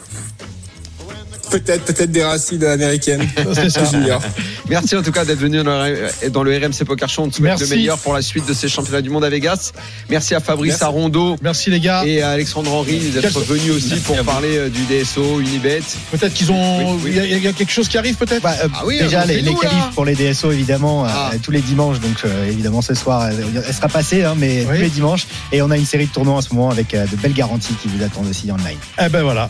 Peut-être 1.53 1.85
peut-être 1.85 2.11
des 2.11 2.23
racines 2.23 2.63
américaines. 2.63 3.27
C'est 3.53 3.69
ça. 3.69 3.85
Junior. 3.85 4.21
Merci 4.69 4.95
en 4.95 5.03
tout 5.03 5.11
cas 5.11 5.23
d'être 5.25 5.39
venu 5.39 5.63
dans 5.63 5.83
le, 5.85 6.29
dans 6.29 6.43
le 6.43 6.55
RMC 6.57 6.83
Poker 6.85 7.07
Show. 7.09 7.23
On 7.23 7.29
te 7.29 7.35
souhaite 7.35 7.45
Merci. 7.59 7.63
le 7.65 7.69
meilleur 7.75 7.97
pour 7.99 8.13
la 8.13 8.21
suite 8.21 8.47
de 8.47 8.53
ces 8.53 8.67
championnats 8.67 9.01
du 9.01 9.09
monde 9.09 9.23
à 9.23 9.29
Vegas. 9.29 9.71
Merci 10.09 10.33
à 10.35 10.39
Fabrice 10.39 10.71
Merci. 10.71 10.83
Arondo 10.83 11.35
Merci 11.41 11.69
les 11.69 11.79
gars. 11.79 12.03
et 12.05 12.21
à 12.21 12.29
Alexandre 12.31 12.71
Henry 12.73 12.97
d'être 13.11 13.39
venus 13.41 13.71
aussi 13.71 13.95
pour 14.01 14.17
parler 14.23 14.57
euh, 14.57 14.69
du 14.69 14.81
DSO, 14.85 15.39
Unibet. 15.41 15.81
Peut-être 16.11 16.33
qu'ils 16.33 16.51
ont. 16.51 16.93
Oui, 16.95 17.01
oui. 17.03 17.11
Il 17.11 17.15
y 17.17 17.19
a- 17.19 17.25
il 17.37 17.43
y, 17.43 17.47
a 17.47 17.53
quelque 17.53 17.71
chose 17.71 17.87
qui 17.87 17.97
arrive 17.97 18.15
peut-être? 18.15 18.41
Bah, 18.41 18.55
euh, 18.63 18.67
Ah 18.73 18.81
oui, 18.85 18.97
déjà 18.99 19.25
les, 19.25 19.41
les 19.41 19.53
qualifs 19.53 19.91
pour 19.93 20.05
les 20.05 20.15
DSO 20.15 20.51
évidemment 20.51 21.05
euh, 21.05 21.09
Ah. 21.11 21.31
tous 21.41 21.51
les 21.51 21.61
dimanches 21.61 21.99
donc 21.99 22.17
euh, 22.25 22.47
évidemment 22.49 22.81
ce 22.81 22.93
soir 22.95 23.21
euh, 23.23 23.31
elle 23.67 23.73
sera 23.73 23.87
passée 23.89 24.23
hein, 24.23 24.33
mais 24.37 24.65
Oui. 24.67 24.75
tous 24.77 24.81
les 24.81 24.89
dimanches 24.89 25.27
et 25.51 25.61
on 25.61 25.69
a 25.71 25.77
une 25.77 25.85
série 25.85 26.07
de 26.07 26.11
tournois 26.11 26.35
en 26.35 26.41
ce 26.41 26.53
moment 26.53 26.69
avec 26.71 26.93
euh, 26.93 27.05
de 27.05 27.15
belles 27.17 27.33
garanties 27.33 27.73
qui 27.81 27.87
vous 27.89 28.03
attendent 28.03 28.27
aussi 28.29 28.49
online. 28.51 28.77
Eh 29.03 29.09
ben 29.09 29.21
voilà. 29.23 29.49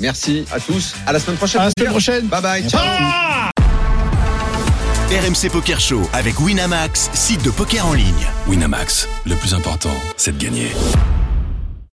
Merci 0.00 0.44
à 0.52 0.58
tous. 0.60 0.94
À 1.06 1.12
la 1.12 1.20
semaine 1.20 1.36
prochaine. 1.36 1.60
À 1.60 1.64
la 1.64 1.70
semaine 1.70 1.90
prochaine. 1.90 2.26
Bye 2.26 2.42
bye. 2.42 2.68
Ciao. 2.68 2.80
RMC 5.10 5.50
Poker 5.50 5.80
Show 5.80 6.08
avec 6.12 6.38
Winamax, 6.38 7.10
site 7.14 7.44
de 7.44 7.50
poker 7.50 7.84
en 7.84 7.94
ligne. 7.94 8.26
Winamax, 8.46 9.08
le 9.26 9.34
plus 9.34 9.54
important, 9.54 9.94
c'est 10.16 10.38
de 10.38 10.42
gagner. 10.42 10.70